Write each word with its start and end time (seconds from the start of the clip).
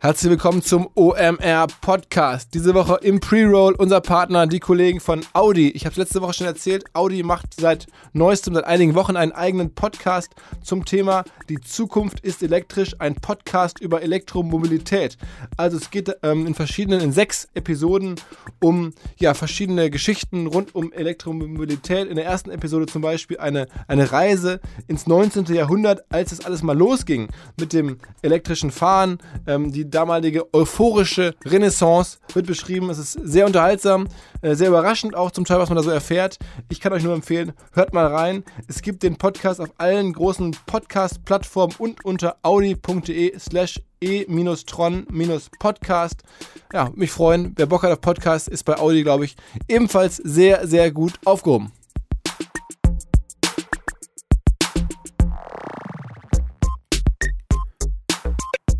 Herzlich 0.00 0.30
willkommen 0.30 0.62
zum 0.62 0.88
OMR 0.94 1.66
Podcast. 1.80 2.54
Diese 2.54 2.72
Woche 2.72 3.00
im 3.02 3.18
Pre-Roll 3.18 3.74
unser 3.74 4.00
Partner, 4.00 4.46
die 4.46 4.60
Kollegen 4.60 5.00
von 5.00 5.26
Audi. 5.32 5.70
Ich 5.70 5.86
habe 5.86 5.90
es 5.90 5.96
letzte 5.96 6.22
Woche 6.22 6.34
schon 6.34 6.46
erzählt, 6.46 6.84
Audi 6.92 7.24
macht 7.24 7.60
seit 7.60 7.88
neuestem, 8.12 8.54
seit 8.54 8.64
einigen 8.64 8.94
Wochen 8.94 9.16
einen 9.16 9.32
eigenen 9.32 9.74
Podcast 9.74 10.36
zum 10.62 10.84
Thema 10.84 11.24
Die 11.48 11.60
Zukunft 11.60 12.20
ist 12.20 12.44
elektrisch, 12.44 12.94
ein 13.00 13.16
Podcast 13.16 13.80
über 13.80 14.00
Elektromobilität. 14.00 15.18
Also 15.56 15.78
es 15.78 15.90
geht 15.90 16.16
ähm, 16.22 16.46
in 16.46 16.54
verschiedenen, 16.54 17.00
in 17.00 17.10
sechs 17.10 17.48
Episoden 17.54 18.14
um 18.60 18.92
ja, 19.18 19.34
verschiedene 19.34 19.90
Geschichten 19.90 20.46
rund 20.46 20.76
um 20.76 20.92
Elektromobilität. 20.92 22.06
In 22.06 22.14
der 22.14 22.24
ersten 22.24 22.50
Episode 22.50 22.86
zum 22.86 23.02
Beispiel 23.02 23.38
eine, 23.38 23.66
eine 23.88 24.12
Reise 24.12 24.60
ins 24.86 25.08
19. 25.08 25.46
Jahrhundert, 25.46 26.04
als 26.08 26.30
es 26.30 26.44
alles 26.44 26.62
mal 26.62 26.78
losging 26.78 27.26
mit 27.58 27.72
dem 27.72 27.98
elektrischen 28.22 28.70
Fahren. 28.70 29.18
Ähm, 29.48 29.72
die 29.72 29.87
damalige 29.90 30.52
euphorische 30.54 31.34
Renaissance 31.44 32.18
wird 32.32 32.46
beschrieben. 32.46 32.88
Es 32.90 32.98
ist 32.98 33.12
sehr 33.12 33.46
unterhaltsam, 33.46 34.08
äh, 34.42 34.54
sehr 34.54 34.68
überraschend 34.68 35.14
auch 35.14 35.30
zum 35.30 35.44
Teil, 35.44 35.58
was 35.58 35.68
man 35.68 35.76
da 35.76 35.82
so 35.82 35.90
erfährt. 35.90 36.38
Ich 36.68 36.80
kann 36.80 36.92
euch 36.92 37.02
nur 37.02 37.14
empfehlen, 37.14 37.52
hört 37.72 37.94
mal 37.94 38.06
rein. 38.06 38.44
Es 38.66 38.82
gibt 38.82 39.02
den 39.02 39.16
Podcast 39.16 39.60
auf 39.60 39.70
allen 39.78 40.12
großen 40.12 40.56
Podcast-Plattformen 40.66 41.74
und 41.78 42.04
unter 42.04 42.36
audi.de 42.42 43.38
slash 43.38 43.80
e-tron-podcast. 44.00 46.22
Ja, 46.72 46.90
mich 46.94 47.10
freuen. 47.10 47.52
Wer 47.56 47.66
Bock 47.66 47.82
hat 47.82 47.92
auf 47.92 48.00
Podcast, 48.00 48.48
ist 48.48 48.64
bei 48.64 48.78
Audi, 48.78 49.02
glaube 49.02 49.24
ich, 49.24 49.36
ebenfalls 49.68 50.16
sehr, 50.16 50.66
sehr 50.66 50.90
gut 50.92 51.14
aufgehoben. 51.24 51.72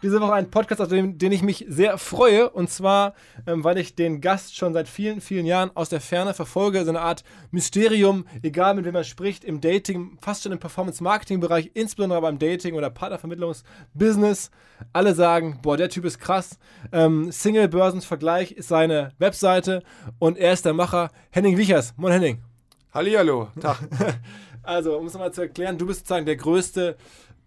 Diese 0.00 0.20
Woche 0.20 0.34
ein 0.34 0.48
Podcast, 0.48 0.80
auf 0.80 0.88
den, 0.88 1.18
den 1.18 1.32
ich 1.32 1.42
mich 1.42 1.66
sehr 1.68 1.98
freue. 1.98 2.50
Und 2.50 2.70
zwar, 2.70 3.14
ähm, 3.48 3.64
weil 3.64 3.78
ich 3.78 3.96
den 3.96 4.20
Gast 4.20 4.56
schon 4.56 4.72
seit 4.72 4.86
vielen, 4.86 5.20
vielen 5.20 5.44
Jahren 5.44 5.72
aus 5.74 5.88
der 5.88 6.00
Ferne 6.00 6.34
verfolge. 6.34 6.84
So 6.84 6.90
eine 6.90 7.00
Art 7.00 7.24
Mysterium, 7.50 8.24
egal 8.42 8.74
mit 8.74 8.84
wem 8.84 8.92
man 8.92 9.02
spricht, 9.02 9.42
im 9.42 9.60
Dating, 9.60 10.16
fast 10.20 10.44
schon 10.44 10.52
im 10.52 10.60
Performance-Marketing-Bereich, 10.60 11.72
insbesondere 11.74 12.20
beim 12.20 12.38
Dating- 12.38 12.74
oder 12.74 12.90
Partnervermittlungsbusiness. 12.90 14.52
Alle 14.92 15.16
sagen, 15.16 15.58
boah, 15.62 15.76
der 15.76 15.88
Typ 15.88 16.04
ist 16.04 16.20
krass. 16.20 16.58
Ähm, 16.92 17.32
Single-Börsens-Vergleich 17.32 18.52
ist 18.52 18.68
seine 18.68 19.10
Webseite 19.18 19.82
und 20.20 20.38
er 20.38 20.52
ist 20.52 20.64
der 20.64 20.74
Macher 20.74 21.10
Henning 21.30 21.56
Wichers. 21.56 21.94
Moin 21.96 22.12
Henning. 22.12 22.38
Hallihallo, 22.94 23.48
Tag. 23.60 23.80
also, 24.62 24.96
um 24.96 25.06
es 25.06 25.12
nochmal 25.12 25.32
zu 25.32 25.40
erklären, 25.40 25.76
du 25.76 25.86
bist 25.86 26.00
sozusagen 26.00 26.24
der 26.24 26.36
größte 26.36 26.96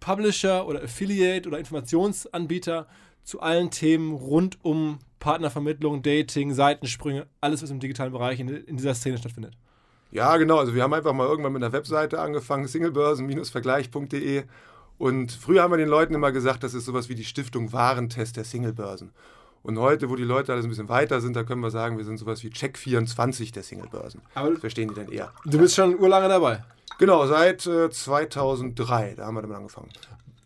Publisher 0.02 0.68
oder 0.68 0.84
Affiliate 0.84 1.48
oder 1.48 1.58
Informationsanbieter 1.60 2.88
zu 3.24 3.40
allen 3.40 3.72
Themen 3.72 4.14
rund 4.14 4.58
um 4.64 5.00
Partnervermittlung, 5.20 6.02
Dating, 6.02 6.54
Seitensprünge, 6.54 7.28
alles, 7.40 7.64
was 7.64 7.70
im 7.70 7.80
digitalen 7.80 8.12
Bereich 8.12 8.42
in, 8.42 8.50
in 8.50 8.76
dieser 8.76 8.96
Szene 8.96 9.18
stattfindet. 9.18 9.56
Ja, 10.12 10.36
genau. 10.36 10.58
Also 10.58 10.76
wir 10.76 10.84
haben 10.84 10.94
einfach 10.94 11.14
mal 11.14 11.28
irgendwann 11.28 11.54
mit 11.54 11.64
einer 11.64 11.72
Webseite 11.72 12.20
angefangen, 12.20 12.68
singlebörsen-vergleich.de. 12.68 14.44
Und 14.98 15.32
früher 15.32 15.64
haben 15.64 15.72
wir 15.72 15.78
den 15.78 15.88
Leuten 15.88 16.14
immer 16.14 16.32
gesagt, 16.32 16.64
das 16.64 16.74
ist 16.74 16.86
sowas 16.86 17.08
wie 17.08 17.16
die 17.16 17.24
Stiftung 17.24 17.72
Warentest 17.72 18.36
der 18.36 18.44
Singlebörsen. 18.44 19.12
Und 19.64 19.78
heute, 19.78 20.10
wo 20.10 20.16
die 20.16 20.24
Leute 20.24 20.52
alles 20.54 20.66
ein 20.66 20.70
bisschen 20.70 20.90
weiter 20.90 21.22
sind, 21.22 21.36
da 21.36 21.44
können 21.44 21.62
wir 21.62 21.70
sagen, 21.70 21.98
wir 21.98 22.06
sind 22.06 22.18
sowas 22.18 22.44
wie 22.44 22.50
Check24 22.50 23.54
der 23.54 23.64
Singlebörsen. 23.64 24.22
Aber 24.34 24.50
das 24.52 24.60
verstehen 24.60 24.90
die 24.90 24.96
dann 24.96 25.10
eher. 25.10 25.32
Du 25.46 25.60
bist 25.60 25.76
schon 25.76 25.98
urlange 26.00 26.28
dabei. 26.28 26.64
Genau, 26.98 27.26
seit 27.28 27.66
äh, 27.68 27.90
2003, 27.90 29.16
da 29.16 29.26
haben 29.26 29.36
wir 29.36 29.42
damit 29.42 29.58
angefangen. 29.58 29.90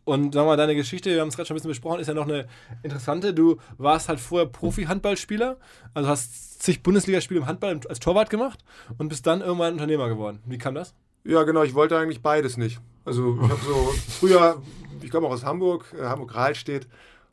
Und 0.06 0.36
sag 0.36 0.46
mal, 0.46 0.56
deine 0.56 0.76
Geschichte, 0.76 1.10
wir 1.10 1.22
haben 1.22 1.30
es 1.30 1.36
gerade 1.36 1.48
schon 1.48 1.56
ein 1.56 1.58
bisschen 1.58 1.72
besprochen, 1.72 2.00
ist 2.00 2.08
ja 2.08 2.14
noch 2.14 2.28
eine 2.28 2.48
interessante. 2.84 3.34
Du 3.34 3.58
warst 3.78 4.08
halt 4.08 4.20
vorher 4.20 4.48
Profi-Handballspieler, 4.48 5.58
also 5.96 6.10
hast 6.10 6.62
zig 6.62 6.84
Bundesligaspiele 6.84 7.40
im 7.40 7.48
Handball 7.48 7.80
als 7.90 8.00
Torwart 8.00 8.30
gemacht 8.30 8.64
und 8.98 9.10
bist 9.10 9.26
dann 9.26 9.42
irgendwann 9.42 9.74
Unternehmer 9.74 10.08
geworden. 10.08 10.40
Wie 10.46 10.60
kam 10.60 10.76
das? 10.76 10.94
Ja, 11.24 11.42
genau, 11.44 11.64
ich 11.64 11.74
wollte 11.74 11.98
eigentlich 11.98 12.22
beides 12.22 12.56
nicht. 12.56 12.80
Also 13.04 13.36
ich 13.42 13.50
habe 13.50 13.62
so 13.66 13.94
früher, 14.20 14.62
ich 15.02 15.10
komme 15.10 15.28
auch 15.28 15.32
aus 15.32 15.44
Hamburg, 15.44 15.86
äh, 16.00 16.04
Hamburg-Rahlstedt 16.04 16.88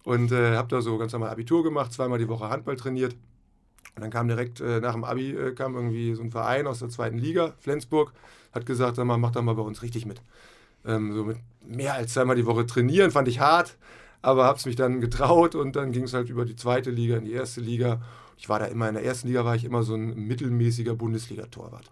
und 0.04 0.32
äh, 0.32 0.56
habe 0.56 0.68
da 0.68 0.80
so 0.80 0.98
ganz 0.98 1.12
normal 1.12 1.30
Abitur 1.30 1.62
gemacht, 1.62 1.92
zweimal 1.92 2.18
die 2.18 2.28
Woche 2.28 2.48
Handball 2.48 2.76
trainiert. 2.76 3.14
Und 3.94 4.02
dann 4.02 4.10
kam 4.10 4.28
direkt 4.28 4.60
äh, 4.60 4.80
nach 4.80 4.94
dem 4.94 5.04
Abi 5.04 5.32
äh, 5.32 5.52
kam 5.52 5.74
irgendwie 5.74 6.14
so 6.14 6.22
ein 6.22 6.30
Verein 6.30 6.66
aus 6.66 6.78
der 6.78 6.88
zweiten 6.88 7.18
Liga, 7.18 7.54
Flensburg, 7.58 8.12
hat 8.52 8.66
gesagt, 8.66 8.96
sag 8.96 9.04
mal, 9.04 9.18
mach 9.18 9.32
doch 9.32 9.42
mal 9.42 9.54
bei 9.54 9.62
uns 9.62 9.82
richtig 9.82 10.06
mit. 10.06 10.22
Ähm, 10.84 11.12
so 11.12 11.24
mit 11.24 11.38
mehr 11.64 11.94
als 11.94 12.14
zweimal 12.14 12.36
die 12.36 12.46
Woche 12.46 12.66
trainieren, 12.66 13.10
fand 13.10 13.28
ich 13.28 13.40
hart, 13.40 13.76
aber 14.22 14.44
habe 14.44 14.58
es 14.58 14.66
mich 14.66 14.76
dann 14.76 15.00
getraut 15.00 15.54
und 15.54 15.76
dann 15.76 15.92
ging 15.92 16.04
es 16.04 16.14
halt 16.14 16.28
über 16.30 16.44
die 16.44 16.56
zweite 16.56 16.90
Liga 16.90 17.16
in 17.16 17.24
die 17.24 17.32
erste 17.32 17.60
Liga. 17.60 18.00
Ich 18.38 18.48
war 18.48 18.58
da 18.58 18.66
immer, 18.66 18.88
in 18.88 18.94
der 18.94 19.04
ersten 19.04 19.28
Liga 19.28 19.44
war 19.44 19.54
ich 19.54 19.64
immer 19.64 19.82
so 19.82 19.94
ein 19.94 20.14
mittelmäßiger 20.26 20.94
Bundesliga-Torwart. 20.94 21.88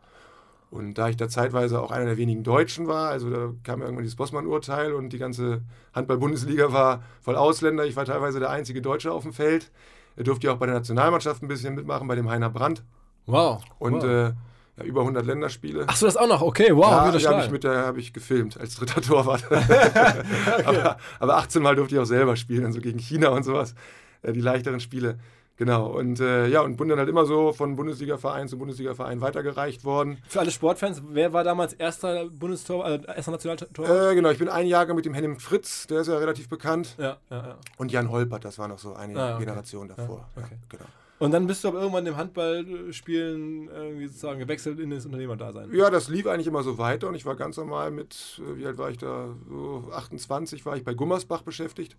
Und 0.71 0.95
da 0.95 1.09
ich 1.09 1.17
da 1.17 1.29
zeitweise 1.29 1.83
auch 1.83 1.91
einer 1.91 2.05
der 2.05 2.17
wenigen 2.17 2.45
Deutschen 2.45 2.87
war, 2.87 3.11
also 3.11 3.29
da 3.29 3.53
kam 3.65 3.81
irgendwann 3.83 4.05
dieses 4.05 4.17
Bossmann-Urteil 4.17 4.93
und 4.93 5.13
die 5.13 5.19
ganze 5.19 5.63
Handball-Bundesliga 5.95 6.73
war 6.73 7.03
voll 7.21 7.35
Ausländer. 7.35 7.85
Ich 7.87 7.97
war 7.97 8.05
teilweise 8.05 8.39
der 8.39 8.51
einzige 8.51 8.81
Deutsche 8.81 9.11
auf 9.13 9.25
dem 9.25 9.33
Feld. 9.33 9.73
Er 10.17 10.23
durfte 10.23 10.47
ja 10.47 10.53
auch 10.53 10.59
bei 10.59 10.67
der 10.67 10.77
Nationalmannschaft 10.77 11.43
ein 11.43 11.49
bisschen 11.49 11.75
mitmachen, 11.75 12.07
bei 12.07 12.15
dem 12.15 12.31
Heiner 12.31 12.51
Brandt. 12.51 12.85
Wow. 13.27 13.65
Und 13.81 14.03
wow. 14.03 14.05
Äh, 14.05 14.33
ja, 14.77 14.85
über 14.85 15.01
100 15.01 15.27
Länderspiele. 15.27 15.87
Ach 15.89 15.97
so, 15.97 16.07
das 16.07 16.17
auch 16.17 16.29
noch, 16.29 16.43
okay, 16.43 16.75
wow. 16.75 16.91
Ja, 16.91 17.31
habe 17.31 17.45
ich, 17.45 17.51
mit 17.51 17.65
der, 17.65 17.87
hab 17.87 17.97
ich 17.97 18.13
gefilmt 18.13 18.59
als 18.59 18.77
dritter 18.77 19.03
Torwart. 19.03 19.45
okay. 19.51 20.63
aber, 20.65 20.99
aber 21.19 21.37
18 21.37 21.63
Mal 21.63 21.75
durfte 21.75 21.97
ich 21.97 22.01
auch 22.01 22.07
selber 22.07 22.37
spielen, 22.37 22.65
also 22.65 22.81
gegen 22.81 22.99
China 23.01 23.31
und 23.31 23.43
sowas, 23.43 23.75
äh, 24.23 24.33
die 24.33 24.41
leichteren 24.41 24.79
Spiele. 24.79 25.19
Genau, 25.61 25.89
und 25.89 26.21
äh, 26.21 26.47
ja, 26.47 26.63
und 26.63 26.79
bin 26.79 26.89
dann 26.89 26.99
halt 26.99 27.11
immer 27.11 27.27
so 27.27 27.53
von 27.53 27.77
Bundesliga-Verein 27.77 28.49
zu 28.49 28.57
Bundesliga-Verein 28.57 29.21
weitergereicht 29.21 29.85
worden. 29.85 30.17
Für 30.27 30.41
alle 30.41 30.51
Sportfans, 30.51 31.03
wer 31.11 31.35
war 31.35 31.45
damals 31.45 31.75
erster 31.75 32.31
Bundestor, 32.31 32.89
äh, 32.89 33.01
erster 33.15 33.33
Nationaltor? 33.33 33.87
Äh, 33.87 34.15
genau, 34.15 34.31
ich 34.31 34.39
bin 34.39 34.49
ein 34.49 34.67
Jahrgang 34.67 34.97
mit 34.97 35.05
dem 35.05 35.13
Henning 35.13 35.39
Fritz, 35.39 35.87
der 35.87 36.01
ist 36.01 36.07
ja 36.07 36.17
relativ 36.17 36.49
bekannt. 36.49 36.97
Ja, 36.97 37.19
ja, 37.29 37.37
ja. 37.37 37.57
Und 37.77 37.93
Jan 37.93 38.11
Holpert, 38.11 38.47
das 38.47 38.59
war 38.59 38.69
noch 38.69 38.79
so 38.79 38.95
eine 38.95 39.21
ah, 39.21 39.35
okay. 39.35 39.45
Generation 39.45 39.89
davor. 39.89 40.31
Ja, 40.35 40.45
okay. 40.45 40.57
genau. 40.71 40.85
Und 41.19 41.33
dann 41.33 41.47
bist 41.47 41.63
du 41.63 41.69
aber 41.69 41.81
irgendwann 41.81 42.07
im 42.07 42.17
Handballspielen 42.17 43.69
irgendwie 43.69 44.07
sozusagen 44.07 44.39
gewechselt 44.39 44.81
in 44.81 44.89
das 44.89 45.05
Unternehmerdasein. 45.05 45.75
Ja, 45.75 45.91
das 45.91 46.09
lief 46.09 46.27
eigentlich 46.27 46.47
immer 46.47 46.63
so 46.63 46.79
weiter 46.79 47.07
und 47.07 47.17
ich 47.17 47.27
war 47.27 47.37
ganz 47.37 47.59
normal 47.59 47.91
mit, 47.91 48.41
äh, 48.43 48.57
wie 48.57 48.65
alt 48.65 48.79
war 48.79 48.89
ich 48.89 48.97
da? 48.97 49.29
So 49.47 49.91
28 49.93 50.65
war 50.65 50.79
ich 50.79 50.85
bei 50.85 50.95
Gummersbach 50.95 51.43
beschäftigt. 51.43 51.99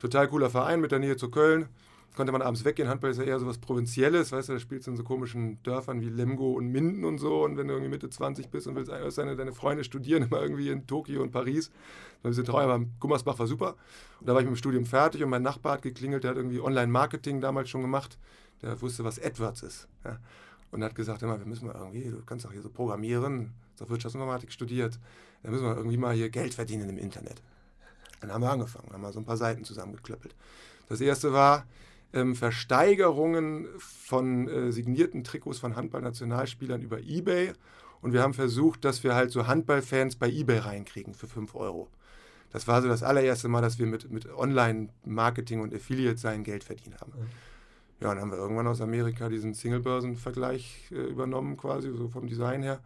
Total 0.00 0.26
cooler 0.26 0.48
Verein 0.48 0.80
mit 0.80 0.90
der 0.90 1.00
Nähe 1.00 1.18
zu 1.18 1.30
Köln 1.30 1.68
konnte 2.14 2.32
man 2.32 2.42
abends 2.42 2.64
weggehen. 2.64 2.88
Handball 2.88 3.10
ist 3.10 3.18
ja 3.18 3.24
eher 3.24 3.38
so 3.38 3.46
was 3.46 3.58
Provinzielles, 3.58 4.32
weißt 4.32 4.48
du, 4.48 4.52
da 4.54 4.58
spielst 4.58 4.86
du 4.86 4.92
in 4.92 4.96
so 4.96 5.02
komischen 5.02 5.62
Dörfern 5.62 6.00
wie 6.00 6.08
Lemgo 6.08 6.52
und 6.52 6.68
Minden 6.68 7.04
und 7.04 7.18
so. 7.18 7.44
Und 7.44 7.56
wenn 7.56 7.68
du 7.68 7.74
irgendwie 7.74 7.90
Mitte 7.90 8.08
20 8.08 8.48
bist 8.50 8.66
und 8.66 8.76
willst 8.76 9.18
deine, 9.18 9.36
deine 9.36 9.52
Freunde 9.52 9.84
studieren, 9.84 10.22
immer 10.22 10.40
irgendwie 10.40 10.68
in 10.68 10.86
Tokio 10.86 11.22
und 11.22 11.32
Paris, 11.32 11.70
ein 12.22 12.30
bisschen 12.30 12.44
trauer, 12.44 12.62
aber 12.62 12.84
Gummersbach 13.00 13.38
war 13.38 13.46
super. 13.46 13.76
Und 14.20 14.28
da 14.28 14.32
war 14.32 14.40
ich 14.40 14.46
mit 14.46 14.54
dem 14.54 14.58
Studium 14.58 14.86
fertig 14.86 15.22
und 15.22 15.30
mein 15.30 15.42
Nachbar 15.42 15.74
hat 15.74 15.82
geklingelt, 15.82 16.24
der 16.24 16.30
hat 16.30 16.36
irgendwie 16.36 16.60
Online-Marketing 16.60 17.40
damals 17.40 17.68
schon 17.68 17.82
gemacht. 17.82 18.18
Der 18.62 18.80
wusste, 18.80 19.04
was 19.04 19.22
AdWords 19.22 19.62
ist. 19.62 19.88
Ja. 20.04 20.18
Und 20.70 20.82
hat 20.82 20.94
gesagt, 20.94 21.22
immer, 21.22 21.38
wir 21.38 21.46
müssen 21.46 21.66
mal 21.66 21.74
irgendwie, 21.74 22.10
du 22.10 22.22
kannst 22.24 22.44
doch 22.44 22.52
hier 22.52 22.62
so 22.62 22.70
programmieren, 22.70 23.52
hast 23.72 23.82
doch 23.82 23.90
Wirtschaftsinformatik 23.90 24.50
studiert, 24.50 24.98
da 25.42 25.50
müssen 25.50 25.64
wir 25.64 25.76
irgendwie 25.76 25.98
mal 25.98 26.14
hier 26.14 26.30
Geld 26.30 26.54
verdienen 26.54 26.88
im 26.88 26.98
Internet. 26.98 27.42
Dann 28.20 28.32
haben 28.32 28.40
wir 28.40 28.50
angefangen, 28.50 28.90
haben 28.92 29.02
mal 29.02 29.12
so 29.12 29.20
ein 29.20 29.24
paar 29.24 29.36
Seiten 29.36 29.64
zusammengeklöppelt. 29.64 30.34
Das 30.88 31.00
erste 31.00 31.32
war, 31.32 31.66
ähm, 32.14 32.34
Versteigerungen 32.34 33.66
von 33.78 34.48
äh, 34.48 34.72
signierten 34.72 35.24
Trikots 35.24 35.58
von 35.58 35.76
Handballnationalspielern 35.76 36.80
über 36.80 37.00
Ebay. 37.00 37.52
Und 38.00 38.12
wir 38.12 38.22
haben 38.22 38.34
versucht, 38.34 38.84
dass 38.84 39.02
wir 39.02 39.14
halt 39.14 39.30
so 39.30 39.46
Handballfans 39.46 40.16
bei 40.16 40.30
Ebay 40.30 40.58
reinkriegen 40.58 41.14
für 41.14 41.26
5 41.26 41.54
Euro. 41.54 41.88
Das 42.52 42.68
war 42.68 42.80
so 42.82 42.88
das 42.88 43.02
allererste 43.02 43.48
Mal, 43.48 43.62
dass 43.62 43.78
wir 43.78 43.86
mit, 43.86 44.10
mit 44.10 44.32
Online-Marketing 44.32 45.60
und 45.60 45.74
Affiliate 45.74 46.18
sein 46.18 46.44
Geld 46.44 46.62
verdient 46.62 47.00
haben. 47.00 47.12
Mhm. 47.16 47.26
Ja, 48.00 48.10
und 48.10 48.16
dann 48.16 48.22
haben 48.22 48.30
wir 48.30 48.38
irgendwann 48.38 48.66
aus 48.66 48.80
Amerika 48.80 49.28
diesen 49.28 49.54
Single-Börsen-Vergleich 49.54 50.90
äh, 50.92 50.94
übernommen, 50.94 51.56
quasi, 51.56 51.90
so 51.90 52.08
vom 52.08 52.28
Design 52.28 52.62
her. 52.62 52.80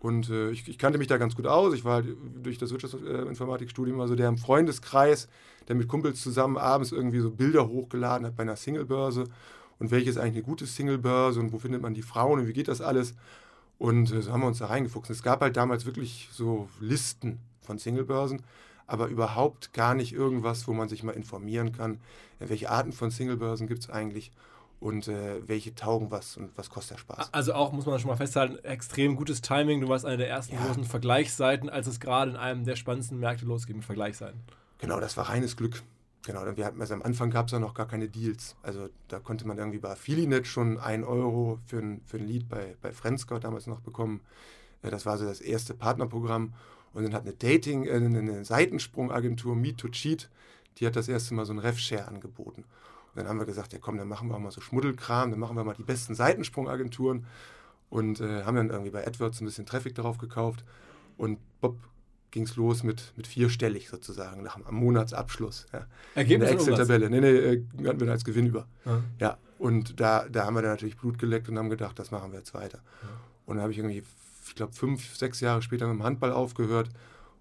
Und 0.00 0.30
äh, 0.30 0.50
ich, 0.50 0.68
ich, 0.68 0.78
kannte 0.78 0.98
mich 0.98 1.08
da 1.08 1.16
ganz 1.16 1.34
gut 1.34 1.46
aus. 1.46 1.74
Ich 1.74 1.84
war 1.84 1.94
halt 1.94 2.16
durch 2.42 2.58
das 2.58 2.70
Wirtschaftsinformatikstudium 2.70 4.00
also 4.00 4.14
der 4.14 4.28
im 4.28 4.38
Freundeskreis, 4.38 5.28
der 5.66 5.74
mit 5.74 5.88
Kumpels 5.88 6.22
zusammen 6.22 6.56
abends 6.56 6.92
irgendwie 6.92 7.20
so 7.20 7.30
Bilder 7.30 7.68
hochgeladen 7.68 8.26
hat 8.26 8.36
bei 8.36 8.42
einer 8.42 8.56
Singlebörse. 8.56 9.24
Und 9.78 9.90
welche 9.90 10.10
ist 10.10 10.18
eigentlich 10.18 10.36
eine 10.36 10.44
gute 10.44 10.66
Singlebörse 10.66 11.40
und 11.40 11.52
wo 11.52 11.58
findet 11.58 11.82
man 11.82 11.94
die 11.94 12.02
Frauen 12.02 12.40
und 12.40 12.46
wie 12.46 12.52
geht 12.52 12.68
das 12.68 12.80
alles? 12.80 13.14
Und 13.78 14.12
äh, 14.12 14.22
so 14.22 14.32
haben 14.32 14.40
wir 14.40 14.48
uns 14.48 14.58
da 14.58 14.66
reingefuchst. 14.66 15.10
Es 15.10 15.22
gab 15.22 15.40
halt 15.40 15.56
damals 15.56 15.84
wirklich 15.84 16.28
so 16.32 16.68
Listen 16.80 17.38
von 17.60 17.78
Singlebörsen, 17.78 18.42
aber 18.86 19.08
überhaupt 19.08 19.72
gar 19.72 19.94
nicht 19.94 20.12
irgendwas, 20.12 20.66
wo 20.68 20.72
man 20.72 20.88
sich 20.88 21.02
mal 21.02 21.12
informieren 21.12 21.72
kann, 21.72 22.00
welche 22.38 22.70
Arten 22.70 22.92
von 22.92 23.10
Singlebörsen 23.10 23.66
gibt 23.66 23.82
es 23.82 23.90
eigentlich. 23.90 24.32
Und 24.80 25.08
äh, 25.08 25.46
welche 25.48 25.74
taugen 25.74 26.10
was 26.10 26.36
und 26.36 26.56
was 26.56 26.70
kostet 26.70 26.96
der 26.96 27.00
Spaß. 27.00 27.34
Also 27.34 27.52
auch, 27.54 27.72
muss 27.72 27.86
man 27.86 27.98
schon 27.98 28.10
mal 28.10 28.16
festhalten, 28.16 28.58
extrem 28.64 29.16
gutes 29.16 29.40
Timing. 29.40 29.80
Du 29.80 29.88
warst 29.88 30.04
eine 30.04 30.16
der 30.18 30.28
ersten 30.28 30.54
Ja. 30.54 30.64
großen 30.66 30.84
Vergleichsseiten, 30.84 31.68
als 31.68 31.86
es 31.86 31.98
gerade 32.00 32.30
in 32.32 32.36
einem 32.36 32.64
der 32.64 32.76
spannendsten 32.76 33.18
Märkte 33.18 33.44
losging 33.44 33.76
mit 33.76 33.84
Vergleichsseiten. 33.84 34.40
Genau, 34.78 35.00
das 35.00 35.16
war 35.16 35.28
reines 35.28 35.56
Glück. 35.56 35.82
Genau, 36.26 36.44
wir 36.56 36.64
hatten, 36.64 36.80
also 36.80 36.94
am 36.94 37.02
Anfang 37.02 37.30
gab 37.30 37.46
es 37.46 37.52
ja 37.52 37.58
noch 37.58 37.74
gar 37.74 37.86
keine 37.88 38.08
Deals. 38.08 38.56
Also 38.62 38.88
da 39.08 39.18
konnte 39.18 39.46
man 39.46 39.56
irgendwie 39.58 39.78
bei 39.78 39.90
Affiliate 39.90 40.44
schon 40.44 40.78
1 40.78 41.06
Euro 41.06 41.58
für 41.66 41.78
ein, 41.78 42.00
für 42.04 42.18
ein 42.18 42.26
Lied 42.26 42.48
bei, 42.48 42.76
bei 42.82 42.92
Friendscout 42.92 43.40
damals 43.40 43.66
noch 43.66 43.80
bekommen. 43.80 44.20
Äh, 44.82 44.90
Das 44.90 45.06
war 45.06 45.16
so 45.18 45.24
das 45.24 45.40
erste 45.40 45.74
Partnerprogramm. 45.74 46.54
Und 46.92 47.02
dann 47.04 47.14
hat 47.14 47.22
eine 47.22 47.32
Dating, 47.34 47.84
äh, 47.86 47.92
eine 47.94 48.44
Seitensprungagentur, 48.44 49.56
Meet 49.56 49.78
to 49.78 49.88
Cheat, 49.88 50.28
die 50.78 50.86
hat 50.86 50.96
das 50.96 51.08
erste 51.08 51.34
Mal 51.34 51.44
so 51.46 51.52
ein 51.52 51.58
Rev-Share 51.58 52.06
angeboten. 52.08 52.64
Und 53.18 53.24
dann 53.24 53.30
haben 53.30 53.40
wir 53.40 53.46
gesagt, 53.46 53.72
ja 53.72 53.80
komm, 53.80 53.98
dann 53.98 54.06
machen 54.06 54.28
wir 54.28 54.36
auch 54.36 54.40
mal 54.40 54.52
so 54.52 54.60
Schmuddelkram, 54.60 55.32
dann 55.32 55.40
machen 55.40 55.56
wir 55.56 55.64
mal 55.64 55.74
die 55.74 55.82
besten 55.82 56.14
Seitensprungagenturen 56.14 57.26
und 57.90 58.20
äh, 58.20 58.44
haben 58.44 58.56
dann 58.56 58.70
irgendwie 58.70 58.90
bei 58.90 59.04
AdWords 59.04 59.40
ein 59.40 59.44
bisschen 59.44 59.66
Traffic 59.66 59.96
darauf 59.96 60.18
gekauft. 60.18 60.64
Und 61.16 61.40
Bob 61.60 61.76
ging 62.30 62.44
es 62.44 62.54
los 62.54 62.84
mit, 62.84 63.12
mit 63.16 63.26
vierstellig 63.26 63.88
sozusagen, 63.88 64.44
nach, 64.44 64.56
am 64.64 64.74
Monatsabschluss. 64.74 65.66
Ja. 65.72 65.80
In 65.80 65.86
Ergebnis 66.14 66.50
der 66.50 66.60
und 66.60 66.60
Umsatz. 66.60 66.78
Excel-Tabelle. 66.78 67.10
Nee, 67.10 67.20
nee, 67.20 67.84
äh, 67.84 67.88
hatten 67.88 67.98
wir 67.98 68.06
da 68.06 68.12
als 68.12 68.24
Gewinn 68.24 68.46
über. 68.46 68.68
Ja. 68.84 69.02
Ja, 69.18 69.38
und 69.58 69.98
da, 69.98 70.28
da 70.28 70.46
haben 70.46 70.54
wir 70.54 70.62
dann 70.62 70.70
natürlich 70.70 70.96
Blut 70.96 71.18
geleckt 71.18 71.48
und 71.48 71.58
haben 71.58 71.70
gedacht, 71.70 71.98
das 71.98 72.12
machen 72.12 72.30
wir 72.30 72.38
jetzt 72.38 72.54
weiter. 72.54 72.78
Und 73.46 73.56
dann 73.56 73.62
habe 73.62 73.72
ich 73.72 73.78
irgendwie, 73.78 74.04
ich 74.46 74.54
glaube, 74.54 74.74
fünf, 74.74 75.16
sechs 75.16 75.40
Jahre 75.40 75.60
später 75.60 75.88
mit 75.88 75.96
dem 75.96 76.04
Handball 76.04 76.30
aufgehört. 76.30 76.88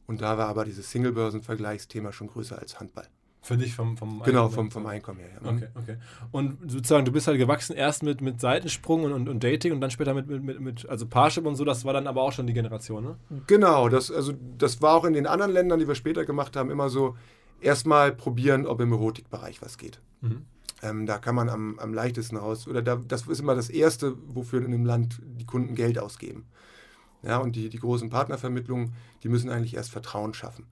Und 0.07 0.21
da 0.21 0.39
war 0.39 0.47
aber 0.47 0.65
dieses 0.65 0.89
Singlebörsen-Vergleichsthema 0.89 2.13
schon 2.13 2.29
größer 2.29 2.57
als 2.57 2.79
Handball. 2.79 3.07
Für 3.47 3.55
dich 3.57 3.73
vom, 3.73 3.95
vom 3.95 4.21
Genau, 4.23 4.47
Einkommen. 4.47 4.53
vom, 4.69 4.71
vom 4.71 4.85
Einkommen 4.87 5.19
her. 5.19 5.29
Ja. 5.41 5.49
Okay, 5.49 5.67
okay. 5.75 5.97
Und 6.31 6.69
sozusagen, 6.69 7.05
du 7.05 7.13
bist 7.13 7.27
halt 7.27 7.37
gewachsen 7.37 7.77
erst 7.77 8.03
mit, 8.03 8.19
mit 8.19 8.41
Seitensprung 8.41 9.05
und, 9.05 9.13
und, 9.13 9.29
und 9.29 9.41
Dating 9.41 9.71
und 9.71 9.79
dann 9.79 9.89
später 9.89 10.13
mit, 10.13 10.27
mit, 10.27 10.43
mit, 10.43 10.59
mit 10.59 10.89
also 10.89 11.05
Parship 11.05 11.45
und 11.45 11.55
so, 11.55 11.63
das 11.63 11.85
war 11.85 11.93
dann 11.93 12.07
aber 12.07 12.23
auch 12.23 12.33
schon 12.33 12.45
die 12.45 12.53
Generation, 12.53 13.05
ne? 13.05 13.17
Genau, 13.47 13.87
das, 13.87 14.11
also, 14.11 14.33
das 14.57 14.81
war 14.81 14.95
auch 14.95 15.05
in 15.05 15.13
den 15.13 15.25
anderen 15.25 15.53
Ländern, 15.53 15.79
die 15.79 15.87
wir 15.87 15.95
später 15.95 16.25
gemacht 16.25 16.57
haben, 16.57 16.69
immer 16.69 16.89
so, 16.89 17.15
erstmal 17.61 18.11
probieren, 18.11 18.67
ob 18.67 18.81
im 18.81 18.91
Erotikbereich 18.91 19.61
was 19.61 19.77
geht. 19.77 20.01
Mhm. 20.19 20.45
Ähm, 20.83 21.05
da 21.05 21.17
kann 21.17 21.33
man 21.33 21.47
am, 21.47 21.79
am 21.79 21.93
leichtesten 21.93 22.35
raus, 22.35 22.67
oder 22.67 22.81
da, 22.81 22.97
das 22.97 23.27
ist 23.27 23.39
immer 23.39 23.55
das 23.55 23.69
Erste, 23.69 24.13
wofür 24.27 24.59
in 24.59 24.73
einem 24.73 24.85
Land 24.85 25.21
die 25.23 25.45
Kunden 25.45 25.73
Geld 25.73 25.97
ausgeben. 25.97 26.45
Ja, 27.23 27.37
und 27.37 27.55
die, 27.55 27.69
die 27.69 27.79
großen 27.79 28.09
Partnervermittlungen, 28.09 28.93
die 29.23 29.29
müssen 29.29 29.49
eigentlich 29.49 29.75
erst 29.75 29.91
Vertrauen 29.91 30.33
schaffen. 30.33 30.65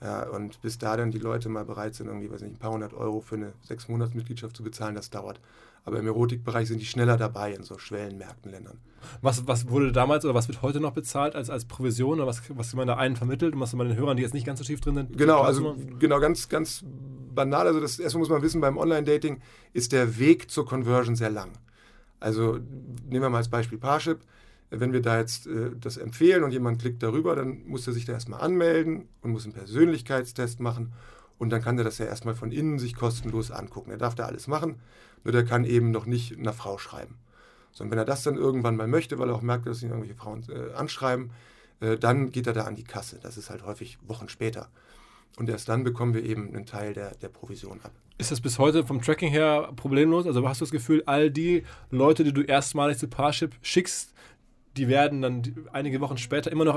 Ja, 0.00 0.28
und 0.28 0.60
bis 0.60 0.78
da 0.78 0.96
dann 0.96 1.10
die 1.10 1.18
Leute 1.18 1.48
mal 1.48 1.64
bereit 1.64 1.94
sind, 1.94 2.08
irgendwie, 2.08 2.30
weiß 2.30 2.42
nicht, 2.42 2.54
ein 2.54 2.58
paar 2.58 2.72
hundert 2.72 2.92
Euro 2.92 3.20
für 3.20 3.36
eine 3.36 3.52
sechs 3.62 3.88
Monats 3.88 4.14
Mitgliedschaft 4.14 4.56
zu 4.56 4.62
bezahlen, 4.62 4.94
das 4.94 5.10
dauert. 5.10 5.40
Aber 5.86 5.98
im 5.98 6.06
Erotikbereich 6.06 6.68
sind 6.68 6.80
die 6.80 6.86
schneller 6.86 7.16
dabei 7.16 7.52
in 7.52 7.62
so 7.62 7.78
Schwellenmärkten 7.78 8.50
Ländern. 8.50 8.78
Was, 9.20 9.46
was 9.46 9.68
wurde 9.68 9.92
damals 9.92 10.24
oder 10.24 10.34
was 10.34 10.48
wird 10.48 10.62
heute 10.62 10.80
noch 10.80 10.92
bezahlt 10.92 11.36
als, 11.36 11.50
als 11.50 11.66
Provision 11.66 12.18
oder 12.18 12.26
was, 12.26 12.42
was 12.48 12.74
man 12.74 12.86
da 12.86 12.96
einen 12.96 13.16
vermittelt 13.16 13.54
und 13.54 13.60
was 13.60 13.74
man 13.74 13.88
den 13.88 13.96
Hörern, 13.96 14.16
die 14.16 14.22
jetzt 14.22 14.32
nicht 14.32 14.46
ganz 14.46 14.58
so 14.58 14.64
tief 14.64 14.80
drin 14.80 14.94
sind? 14.94 15.18
Genau, 15.18 15.42
also 15.42 15.76
genau, 15.98 16.20
ganz, 16.20 16.48
ganz 16.48 16.82
banal. 17.34 17.66
Also 17.66 17.80
das 17.80 17.98
erstmal 17.98 18.20
muss 18.20 18.30
man 18.30 18.40
wissen, 18.40 18.62
beim 18.62 18.78
Online-Dating 18.78 19.40
ist 19.74 19.92
der 19.92 20.18
Weg 20.18 20.50
zur 20.50 20.64
Conversion 20.64 21.16
sehr 21.16 21.30
lang. 21.30 21.52
Also 22.18 22.58
nehmen 23.08 23.22
wir 23.22 23.28
mal 23.28 23.38
als 23.38 23.50
Beispiel 23.50 23.76
Parship. 23.76 24.20
Wenn 24.70 24.92
wir 24.92 25.02
da 25.02 25.18
jetzt 25.18 25.46
äh, 25.46 25.70
das 25.78 25.96
empfehlen 25.96 26.42
und 26.42 26.52
jemand 26.52 26.80
klickt 26.80 27.02
darüber, 27.02 27.36
dann 27.36 27.66
muss 27.66 27.86
er 27.86 27.92
sich 27.92 28.04
da 28.04 28.12
erstmal 28.12 28.40
anmelden 28.40 29.08
und 29.22 29.30
muss 29.30 29.44
einen 29.44 29.54
Persönlichkeitstest 29.54 30.60
machen. 30.60 30.92
Und 31.38 31.50
dann 31.50 31.62
kann 31.62 31.78
er 31.78 31.84
das 31.84 31.98
ja 31.98 32.06
erstmal 32.06 32.34
von 32.34 32.52
innen 32.52 32.78
sich 32.78 32.94
kostenlos 32.94 33.50
angucken. 33.50 33.90
Er 33.90 33.98
darf 33.98 34.14
da 34.14 34.26
alles 34.26 34.46
machen, 34.46 34.76
nur 35.24 35.32
der 35.32 35.44
kann 35.44 35.64
eben 35.64 35.90
noch 35.90 36.06
nicht 36.06 36.38
einer 36.38 36.52
Frau 36.52 36.78
schreiben. 36.78 37.16
So, 37.72 37.84
und 37.84 37.90
wenn 37.90 37.98
er 37.98 38.04
das 38.04 38.22
dann 38.22 38.36
irgendwann 38.36 38.76
mal 38.76 38.86
möchte, 38.86 39.18
weil 39.18 39.28
er 39.28 39.34
auch 39.34 39.42
merkt, 39.42 39.66
dass 39.66 39.82
ihn 39.82 39.90
irgendwelche 39.90 40.14
Frauen 40.14 40.44
äh, 40.48 40.74
anschreiben, 40.74 41.30
äh, 41.80 41.96
dann 41.96 42.30
geht 42.30 42.46
er 42.46 42.52
da 42.52 42.62
an 42.62 42.76
die 42.76 42.84
Kasse. 42.84 43.18
Das 43.20 43.36
ist 43.36 43.50
halt 43.50 43.64
häufig 43.64 43.98
Wochen 44.06 44.28
später. 44.28 44.68
Und 45.36 45.48
erst 45.48 45.68
dann 45.68 45.82
bekommen 45.82 46.14
wir 46.14 46.22
eben 46.22 46.48
einen 46.48 46.66
Teil 46.66 46.94
der, 46.94 47.16
der 47.16 47.28
Provision 47.28 47.80
ab. 47.82 47.90
Ist 48.16 48.30
das 48.30 48.40
bis 48.40 48.60
heute 48.60 48.86
vom 48.86 49.02
Tracking 49.02 49.30
her 49.30 49.72
problemlos? 49.74 50.26
Also 50.26 50.48
hast 50.48 50.60
du 50.60 50.64
das 50.64 50.70
Gefühl, 50.70 51.02
all 51.06 51.32
die 51.32 51.64
Leute, 51.90 52.22
die 52.22 52.32
du 52.32 52.42
erstmalig 52.42 52.98
zu 52.98 53.08
Parship 53.08 53.56
schickst, 53.60 54.13
die 54.76 54.88
werden 54.88 55.22
dann 55.22 55.42
einige 55.72 56.00
Wochen 56.00 56.16
später 56.18 56.50
immer 56.50 56.64
noch 56.64 56.76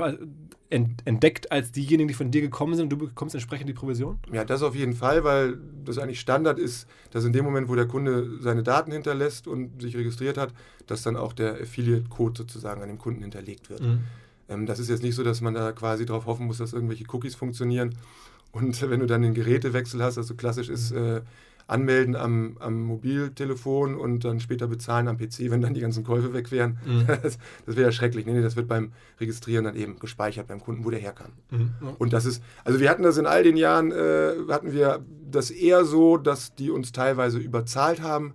ent- 0.70 1.02
entdeckt 1.04 1.50
als 1.50 1.72
diejenigen, 1.72 2.08
die 2.08 2.14
von 2.14 2.30
dir 2.30 2.40
gekommen 2.40 2.74
sind 2.74 2.84
und 2.84 2.90
du 2.90 2.98
bekommst 2.98 3.34
entsprechend 3.34 3.68
die 3.68 3.74
Provision? 3.74 4.18
Ja, 4.32 4.44
das 4.44 4.62
auf 4.62 4.74
jeden 4.74 4.94
Fall, 4.94 5.24
weil 5.24 5.58
das 5.84 5.98
eigentlich 5.98 6.20
Standard 6.20 6.58
ist, 6.58 6.86
dass 7.10 7.24
in 7.24 7.32
dem 7.32 7.44
Moment, 7.44 7.68
wo 7.68 7.74
der 7.74 7.86
Kunde 7.86 8.38
seine 8.40 8.62
Daten 8.62 8.92
hinterlässt 8.92 9.48
und 9.48 9.82
sich 9.82 9.96
registriert 9.96 10.38
hat, 10.38 10.52
dass 10.86 11.02
dann 11.02 11.16
auch 11.16 11.32
der 11.32 11.54
Affiliate-Code 11.60 12.38
sozusagen 12.38 12.82
an 12.82 12.88
dem 12.88 12.98
Kunden 12.98 13.22
hinterlegt 13.22 13.70
wird. 13.70 13.82
Ähm, 14.48 14.66
das 14.66 14.78
ist 14.78 14.88
jetzt 14.88 15.02
nicht 15.02 15.14
so, 15.14 15.24
dass 15.24 15.40
man 15.40 15.54
da 15.54 15.72
quasi 15.72 16.06
darauf 16.06 16.26
hoffen 16.26 16.46
muss, 16.46 16.58
dass 16.58 16.72
irgendwelche 16.72 17.04
Cookies 17.12 17.34
funktionieren. 17.34 17.94
Und 18.52 18.80
wenn 18.90 19.00
du 19.00 19.06
dann 19.06 19.22
den 19.22 19.34
Gerätewechsel 19.34 20.02
hast, 20.02 20.18
also 20.18 20.34
klassisch 20.34 20.68
ist 20.68 20.92
äh, 20.92 21.22
anmelden 21.68 22.16
am, 22.16 22.56
am 22.58 22.82
Mobiltelefon 22.82 23.94
und 23.94 24.24
dann 24.24 24.40
später 24.40 24.66
bezahlen 24.66 25.06
am 25.06 25.18
PC, 25.18 25.50
wenn 25.50 25.60
dann 25.60 25.74
die 25.74 25.80
ganzen 25.80 26.02
Käufe 26.02 26.32
weg 26.32 26.50
wären. 26.50 26.78
Das, 27.08 27.38
das 27.66 27.76
wäre 27.76 27.88
ja 27.88 27.92
schrecklich. 27.92 28.26
Nee, 28.26 28.32
nee, 28.32 28.42
das 28.42 28.56
wird 28.56 28.68
beim 28.68 28.92
Registrieren 29.20 29.64
dann 29.64 29.76
eben 29.76 29.98
gespeichert 29.98 30.46
beim 30.46 30.60
Kunden, 30.60 30.84
wo 30.84 30.90
der 30.90 31.00
her 31.00 31.12
kann. 31.12 31.32
Mhm. 31.50 31.70
Und 31.98 32.12
das 32.12 32.24
ist, 32.24 32.42
also 32.64 32.80
wir 32.80 32.90
hatten 32.90 33.02
das 33.02 33.16
in 33.16 33.26
all 33.26 33.42
den 33.42 33.56
Jahren, 33.56 33.92
äh, 33.92 34.34
hatten 34.48 34.72
wir 34.72 35.04
das 35.30 35.50
eher 35.50 35.84
so, 35.84 36.16
dass 36.16 36.54
die 36.54 36.70
uns 36.70 36.92
teilweise 36.92 37.38
überzahlt 37.38 38.00
haben, 38.02 38.34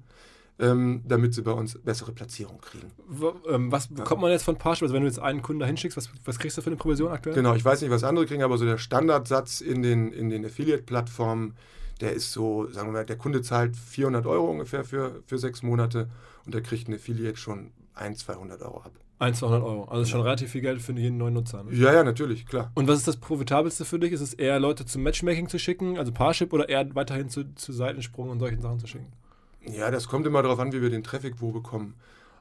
ähm, 0.60 1.02
damit 1.08 1.34
sie 1.34 1.42
bei 1.42 1.52
uns 1.52 1.78
bessere 1.80 2.12
Platzierung 2.12 2.60
kriegen. 2.62 2.92
Ähm, 3.50 3.72
Was 3.72 3.88
bekommt 3.88 4.22
man 4.22 4.32
jetzt 4.32 4.44
von 4.44 4.58
Parship? 4.58 4.84
Also 4.84 4.94
wenn 4.94 5.02
du 5.02 5.08
jetzt 5.08 5.20
einen 5.20 5.42
Kunden 5.42 5.60
da 5.60 5.66
hinschickst, 5.66 5.98
was, 5.98 6.10
was 6.26 6.40
kriegst 6.40 6.58
du 6.58 6.62
für 6.62 6.68
eine 6.68 6.78
Provision 6.78 7.12
aktuell? 7.12 7.36
Genau, 7.36 7.56
ich 7.56 7.66
weiß 7.66 7.82
nicht, 7.82 7.92
was 7.92 8.04
andere 8.04 8.26
kriegen, 8.26 8.44
aber 8.44 8.58
so 8.58 8.66
der 8.66 8.78
Standardsatz 8.78 9.62
in 9.62 9.82
den, 9.82 10.12
in 10.12 10.30
den 10.30 10.46
Affiliate-Plattformen, 10.46 11.56
der 12.02 12.14
ist 12.14 12.32
so, 12.32 12.68
sagen 12.70 12.90
wir 12.90 12.94
mal, 12.94 13.06
der 13.06 13.18
Kunde 13.18 13.42
zahlt 13.42 13.76
400 13.76 14.26
Euro 14.26 14.50
ungefähr 14.50 14.84
für, 14.84 15.22
für 15.26 15.38
sechs 15.38 15.64
Monate 15.64 16.10
und 16.46 16.54
der 16.54 16.62
kriegt 16.62 16.88
ein 16.88 16.94
Affiliate 16.94 17.38
schon 17.38 17.72
100, 17.96 18.20
200 18.20 18.62
Euro 18.62 18.82
ab. 18.82 18.92
1, 19.20 19.40
200 19.40 19.64
Euro. 19.64 19.86
Also 19.86 20.06
schon 20.06 20.22
relativ 20.22 20.52
viel 20.52 20.62
Geld 20.62 20.82
für 20.82 20.92
jeden 20.94 21.18
neuen 21.18 21.34
Nutzer. 21.34 21.64
Ne? 21.64 21.74
Ja, 21.74 21.94
ja, 21.94 22.04
natürlich, 22.04 22.46
klar. 22.46 22.72
Und 22.74 22.88
was 22.88 22.98
ist 22.98 23.08
das 23.08 23.18
profitabelste 23.18 23.86
für 23.86 24.00
dich? 24.00 24.12
Ist 24.12 24.22
es 24.22 24.34
eher 24.34 24.60
Leute 24.60 24.86
zum 24.86 25.04
Matchmaking 25.04 25.48
zu 25.48 25.60
schicken, 25.60 25.98
also 25.98 26.12
Parship, 26.12 26.52
oder 26.52 26.68
eher 26.68 26.94
weiterhin 26.96 27.30
zu, 27.30 27.54
zu 27.56 27.72
Seitensprung 27.72 28.30
und 28.30 28.40
solchen 28.40 28.62
Sachen 28.62 28.80
zu 28.80 28.88
schicken? 28.88 29.08
Ja, 29.66 29.92
das 29.92 30.08
kommt 30.08 30.28
immer 30.28 30.42
darauf 30.42 30.60
an, 30.60 30.74
wie 30.74 30.82
wir 30.82 30.90
den 30.90 31.04
Traffic 31.04 31.36
wo 31.40 31.52
bekommen. 31.52 31.96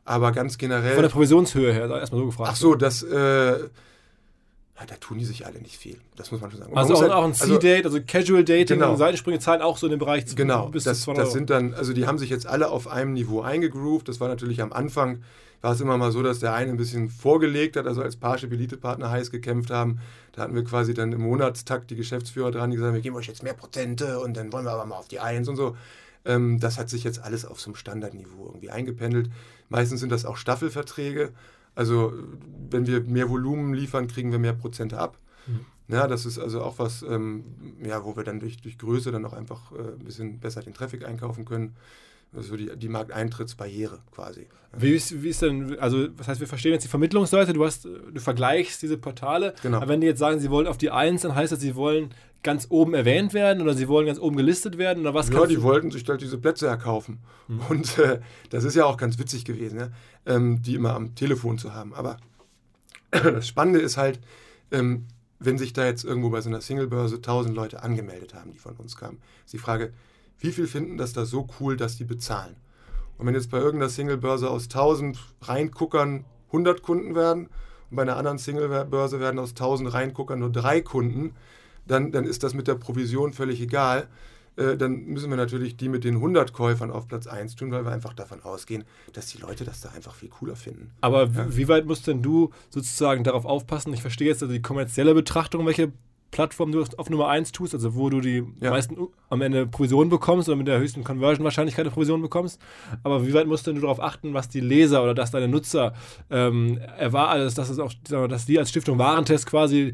Aber 0.04 0.32
ganz 0.32 0.58
generell. 0.58 0.94
Von 0.94 1.02
der 1.02 1.10
Provisionshöhe 1.10 1.72
her, 1.72 1.86
da 1.86 2.00
erstmal 2.00 2.20
so 2.20 2.26
gefragt. 2.26 2.50
Ach 2.52 2.56
so, 2.56 2.74
das, 2.74 3.04
äh, 3.04 3.58
ja, 3.60 3.68
da 4.86 4.94
tun 4.96 5.18
die 5.18 5.24
sich 5.24 5.46
alle 5.46 5.60
nicht 5.60 5.76
viel. 5.76 5.98
Das 6.16 6.30
muss 6.32 6.40
man 6.40 6.50
schon 6.50 6.60
sagen. 6.60 6.72
Man 6.72 6.78
Also 6.82 6.94
auch, 6.94 7.00
halt- 7.02 7.12
auch 7.12 7.24
ein 7.24 7.34
C-Date, 7.34 7.84
also 7.86 7.98
Casual 8.06 8.44
Dating 8.44 8.78
Genau. 8.78 8.92
und 8.92 8.96
Seitensprünge 8.98 9.38
zahlen 9.38 9.62
auch 9.62 9.76
so 9.76 9.86
in 9.86 9.90
dem 9.92 9.98
Bereich 9.98 10.26
zu- 10.26 10.34
Genau, 10.36 10.68
bis 10.68 10.84
das, 10.84 10.98
zu 10.98 11.04
200 11.06 11.26
das 11.26 11.32
sind 11.32 11.50
dann, 11.50 11.74
also 11.74 11.92
die 11.92 12.06
haben 12.06 12.18
sich 12.18 12.30
jetzt 12.30 12.46
alle 12.46 12.68
auf 12.70 12.88
einem 12.88 13.12
Niveau 13.12 13.40
eingegroovt. 13.42 14.08
Das 14.08 14.20
war 14.20 14.28
natürlich 14.28 14.60
am 14.62 14.72
Anfang, 14.72 15.22
war 15.60 15.72
es 15.72 15.80
immer 15.80 15.96
mal 15.98 16.10
so, 16.12 16.22
dass 16.22 16.40
der 16.40 16.54
eine 16.54 16.70
ein 16.70 16.76
bisschen 16.76 17.08
vorgelegt 17.08 17.76
hat, 17.76 17.86
also 17.86 18.02
als 18.02 18.16
Parship 18.16 18.52
Elite-Partner 18.52 19.10
heiß 19.10 19.30
gekämpft 19.30 19.70
haben. 19.70 20.00
Da 20.32 20.42
hatten 20.42 20.54
wir 20.54 20.64
quasi 20.64 20.94
dann 20.94 21.12
im 21.12 21.20
Monatstakt 21.22 21.90
die 21.90 21.96
Geschäftsführer 21.96 22.50
dran, 22.50 22.70
die 22.70 22.76
gesagt 22.76 22.88
haben, 22.90 22.94
wir 22.96 23.02
geben 23.02 23.16
euch 23.16 23.26
jetzt 23.28 23.42
mehr 23.42 23.54
Prozente 23.54 24.18
und 24.20 24.36
dann 24.36 24.52
wollen 24.52 24.64
wir 24.64 24.72
aber 24.72 24.86
mal 24.86 24.96
auf 24.96 25.08
die 25.08 25.20
Eins 25.20 25.48
und 25.48 25.56
so. 25.56 25.76
Ähm, 26.24 26.60
das 26.60 26.78
hat 26.78 26.88
sich 26.88 27.02
jetzt 27.04 27.22
alles 27.22 27.44
auf 27.44 27.60
so 27.60 27.66
einem 27.70 27.74
Standardniveau 27.76 28.46
irgendwie 28.46 28.70
eingependelt. 28.70 29.28
Meistens 29.68 30.00
sind 30.00 30.10
das 30.12 30.24
auch 30.24 30.36
Staffelverträge. 30.36 31.30
Also 31.74 32.12
wenn 32.70 32.86
wir 32.86 33.00
mehr 33.02 33.28
Volumen 33.30 33.74
liefern, 33.74 34.08
kriegen 34.08 34.30
wir 34.32 34.38
mehr 34.38 34.52
Prozente 34.52 34.98
ab. 34.98 35.18
Ja, 35.88 36.06
das 36.06 36.24
ist 36.24 36.38
also 36.38 36.62
auch 36.62 36.78
was, 36.78 37.02
ähm, 37.02 37.44
ja, 37.84 38.04
wo 38.04 38.16
wir 38.16 38.22
dann 38.24 38.40
durch, 38.40 38.56
durch 38.62 38.78
Größe 38.78 39.10
dann 39.10 39.24
auch 39.26 39.32
einfach 39.34 39.72
äh, 39.72 39.92
ein 39.98 39.98
bisschen 40.04 40.38
besser 40.38 40.62
den 40.62 40.72
Traffic 40.72 41.04
einkaufen 41.06 41.44
können. 41.44 41.74
Also 42.34 42.56
die, 42.56 42.70
die 42.76 42.88
Markteintrittsbarriere 42.88 43.98
quasi. 44.14 44.46
Wie 44.74 44.92
ist, 44.92 45.22
wie 45.22 45.28
ist 45.28 45.42
denn, 45.42 45.78
also 45.80 46.06
das 46.06 46.28
heißt, 46.28 46.40
wir 46.40 46.46
verstehen 46.46 46.72
jetzt 46.72 46.84
die 46.84 46.88
Vermittlungsseite, 46.88 47.52
du 47.52 47.62
hast, 47.64 47.84
du 47.84 48.20
vergleichst 48.20 48.80
diese 48.80 48.96
Portale, 48.96 49.54
Genau. 49.62 49.78
aber 49.78 49.88
wenn 49.88 50.00
die 50.00 50.06
jetzt 50.06 50.18
sagen, 50.20 50.40
sie 50.40 50.48
wollen 50.50 50.66
auf 50.66 50.78
die 50.78 50.90
Eins, 50.90 51.22
dann 51.22 51.34
heißt 51.34 51.52
das, 51.52 51.60
sie 51.60 51.74
wollen 51.74 52.14
ganz 52.42 52.66
oben 52.70 52.94
erwähnt 52.94 53.34
werden 53.34 53.62
oder 53.62 53.74
sie 53.74 53.88
wollen 53.88 54.06
ganz 54.06 54.18
oben 54.18 54.36
gelistet 54.36 54.78
werden 54.78 55.00
oder 55.00 55.14
was 55.14 55.28
Ja, 55.28 55.46
die 55.46 55.62
wollten 55.62 55.90
sich 55.90 56.08
halt 56.08 56.20
diese 56.20 56.38
Plätze 56.38 56.66
erkaufen. 56.66 57.20
Und 57.68 57.98
äh, 57.98 58.20
das 58.50 58.64
ist 58.64 58.74
ja 58.74 58.84
auch 58.84 58.96
ganz 58.96 59.18
witzig 59.18 59.44
gewesen, 59.44 59.78
ja? 59.78 59.88
ähm, 60.26 60.62
die 60.62 60.74
immer 60.74 60.94
am 60.94 61.14
Telefon 61.14 61.58
zu 61.58 61.74
haben. 61.74 61.94
Aber 61.94 62.18
das 63.10 63.46
Spannende 63.46 63.80
ist 63.80 63.96
halt, 63.96 64.20
ähm, 64.70 65.06
wenn 65.38 65.58
sich 65.58 65.72
da 65.72 65.84
jetzt 65.84 66.04
irgendwo 66.04 66.30
bei 66.30 66.40
so 66.40 66.48
einer 66.48 66.60
Singlebörse 66.60 67.16
1000 67.16 67.54
Leute 67.54 67.82
angemeldet 67.82 68.34
haben, 68.34 68.52
die 68.52 68.58
von 68.58 68.76
uns 68.76 68.96
kamen, 68.96 69.20
ist 69.44 69.52
die 69.52 69.58
Frage, 69.58 69.92
wie 70.38 70.52
viel 70.52 70.66
finden 70.66 70.98
das 70.98 71.12
da 71.12 71.24
so 71.24 71.48
cool, 71.60 71.76
dass 71.76 71.96
die 71.96 72.04
bezahlen? 72.04 72.56
Und 73.18 73.26
wenn 73.26 73.34
jetzt 73.34 73.50
bei 73.50 73.58
irgendeiner 73.58 73.90
Singlebörse 73.90 74.50
aus 74.50 74.64
1000 74.64 75.18
Reinguckern 75.42 76.24
100 76.48 76.82
Kunden 76.82 77.14
werden 77.14 77.46
und 77.90 77.96
bei 77.96 78.02
einer 78.02 78.16
anderen 78.16 78.38
Singlebörse 78.38 79.20
werden 79.20 79.38
aus 79.38 79.50
1000 79.50 79.92
Reinguckern 79.92 80.40
nur 80.40 80.50
drei 80.50 80.80
Kunden, 80.80 81.34
dann, 81.86 82.12
dann 82.12 82.24
ist 82.24 82.42
das 82.42 82.54
mit 82.54 82.68
der 82.68 82.74
Provision 82.74 83.32
völlig 83.32 83.60
egal. 83.60 84.08
äh, 84.56 84.76
dann 84.76 85.04
müssen 85.04 85.30
wir 85.30 85.36
natürlich 85.36 85.76
die 85.76 85.88
mit 85.88 86.04
den 86.04 86.16
100 86.16 86.52
Käufern 86.52 86.90
auf 86.90 87.08
Platz 87.08 87.26
1 87.26 87.56
tun, 87.56 87.70
weil 87.70 87.84
wir 87.84 87.92
einfach 87.92 88.12
davon 88.12 88.42
ausgehen, 88.42 88.84
dass 89.12 89.26
die 89.26 89.38
Leute 89.38 89.64
das 89.64 89.80
da 89.80 89.90
einfach 89.90 90.14
viel 90.14 90.28
cooler 90.28 90.56
finden. 90.56 90.90
Aber 91.00 91.24
ja. 91.24 91.56
wie 91.56 91.68
weit 91.68 91.86
musst 91.86 92.06
denn 92.06 92.22
du 92.22 92.50
sozusagen 92.70 93.24
darauf 93.24 93.44
aufpassen? 93.44 93.92
Ich 93.94 94.02
verstehe 94.02 94.28
jetzt 94.28 94.42
also 94.42 94.52
die 94.52 94.62
kommerzielle 94.62 95.14
Betrachtung, 95.14 95.66
welche 95.66 95.92
Plattform 96.32 96.72
du 96.72 96.82
auf 96.96 97.10
Nummer 97.10 97.28
1 97.28 97.52
tust, 97.52 97.74
also 97.74 97.94
wo 97.94 98.08
du 98.08 98.20
die 98.20 98.42
ja. 98.60 98.70
meisten 98.70 98.96
am 99.28 99.42
Ende 99.42 99.66
Provisionen 99.66 100.08
bekommst 100.08 100.48
oder 100.48 100.56
mit 100.56 100.66
der 100.66 100.78
höchsten 100.78 101.04
Conversion-Wahrscheinlichkeit 101.04 101.84
eine 101.84 101.92
Provision 101.92 102.22
bekommst. 102.22 102.58
Aber 103.04 103.26
wie 103.26 103.34
weit 103.34 103.46
musst 103.46 103.66
du 103.66 103.72
darauf 103.74 104.00
achten, 104.00 104.32
was 104.32 104.48
die 104.48 104.60
Leser 104.60 105.02
oder 105.02 105.14
dass 105.14 105.30
deine 105.30 105.46
Nutzer 105.46 105.92
ähm, 106.30 106.78
erwarten, 106.98 107.42
also 107.42 107.54
dass, 107.54 107.68
es 107.68 107.78
auch, 107.78 107.92
dass 108.28 108.46
die 108.46 108.58
als 108.58 108.70
Stiftung 108.70 108.98
Warentest 108.98 109.46
quasi 109.46 109.92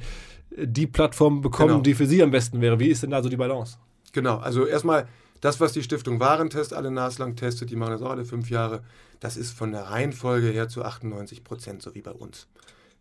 die 0.60 0.86
Plattform 0.86 1.40
bekommen, 1.40 1.68
genau. 1.68 1.82
die 1.82 1.94
für 1.94 2.06
sie 2.06 2.22
am 2.22 2.30
besten 2.30 2.60
wäre? 2.60 2.78
Wie 2.80 2.88
ist 2.88 3.02
denn 3.02 3.10
da 3.10 3.22
so 3.22 3.28
die 3.28 3.36
Balance? 3.36 3.78
Genau, 4.12 4.38
also 4.38 4.66
erstmal 4.66 5.06
das, 5.40 5.60
was 5.60 5.72
die 5.72 5.82
Stiftung 5.82 6.20
Warentest 6.20 6.74
alle 6.74 6.90
naslang 6.90 7.36
testet, 7.36 7.70
die 7.70 7.76
machen 7.76 7.92
das 7.92 8.02
auch 8.02 8.10
alle 8.10 8.24
fünf 8.24 8.50
Jahre, 8.50 8.82
das 9.20 9.36
ist 9.36 9.52
von 9.52 9.72
der 9.72 9.82
Reihenfolge 9.82 10.48
her 10.48 10.68
zu 10.68 10.84
98 10.84 11.44
Prozent 11.44 11.82
so 11.82 11.94
wie 11.94 12.02
bei 12.02 12.12
uns. 12.12 12.48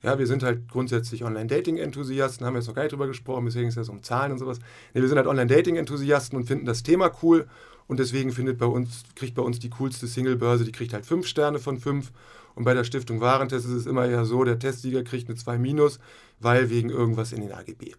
Ja, 0.03 0.19
wir 0.19 0.27
sind 0.27 0.43
halt 0.43 0.69
grundsätzlich 0.69 1.23
Online-Dating-Enthusiasten, 1.23 2.45
haben 2.45 2.53
wir 2.53 2.59
jetzt 2.59 2.67
noch 2.67 2.75
gar 2.75 2.83
nicht 2.83 2.91
drüber 2.91 3.07
gesprochen, 3.07 3.45
deswegen 3.45 3.69
ist 3.69 3.77
es 3.77 3.89
um 3.89 4.03
Zahlen 4.03 4.31
und 4.31 4.37
sowas. 4.37 4.59
Nee, 4.93 5.01
wir 5.01 5.07
sind 5.07 5.17
halt 5.17 5.27
Online-Dating-Enthusiasten 5.27 6.37
und 6.37 6.45
finden 6.45 6.65
das 6.65 6.83
Thema 6.83 7.11
cool 7.23 7.47
und 7.87 7.99
deswegen 7.99 8.31
findet 8.31 8.59
bei 8.59 8.67
uns, 8.67 9.03
kriegt 9.15 9.33
bei 9.33 9.41
uns 9.41 9.57
die 9.57 9.71
coolste 9.71 10.05
Single-Börse, 10.05 10.65
die 10.65 10.71
kriegt 10.71 10.93
halt 10.93 11.05
fünf 11.05 11.25
Sterne 11.25 11.57
von 11.57 11.79
fünf. 11.79 12.11
Und 12.57 12.63
bei 12.63 12.73
der 12.73 12.83
Stiftung 12.83 13.21
Warentest 13.21 13.67
ist 13.67 13.71
es 13.71 13.85
immer 13.85 14.07
ja 14.07 14.25
so, 14.25 14.43
der 14.43 14.57
Testsieger 14.57 15.03
kriegt 15.03 15.29
eine 15.29 15.37
2 15.37 15.59
minus, 15.59 15.99
weil 16.39 16.71
wegen 16.71 16.89
irgendwas 16.89 17.31
in 17.31 17.41
den 17.41 17.51
AGB. 17.51 17.93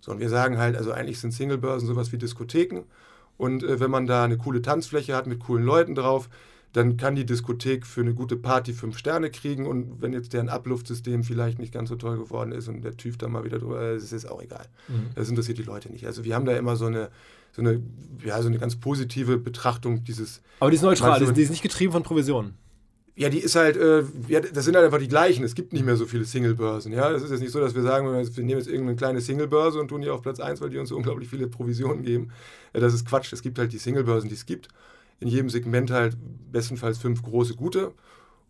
So, 0.00 0.12
und 0.12 0.18
wir 0.18 0.30
sagen 0.30 0.56
halt, 0.56 0.76
also 0.76 0.92
eigentlich 0.92 1.20
sind 1.20 1.32
Singlebörsen 1.32 1.86
sowas 1.86 2.10
wie 2.10 2.16
Diskotheken. 2.16 2.84
Und 3.36 3.62
äh, 3.62 3.80
wenn 3.80 3.90
man 3.90 4.06
da 4.06 4.24
eine 4.24 4.38
coole 4.38 4.62
Tanzfläche 4.62 5.14
hat 5.14 5.26
mit 5.26 5.40
coolen 5.40 5.62
Leuten 5.62 5.94
drauf, 5.94 6.30
dann 6.72 6.96
kann 6.96 7.16
die 7.16 7.26
Diskothek 7.26 7.84
für 7.84 8.00
eine 8.00 8.14
gute 8.14 8.36
Party 8.36 8.72
fünf 8.72 8.96
Sterne 8.96 9.30
kriegen 9.30 9.66
und 9.66 10.00
wenn 10.00 10.14
jetzt 10.14 10.32
deren 10.32 10.48
Abluftsystem 10.48 11.22
vielleicht 11.22 11.58
nicht 11.58 11.74
ganz 11.74 11.90
so 11.90 11.96
toll 11.96 12.16
geworden 12.16 12.52
ist 12.52 12.68
und 12.68 12.82
der 12.82 12.96
TÜV 12.96 13.18
da 13.18 13.28
mal 13.28 13.44
wieder 13.44 13.58
drüber, 13.58 13.92
das 13.92 14.10
ist 14.10 14.24
auch 14.24 14.40
egal. 14.40 14.64
Mhm. 14.88 15.10
Das 15.16 15.28
interessiert 15.28 15.58
die 15.58 15.64
Leute 15.64 15.92
nicht. 15.92 16.06
Also 16.06 16.24
wir 16.24 16.34
haben 16.34 16.46
da 16.46 16.56
immer 16.56 16.76
so 16.76 16.86
eine, 16.86 17.10
so 17.52 17.60
eine, 17.60 17.82
ja, 18.24 18.40
so 18.40 18.48
eine 18.48 18.58
ganz 18.58 18.76
positive 18.76 19.36
Betrachtung 19.36 20.02
dieses. 20.04 20.40
Aber 20.60 20.70
die 20.70 20.76
ist 20.76 20.82
neutral, 20.82 21.20
die 21.30 21.42
ist 21.42 21.50
nicht 21.50 21.62
getrieben 21.62 21.92
von 21.92 22.02
Provisionen. 22.02 22.54
Ja, 23.18 23.28
die 23.28 23.40
ist 23.40 23.56
halt, 23.56 23.76
äh, 23.76 24.04
ja, 24.28 24.40
das 24.40 24.64
sind 24.64 24.76
halt 24.76 24.84
einfach 24.84 25.00
die 25.00 25.08
gleichen. 25.08 25.44
Es 25.44 25.56
gibt 25.56 25.72
nicht 25.72 25.84
mehr 25.84 25.96
so 25.96 26.06
viele 26.06 26.24
Single-Börsen. 26.24 26.92
Ja, 26.92 27.10
es 27.10 27.22
ist 27.22 27.30
jetzt 27.30 27.40
nicht 27.40 27.50
so, 27.50 27.58
dass 27.58 27.74
wir 27.74 27.82
sagen, 27.82 28.06
wir 28.06 28.44
nehmen 28.44 28.58
jetzt 28.58 28.68
irgendeine 28.68 28.94
kleine 28.94 29.20
Single-Börse 29.20 29.80
und 29.80 29.88
tun 29.88 30.02
die 30.02 30.08
auf 30.08 30.22
Platz 30.22 30.38
1, 30.38 30.60
weil 30.60 30.70
die 30.70 30.78
uns 30.78 30.90
so 30.90 30.96
unglaublich 30.96 31.28
viele 31.28 31.48
Provisionen 31.48 32.04
geben. 32.04 32.30
Ja, 32.72 32.80
das 32.80 32.94
ist 32.94 33.06
Quatsch. 33.06 33.32
Es 33.32 33.42
gibt 33.42 33.58
halt 33.58 33.72
die 33.72 33.78
Single-Börsen, 33.78 34.28
die 34.28 34.36
es 34.36 34.46
gibt 34.46 34.68
in 35.20 35.28
jedem 35.28 35.50
Segment 35.50 35.90
halt 35.90 36.16
bestenfalls 36.52 36.98
fünf 36.98 37.22
große 37.22 37.54
gute. 37.54 37.92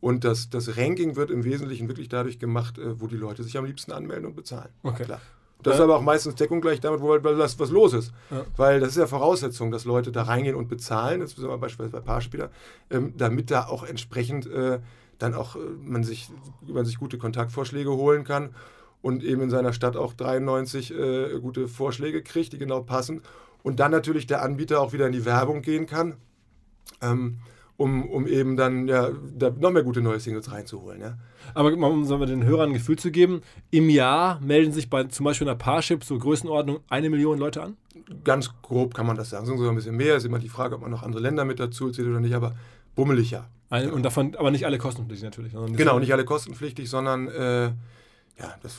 Und 0.00 0.24
das, 0.24 0.50
das 0.50 0.76
Ranking 0.76 1.16
wird 1.16 1.30
im 1.30 1.44
Wesentlichen 1.44 1.88
wirklich 1.88 2.08
dadurch 2.08 2.38
gemacht, 2.38 2.78
äh, 2.78 3.00
wo 3.00 3.06
die 3.06 3.16
Leute 3.16 3.42
sich 3.42 3.56
am 3.58 3.64
liebsten 3.64 3.92
anmelden 3.92 4.26
und 4.26 4.36
bezahlen. 4.36 4.70
Okay. 4.82 5.04
Klar. 5.04 5.20
Das 5.62 5.74
ist 5.74 5.80
aber 5.80 5.96
auch 5.96 6.02
meistens 6.02 6.36
Deckung 6.36 6.60
gleich 6.60 6.80
damit, 6.80 7.00
wo 7.00 7.10
halt 7.10 7.24
was, 7.24 7.58
was 7.58 7.70
los 7.70 7.92
ist. 7.92 8.12
Ja. 8.30 8.44
Weil 8.56 8.80
das 8.80 8.90
ist 8.90 8.96
ja 8.96 9.06
Voraussetzung, 9.06 9.70
dass 9.70 9.84
Leute 9.84 10.12
da 10.12 10.22
reingehen 10.22 10.54
und 10.54 10.68
bezahlen, 10.68 11.20
das 11.20 11.32
ist 11.32 11.42
wir 11.42 11.58
beispielsweise 11.58 11.90
bei 11.90 12.00
Paarspieler, 12.00 12.50
ähm, 12.90 13.14
damit 13.16 13.50
da 13.50 13.66
auch 13.66 13.82
entsprechend 13.82 14.46
äh, 14.46 14.78
dann 15.18 15.34
auch 15.34 15.56
äh, 15.56 15.58
man, 15.82 16.04
sich, 16.04 16.30
man 16.66 16.84
sich 16.84 16.98
gute 16.98 17.18
Kontaktvorschläge 17.18 17.90
holen 17.90 18.22
kann 18.22 18.54
und 19.02 19.24
eben 19.24 19.42
in 19.42 19.50
seiner 19.50 19.72
Stadt 19.72 19.96
auch 19.96 20.12
93 20.12 20.94
äh, 20.94 21.40
gute 21.40 21.66
Vorschläge 21.66 22.22
kriegt, 22.22 22.52
die 22.52 22.58
genau 22.58 22.80
passen. 22.82 23.22
Und 23.64 23.80
dann 23.80 23.90
natürlich 23.90 24.26
der 24.28 24.42
Anbieter 24.42 24.80
auch 24.80 24.92
wieder 24.92 25.06
in 25.06 25.12
die 25.12 25.24
Werbung 25.24 25.62
gehen 25.62 25.86
kann 25.86 26.16
ähm, 27.00 27.38
um, 27.78 28.10
um 28.10 28.26
eben 28.26 28.56
dann 28.56 28.88
ja, 28.88 29.08
da 29.36 29.50
noch 29.50 29.70
mehr 29.70 29.84
gute 29.84 30.02
neue 30.02 30.18
Singles 30.18 30.50
reinzuholen. 30.50 31.00
Ja. 31.00 31.16
Aber 31.54 31.72
um 31.72 32.04
sollen 32.04 32.20
wir 32.20 32.26
den 32.26 32.44
Hörern 32.44 32.70
ein 32.70 32.74
Gefühl 32.74 32.98
zu 32.98 33.12
geben, 33.12 33.40
im 33.70 33.88
Jahr 33.88 34.40
melden 34.40 34.72
sich 34.72 34.90
bei 34.90 35.04
zum 35.04 35.24
Beispiel 35.24 35.48
einer 35.48 35.56
Parship 35.56 36.02
so 36.02 36.18
Größenordnung 36.18 36.80
eine 36.88 37.08
Million 37.08 37.38
Leute 37.38 37.62
an? 37.62 37.76
Ganz 38.24 38.50
grob 38.62 38.94
kann 38.94 39.06
man 39.06 39.16
das 39.16 39.30
sagen. 39.30 39.46
Sogar 39.46 39.70
ein 39.70 39.76
bisschen 39.76 39.96
mehr. 39.96 40.16
Ist 40.16 40.26
immer 40.26 40.40
die 40.40 40.48
Frage, 40.48 40.74
ob 40.74 40.82
man 40.82 40.90
noch 40.90 41.04
andere 41.04 41.22
Länder 41.22 41.44
mit 41.44 41.60
dazu 41.60 41.90
zählt 41.90 42.08
oder 42.08 42.18
nicht, 42.18 42.34
aber 42.34 42.56
bummelig 42.96 43.30
ja. 43.30 43.48
Eine, 43.70 43.92
und 43.92 44.02
davon 44.02 44.34
aber 44.34 44.50
nicht 44.50 44.66
alle 44.66 44.78
kostenpflichtig 44.78 45.24
natürlich. 45.24 45.52
Genau, 45.76 46.00
nicht 46.00 46.12
alle 46.12 46.24
kostenpflichtig, 46.24 46.90
sondern 46.90 47.28
äh, 47.28 47.66
ja, 47.66 48.54
das, 48.62 48.76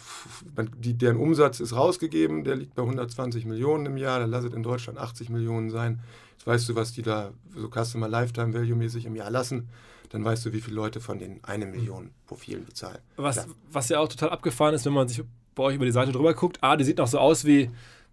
die, 0.78 0.98
deren 0.98 1.18
Umsatz 1.18 1.62
ist 1.62 1.74
rausgegeben, 1.74 2.44
der 2.44 2.58
liegt 2.58 2.76
bei 2.76 2.82
120 2.82 3.46
Millionen 3.46 3.86
im 3.86 3.98
Jahr, 3.98 4.20
da 4.20 4.26
lasst 4.26 4.54
in 4.54 4.64
Deutschland 4.64 5.00
80 5.00 5.30
Millionen 5.30 5.70
sein. 5.70 6.02
Jetzt 6.40 6.48
weißt 6.48 6.70
du, 6.70 6.76
was 6.76 6.94
die 6.94 7.02
da 7.02 7.32
so 7.54 7.70
Customer 7.70 8.08
Lifetime 8.08 8.54
Value 8.54 8.76
mäßig 8.76 9.06
im 9.06 9.16
Jahr 9.18 9.30
lassen. 9.30 9.68
Dann 10.10 10.24
weißt 10.24 10.46
du, 10.46 10.54
wie 10.54 10.62
viele 10.62 10.78
Leute 10.78 11.02
von 11.02 11.20
den 11.20 11.44
eine 11.44 11.66
Million 11.66 12.12
Profilen 12.28 12.66
bezahlen. 12.66 13.00
Was 13.18 13.36
ja. 13.36 13.46
was 13.72 13.90
ja 13.90 14.00
auch 14.00 14.08
total 14.08 14.30
abgefahren 14.30 14.74
ist, 14.74 14.86
wenn 14.86 14.94
man 14.94 15.10
sich 15.10 15.22
bei 15.54 15.64
euch 15.64 15.76
über 15.76 15.86
die 15.86 15.92
Seite 15.92 16.14
drüber 16.14 16.34
guckt. 16.34 16.58
Ah, 16.62 16.78
die 16.78 16.86
sieht 16.86 16.98
noch 16.98 17.08
so 17.08 17.20
aus 17.20 17.44
wie, 17.44 17.70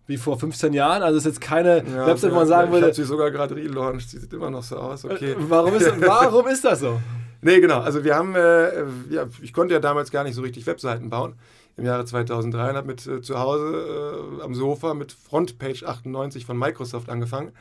wie 0.09 0.17
vor 0.17 0.39
15 0.39 0.73
Jahren. 0.73 1.05
Also 1.05 1.19
ist 1.19 1.25
jetzt 1.27 1.41
keine 1.41 1.85
ja, 1.85 2.07
Website, 2.09 2.33
wo 2.33 2.37
man 2.37 2.49
sagen 2.49 2.73
würde. 2.73 2.87
Ich 2.87 2.91
habe 2.91 2.95
sie 2.95 3.05
sogar 3.05 3.31
gerade 3.31 3.55
relaunched. 3.55 4.11
Sie 4.11 4.19
sieht 4.19 4.33
immer 4.33 4.51
noch 4.51 4.65
so 4.65 4.77
aus. 4.77 5.05
Okay. 5.05 5.33
Äh, 5.33 5.37
warum 5.39 5.75
ist, 5.75 5.89
warum 6.01 6.49
ist 6.49 6.65
das 6.65 6.81
so? 6.81 7.01
Nee, 7.43 7.61
genau. 7.61 7.79
Also 7.79 8.03
wir 8.03 8.17
haben, 8.17 8.35
äh, 8.35 8.83
ja, 9.09 9.27
ich 9.41 9.53
konnte 9.53 9.75
ja 9.75 9.81
damals 9.81 10.11
gar 10.11 10.25
nicht 10.25 10.35
so 10.35 10.43
richtig 10.43 10.67
Webseiten 10.67 11.09
bauen 11.09 11.37
im 11.77 11.85
Jahre 11.85 12.05
2003 12.05 12.71
und 12.71 12.77
habe 12.77 12.87
mit 12.87 13.07
äh, 13.07 13.21
zu 13.21 13.39
Hause 13.39 14.39
äh, 14.41 14.43
am 14.43 14.55
Sofa 14.55 14.95
mit 14.95 15.13
Frontpage 15.13 15.85
98 15.85 16.45
von 16.45 16.59
Microsoft 16.59 17.09
angefangen. 17.09 17.53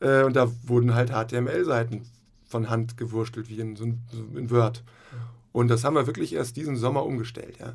Äh, 0.00 0.22
und 0.22 0.36
da 0.36 0.50
wurden 0.64 0.94
halt 0.94 1.10
HTML-Seiten 1.10 2.02
von 2.46 2.70
Hand 2.70 2.96
gewurstelt, 2.96 3.48
wie 3.48 3.58
in, 3.58 3.76
so 3.76 3.84
in 3.84 4.50
Word. 4.50 4.84
Und 5.52 5.68
das 5.68 5.84
haben 5.84 5.94
wir 5.94 6.06
wirklich 6.06 6.34
erst 6.34 6.56
diesen 6.56 6.76
Sommer 6.76 7.04
umgestellt. 7.04 7.58
Ja. 7.58 7.74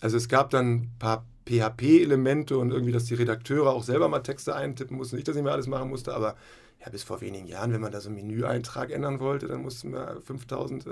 Also 0.00 0.16
es 0.16 0.28
gab 0.28 0.50
dann 0.50 0.72
ein 0.72 0.90
paar 0.98 1.24
PHP-Elemente 1.46 2.58
und 2.58 2.72
irgendwie, 2.72 2.92
dass 2.92 3.04
die 3.04 3.14
Redakteure 3.14 3.70
auch 3.70 3.82
selber 3.82 4.08
mal 4.08 4.20
Texte 4.20 4.54
eintippen 4.54 4.96
mussten. 4.96 5.16
Nicht, 5.16 5.28
dass 5.28 5.36
ich 5.36 5.42
mir 5.42 5.52
alles 5.52 5.66
machen 5.66 5.88
musste, 5.88 6.14
aber 6.14 6.36
ja, 6.84 6.90
bis 6.90 7.02
vor 7.02 7.20
wenigen 7.20 7.46
Jahren, 7.46 7.72
wenn 7.72 7.80
man 7.80 7.92
da 7.92 8.00
so 8.00 8.08
einen 8.08 8.16
Menüeintrag 8.16 8.90
ändern 8.90 9.20
wollte, 9.20 9.46
dann 9.46 9.62
mussten 9.62 9.92
wir 9.92 10.20
5000 10.24 10.86
äh, 10.86 10.90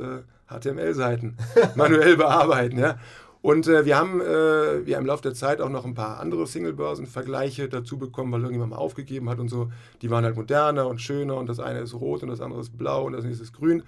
HTML-Seiten 0.49 1.37
manuell 1.75 2.17
bearbeiten. 2.17 2.79
Ja. 2.79 2.99
Und 3.41 3.69
äh, 3.69 3.85
wir 3.85 3.97
haben 3.97 4.21
äh, 4.21 4.81
ja, 4.83 4.99
im 4.99 5.07
Laufe 5.07 5.23
der 5.23 5.35
Zeit 5.35 5.61
auch 5.61 5.69
noch 5.69 5.85
ein 5.85 5.95
paar 5.95 6.19
andere 6.19 6.47
Single-Börsen-Vergleiche 6.47 7.69
dazu 7.69 7.97
bekommen, 7.97 8.33
weil 8.33 8.41
irgendjemand 8.41 8.71
mal 8.71 8.79
aufgegeben 8.79 9.31
hat 9.31 9.39
und 9.39 9.49
so. 9.49 9.71
Die 10.03 10.11
waren 10.11 10.25
halt 10.25 10.37
moderner 10.37 10.89
und 10.89 11.01
schöner 11.01 11.37
und 11.37 11.49
das 11.49 11.61
eine 11.61 11.81
ist 11.81 11.95
rot 11.95 12.23
und 12.23 12.31
das 12.31 12.41
andere 12.41 12.61
ist 12.61 12.77
blau 12.77 13.05
und 13.07 13.13
das 13.13 13.25
nächste 13.25 13.45
ist 13.45 13.53
grün. 13.53 13.85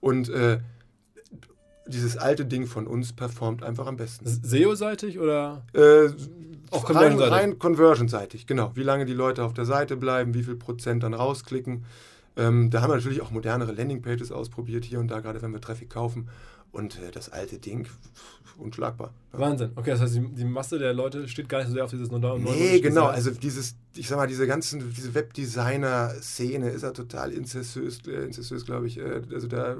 Und 0.00 0.28
äh, 0.28 0.58
dieses 1.86 2.16
alte 2.16 2.44
Ding 2.44 2.66
von 2.66 2.86
uns 2.86 3.12
performt 3.12 3.62
einfach 3.62 3.86
am 3.86 3.96
besten. 3.96 4.26
SEO-seitig 4.26 5.18
oder? 5.18 5.62
Äh, 5.72 6.08
auch 6.70 6.88
rein, 6.94 7.18
rein 7.18 7.58
conversion-seitig, 7.58 8.46
genau. 8.46 8.72
Wie 8.74 8.82
lange 8.82 9.04
die 9.04 9.12
Leute 9.12 9.44
auf 9.44 9.52
der 9.52 9.64
Seite 9.64 9.96
bleiben, 9.96 10.34
wie 10.34 10.42
viel 10.42 10.56
Prozent 10.56 11.02
dann 11.02 11.14
rausklicken. 11.14 11.84
Ähm, 12.36 12.70
da 12.70 12.80
haben 12.80 12.90
wir 12.90 12.96
natürlich 12.96 13.20
auch 13.20 13.30
modernere 13.30 13.72
Landingpages 13.72 14.32
ausprobiert, 14.32 14.84
hier 14.84 15.00
und 15.00 15.08
da, 15.08 15.20
gerade 15.20 15.42
wenn 15.42 15.52
wir 15.52 15.60
Traffic 15.60 15.90
kaufen. 15.90 16.28
Und 16.72 16.98
äh, 17.00 17.10
das 17.10 17.28
alte 17.28 17.58
Ding, 17.58 17.86
unschlagbar. 18.56 19.12
Ja. 19.34 19.38
Wahnsinn. 19.40 19.72
Okay, 19.74 19.90
das 19.90 20.00
heißt, 20.00 20.14
die, 20.14 20.26
die, 20.26 20.44
Masse 20.44 20.78
der 20.78 20.94
Leute 20.94 21.28
steht 21.28 21.46
gar 21.46 21.58
nicht 21.58 21.68
so 21.68 21.74
sehr 21.74 21.84
auf 21.84 21.90
dieses 21.90 22.10
neue 22.10 22.40
Nee, 22.40 22.80
genau. 22.80 23.06
Also 23.06 23.30
dieses, 23.30 23.76
ich 23.94 24.08
sag 24.08 24.16
mal, 24.16 24.26
diese 24.26 24.46
ganzen, 24.46 24.90
diese 24.90 25.14
Webdesigner-Szene 25.14 26.70
ist 26.70 26.82
ja 26.82 26.92
total 26.92 27.30
inzessiös, 27.32 28.00
äh, 28.06 28.24
inzessiös 28.24 28.64
glaube 28.64 28.86
ich. 28.86 28.98
Äh, 28.98 29.20
also 29.32 29.48
der, 29.48 29.76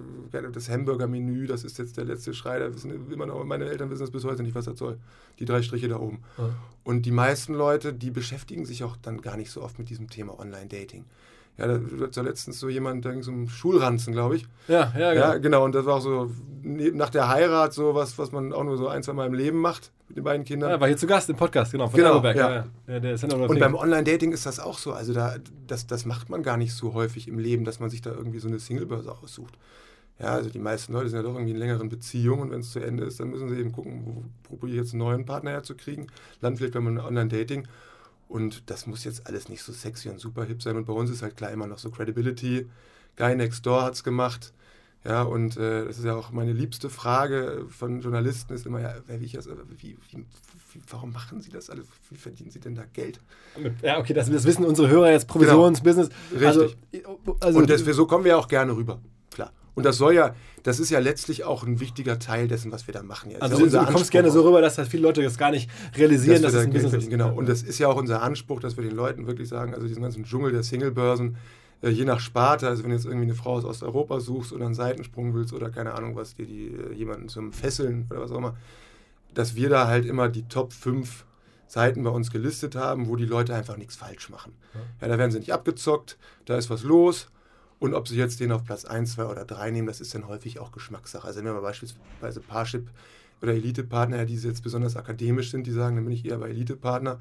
das 0.52 0.68
Hamburger-Menü, 0.68 1.46
das 1.46 1.64
ist 1.64 1.78
jetzt 1.78 1.96
der 1.96 2.04
letzte 2.04 2.34
Schrei. 2.34 2.58
Da 2.58 2.74
wissen 2.74 3.10
immer 3.10 3.24
noch, 3.24 3.42
meine 3.44 3.64
Eltern 3.64 3.88
wissen 3.88 4.02
das 4.02 4.10
bis 4.10 4.24
heute 4.24 4.42
nicht, 4.42 4.54
was 4.54 4.66
das 4.66 4.78
soll. 4.78 4.98
Die 5.38 5.46
drei 5.46 5.62
Striche 5.62 5.88
da 5.88 5.98
oben. 5.98 6.22
Ja. 6.36 6.50
Und 6.84 7.06
die 7.06 7.10
meisten 7.10 7.54
Leute, 7.54 7.94
die 7.94 8.10
beschäftigen 8.10 8.66
sich 8.66 8.84
auch 8.84 8.96
dann 9.00 9.22
gar 9.22 9.38
nicht 9.38 9.50
so 9.50 9.62
oft 9.62 9.78
mit 9.78 9.88
diesem 9.88 10.10
Thema 10.10 10.38
Online-Dating. 10.38 11.06
Ja, 11.58 11.66
da 11.66 11.80
hat 12.00 12.16
ja 12.16 12.22
letztens 12.22 12.58
so 12.58 12.68
jemand, 12.68 13.04
da 13.04 13.12
ging 13.12 13.22
so 13.22 13.30
um 13.30 13.48
Schulranzen, 13.48 14.12
glaube 14.12 14.36
ich. 14.36 14.46
Ja, 14.68 14.92
ja, 14.98 15.12
genau. 15.12 15.26
Ja, 15.26 15.36
genau. 15.38 15.64
Und 15.64 15.74
das 15.74 15.84
war 15.84 15.96
auch 15.96 16.00
so 16.00 16.30
nach 16.62 17.10
der 17.10 17.28
Heirat 17.28 17.74
so 17.74 17.94
was, 17.94 18.18
was 18.18 18.32
man 18.32 18.52
auch 18.52 18.64
nur 18.64 18.78
so 18.78 18.88
ein, 18.88 19.02
zwei 19.02 19.12
Mal 19.12 19.26
im 19.26 19.34
Leben 19.34 19.58
macht 19.58 19.92
mit 20.08 20.16
den 20.16 20.24
beiden 20.24 20.44
Kindern. 20.44 20.70
Ja, 20.70 20.80
war 20.80 20.88
hier 20.88 20.96
zu 20.96 21.06
Gast 21.06 21.28
im 21.28 21.36
Podcast, 21.36 21.72
genau. 21.72 21.88
Von 21.88 21.98
genau, 21.98 22.22
ja. 22.22 22.32
Ja, 22.88 22.98
ja. 22.98 23.36
Und 23.46 23.58
beim 23.58 23.74
Online-Dating 23.74 24.32
ist 24.32 24.46
das 24.46 24.60
auch 24.60 24.78
so. 24.78 24.92
Also 24.92 25.12
da, 25.12 25.36
das, 25.66 25.86
das 25.86 26.06
macht 26.06 26.30
man 26.30 26.42
gar 26.42 26.56
nicht 26.56 26.72
so 26.72 26.94
häufig 26.94 27.28
im 27.28 27.38
Leben, 27.38 27.64
dass 27.64 27.80
man 27.80 27.90
sich 27.90 28.00
da 28.00 28.10
irgendwie 28.10 28.38
so 28.38 28.48
eine 28.48 28.58
Singlebörse 28.58 29.12
aussucht. 29.12 29.58
Ja, 30.18 30.34
also 30.34 30.50
die 30.50 30.58
meisten 30.58 30.92
Leute 30.92 31.08
sind 31.08 31.18
ja 31.18 31.22
doch 31.22 31.34
irgendwie 31.34 31.52
in 31.52 31.58
längeren 31.58 31.88
Beziehungen 31.88 32.42
und 32.42 32.50
wenn 32.52 32.60
es 32.60 32.70
zu 32.70 32.78
Ende 32.78 33.04
ist, 33.04 33.18
dann 33.18 33.30
müssen 33.30 33.48
sie 33.48 33.56
eben 33.56 33.72
gucken, 33.72 34.02
wo 34.04 34.24
probiere 34.44 34.72
ich 34.72 34.76
jetzt 34.76 34.92
einen 34.92 35.00
neuen 35.00 35.26
Partner 35.26 35.50
herzukriegen. 35.50 36.06
Dann 36.40 36.56
vielleicht 36.56 36.74
beim 36.74 36.86
Online-Dating. 36.98 37.66
Und 38.28 38.70
das 38.70 38.86
muss 38.86 39.04
jetzt 39.04 39.26
alles 39.26 39.48
nicht 39.48 39.62
so 39.62 39.72
sexy 39.72 40.08
und 40.08 40.18
super 40.18 40.44
hip 40.44 40.62
sein. 40.62 40.76
Und 40.76 40.86
bei 40.86 40.92
uns 40.92 41.10
ist 41.10 41.22
halt 41.22 41.36
klar 41.36 41.50
immer 41.50 41.66
noch 41.66 41.78
so 41.78 41.90
Credibility. 41.90 42.68
Guy 43.16 43.36
Next 43.36 43.66
Door 43.66 43.82
hat 43.82 43.94
es 43.94 44.04
gemacht. 44.04 44.52
Ja, 45.04 45.22
und 45.22 45.56
äh, 45.56 45.84
das 45.84 45.98
ist 45.98 46.04
ja 46.04 46.14
auch 46.14 46.30
meine 46.30 46.52
liebste 46.52 46.88
Frage 46.88 47.66
von 47.68 48.00
Journalisten, 48.00 48.54
ist 48.54 48.66
immer, 48.66 48.80
ja, 48.80 48.94
wie, 49.08 49.24
ich 49.24 49.32
das, 49.32 49.48
wie, 49.48 49.96
wie, 50.10 50.24
warum 50.88 51.12
machen 51.12 51.40
Sie 51.40 51.50
das 51.50 51.70
alles? 51.70 51.86
Wie 52.08 52.16
verdienen 52.16 52.52
Sie 52.52 52.60
denn 52.60 52.76
da 52.76 52.84
Geld? 52.92 53.18
Ja, 53.82 53.98
okay, 53.98 54.14
das, 54.14 54.30
das 54.30 54.44
wissen 54.44 54.64
unsere 54.64 54.88
Hörer 54.88 55.10
jetzt, 55.10 55.26
Provisionsbusiness. 55.26 56.08
Genau. 56.30 56.46
Richtig. 56.46 56.78
Also, 56.92 57.36
also 57.40 57.58
und 57.58 57.68
das, 57.68 57.80
so 57.80 58.06
kommen 58.06 58.24
wir 58.24 58.38
auch 58.38 58.46
gerne 58.46 58.76
rüber, 58.76 59.00
klar. 59.30 59.52
Und 59.74 59.86
das 59.86 59.96
soll 59.96 60.14
ja, 60.14 60.34
das 60.62 60.80
ist 60.80 60.90
ja 60.90 60.98
letztlich 60.98 61.44
auch 61.44 61.64
ein 61.64 61.80
wichtiger 61.80 62.18
Teil 62.18 62.46
dessen, 62.46 62.72
was 62.72 62.86
wir 62.86 62.94
da 62.94 63.02
machen. 63.02 63.30
Ja, 63.30 63.38
also 63.38 63.66
ja 63.66 63.84
du 63.84 63.92
kommst 63.92 64.10
gerne 64.10 64.30
so 64.30 64.42
rüber, 64.42 64.60
dass 64.60 64.76
halt 64.76 64.88
viele 64.88 65.02
Leute 65.02 65.22
das 65.22 65.38
gar 65.38 65.50
nicht 65.50 65.70
realisieren, 65.96 66.42
dass, 66.42 66.52
dass 66.52 66.62
es 66.62 66.66
ein 66.66 66.72
Business 66.72 66.94
ist. 66.94 67.10
Genau, 67.10 67.32
und 67.32 67.48
das 67.48 67.62
ist 67.62 67.78
ja 67.78 67.88
auch 67.88 67.96
unser 67.96 68.22
Anspruch, 68.22 68.60
dass 68.60 68.76
wir 68.76 68.84
den 68.84 68.94
Leuten 68.94 69.26
wirklich 69.26 69.48
sagen, 69.48 69.74
also 69.74 69.86
diesen 69.86 70.02
ganzen 70.02 70.24
Dschungel 70.24 70.52
der 70.52 70.62
Singlebörsen, 70.62 71.36
äh, 71.82 71.88
je 71.88 72.04
nach 72.04 72.20
Sparte, 72.20 72.68
also 72.68 72.82
wenn 72.82 72.90
du 72.90 72.96
jetzt 72.96 73.06
irgendwie 73.06 73.24
eine 73.24 73.34
Frau 73.34 73.54
aus 73.54 73.64
Osteuropa 73.64 74.20
suchst 74.20 74.52
oder 74.52 74.66
einen 74.66 74.74
Seitensprung 74.74 75.32
willst 75.34 75.54
oder 75.54 75.70
keine 75.70 75.94
Ahnung 75.94 76.16
was, 76.16 76.34
dir 76.34 76.46
die, 76.46 76.68
äh, 76.68 76.92
jemanden 76.92 77.28
zum 77.28 77.52
Fesseln 77.52 78.06
oder 78.10 78.20
was 78.20 78.30
auch 78.30 78.38
immer, 78.38 78.56
dass 79.32 79.54
wir 79.56 79.70
da 79.70 79.86
halt 79.86 80.04
immer 80.04 80.28
die 80.28 80.46
Top 80.48 80.74
5 80.74 81.24
Seiten 81.66 82.02
bei 82.02 82.10
uns 82.10 82.30
gelistet 82.30 82.76
haben, 82.76 83.08
wo 83.08 83.16
die 83.16 83.24
Leute 83.24 83.54
einfach 83.54 83.78
nichts 83.78 83.96
falsch 83.96 84.28
machen. 84.28 84.52
Ja, 85.00 85.08
da 85.08 85.16
werden 85.16 85.30
sie 85.30 85.38
nicht 85.38 85.54
abgezockt, 85.54 86.18
da 86.44 86.58
ist 86.58 86.68
was 86.68 86.82
los 86.82 87.30
und 87.82 87.94
ob 87.94 88.06
sie 88.06 88.16
jetzt 88.16 88.38
den 88.38 88.52
auf 88.52 88.64
Platz 88.64 88.84
1, 88.84 89.14
2 89.14 89.24
oder 89.24 89.44
3 89.44 89.72
nehmen, 89.72 89.88
das 89.88 90.00
ist 90.00 90.14
dann 90.14 90.28
häufig 90.28 90.60
auch 90.60 90.70
Geschmackssache. 90.70 91.26
Also 91.26 91.40
wenn 91.40 91.52
wir 91.52 91.60
beispielsweise 91.60 92.38
Parship 92.38 92.88
oder 93.42 93.54
Elite-Partner, 93.54 94.24
die 94.24 94.36
jetzt 94.36 94.62
besonders 94.62 94.94
akademisch 94.94 95.50
sind, 95.50 95.66
die 95.66 95.72
sagen, 95.72 95.96
dann 95.96 96.04
bin 96.04 96.14
ich 96.14 96.24
eher 96.24 96.38
bei 96.38 96.50
Elite-Partner. 96.50 97.20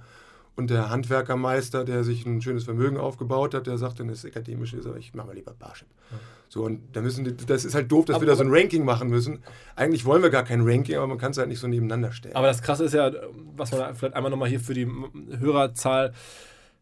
Und 0.56 0.70
der 0.70 0.92
Handwerkermeister, 0.92 1.84
der 1.84 2.04
sich 2.04 2.28
ein 2.28 2.44
schönes 2.44 2.66
Vermögen 2.66 2.98
aufgebaut 2.98 3.56
hat, 3.56 3.66
der 3.66 3.80
sagt 3.80 4.00
dann, 4.00 4.10
das 4.10 4.20
ist 4.20 4.26
akademisch, 4.26 4.74
ist, 4.74 4.86
aber 4.86 4.98
ich 4.98 5.16
mache 5.16 5.28
mal 5.28 5.36
lieber 5.36 5.54
Parship. 5.54 5.88
Ja. 6.12 6.18
So, 6.48 6.64
und 6.64 6.82
da 6.94 7.02
müssen 7.02 7.26
die, 7.26 7.36
das 7.36 7.66
ist 7.66 7.74
halt 7.74 7.92
doof, 7.92 8.06
dass 8.06 8.18
aber, 8.18 8.26
wir 8.26 8.28
da 8.28 8.36
so 8.36 8.44
ein 8.44 8.54
Ranking 8.54 8.86
machen 8.86 9.10
müssen. 9.10 9.40
Eigentlich 9.76 10.06
wollen 10.06 10.22
wir 10.22 10.30
gar 10.30 10.44
kein 10.44 10.62
Ranking, 10.62 10.96
aber 10.96 11.08
man 11.08 11.18
kann 11.18 11.32
es 11.32 11.40
halt 11.40 11.48
nicht 11.48 11.60
so 11.60 11.68
nebeneinander 11.68 12.12
stellen. 12.12 12.36
Aber 12.36 12.46
das 12.46 12.62
Krasse 12.62 12.84
ist 12.84 12.94
ja, 12.94 13.12
was 13.56 13.72
man 13.72 13.96
vielleicht 13.96 14.14
einmal 14.14 14.30
nochmal 14.30 14.50
hier 14.50 14.60
für 14.60 14.76
die 14.76 14.88
Hörerzahl 15.40 16.14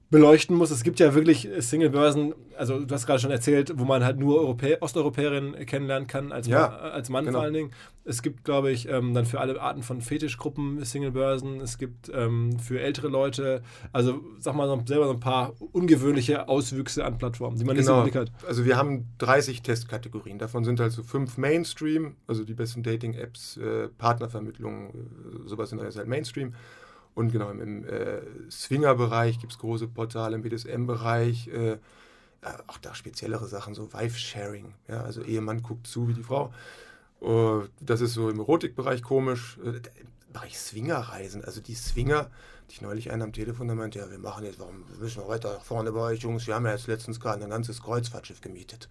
beleuchten 0.10 0.56
muss. 0.56 0.72
Es 0.72 0.84
gibt 0.84 1.00
ja 1.00 1.14
wirklich 1.14 1.48
Single-Börsen, 1.60 2.34
also 2.58 2.80
du 2.80 2.94
hast 2.94 3.06
gerade 3.06 3.20
schon 3.20 3.32
erzählt, 3.32 3.74
wo 3.76 3.86
man 3.86 4.04
halt 4.04 4.18
nur 4.18 4.40
Europä 4.40 4.78
Osteuropäerinnen 4.82 5.66
kennenlernen 5.66 6.08
kann, 6.08 6.32
als, 6.32 6.48
ja, 6.48 6.70
Mann, 6.70 6.92
als 6.92 7.10
Mann 7.10 7.26
genau. 7.26 7.38
vor 7.38 7.44
allen 7.44 7.54
Dingen. 7.54 7.72
Es 8.06 8.24
gibt, 8.24 8.44
glaube 8.44 8.72
ich, 8.72 8.90
ähm, 8.90 9.14
dann 9.14 9.28
für 9.28 9.40
alle 9.40 9.62
Arten 9.62 9.84
von 9.84 10.02
Fetischgruppen 10.02 10.84
Single-Börsen. 10.84 11.62
Es 11.62 11.78
gibt 11.78 12.12
ähm, 12.12 12.58
für 12.58 12.80
ältere 12.80 13.08
Leute, 13.08 13.62
also 13.92 14.22
sag 14.40 14.56
mal 14.56 14.68
so, 14.68 14.82
selber 14.86 15.06
so 15.06 15.14
ein 15.14 15.20
paar 15.20 15.54
ungewöhnliche 15.74 16.48
Auswüchse 16.48 17.06
an 17.06 17.20
Plattformen, 17.20 17.58
die 17.58 17.66
man 17.66 17.76
genau. 17.76 18.04
nicht 18.04 18.14
so 18.14 18.20
im 18.20 18.26
Blick 18.26 18.34
hat. 18.40 18.48
Also 18.48 18.66
wir 18.66 18.78
haben 18.78 19.06
30 19.20 19.62
Testkategorien. 19.62 20.40
Davon 20.40 20.64
sind 20.64 20.80
halt 20.80 20.92
so 20.92 21.04
fünf 21.04 21.38
Mainstream, 21.38 22.16
also 22.26 22.44
die 22.44 22.56
besten 22.56 22.82
Dating-Apps, 22.82 23.58
äh, 23.58 23.90
Partnervermittlung, 23.90 24.90
äh, 24.90 25.48
sowas 25.48 25.70
sind 25.70 25.80
alles 25.80 25.98
halt 25.98 26.08
Mainstream. 26.08 26.56
Und 27.20 27.34
genau, 27.34 27.50
im 27.50 27.84
äh, 27.84 28.22
Swinger-Bereich 28.50 29.40
gibt 29.40 29.52
es 29.52 29.60
große 29.60 29.90
Portale, 29.90 30.38
im 30.38 30.42
BDSM-Bereich, 30.42 31.50
äh, 31.50 31.78
auch 32.68 32.78
da 32.78 32.96
speziellere 32.96 33.46
Sachen, 33.46 33.76
so 33.76 33.92
Wife-Sharing. 33.92 34.74
Ja, 34.88 35.02
also 35.02 35.22
Ehemann 35.24 35.62
guckt 35.62 35.86
zu 35.86 36.08
wie 36.08 36.14
die 36.14 36.24
Frau. 36.24 36.54
Uh, 37.20 37.64
das 37.82 38.00
ist 38.00 38.14
so 38.14 38.30
im 38.30 38.40
Erotikbereich 38.40 39.04
komisch. 39.04 39.60
Äh, 39.66 39.80
Im 40.00 40.32
Bereich 40.32 40.58
Swinger-Reisen, 40.58 41.44
also 41.44 41.60
die 41.60 41.76
Swinger, 41.76 42.30
die 42.70 42.76
ich 42.76 42.82
neulich 42.82 43.12
einen 43.12 43.24
am 43.24 43.34
Telefon, 43.34 43.68
der 43.68 43.76
meinte, 43.76 44.00
ja, 44.00 44.10
wir 44.10 44.18
machen 44.18 44.46
jetzt, 44.46 44.62
warum 44.62 44.86
müssen 45.02 45.22
wir 45.22 45.28
weiter 45.28 45.60
vorne 45.60 45.92
bei 45.92 46.00
euch, 46.00 46.22
Jungs? 46.22 46.48
Wir 46.48 46.56
haben 46.56 46.68
ja 46.68 46.72
jetzt 46.72 46.88
letztens 46.88 47.20
gerade 47.20 47.44
ein 47.44 47.50
ganzes 47.50 47.84
Kreuzfahrtschiff 47.84 48.40
gemietet. 48.40 48.88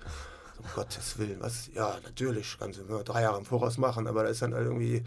Um 0.58 0.66
Gottes 0.74 1.18
Willen, 1.18 1.40
was? 1.40 1.70
Ja, 1.72 1.96
natürlich, 2.04 2.58
kannst 2.58 2.78
du 2.78 3.02
drei 3.04 3.22
Jahre 3.22 3.38
im 3.38 3.46
Voraus 3.46 3.78
machen, 3.78 4.06
aber 4.06 4.24
da 4.24 4.28
ist 4.28 4.42
dann 4.42 4.52
halt 4.52 4.66
irgendwie 4.66 5.02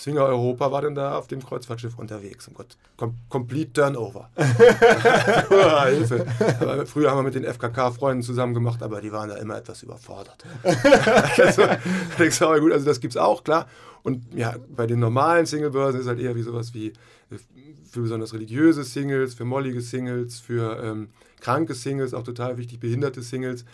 Swinger 0.00 0.24
Europa 0.24 0.72
war 0.72 0.80
denn 0.80 0.94
da 0.94 1.18
auf 1.18 1.26
dem 1.26 1.44
Kreuzfahrtschiff 1.44 1.98
unterwegs. 1.98 2.48
Oh 2.50 2.54
Gott, 2.54 2.78
Com 2.96 3.14
complete 3.28 3.74
Turnover. 3.74 4.30
Hilfe. 5.88 6.26
Aber 6.58 6.86
früher 6.86 7.10
haben 7.10 7.18
wir 7.18 7.22
mit 7.24 7.34
den 7.34 7.44
FKK-Freunden 7.44 8.22
zusammen 8.22 8.54
gemacht, 8.54 8.82
aber 8.82 9.02
die 9.02 9.12
waren 9.12 9.28
da 9.28 9.36
immer 9.36 9.58
etwas 9.58 9.82
überfordert. 9.82 10.42
also, 11.38 11.64
ich 12.18 12.42
aber 12.42 12.60
gut, 12.60 12.72
also 12.72 12.86
das 12.86 13.00
gibt 13.00 13.14
es 13.14 13.20
auch, 13.20 13.44
klar. 13.44 13.68
Und 14.02 14.34
ja, 14.34 14.54
bei 14.74 14.86
den 14.86 15.00
normalen 15.00 15.44
Singlebörsen 15.44 16.00
ist 16.00 16.06
halt 16.06 16.18
eher 16.18 16.34
wie 16.34 16.42
sowas 16.42 16.72
wie 16.72 16.88
äh, 16.88 17.36
für 17.90 18.00
besonders 18.00 18.32
religiöse 18.32 18.84
Singles, 18.84 19.34
für 19.34 19.44
mollige 19.44 19.82
Singles, 19.82 20.40
für 20.40 20.82
ähm, 20.82 21.10
kranke 21.40 21.74
Singles, 21.74 22.14
auch 22.14 22.24
total 22.24 22.56
wichtig, 22.56 22.80
behinderte 22.80 23.20
Singles. 23.20 23.66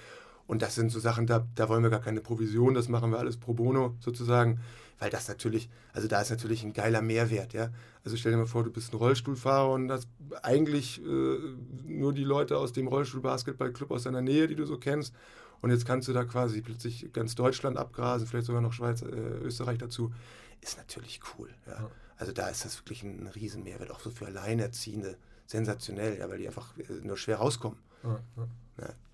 Und 0.48 0.62
das 0.62 0.74
sind 0.74 0.90
so 0.90 0.98
Sachen, 0.98 1.28
da, 1.28 1.46
da 1.54 1.68
wollen 1.68 1.84
wir 1.84 1.90
gar 1.90 2.00
keine 2.00 2.20
Provision, 2.20 2.74
das 2.74 2.88
machen 2.88 3.12
wir 3.12 3.18
alles 3.20 3.36
pro 3.36 3.52
bono 3.52 3.94
sozusagen 4.00 4.60
weil 4.98 5.10
das 5.10 5.28
natürlich, 5.28 5.68
also 5.92 6.08
da 6.08 6.20
ist 6.20 6.30
natürlich 6.30 6.62
ein 6.62 6.72
geiler 6.72 7.02
Mehrwert, 7.02 7.52
ja. 7.52 7.70
Also 8.04 8.16
stell 8.16 8.32
dir 8.32 8.38
mal 8.38 8.46
vor, 8.46 8.64
du 8.64 8.70
bist 8.70 8.92
ein 8.92 8.96
Rollstuhlfahrer 8.96 9.72
und 9.72 9.90
hast 9.90 10.08
eigentlich 10.42 11.02
äh, 11.04 11.38
nur 11.84 12.12
die 12.12 12.24
Leute 12.24 12.56
aus 12.56 12.72
dem 12.72 12.88
Rollstuhl-Basketballclub 12.88 13.90
aus 13.90 14.04
deiner 14.04 14.22
Nähe, 14.22 14.46
die 14.46 14.54
du 14.54 14.64
so 14.64 14.78
kennst. 14.78 15.14
Und 15.60 15.70
jetzt 15.70 15.86
kannst 15.86 16.08
du 16.08 16.12
da 16.12 16.24
quasi 16.24 16.60
plötzlich 16.60 17.12
ganz 17.12 17.34
Deutschland 17.34 17.76
abgrasen, 17.76 18.26
vielleicht 18.26 18.46
sogar 18.46 18.62
noch 18.62 18.72
Schweiz, 18.72 19.02
äh, 19.02 19.06
Österreich 19.06 19.78
dazu. 19.78 20.12
Ist 20.60 20.78
natürlich 20.78 21.20
cool, 21.36 21.50
ja. 21.66 21.72
ja. 21.72 21.90
Also 22.16 22.32
da 22.32 22.48
ist 22.48 22.64
das 22.64 22.78
wirklich 22.78 23.02
ein 23.02 23.26
Riesenmehrwert, 23.34 23.90
auch 23.90 24.00
so 24.00 24.10
für 24.10 24.26
Alleinerziehende. 24.26 25.16
Sensationell, 25.46 26.18
ja, 26.18 26.28
weil 26.28 26.38
die 26.38 26.46
einfach 26.46 26.76
äh, 26.78 26.92
nur 27.02 27.16
schwer 27.16 27.36
rauskommen. 27.36 27.78
Ja, 28.02 28.18
ja. 28.36 28.48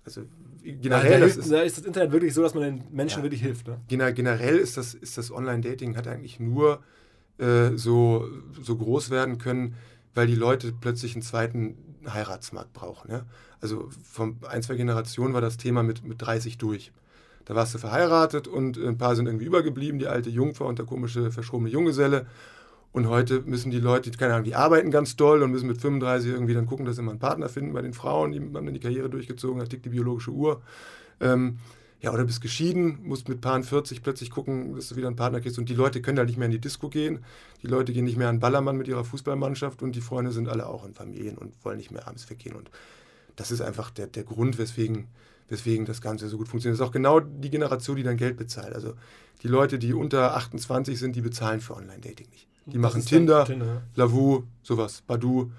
Also 0.05 0.21
generell 0.63 1.21
da, 1.21 1.25
ist, 1.25 1.51
da 1.51 1.61
ist 1.61 1.77
das 1.77 1.85
Internet 1.85 2.11
wirklich 2.11 2.33
so, 2.33 2.41
dass 2.41 2.53
man 2.53 2.63
den 2.63 2.83
Menschen 2.91 3.19
ja, 3.19 3.23
wirklich 3.23 3.41
hilft. 3.41 3.67
Ne? 3.67 3.79
Generell 3.87 4.57
ist 4.57 4.77
das, 4.77 4.93
ist 4.93 5.17
das 5.17 5.31
Online-Dating 5.31 5.95
hat 5.95 6.07
eigentlich 6.07 6.39
nur 6.39 6.83
äh, 7.37 7.71
so, 7.75 8.27
so 8.61 8.75
groß 8.75 9.09
werden 9.09 9.37
können, 9.37 9.75
weil 10.13 10.27
die 10.27 10.35
Leute 10.35 10.73
plötzlich 10.79 11.15
einen 11.15 11.21
zweiten 11.21 11.77
Heiratsmarkt 12.07 12.73
brauchen. 12.73 13.11
Ja? 13.11 13.25
Also 13.61 13.89
von 14.03 14.37
ein, 14.49 14.61
zwei 14.61 14.75
Generationen 14.75 15.33
war 15.33 15.41
das 15.41 15.57
Thema 15.57 15.83
mit, 15.83 16.03
mit 16.03 16.21
30 16.21 16.57
durch. 16.57 16.91
Da 17.45 17.55
warst 17.55 17.73
du 17.73 17.77
verheiratet 17.77 18.47
und 18.47 18.77
ein 18.77 18.97
paar 18.97 19.15
sind 19.15 19.25
irgendwie 19.25 19.45
übergeblieben, 19.45 19.99
die 19.99 20.07
alte 20.07 20.29
Jungfer 20.29 20.65
und 20.65 20.79
der 20.79 20.85
komische, 20.85 21.31
verschrobene 21.31 21.69
Junggeselle. 21.69 22.25
Und 22.93 23.09
heute 23.09 23.41
müssen 23.41 23.71
die 23.71 23.79
Leute, 23.79 24.11
keine 24.11 24.33
Ahnung, 24.33 24.45
die 24.45 24.55
arbeiten 24.55 24.91
ganz 24.91 25.15
doll 25.15 25.41
und 25.41 25.51
müssen 25.51 25.67
mit 25.67 25.81
35 25.81 26.31
irgendwie 26.31 26.53
dann 26.53 26.67
gucken, 26.67 26.85
dass 26.85 26.95
sie 26.95 27.01
mal 27.01 27.11
einen 27.11 27.19
Partner 27.19 27.49
finden 27.49 27.73
bei 27.73 27.81
den 27.81 27.93
Frauen, 27.93 28.31
die 28.31 28.39
haben 28.39 28.53
dann 28.53 28.71
die 28.71 28.79
Karriere 28.79 29.09
durchgezogen, 29.09 29.59
da 29.59 29.65
tickt 29.65 29.85
die 29.85 29.89
biologische 29.89 30.29
Uhr. 30.29 30.61
Ähm, 31.19 31.57
ja, 32.03 32.13
oder 32.13 32.25
bist 32.25 32.41
geschieden, 32.41 32.99
musst 33.03 33.29
mit 33.29 33.41
Paaren 33.41 33.63
40 33.63 34.03
plötzlich 34.03 34.29
gucken, 34.29 34.75
dass 34.75 34.89
du 34.89 34.95
wieder 34.95 35.07
einen 35.07 35.15
Partner 35.15 35.39
kriegst. 35.39 35.57
Und 35.57 35.69
die 35.69 35.73
Leute 35.73 36.01
können 36.01 36.17
da 36.17 36.25
nicht 36.25 36.37
mehr 36.37 36.47
in 36.47 36.51
die 36.51 36.59
Disco 36.59 36.89
gehen. 36.89 37.23
Die 37.63 37.67
Leute 37.67 37.93
gehen 37.93 38.03
nicht 38.03 38.17
mehr 38.17 38.27
an 38.27 38.41
Ballermann 38.41 38.77
mit 38.77 38.89
ihrer 38.89 39.05
Fußballmannschaft 39.05 39.81
und 39.81 39.95
die 39.95 40.01
Freunde 40.01 40.31
sind 40.31 40.49
alle 40.49 40.67
auch 40.67 40.85
in 40.85 40.93
Familien 40.93 41.37
und 41.37 41.53
wollen 41.63 41.77
nicht 41.77 41.91
mehr 41.91 42.05
abends 42.05 42.29
weggehen. 42.29 42.55
Und 42.55 42.69
das 43.37 43.51
ist 43.51 43.61
einfach 43.61 43.89
der, 43.89 44.07
der 44.07 44.23
Grund, 44.23 44.57
weswegen, 44.57 45.07
weswegen 45.47 45.85
das 45.85 46.01
Ganze 46.01 46.27
so 46.27 46.37
gut 46.37 46.49
funktioniert. 46.49 46.77
Das 46.77 46.85
ist 46.85 46.89
auch 46.89 46.93
genau 46.93 47.21
die 47.21 47.49
Generation, 47.49 47.95
die 47.95 48.03
dann 48.03 48.17
Geld 48.17 48.35
bezahlt. 48.35 48.75
Also 48.75 48.93
die 49.41 49.47
Leute, 49.47 49.79
die 49.79 49.93
unter 49.93 50.35
28 50.35 50.99
sind, 50.99 51.15
die 51.15 51.21
bezahlen 51.21 51.61
für 51.61 51.75
Online-Dating 51.75 52.27
nicht. 52.29 52.47
Die 52.65 52.77
machen 52.77 53.03
Tinder, 53.03 53.45
Tinder, 53.45 53.83
Lavu, 53.95 54.43
sowas, 54.61 55.03
Badu. 55.05 55.51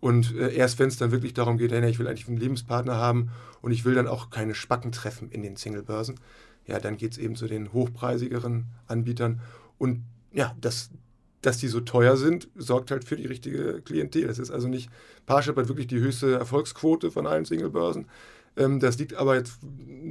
Und 0.00 0.34
äh, 0.34 0.54
erst 0.54 0.78
wenn 0.78 0.88
es 0.88 0.96
dann 0.96 1.10
wirklich 1.10 1.34
darum 1.34 1.58
geht, 1.58 1.72
hey, 1.72 1.88
ich 1.88 1.98
will 1.98 2.06
eigentlich 2.06 2.28
einen 2.28 2.36
Lebenspartner 2.36 2.96
haben 2.96 3.30
und 3.62 3.72
ich 3.72 3.84
will 3.84 3.94
dann 3.94 4.06
auch 4.06 4.30
keine 4.30 4.54
Spacken 4.54 4.92
treffen 4.92 5.30
in 5.30 5.42
den 5.42 5.56
Singlebörsen, 5.56 6.20
ja, 6.66 6.78
dann 6.78 6.96
geht 6.96 7.12
es 7.12 7.18
eben 7.18 7.34
zu 7.34 7.46
den 7.46 7.72
hochpreisigeren 7.72 8.66
Anbietern. 8.86 9.40
Und 9.78 10.04
ja, 10.32 10.54
das, 10.60 10.90
dass 11.42 11.58
die 11.58 11.68
so 11.68 11.80
teuer 11.80 12.16
sind, 12.16 12.48
sorgt 12.56 12.90
halt 12.90 13.04
für 13.04 13.16
die 13.16 13.26
richtige 13.26 13.80
Klientel. 13.82 14.26
Das 14.26 14.38
ist 14.38 14.50
also 14.50 14.68
nicht, 14.68 14.90
Parship 15.26 15.56
hat 15.56 15.68
wirklich 15.68 15.86
die 15.86 15.98
höchste 15.98 16.34
Erfolgsquote 16.34 17.10
von 17.10 17.26
allen 17.26 17.44
Singlebörsen. 17.44 18.06
Ähm, 18.56 18.80
das 18.80 18.98
liegt 18.98 19.14
aber 19.14 19.36
jetzt 19.36 19.58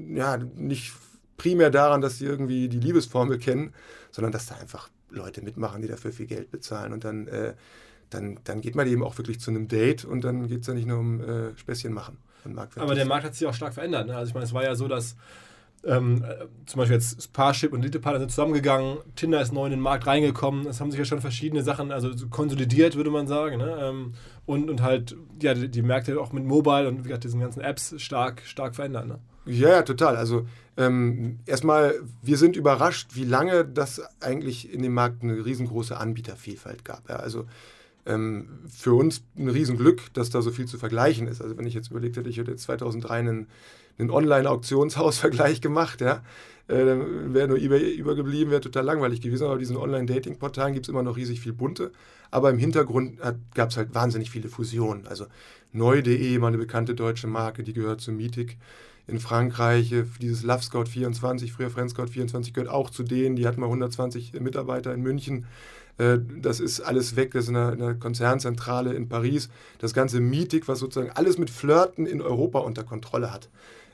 ja, 0.10 0.38
nicht 0.38 0.93
primär 1.38 1.69
daran, 1.69 2.01
dass 2.01 2.17
sie 2.17 2.25
irgendwie 2.25 2.67
die 2.67 2.79
Liebesformel 2.79 3.38
kennen, 3.38 3.73
sondern 4.12 4.31
dass 4.31 4.47
da 4.47 4.55
einfach 4.55 4.89
Leute 5.10 5.41
mitmachen, 5.41 5.82
die 5.82 5.88
dafür 5.88 6.12
viel 6.12 6.28
Geld 6.28 6.52
bezahlen. 6.52 6.93
Und 6.93 7.04
dann, 7.04 7.28
äh, 7.28 7.54
dann, 8.10 8.39
dann 8.43 8.62
geht 8.62 8.76
man 8.76 8.88
eben 8.88 9.04
auch 9.04 9.17
wirklich 9.17 9.39
zu 9.39 9.52
einem 9.52 9.67
Date 9.67 10.06
und 10.06 10.24
dann 10.24 10.48
geht 10.48 10.62
es 10.62 10.67
ja 10.67 10.74
nicht 10.74 10.88
nur 10.88 11.00
um 11.00 11.22
äh, 11.22 11.58
Späßchen 11.58 11.93
machen. 11.93 12.17
Aber 12.82 12.96
der 12.96 13.06
Markt 13.06 13.26
hat 13.26 13.36
sich 13.36 13.48
auch 13.48 13.54
stark 13.54 13.74
verändert. 13.74 14.08
Ne? 14.08 14.15
Also 14.15 14.30
ich 14.30 14.34
meine, 14.34 14.46
es 14.46 14.54
war 14.54 14.63
ja 14.63 14.76
so, 14.76 14.88
dass 14.88 15.15
ähm, 15.84 16.24
äh, 16.24 16.46
zum 16.65 16.80
Beispiel 16.80 16.96
jetzt 16.96 17.34
Parship 17.34 17.72
und 17.72 17.82
Elite-Partner 17.82 18.20
sind 18.20 18.30
zusammengegangen, 18.30 18.98
Tinder 19.15 19.41
ist 19.41 19.54
neu 19.54 19.65
in 19.65 19.72
den 19.72 19.80
Markt 19.80 20.08
reingekommen, 20.08 20.65
es 20.67 20.82
haben 20.82 20.91
sich 20.91 21.00
ja 21.00 21.06
schon 21.06 21.22
verschiedene 21.22 21.63
Sachen, 21.63 21.91
also 21.91 22.12
konsolidiert, 22.30 22.96
würde 22.96 23.12
man 23.12 23.28
sagen. 23.28 23.58
Ne? 23.58 23.78
Ähm, 23.80 24.13
und, 24.46 24.70
und 24.70 24.82
halt, 24.82 25.15
ja, 25.41 25.54
die, 25.54 25.70
die, 25.70 25.82
Märkte 25.82 26.20
auch 26.20 26.32
mit 26.34 26.46
Mobile 26.46 26.88
und 26.88 27.00
wie 27.00 27.04
gesagt, 27.04 27.26
diesen 27.26 27.39
ganzen 27.39 27.62
Apps 27.62 27.93
stark, 28.02 28.41
stark 28.46 28.76
verändert. 28.76 29.08
Ne? 29.08 29.20
Ja, 29.47 29.69
ja, 29.69 29.81
total. 29.81 30.17
Also 30.17 30.45
ähm, 30.75 31.39
erstmal, 31.45 31.95
wir 32.21 32.38
sind 32.38 32.55
überrascht, 32.55 33.12
wie 33.13 33.23
lange 33.23 33.65
das 33.65 34.01
eigentlich 34.19 34.71
in 34.71 34.83
dem 34.83 34.93
Markt 34.93 35.23
eine 35.23 35.45
riesengroße 35.45 35.97
Anbietervielfalt 35.97 36.86
gab. 36.86 37.10
Ja, 37.10 37.17
also 37.17 37.45
ähm, 38.05 38.47
für 38.69 38.93
uns 38.93 39.23
ein 39.38 39.49
Riesenglück, 39.49 40.13
dass 40.13 40.29
da 40.29 40.41
so 40.41 40.51
viel 40.51 40.65
zu 40.65 40.77
vergleichen 40.77 41.27
ist. 41.27 41.41
Also 41.41 41.57
wenn 41.57 41.65
ich 41.65 41.73
jetzt 41.73 41.91
überlegt 41.91 42.17
hätte, 42.17 42.29
ich 42.29 42.38
hätte 42.38 42.51
jetzt 42.51 42.63
2003 42.63 43.13
einen, 43.13 43.47
einen 43.97 44.12
Online-Auktionshaus-Vergleich 44.12 45.62
gemacht, 45.62 46.01
ja, 46.01 46.23
äh, 46.67 46.86
dann 46.86 47.33
wäre 47.33 47.47
nur 47.47 47.57
eBay 47.57 47.95
übergeblieben, 47.95 48.51
wäre 48.51 48.62
total 48.62 48.83
langweilig 48.83 49.21
gewesen. 49.21 49.45
Aber 49.45 49.57
diesen 49.57 49.77
Online-Dating-Portalen 49.77 50.73
gibt 50.73 50.86
es 50.86 50.89
immer 50.89 51.03
noch 51.03 51.17
riesig 51.17 51.39
viel 51.39 51.53
bunte. 51.53 51.91
Aber 52.29 52.49
im 52.49 52.57
Hintergrund 52.57 53.19
gab 53.55 53.69
es 53.69 53.77
halt 53.77 53.95
wahnsinnig 53.95 54.29
viele 54.29 54.49
Fusionen. 54.49 55.07
Also 55.07 55.27
Neu.de, 55.71 56.38
mal 56.39 56.47
eine 56.47 56.57
bekannte 56.57 56.93
deutsche 56.93 57.27
Marke, 57.27 57.63
die 57.63 57.73
gehört 57.73 58.01
zu 58.01 58.12
Meetic 58.12 58.57
in 59.08 59.20
Frankreich. 59.20 59.91
Äh, 59.91 60.04
dieses 60.22 60.43
Love 60.43 60.63
Scout 60.63 60.86
24, 60.86 61.54
früher 61.54 61.70
Friend 61.70 61.89
Scout 61.89 62.08
24, 62.08 62.54
gehört 62.54 62.70
auch 62.70 62.89
zu 62.89 63.04
denen. 63.04 63.36
Die 63.36 63.48
hatten 63.48 63.60
mal 63.60 63.67
120 63.67 64.34
Mitarbeiter 64.39 64.93
in 64.93 65.02
München. 65.02 65.46
Äh, 65.98 66.20
das 66.41 66.60
ist 66.60 66.82
alles 66.82 67.15
weg, 67.15 67.32
das 67.32 67.46
ist 67.46 67.50
eine, 67.50 67.72
eine 67.72 67.96
Konzernzentrale 67.96 68.93
in 68.93 69.10
Paris. 69.10 69.50
Das 69.80 69.93
ganze 69.93 70.20
Meetic, 70.20 70.67
was 70.67 70.80
sozusagen 70.80 71.12
alles 71.12 71.38
mit 71.38 71.50
Flirten 71.50 72.06
in 72.06 72.22
Europa 72.22 72.60
unter 72.60 72.84
Kontrolle 72.84 73.32
hat. 73.32 73.50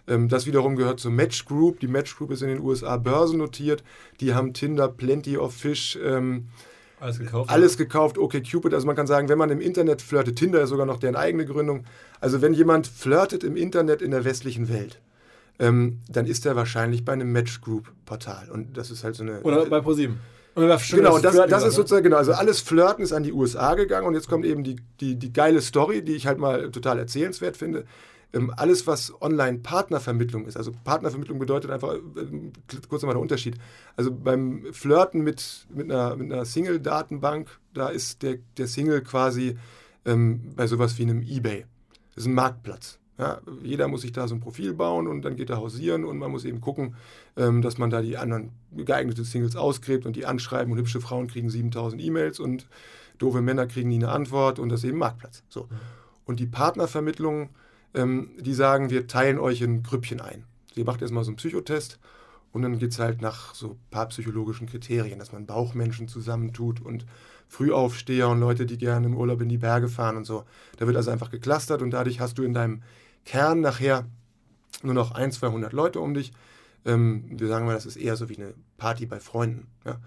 Ähm, 0.07 0.27
das 0.27 0.45
wiederum 0.45 0.75
gehört 0.75 0.99
zur 0.99 1.11
Match 1.11 1.45
Group. 1.45 1.79
Die 1.79 1.87
Match 1.87 2.15
Group 2.17 2.31
ist 2.31 2.41
in 2.41 2.49
den 2.49 2.59
USA 2.59 2.97
börsennotiert. 2.97 3.83
Die 4.19 4.33
haben 4.33 4.53
Tinder, 4.53 4.87
Plenty 4.87 5.37
of 5.37 5.53
Fish. 5.53 5.97
Alles 7.03 7.19
gekauft. 7.19 7.49
Alles 7.49 7.77
gekauft, 7.77 8.17
okay, 8.17 8.41
Cupid. 8.41 8.73
Also 8.73 8.87
man 8.87 8.95
kann 8.95 9.07
sagen, 9.07 9.27
wenn 9.27 9.37
man 9.37 9.49
im 9.49 9.59
Internet 9.59 10.01
flirtet, 10.01 10.37
Tinder 10.37 10.61
ist 10.61 10.69
sogar 10.69 10.85
noch 10.85 10.99
deren 10.99 11.17
eigene 11.17 11.45
Gründung. 11.45 11.83
Also 12.21 12.41
wenn 12.41 12.53
jemand 12.53 12.87
flirtet 12.87 13.43
im 13.43 13.57
Internet 13.57 14.01
in 14.01 14.11
der 14.11 14.23
westlichen 14.23 14.69
Welt, 14.69 15.01
ähm, 15.59 15.99
dann 16.07 16.25
ist 16.25 16.45
er 16.45 16.55
wahrscheinlich 16.55 17.03
bei 17.03 17.11
einem 17.11 17.31
Match 17.33 17.59
Group 17.59 17.91
Portal. 18.05 18.49
Und 18.49 18.77
das 18.77 18.89
ist 18.89 19.03
halt 19.03 19.15
so 19.15 19.23
eine. 19.23 19.41
Oder 19.41 19.65
bei 19.65 19.81
ProSieben. 19.81 20.17
Genau, 20.55 21.17
das, 21.17 21.35
das, 21.35 21.49
das 21.49 21.65
ist 21.65 21.75
sozusagen, 21.75 22.03
genau, 22.03 22.17
also 22.17 22.31
alles 22.33 22.61
Flirten 22.61 23.03
ist 23.03 23.11
an 23.11 23.23
die 23.23 23.33
USA 23.33 23.73
gegangen 23.73 24.07
und 24.07 24.13
jetzt 24.13 24.29
kommt 24.29 24.45
eben 24.45 24.63
die, 24.63 24.75
die, 25.01 25.15
die 25.15 25.33
geile 25.33 25.61
Story, 25.61 26.03
die 26.03 26.13
ich 26.13 26.27
halt 26.27 26.37
mal 26.37 26.69
total 26.71 26.99
erzählenswert 26.99 27.57
finde. 27.57 27.85
Ähm, 28.33 28.51
alles, 28.55 28.87
was 28.87 29.13
Online-Partnervermittlung 29.21 30.45
ist, 30.45 30.57
also 30.57 30.71
Partnervermittlung 30.83 31.37
bedeutet 31.37 31.69
einfach, 31.69 31.93
äh, 31.93 31.99
kurz 32.89 33.03
nochmal 33.03 33.15
der 33.15 33.21
Unterschied. 33.21 33.57
Also 33.95 34.11
beim 34.11 34.65
Flirten 34.71 35.21
mit, 35.21 35.67
mit 35.69 35.91
einer, 35.91 36.15
mit 36.15 36.31
einer 36.31 36.45
Single-Datenbank, 36.45 37.59
da 37.73 37.89
ist 37.89 38.23
der, 38.23 38.39
der 38.57 38.67
Single 38.67 39.01
quasi 39.01 39.57
ähm, 40.05 40.53
bei 40.55 40.67
sowas 40.67 40.97
wie 40.97 41.03
einem 41.03 41.21
Ebay. 41.21 41.65
Das 42.15 42.23
ist 42.23 42.27
ein 42.27 42.33
Marktplatz. 42.33 42.99
Ja, 43.19 43.41
jeder 43.61 43.87
muss 43.87 44.01
sich 44.01 44.11
da 44.11 44.27
so 44.27 44.33
ein 44.33 44.41
Profil 44.41 44.73
bauen 44.73 45.07
und 45.07 45.21
dann 45.21 45.35
geht 45.35 45.51
er 45.51 45.57
hausieren 45.57 46.03
und 46.03 46.17
man 46.17 46.31
muss 46.31 46.45
eben 46.45 46.61
gucken, 46.61 46.95
ähm, 47.37 47.61
dass 47.61 47.77
man 47.77 47.91
da 47.91 48.01
die 48.01 48.17
anderen 48.17 48.51
geeigneten 48.75 49.23
Singles 49.23 49.55
ausgräbt 49.55 50.07
und 50.07 50.15
die 50.15 50.25
anschreiben 50.25 50.71
und 50.71 50.79
hübsche 50.79 50.99
Frauen 50.99 51.27
kriegen 51.27 51.49
7000 51.49 52.01
E-Mails 52.01 52.39
und 52.39 52.67
doofe 53.19 53.41
Männer 53.41 53.67
kriegen 53.67 53.89
nie 53.89 53.97
eine 53.97 54.09
Antwort 54.09 54.57
und 54.57 54.69
das 54.69 54.79
ist 54.83 54.89
eben 54.89 54.97
Marktplatz. 54.97 55.43
So. 55.47 55.67
Und 56.25 56.39
die 56.39 56.47
Partnervermittlung, 56.47 57.49
ähm, 57.93 58.31
die 58.39 58.53
sagen, 58.53 58.89
wir 58.89 59.07
teilen 59.07 59.39
euch 59.39 59.61
in 59.61 59.83
Grüppchen 59.83 60.21
ein. 60.21 60.45
Sie 60.75 60.83
macht 60.83 61.01
erstmal 61.01 61.23
so 61.23 61.29
einen 61.29 61.37
Psychotest 61.37 61.99
und 62.51 62.61
dann 62.61 62.79
geht 62.79 62.91
es 62.91 62.99
halt 62.99 63.21
nach 63.21 63.55
so 63.55 63.77
paar 63.91 64.07
psychologischen 64.09 64.67
Kriterien, 64.67 65.19
dass 65.19 65.31
man 65.31 65.45
Bauchmenschen 65.45 66.07
zusammentut 66.07 66.81
und 66.81 67.05
Frühaufsteher 67.47 68.29
und 68.29 68.39
Leute, 68.39 68.65
die 68.65 68.77
gerne 68.77 69.07
im 69.07 69.17
Urlaub 69.17 69.41
in 69.41 69.49
die 69.49 69.57
Berge 69.57 69.87
fahren 69.87 70.17
und 70.17 70.25
so. 70.25 70.43
Da 70.77 70.87
wird 70.87 70.97
also 70.97 71.11
einfach 71.11 71.29
geklustert 71.29 71.81
und 71.81 71.91
dadurch 71.91 72.19
hast 72.19 72.37
du 72.37 72.43
in 72.43 72.53
deinem 72.53 72.81
Kern 73.25 73.61
nachher 73.61 74.05
nur 74.81 74.93
noch 74.93 75.11
ein, 75.11 75.31
200 75.31 75.73
Leute 75.73 75.99
um 75.99 76.13
dich. 76.13 76.33
Ähm, 76.85 77.25
wir 77.29 77.47
sagen 77.47 77.65
mal, 77.65 77.73
das 77.73 77.85
ist 77.85 77.95
eher 77.95 78.15
so 78.15 78.29
wie 78.29 78.37
eine 78.37 78.53
Party 78.77 79.05
bei 79.05 79.19
Freunden. 79.19 79.67
Ja? 79.85 79.99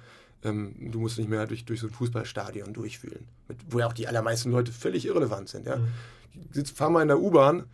Ähm, 0.44 0.90
du 0.92 1.00
musst 1.00 1.18
nicht 1.18 1.30
mehr 1.30 1.46
durch, 1.46 1.64
durch 1.64 1.80
so 1.80 1.86
ein 1.86 1.92
Fußballstadion 1.92 2.72
durchfühlen, 2.72 3.26
mit, 3.48 3.58
wo 3.70 3.78
ja 3.78 3.86
auch 3.86 3.92
die 3.92 4.08
allermeisten 4.08 4.50
Leute 4.50 4.72
völlig 4.72 5.06
irrelevant 5.06 5.48
sind. 5.48 5.66
Ja? 5.66 5.76
Mhm. 5.76 5.88
Sitz, 6.52 6.70
fahr 6.70 6.90
mal 6.90 7.02
in 7.02 7.08
der 7.08 7.20
U-Bahn, 7.20 7.64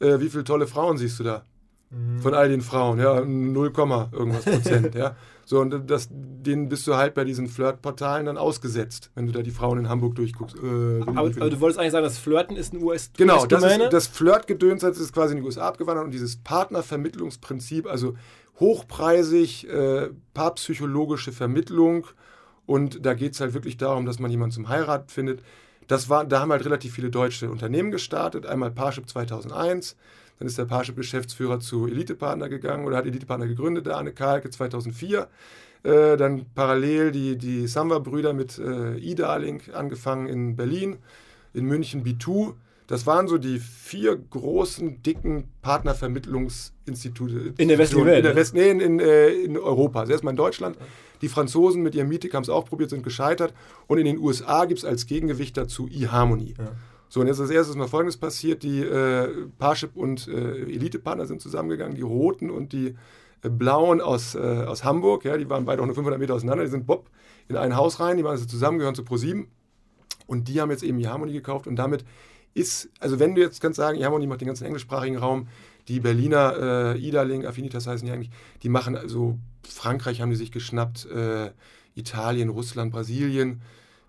äh, 0.00 0.20
wie 0.20 0.28
viele 0.28 0.44
tolle 0.44 0.66
Frauen 0.66 0.98
siehst 0.98 1.18
du 1.20 1.24
da? 1.24 1.44
Mhm. 1.90 2.20
Von 2.20 2.34
all 2.34 2.48
den 2.48 2.62
Frauen, 2.62 2.98
ja, 2.98 3.20
0, 3.20 3.72
irgendwas 4.12 4.44
Prozent, 4.44 4.94
ja. 4.94 5.16
So, 5.44 5.60
und 5.60 5.90
das, 5.90 6.08
denen 6.10 6.68
bist 6.68 6.86
du 6.86 6.94
halt 6.94 7.14
bei 7.14 7.24
diesen 7.24 7.48
Flirtportalen 7.48 8.26
dann 8.26 8.38
ausgesetzt, 8.38 9.10
wenn 9.14 9.26
du 9.26 9.32
da 9.32 9.42
die 9.42 9.50
Frauen 9.50 9.78
in 9.78 9.88
Hamburg 9.88 10.14
durchguckst. 10.14 10.56
Äh, 10.56 11.02
aber, 11.02 11.20
aber, 11.20 11.50
du 11.50 11.60
wolltest 11.60 11.78
eigentlich 11.78 11.92
sagen, 11.92 12.04
das 12.04 12.18
Flirten 12.18 12.56
ist 12.56 12.72
ein 12.72 12.82
US 12.82 13.10
Genau, 13.16 13.44
das, 13.44 13.62
ist, 13.62 13.92
das 13.92 14.06
Flirtgedöns 14.06 14.82
ist 14.82 15.12
quasi 15.12 15.34
in 15.34 15.40
die 15.40 15.46
USA 15.46 15.68
abgewandert 15.68 16.06
und 16.06 16.12
dieses 16.12 16.36
Partnervermittlungsprinzip, 16.36 17.86
also 17.86 18.14
hochpreisig, 18.60 19.68
äh, 19.68 20.10
paarpsychologische 20.32 21.32
Vermittlung 21.32 22.06
und 22.64 23.04
da 23.04 23.14
geht 23.14 23.34
es 23.34 23.40
halt 23.40 23.54
wirklich 23.54 23.76
darum, 23.76 24.06
dass 24.06 24.18
man 24.18 24.30
jemanden 24.30 24.54
zum 24.54 24.68
Heirat 24.68 25.10
findet. 25.10 25.42
Das 25.88 26.08
war, 26.08 26.24
da 26.24 26.40
haben 26.40 26.52
halt 26.52 26.64
relativ 26.64 26.94
viele 26.94 27.10
deutsche 27.10 27.50
Unternehmen 27.50 27.90
gestartet. 27.90 28.46
Einmal 28.46 28.70
Parship 28.70 29.08
2001, 29.08 29.96
dann 30.38 30.48
ist 30.48 30.58
der 30.58 30.64
Parship-Geschäftsführer 30.64 31.60
zu 31.60 31.86
Elitepartner 31.86 32.48
gegangen 32.48 32.86
oder 32.86 32.96
hat 32.96 33.06
Elitepartner 33.06 33.46
gegründet, 33.46 33.86
der 33.86 33.96
Arne 33.96 34.12
Kalke 34.12 34.50
2004. 34.50 35.28
Äh, 35.84 36.16
dann 36.16 36.46
parallel 36.54 37.10
die, 37.10 37.36
die 37.36 37.66
Samba-Brüder 37.66 38.32
mit 38.32 38.58
äh, 38.58 38.98
E-Darling 38.98 39.62
angefangen 39.72 40.28
in 40.28 40.56
Berlin, 40.56 40.98
in 41.54 41.66
München 41.66 42.04
B2. 42.04 42.54
Das 42.86 43.06
waren 43.06 43.26
so 43.26 43.38
die 43.38 43.58
vier 43.58 44.16
großen, 44.16 45.02
dicken 45.02 45.44
Partnervermittlungsinstitute. 45.62 47.54
In 47.56 47.68
der 47.68 47.78
westlichen 47.78 48.06
Welt? 48.06 48.18
In, 48.18 48.24
der 48.24 48.36
West, 48.36 48.54
nee, 48.54 48.70
in, 48.70 48.80
in, 48.80 49.00
äh, 49.00 49.30
in 49.30 49.56
Europa. 49.56 50.00
Also 50.00 50.12
erstmal 50.12 50.32
in 50.32 50.36
Deutschland. 50.36 50.76
Die 51.22 51.28
Franzosen 51.28 51.82
mit 51.82 51.94
ihrem 51.94 52.08
Meeting 52.08 52.32
haben 52.32 52.42
es 52.42 52.48
auch 52.50 52.66
probiert, 52.66 52.90
sind 52.90 53.02
gescheitert. 53.02 53.54
Und 53.86 53.98
in 53.98 54.04
den 54.04 54.18
USA 54.18 54.64
gibt 54.66 54.78
es 54.78 54.84
als 54.84 55.06
Gegengewicht 55.06 55.56
dazu 55.56 55.88
eHarmony. 55.88 56.54
Ja. 56.58 56.72
So, 57.08 57.20
und 57.20 57.26
jetzt 57.26 57.40
als 57.40 57.50
erstes 57.50 57.76
mal 57.76 57.88
Folgendes 57.88 58.16
passiert. 58.16 58.62
Die 58.62 58.80
äh, 58.80 59.28
Parship 59.58 59.96
und 59.96 60.28
äh, 60.28 60.62
Elite-Partner 60.62 61.26
sind 61.26 61.40
zusammengegangen, 61.40 61.94
die 61.94 62.02
Roten 62.02 62.50
und 62.50 62.72
die 62.72 62.94
äh, 63.42 63.48
Blauen 63.50 64.00
aus, 64.00 64.34
äh, 64.34 64.38
aus 64.38 64.82
Hamburg. 64.82 65.24
Ja, 65.24 65.36
die 65.36 65.48
waren 65.48 65.64
beide 65.64 65.82
auch 65.82 65.86
nur 65.86 65.94
500 65.94 66.18
Meter 66.18 66.34
auseinander. 66.34 66.64
Die 66.64 66.70
sind 66.70 66.86
Bob 66.86 67.10
in 67.48 67.56
ein 67.56 67.76
Haus 67.76 68.00
rein, 68.00 68.16
die 68.16 68.24
waren 68.24 68.32
also 68.32 68.46
zusammen, 68.46 68.78
gehören 68.78 68.94
zu 68.94 69.04
ProSieben. 69.04 69.48
Und 70.26 70.48
die 70.48 70.60
haben 70.60 70.70
jetzt 70.70 70.82
eben 70.82 70.98
eHarmony 70.98 71.32
gekauft 71.32 71.66
und 71.66 71.76
damit 71.76 72.04
ist, 72.54 72.90
also 73.00 73.18
wenn 73.18 73.34
du 73.34 73.40
jetzt 73.40 73.60
kannst 73.60 73.76
sagen, 73.76 73.98
eHarmony 73.98 74.26
macht 74.26 74.40
den 74.40 74.46
ganzen 74.48 74.64
englischsprachigen 74.64 75.18
Raum, 75.18 75.48
die 75.88 76.00
Berliner 76.00 76.94
äh, 76.94 76.98
Idaling, 76.98 77.46
Affinitas 77.46 77.86
heißen 77.86 78.06
die 78.06 78.12
eigentlich, 78.12 78.30
die 78.62 78.68
machen 78.68 78.96
also, 78.96 79.38
Frankreich 79.66 80.20
haben 80.20 80.30
die 80.30 80.36
sich 80.36 80.52
geschnappt, 80.52 81.06
äh, 81.06 81.50
Italien, 81.94 82.48
Russland, 82.48 82.92
Brasilien, 82.92 83.60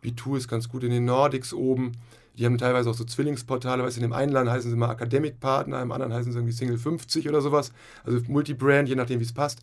B2 0.04 0.38
ist 0.38 0.48
ganz 0.48 0.70
gut 0.70 0.84
in 0.84 0.92
den 0.92 1.06
Nordics 1.06 1.54
oben. 1.54 1.94
Die 2.38 2.46
haben 2.46 2.58
teilweise 2.58 2.90
auch 2.90 2.96
so 2.96 3.04
Zwillingsportale, 3.04 3.84
weißt 3.84 3.98
du, 3.98 4.02
in 4.02 4.10
dem 4.10 4.14
einen 4.14 4.32
Land 4.32 4.50
heißen 4.50 4.70
sie 4.70 4.78
mal 4.78 4.92
Academic 4.92 5.40
Partner, 5.40 5.82
im 5.82 5.92
anderen 5.92 6.14
heißen 6.14 6.32
sie 6.32 6.38
irgendwie 6.38 6.54
Single 6.54 6.78
50 6.78 7.30
oder 7.30 7.42
sowas. 7.42 7.72
Also 8.04 8.20
Multibrand, 8.28 8.90
je 8.90 8.96
nachdem, 8.96 9.20
wie 9.20 9.24
es 9.26 9.34
passt. 9.34 9.62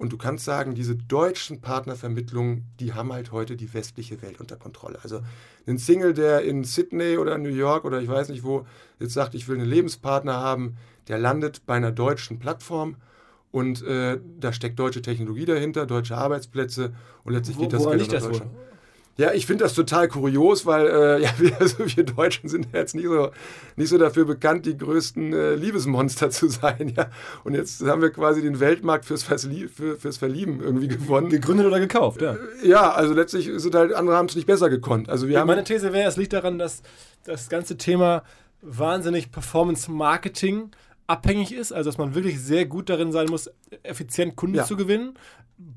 Und 0.00 0.14
du 0.14 0.16
kannst 0.16 0.46
sagen, 0.46 0.74
diese 0.74 0.96
deutschen 0.96 1.60
Partnervermittlungen, 1.60 2.64
die 2.80 2.94
haben 2.94 3.12
halt 3.12 3.32
heute 3.32 3.54
die 3.54 3.74
westliche 3.74 4.22
Welt 4.22 4.40
unter 4.40 4.56
Kontrolle. 4.56 4.98
Also 5.02 5.20
ein 5.66 5.76
Single, 5.76 6.14
der 6.14 6.40
in 6.40 6.64
Sydney 6.64 7.18
oder 7.18 7.36
New 7.36 7.50
York 7.50 7.84
oder 7.84 8.00
ich 8.00 8.08
weiß 8.08 8.30
nicht 8.30 8.42
wo 8.42 8.64
jetzt 8.98 9.12
sagt, 9.12 9.34
ich 9.34 9.46
will 9.46 9.58
einen 9.58 9.68
Lebenspartner 9.68 10.36
haben, 10.36 10.78
der 11.08 11.18
landet 11.18 11.66
bei 11.66 11.74
einer 11.74 11.92
deutschen 11.92 12.38
Plattform 12.38 12.96
und 13.50 13.82
äh, 13.82 14.18
da 14.38 14.54
steckt 14.54 14.78
deutsche 14.78 15.02
Technologie 15.02 15.44
dahinter, 15.44 15.84
deutsche 15.84 16.16
Arbeitsplätze 16.16 16.94
und 17.24 17.34
letztlich 17.34 17.58
wo, 17.58 17.60
geht 17.60 17.74
das 17.74 17.84
Geld 17.84 18.00
nach 18.00 18.20
Deutschland. 18.22 18.54
Wohl? 18.54 18.69
Ja, 19.20 19.34
ich 19.34 19.44
finde 19.44 19.64
das 19.64 19.74
total 19.74 20.08
kurios, 20.08 20.64
weil 20.64 20.86
äh, 20.86 21.22
ja, 21.22 21.30
wir, 21.36 21.60
also 21.60 21.76
wir 21.84 22.04
Deutschen 22.04 22.48
sind 22.48 22.68
jetzt 22.72 22.94
nicht 22.94 23.04
so, 23.04 23.30
nicht 23.76 23.90
so 23.90 23.98
dafür 23.98 24.24
bekannt, 24.24 24.64
die 24.64 24.78
größten 24.78 25.34
äh, 25.34 25.54
Liebesmonster 25.56 26.30
zu 26.30 26.48
sein. 26.48 26.94
Ja? 26.96 27.10
Und 27.44 27.52
jetzt 27.52 27.82
haben 27.82 28.00
wir 28.00 28.10
quasi 28.10 28.40
den 28.40 28.60
Weltmarkt 28.60 29.04
fürs, 29.04 29.24
für, 29.24 29.98
fürs 29.98 30.16
Verlieben 30.16 30.62
irgendwie 30.62 30.88
gewonnen. 30.88 31.28
Gegründet 31.28 31.66
oder 31.66 31.80
gekauft, 31.80 32.22
ja. 32.22 32.32
Äh, 32.32 32.68
ja, 32.68 32.92
also 32.92 33.12
letztlich 33.12 33.50
sind 33.56 33.74
halt, 33.74 33.92
andere 33.92 34.16
haben 34.16 34.26
es 34.26 34.36
nicht 34.36 34.46
besser 34.46 34.70
gekonnt. 34.70 35.10
Also 35.10 35.26
wir 35.26 35.34
ja, 35.34 35.40
haben 35.40 35.48
meine 35.48 35.64
These 35.64 35.92
wäre, 35.92 36.08
es 36.08 36.16
liegt 36.16 36.32
daran, 36.32 36.58
dass 36.58 36.80
das 37.24 37.50
ganze 37.50 37.76
Thema 37.76 38.22
wahnsinnig 38.62 39.30
Performance-Marketing 39.30 40.70
abhängig 41.06 41.52
ist, 41.52 41.72
also 41.72 41.90
dass 41.90 41.98
man 41.98 42.14
wirklich 42.14 42.40
sehr 42.40 42.64
gut 42.64 42.88
darin 42.88 43.12
sein 43.12 43.26
muss, 43.28 43.50
effizient 43.82 44.36
Kunden 44.36 44.56
ja. 44.56 44.64
zu 44.64 44.76
gewinnen 44.76 45.18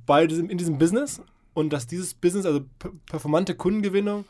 bei 0.06 0.28
diesem, 0.28 0.50
in 0.50 0.58
diesem 0.58 0.78
Business 0.78 1.22
und 1.54 1.72
dass 1.72 1.88
dieses 1.88 2.14
Business, 2.14 2.46
also 2.46 2.62
performante 3.06 3.56
Kundengewinnung, 3.56 4.26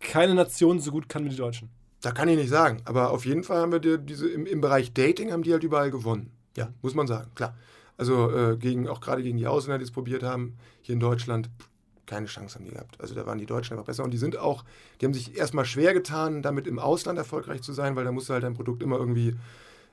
keine 0.00 0.34
Nation 0.34 0.80
so 0.80 0.90
gut 0.90 1.08
kann 1.08 1.24
wie 1.24 1.30
die 1.30 1.36
Deutschen. 1.36 1.70
Da 2.00 2.12
kann 2.12 2.28
ich 2.28 2.36
nicht 2.36 2.50
sagen, 2.50 2.82
aber 2.84 3.10
auf 3.10 3.24
jeden 3.24 3.44
Fall 3.44 3.60
haben 3.60 3.72
wir 3.72 3.80
die, 3.80 3.98
diese 3.98 4.28
im, 4.28 4.46
im 4.46 4.60
Bereich 4.60 4.92
Dating 4.92 5.32
haben 5.32 5.42
die 5.42 5.52
halt 5.52 5.64
überall 5.64 5.90
gewonnen. 5.90 6.30
Ja, 6.56 6.68
muss 6.82 6.94
man 6.94 7.06
sagen, 7.06 7.30
klar. 7.34 7.56
Also 7.96 8.30
äh, 8.30 8.56
gegen, 8.56 8.88
auch 8.88 9.00
gerade 9.00 9.22
gegen 9.22 9.38
die 9.38 9.46
Ausländer, 9.46 9.78
die 9.78 9.84
es 9.84 9.90
probiert 9.90 10.22
haben, 10.22 10.56
hier 10.82 10.94
in 10.94 11.00
Deutschland, 11.00 11.48
keine 12.06 12.26
Chance 12.26 12.56
haben 12.56 12.64
die 12.64 12.72
gehabt. 12.72 13.00
Also 13.00 13.14
da 13.14 13.24
waren 13.24 13.38
die 13.38 13.46
Deutschen 13.46 13.72
einfach 13.72 13.86
besser. 13.86 14.04
Und 14.04 14.10
die 14.10 14.18
sind 14.18 14.36
auch, 14.36 14.64
die 15.00 15.06
haben 15.06 15.14
sich 15.14 15.36
erstmal 15.36 15.64
schwer 15.64 15.94
getan, 15.94 16.42
damit 16.42 16.66
im 16.66 16.78
Ausland 16.78 17.18
erfolgreich 17.18 17.62
zu 17.62 17.72
sein, 17.72 17.96
weil 17.96 18.04
da 18.04 18.12
musst 18.12 18.28
du 18.28 18.34
halt 18.34 18.44
dein 18.44 18.54
Produkt 18.54 18.82
immer 18.82 18.98
irgendwie 18.98 19.36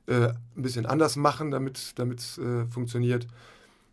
äh, 0.08 0.30
ein 0.30 0.62
bisschen 0.62 0.86
anders 0.86 1.16
machen, 1.16 1.52
damit 1.52 1.94
es 1.98 2.38
äh, 2.38 2.66
funktioniert. 2.66 3.28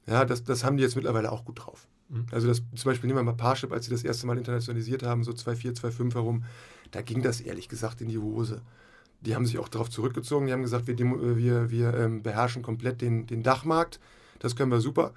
Ja, 0.07 0.25
das, 0.25 0.43
das 0.43 0.65
haben 0.65 0.77
die 0.77 0.83
jetzt 0.83 0.97
mittlerweile 0.97 1.31
auch 1.31 1.45
gut 1.45 1.61
drauf. 1.65 1.87
Mhm. 2.09 2.27
Also 2.31 2.49
das, 2.49 2.63
zum 2.75 2.91
Beispiel 2.91 3.09
nehmen 3.09 3.19
wir 3.19 3.25
mal 3.25 3.37
Parship, 3.37 3.73
als 3.73 3.87
sie 3.87 3.91
das 3.91 4.05
erste 4.05 4.27
Mal 4.27 4.39
internationalisiert 4.39 5.03
haben, 5.03 5.25
so 5.25 5.33
2.4, 5.33 5.81
2.5 5.81 6.15
herum, 6.15 6.45
da 6.91 7.03
ging 7.03 7.23
das 7.23 7.41
ehrlich 7.41 7.69
gesagt 7.69 8.01
in 8.01 8.09
die 8.09 8.19
Hose. 8.19 8.63
Die 9.21 9.35
haben 9.35 9.47
sich 9.47 9.59
auch 9.59 9.69
darauf 9.69 9.91
zurückgezogen, 9.91 10.47
die 10.47 10.53
haben 10.53 10.63
gesagt, 10.63 10.87
wir, 10.87 10.97
wir, 10.99 11.71
wir 11.71 11.95
ähm, 11.95 12.23
beherrschen 12.23 12.63
komplett 12.63 13.01
den, 13.01 13.27
den 13.27 13.43
Dachmarkt, 13.43 13.99
das 14.39 14.55
können 14.55 14.71
wir 14.71 14.81
super. 14.81 15.13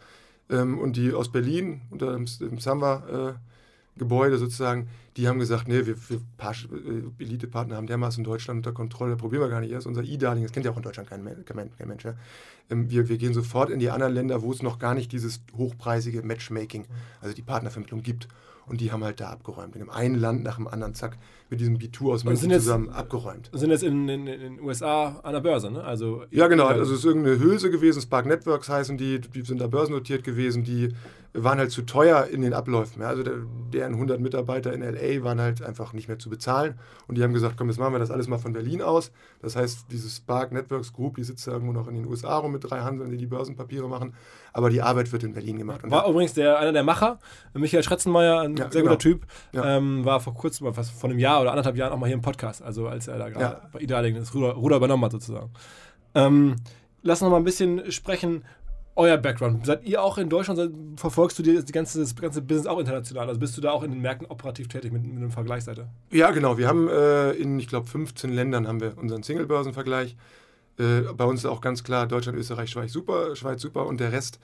Ähm, 0.50 0.80
und 0.80 0.98
die 0.98 1.14
aus 1.14 1.32
Berlin, 1.32 1.82
unter 1.92 2.14
dem, 2.14 2.26
dem 2.26 2.60
Samba, 2.60 3.38
äh, 4.00 4.38
sozusagen, 4.38 4.90
die 5.18 5.28
haben 5.28 5.40
gesagt, 5.40 5.68
nee, 5.68 5.86
wir, 5.86 5.96
wir 6.10 6.18
äh, 6.20 7.24
Elite-Partner 7.24 7.76
haben 7.76 7.88
dermaßen 7.88 8.24
Deutschland 8.24 8.60
unter 8.60 8.72
Kontrolle, 8.72 9.18
probieren 9.18 9.42
wir 9.42 9.50
gar 9.50 9.60
nicht 9.60 9.72
erst. 9.72 9.88
Unser 9.88 10.04
E-Darling, 10.04 10.44
das 10.44 10.54
kennt 10.54 10.66
ja 10.66 10.72
auch 10.72 10.78
in 10.78 10.84
Deutschland 10.84 11.10
kein, 11.10 11.24
kein, 11.46 11.76
kein 11.76 11.88
Mensch. 11.88 12.06
Ja. 12.06 12.16
Ähm, 12.70 12.90
wir, 12.90 13.10
wir 13.10 13.18
gehen 13.18 13.34
sofort 13.34 13.70
in 13.70 13.80
die 13.80 13.90
anderen 13.90 14.14
Länder, 14.14 14.42
wo 14.42 14.52
es 14.52 14.62
noch 14.64 14.80
gar 14.80 14.94
nicht 14.94 15.12
dieses 15.12 15.42
hochpreisige 15.58 16.24
Matchmaking, 16.24 16.86
also 17.20 17.36
die 17.36 17.42
Partnervermittlung 17.42 18.04
gibt. 18.04 18.28
Und 18.68 18.80
die 18.80 18.92
haben 18.92 19.04
halt 19.04 19.20
da 19.20 19.30
abgeräumt. 19.30 19.76
In 19.76 19.82
dem 19.82 19.90
einen 19.90 20.16
Land 20.16 20.44
nach 20.44 20.56
dem 20.56 20.68
anderen, 20.68 20.94
zack, 20.94 21.18
mit 21.52 21.60
diesem 21.60 21.78
B2 21.78 22.14
aus 22.14 22.24
München 22.24 22.50
zusammen 22.50 22.90
abgeräumt. 22.90 23.50
Sind 23.54 23.72
jetzt 23.72 23.84
in 23.84 24.08
den 24.08 24.62
USA 24.62 25.20
an 25.22 25.34
der 25.34 25.42
Börse, 25.42 25.70
ne? 25.70 25.84
Also 25.84 26.24
ja, 26.32 26.48
genau. 26.48 26.66
Also 26.66 26.94
es 26.94 27.00
ist 27.00 27.06
irgendeine 27.06 27.40
Hülse 27.40 27.70
gewesen, 27.70 28.02
Spark 28.02 28.26
Networks 28.26 28.70
heißen 28.70 28.98
die, 28.98 29.20
die 29.20 29.42
sind 29.42 29.60
da 29.60 29.68
börsennotiert 29.68 30.24
gewesen, 30.24 30.64
die 30.64 30.94
waren 31.34 31.60
halt 31.60 31.72
zu 31.72 31.84
teuer 31.84 32.26
in 32.26 32.42
den 32.42 32.54
Abläufen. 32.54 33.02
Ja. 33.02 33.08
Also 33.08 33.24
der, 33.24 33.36
deren 33.74 33.94
100 33.94 34.20
Mitarbeiter 34.20 34.74
in 34.74 34.82
LA 34.82 35.24
waren 35.24 35.40
halt 35.40 35.62
einfach 35.62 35.94
nicht 35.94 36.08
mehr 36.08 36.20
zu 36.20 36.30
bezahlen. 36.30 36.78
Und 37.08 37.18
die 37.18 37.24
haben 37.24 37.34
gesagt, 37.34 37.56
komm, 37.58 37.70
jetzt 37.70 37.80
machen 37.80 37.94
wir 37.94 38.00
das 38.00 38.12
alles 38.12 38.28
mal 38.28 38.38
von 38.38 38.54
Berlin 38.54 38.82
aus. 38.82 39.12
Das 39.42 39.56
heißt, 39.56 39.86
dieses 39.92 40.18
Spark 40.18 40.52
Networks 40.52 40.92
Group, 40.92 41.16
die 41.16 41.24
sitzt 41.24 41.48
da 41.48 41.52
irgendwo 41.52 41.72
noch 41.72 41.88
in 41.88 41.96
den 41.96 42.06
USA 42.06 42.38
rum 42.38 42.52
mit 42.52 42.70
drei 42.70 42.82
Handeln, 42.82 43.12
die 43.12 43.18
die 43.18 43.28
Börsenpapiere 43.28 43.88
machen. 43.88 44.14
Aber 44.52 44.70
die 44.70 44.82
Arbeit 44.82 45.12
wird 45.12 45.24
in 45.24 45.34
Berlin 45.34 45.58
gemacht. 45.58 45.82
war 45.90 46.08
übrigens 46.10 46.34
der, 46.34 46.60
einer 46.60 46.74
der 46.74 46.84
Macher, 46.84 47.20
Michael 47.54 47.84
Schretzenmeier, 47.84 48.42
ein 48.42 48.58
ja, 48.58 48.70
sehr 48.70 48.82
genau. 48.82 48.94
guter 48.94 49.00
Typ, 49.00 49.26
ja. 49.54 49.78
ähm, 49.78 50.04
war 50.04 50.20
vor 50.20 50.34
kurzem, 50.34 50.74
fast 50.74 50.92
vor 50.92 51.10
einem 51.10 51.20
Jahr 51.20 51.41
oder 51.42 51.52
anderthalb 51.52 51.78
Jahren 51.78 51.94
auch 51.94 51.98
mal 51.98 52.08
hier 52.08 52.16
im 52.16 52.22
Podcast. 52.22 52.62
Also 52.62 52.88
als 52.88 53.08
er 53.08 53.18
da 53.18 53.30
gerade 53.30 53.44
ja. 53.44 53.70
bei 53.72 53.80
Idaling 53.80 54.16
das 54.16 54.34
Ruder, 54.34 54.54
Ruder 54.54 54.78
übernommen 54.78 55.04
hat 55.06 55.12
sozusagen. 55.12 55.52
Ähm, 56.16 56.56
lass 57.02 57.22
uns 57.22 57.26
noch 57.26 57.32
mal 57.32 57.38
ein 57.38 57.44
bisschen 57.44 57.92
sprechen 57.92 58.44
euer 58.96 59.18
Background? 59.18 59.66
Seid 59.66 59.86
ihr 59.86 60.02
auch 60.02 60.18
in 60.18 60.30
Deutschland, 60.30 61.00
verfolgst 61.00 61.40
du 61.40 61.44
die 61.44 61.72
ganze, 61.72 62.00
das 62.00 62.16
ganze 62.16 62.42
Business 62.42 62.68
auch 62.68 62.80
international? 62.80 63.28
Also 63.28 63.40
bist 63.40 63.58
du 63.58 63.62
da 63.62 63.72
auch 63.72 63.84
in 63.84 63.92
den 63.92 64.02
Märkten 64.02 64.28
operativ 64.28 64.68
tätig 64.68 64.92
mit, 64.92 65.04
mit 65.04 65.18
einer 65.18 65.32
Vergleichsseite? 65.32 65.90
Ja, 66.12 66.32
genau. 66.32 66.58
Wir 66.58 66.68
haben 66.68 66.88
äh, 66.88 67.32
in, 67.32 67.60
ich 67.60 67.68
glaube, 67.68 67.88
15 67.88 68.32
Ländern 68.32 68.68
haben 68.68 68.82
wir 68.82 68.98
unseren 68.98 69.24
Single-Börsenvergleich. 69.24 70.16
Äh, 70.78 71.02
bei 71.16 71.26
uns 71.26 71.42
ist 71.42 71.46
auch 71.46 71.62
ganz 71.62 71.84
klar 71.84 72.08
Deutschland, 72.08 72.38
Österreich, 72.38 72.70
Schweiz 72.70 72.92
super, 72.92 73.36
Schweiz 73.36 73.62
super 73.62 73.86
und 73.86 74.00
der 74.00 74.12
Rest 74.12 74.40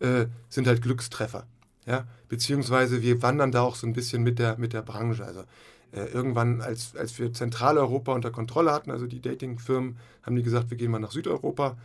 äh, 0.00 0.26
sind 0.48 0.66
halt 0.66 0.82
Glückstreffer. 0.82 1.46
Ja? 1.86 2.04
Beziehungsweise 2.28 3.02
wir 3.02 3.22
wandern 3.22 3.52
da 3.52 3.62
auch 3.62 3.76
so 3.76 3.86
ein 3.86 3.92
bisschen 3.92 4.22
mit 4.22 4.38
der, 4.38 4.58
mit 4.58 4.72
der 4.72 4.82
Branche. 4.82 5.24
Also 5.24 5.44
äh, 5.92 6.04
irgendwann, 6.06 6.60
als, 6.60 6.96
als 6.96 7.18
wir 7.18 7.32
Zentraleuropa 7.32 8.12
unter 8.12 8.30
Kontrolle 8.30 8.72
hatten, 8.72 8.90
also 8.90 9.06
die 9.06 9.20
Datingfirmen, 9.20 9.96
haben 10.22 10.36
die 10.36 10.42
gesagt, 10.42 10.70
wir 10.70 10.76
gehen 10.76 10.90
mal 10.90 10.98
nach 10.98 11.12
Südeuropa 11.12 11.76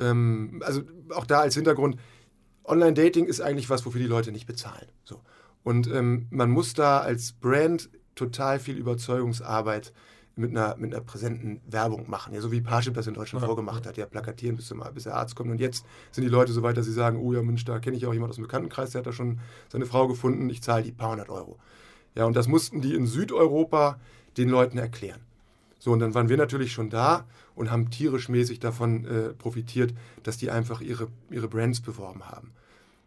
ähm, 0.00 0.62
also 0.64 0.82
auch 1.14 1.26
da 1.26 1.40
als 1.40 1.54
Hintergrund, 1.54 1.96
Online-Dating 2.64 3.26
ist 3.26 3.40
eigentlich 3.40 3.70
was, 3.70 3.86
wofür 3.86 4.00
die 4.00 4.06
Leute 4.06 4.32
nicht 4.32 4.46
bezahlen. 4.46 4.86
So. 5.04 5.20
Und 5.62 5.88
ähm, 5.88 6.26
man 6.30 6.50
muss 6.50 6.74
da 6.74 7.00
als 7.00 7.32
Brand 7.32 7.90
total 8.14 8.58
viel 8.58 8.76
Überzeugungsarbeit 8.76 9.92
mit 10.38 10.50
einer, 10.50 10.76
mit 10.76 10.92
einer 10.92 11.02
präsenten 11.02 11.60
Werbung 11.66 12.10
machen. 12.10 12.34
Ja, 12.34 12.40
so 12.40 12.52
wie 12.52 12.60
Parship 12.60 12.94
das 12.94 13.06
in 13.06 13.14
Deutschland 13.14 13.42
ja. 13.42 13.46
vorgemacht 13.46 13.86
hat. 13.86 13.96
Ja, 13.96 14.04
plakatieren, 14.06 14.56
bis, 14.56 14.66
zum, 14.66 14.82
bis 14.92 15.04
der 15.04 15.14
Arzt 15.16 15.34
kommt. 15.34 15.50
Und 15.50 15.60
jetzt 15.60 15.86
sind 16.10 16.24
die 16.24 16.30
Leute 16.30 16.52
so 16.52 16.62
weit, 16.62 16.76
dass 16.76 16.86
sie 16.86 16.92
sagen, 16.92 17.18
oh 17.18 17.32
ja, 17.32 17.42
Mensch, 17.42 17.64
da 17.64 17.78
kenne 17.78 17.96
ich 17.96 18.06
auch 18.06 18.12
jemand 18.12 18.30
aus 18.30 18.36
dem 18.36 18.42
Bekanntenkreis, 18.42 18.90
der 18.90 18.98
hat 19.00 19.06
da 19.06 19.12
schon 19.12 19.38
seine 19.70 19.86
Frau 19.86 20.08
gefunden, 20.08 20.50
ich 20.50 20.62
zahle 20.62 20.82
die 20.82 20.92
paar 20.92 21.12
hundert 21.12 21.30
Euro. 21.30 21.58
Ja, 22.16 22.24
und 22.24 22.34
das 22.34 22.48
mussten 22.48 22.80
die 22.80 22.94
in 22.94 23.06
Südeuropa 23.06 24.00
den 24.36 24.48
Leuten 24.48 24.78
erklären. 24.78 25.20
So, 25.78 25.92
und 25.92 26.00
dann 26.00 26.14
waren 26.14 26.28
wir 26.28 26.36
natürlich 26.36 26.72
schon 26.72 26.90
da 26.90 27.26
und 27.54 27.70
haben 27.70 27.90
tierisch 27.90 28.28
mäßig 28.28 28.58
davon 28.58 29.04
äh, 29.04 29.28
profitiert, 29.34 29.94
dass 30.24 30.36
die 30.36 30.50
einfach 30.50 30.80
ihre, 30.80 31.08
ihre 31.30 31.46
Brands 31.46 31.80
beworben 31.80 32.28
haben. 32.28 32.50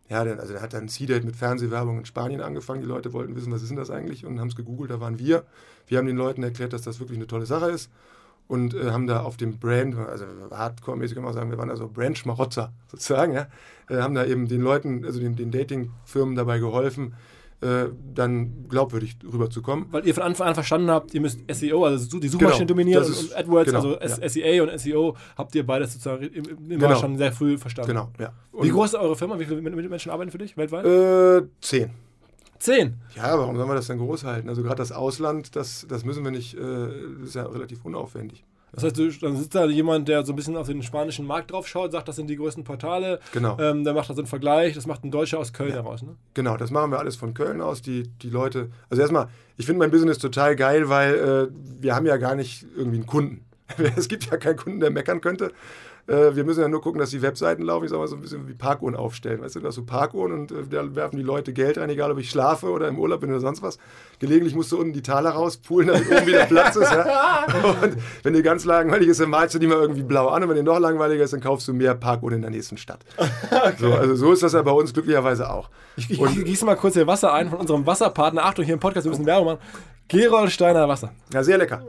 Ja, 0.08 0.24
der, 0.24 0.40
also 0.40 0.54
der 0.54 0.62
hat 0.62 0.74
dann 0.74 0.88
C-Date 0.88 1.24
mit 1.24 1.36
Fernsehwerbung 1.36 2.00
in 2.00 2.06
Spanien 2.06 2.42
angefangen. 2.42 2.82
Die 2.82 2.88
Leute 2.88 3.12
wollten 3.14 3.36
wissen, 3.36 3.52
was 3.52 3.62
ist 3.62 3.70
denn 3.70 3.78
das 3.78 3.92
eigentlich? 3.92 4.26
Und 4.26 4.40
haben 4.40 4.48
es 4.48 4.56
gegoogelt, 4.56 4.92
da 4.92 5.00
waren 5.00 5.20
wir. 5.20 5.44
Wir 5.88 5.98
haben 5.98 6.08
den 6.08 6.18
Leuten 6.18 6.42
erklärt, 6.42 6.74
dass 6.74 6.84
das 6.84 7.00
wirklich 7.00 7.18
eine 7.18 7.28
tolle 7.28 7.46
Sache 7.46 7.70
ist. 7.70 7.92
Und 8.48 8.74
äh, 8.74 8.92
haben 8.92 9.06
da 9.06 9.22
auf 9.22 9.38
dem 9.38 9.60
Brand, 9.60 9.96
also 9.96 10.26
hardcore-mäßig 10.50 11.16
kann 11.16 11.24
man 11.24 11.34
sagen, 11.34 11.52
wir 11.52 11.58
waren 11.60 11.70
also 11.70 11.88
Brand-Schmarotzer 11.88 12.74
sozusagen, 12.88 13.34
ja, 13.34 13.48
äh, 13.90 13.98
haben 13.98 14.16
da 14.16 14.26
eben 14.26 14.48
den 14.48 14.62
Leuten, 14.62 15.06
also 15.06 15.20
den, 15.20 15.36
den 15.36 15.52
Dating-Firmen 15.52 16.36
dabei 16.36 16.58
geholfen, 16.58 17.14
äh, 17.62 17.90
dann 18.14 18.68
glaubwürdig 18.70 19.18
rüberzukommen. 19.32 19.88
Weil 19.92 20.08
ihr 20.08 20.14
von 20.14 20.24
Anfang 20.24 20.48
an 20.48 20.54
verstanden 20.54 20.90
habt, 20.90 21.14
ihr 21.14 21.22
müsst 21.22 21.40
SEO, 21.52 21.84
also 21.86 22.20
die 22.20 22.28
Suchmaschine 22.28 22.66
genau, 22.66 22.68
dominieren 22.68 23.04
ist, 23.04 23.32
und 23.32 23.36
AdWords, 23.38 23.72
genau, 23.72 23.96
also 23.96 24.22
ja. 24.22 24.30
SEA 24.30 24.64
und 24.64 24.80
SEO, 24.80 25.18
habt 25.38 25.56
ihr 25.56 25.66
beides 25.66 25.94
sozusagen 25.94 26.24
immer 26.24 26.88
genau. 26.88 26.96
schon 26.96 27.18
sehr 27.18 27.32
früh 27.32 27.58
verstanden. 27.58 27.90
Genau, 27.90 28.10
ja. 28.18 28.32
Und 28.52 28.66
Wie 28.66 28.72
groß 28.72 28.94
ist 28.94 28.96
eure 28.96 29.16
Firma? 29.16 29.40
Wie 29.40 29.46
viele 29.46 29.62
Menschen 29.62 30.10
arbeiten 30.10 30.32
für 30.32 30.38
dich 30.38 30.56
weltweit? 30.56 30.86
Äh, 30.86 31.48
zehn. 31.62 31.90
Zehn? 32.60 32.96
Ja, 33.16 33.38
warum 33.38 33.56
sollen 33.56 33.70
wir 33.70 33.76
das 33.76 33.88
denn 33.88 33.98
groß 33.98 34.26
halten? 34.26 34.50
Also 34.50 34.64
gerade 34.64 34.78
das 34.78 34.92
Ausland, 34.92 35.56
das, 35.56 35.86
das 35.90 36.04
müssen 36.04 36.24
wir 36.24 36.32
nicht, 36.32 36.56
äh, 36.56 36.60
das 37.20 37.30
ist 37.30 37.36
ja 37.36 37.46
relativ 37.46 37.86
unaufwendig. 37.86 38.44
Das 38.72 38.84
heißt, 38.84 38.98
du, 38.98 39.10
dann 39.12 39.36
sitzt 39.36 39.56
da 39.56 39.66
jemand, 39.66 40.08
der 40.08 40.26
so 40.26 40.34
ein 40.34 40.36
bisschen 40.36 40.56
auf 40.56 40.68
den 40.68 40.84
spanischen 40.84 41.26
Markt 41.26 41.52
drauf 41.52 41.68
schaut, 41.68 41.92
sagt, 41.92 42.08
das 42.08 42.16
sind 42.16 42.28
die 42.30 42.36
größten 42.36 42.64
Portale. 42.64 43.20
Genau. 43.34 43.58
Ähm, 43.60 43.84
der 43.84 43.94
macht 43.94 44.10
da 44.10 44.14
so 44.14 44.22
einen 44.22 44.28
Vergleich. 44.28 44.76
Das 44.76 44.86
macht 44.86 45.04
ein 45.04 45.12
Deutscher 45.12 45.40
aus 45.40 45.54
Köln 45.54 45.70
ja. 45.70 45.78
heraus, 45.78 46.04
ne? 46.04 46.16
Genau, 46.34 46.58
das 46.58 46.72
machen 46.72 46.92
wir 46.92 47.00
alles 47.00 47.16
von 47.16 47.34
Köln 47.34 47.62
aus. 47.62 47.82
Die, 47.82 48.04
die 48.04 48.30
Leute. 48.30 48.70
Also 48.90 49.02
erstmal, 49.02 49.28
ich 49.58 49.66
finde 49.66 49.80
mein 49.80 49.92
Business 49.92 50.18
total 50.18 50.56
geil, 50.56 50.90
weil 50.90 51.16
äh, 51.16 51.82
wir 51.82 51.96
haben 51.96 52.06
ja 52.06 52.18
gar 52.18 52.36
nicht 52.36 52.66
irgendwie 52.76 52.98
einen 52.98 53.08
Kunden. 53.08 53.46
es 53.96 54.08
gibt 54.08 54.26
ja 54.30 54.38
keinen 54.38 54.58
Kunden, 54.58 54.80
der 54.80 54.92
meckern 54.92 55.22
könnte. 55.22 55.52
Äh, 56.10 56.36
wir 56.36 56.44
müssen 56.44 56.62
ja 56.62 56.68
nur 56.68 56.82
gucken, 56.82 57.00
dass 57.00 57.12
die 57.12 57.22
Webseiten 57.22 57.62
laufen. 57.62 57.86
Ich 57.86 57.92
sag 57.92 58.00
mal 58.00 58.08
so 58.08 58.16
ein 58.16 58.22
bisschen 58.22 58.48
wie 58.48 58.54
Parkuhren 58.54 58.96
aufstellen. 58.96 59.42
Weißt 59.42 59.56
du, 59.56 59.60
da 59.60 59.68
hast 59.68 59.78
du 59.78 59.86
Parkuhren 59.86 60.32
und 60.32 60.52
äh, 60.52 60.64
da 60.70 60.96
werfen 60.96 61.18
die 61.18 61.24
Leute 61.24 61.54
Geld 61.54 61.78
ein, 61.78 61.90
egal 61.90 62.12
ob 62.12 62.18
ich 62.18 62.30
schlafe 62.30 62.68
oder 62.68 62.88
im 62.88 62.98
Urlaub 62.98 63.22
bin 63.22 63.30
oder 63.30 63.40
sonst 63.40 63.62
was. 63.62 63.78
Gelegentlich 64.18 64.56
musst 64.56 64.72
du 64.72 64.80
unten 64.80 64.94
die 64.94 65.04
Taler 65.04 65.32
rauspulen, 65.32 65.90
damit 65.90 66.10
oben 66.12 66.26
wieder 66.26 66.46
Platz 66.46 66.76
ist. 66.76 66.92
Ja? 66.92 67.46
Und 67.84 67.98
wenn 68.24 68.34
dir 68.34 68.42
ganz 68.42 68.66
langweilig 68.66 69.08
ist, 69.08 69.20
dann 69.20 69.30
malst 69.30 69.54
du 69.54 69.60
die 69.60 69.68
mal 69.68 69.78
irgendwie 69.78 70.04
blau 70.04 70.30
an. 70.30 70.42
Und 70.44 70.50
wenn 70.50 70.56
dir 70.56 70.64
noch 70.64 70.80
langweiliger 70.80 71.24
ist, 71.24 71.34
dann 71.34 71.42
kaufst 71.42 71.68
du 71.68 71.74
mehr 71.74 71.94
Parkuhren 71.94 72.36
in 72.38 72.42
der 72.42 72.52
nächsten 72.52 72.78
Stadt. 72.78 73.06
okay. 73.52 73.74
so, 73.78 73.94
also 73.94 74.16
so 74.16 74.34
ist 74.34 74.42
das 74.42 74.54
ja 74.54 74.62
bei 74.64 74.72
uns 74.72 74.94
glücklicherweise 74.94 75.50
auch. 75.50 75.70
Ich, 75.96 76.10
ich, 76.10 76.22
ich 76.22 76.46
gieße 76.46 76.66
mal 76.66 76.76
kurz 76.76 76.96
hier 76.96 77.06
Wasser 77.06 77.34
ein 77.34 77.50
von 77.50 77.60
unserem 77.60 77.86
Wasserpartner. 77.86 78.46
Achtung, 78.46 78.66
hier 78.66 78.74
im 78.74 78.80
Podcast, 78.80 79.06
wir 79.06 79.12
müssen 79.12 79.26
Werbung 79.26 79.46
machen. 79.46 79.60
Gerolsteiner 80.10 80.88
Wasser. 80.88 81.14
Ja, 81.32 81.44
sehr 81.44 81.60
lecker. 81.60 81.84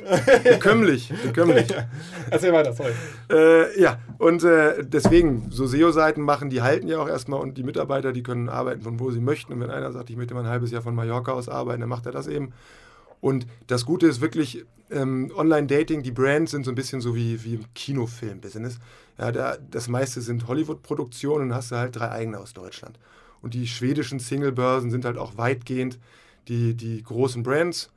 Bekömmlich. 0.45 1.11
Bekömmlich. 1.25 1.67
Erzähl 2.31 2.53
weiter, 2.53 2.75
sorry. 2.75 2.93
Äh, 3.31 3.81
ja, 3.81 3.99
und 4.19 4.45
äh, 4.45 4.85
deswegen, 4.85 5.51
so 5.51 5.67
SEO-Seiten 5.67 6.21
machen, 6.21 6.51
die 6.51 6.61
halten 6.61 6.87
ja 6.87 6.99
auch 6.99 7.09
erstmal 7.09 7.41
und 7.41 7.57
die 7.57 7.63
Mitarbeiter, 7.63 8.13
die 8.13 8.23
können 8.23 8.51
arbeiten 8.51 8.83
von 8.83 9.01
wo 9.01 9.11
sie 9.11 9.23
möchten. 9.23 9.55
Und 9.55 9.61
wenn 9.61 9.71
einer 9.71 9.91
sagt, 9.91 10.11
ich 10.11 10.17
möchte 10.17 10.35
mal 10.35 10.41
ein 10.41 10.51
halbes 10.51 10.71
Jahr 10.71 10.83
von 10.83 10.95
Mallorca 10.95 11.33
aus 11.33 11.49
arbeiten, 11.49 11.81
dann 11.81 11.89
macht 11.89 12.05
er 12.05 12.13
das 12.13 12.27
eben. 12.27 12.53
Und 13.23 13.47
das 13.67 13.87
Gute 13.87 14.07
ist 14.07 14.21
wirklich, 14.21 14.67
ähm, 14.91 15.33
Online-Dating, 15.35 16.03
die 16.03 16.11
Brands 16.11 16.51
sind 16.51 16.67
so 16.67 16.73
ein 16.73 16.75
bisschen 16.75 17.01
so 17.01 17.17
wie, 17.17 17.43
wie 17.43 17.55
im 17.55 17.65
Kinofilm-Business. 17.75 18.81
Ja, 19.19 19.33
da, 19.33 19.57
das 19.71 19.89
meiste 19.89 20.21
sind 20.21 20.47
Hollywood-Produktionen 20.47 21.49
und 21.49 21.55
hast 21.55 21.71
du 21.71 21.77
halt 21.77 21.97
drei 21.97 22.11
eigene 22.11 22.39
aus 22.39 22.53
Deutschland. 22.53 22.99
Und 23.41 23.55
die 23.55 23.67
schwedischen 23.67 24.19
Single-Börsen 24.21 24.91
sind 24.91 25.07
halt 25.07 25.17
auch 25.17 25.39
weitgehend 25.39 25.99
die, 26.49 26.75
die 26.75 27.03
großen 27.03 27.43
Brands 27.43 27.91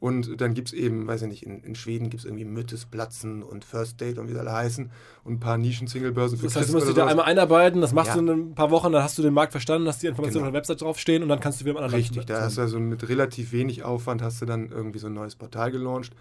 und 0.00 0.40
dann 0.40 0.54
gibt 0.54 0.68
es 0.68 0.74
eben, 0.74 1.06
weiß 1.06 1.22
ich 1.22 1.28
nicht, 1.28 1.42
in, 1.44 1.62
in 1.62 1.74
Schweden 1.74 2.10
gibt 2.10 2.20
es 2.20 2.24
irgendwie 2.24 2.46
Müttes, 2.46 2.86
Platzen 2.86 3.42
und 3.42 3.64
First 3.64 4.00
Date 4.00 4.18
und 4.18 4.28
wie 4.28 4.32
sie 4.32 4.38
alle 4.40 4.52
heißen 4.52 4.90
und 5.24 5.34
ein 5.34 5.40
paar 5.40 5.58
Nischen-Singlebörsen 5.58 6.38
für 6.38 6.46
Das 6.46 6.56
heißt, 6.56 6.70
du 6.70 6.72
musst 6.72 6.88
dich 6.88 6.94
da 6.94 7.06
einmal 7.06 7.26
einarbeiten, 7.26 7.80
das 7.82 7.92
machst 7.92 8.08
ja. 8.08 8.14
du 8.14 8.20
in 8.20 8.28
ein 8.28 8.54
paar 8.54 8.70
Wochen, 8.70 8.92
dann 8.92 9.02
hast 9.02 9.18
du 9.18 9.22
den 9.22 9.34
Markt 9.34 9.52
verstanden, 9.52 9.86
hast 9.86 10.02
die 10.02 10.06
Informationen 10.06 10.44
genau. 10.44 10.48
auf 10.48 10.52
der 10.52 10.58
Website 10.58 10.80
draufstehen 10.80 11.22
und 11.22 11.28
dann 11.28 11.38
kannst 11.38 11.60
du 11.60 11.66
wieder 11.66 11.74
mit 11.74 11.82
anderen 11.82 12.00
Richtig, 12.00 12.24
da 12.24 12.40
hast 12.40 12.56
du 12.56 12.62
also 12.62 12.80
mit 12.80 13.08
relativ 13.08 13.52
wenig 13.52 13.84
Aufwand 13.84 14.22
hast 14.22 14.40
du 14.40 14.46
dann 14.46 14.70
irgendwie 14.70 14.98
so 14.98 15.06
ein 15.06 15.14
neues 15.14 15.36
Portal 15.36 15.70
gelauncht 15.70 16.14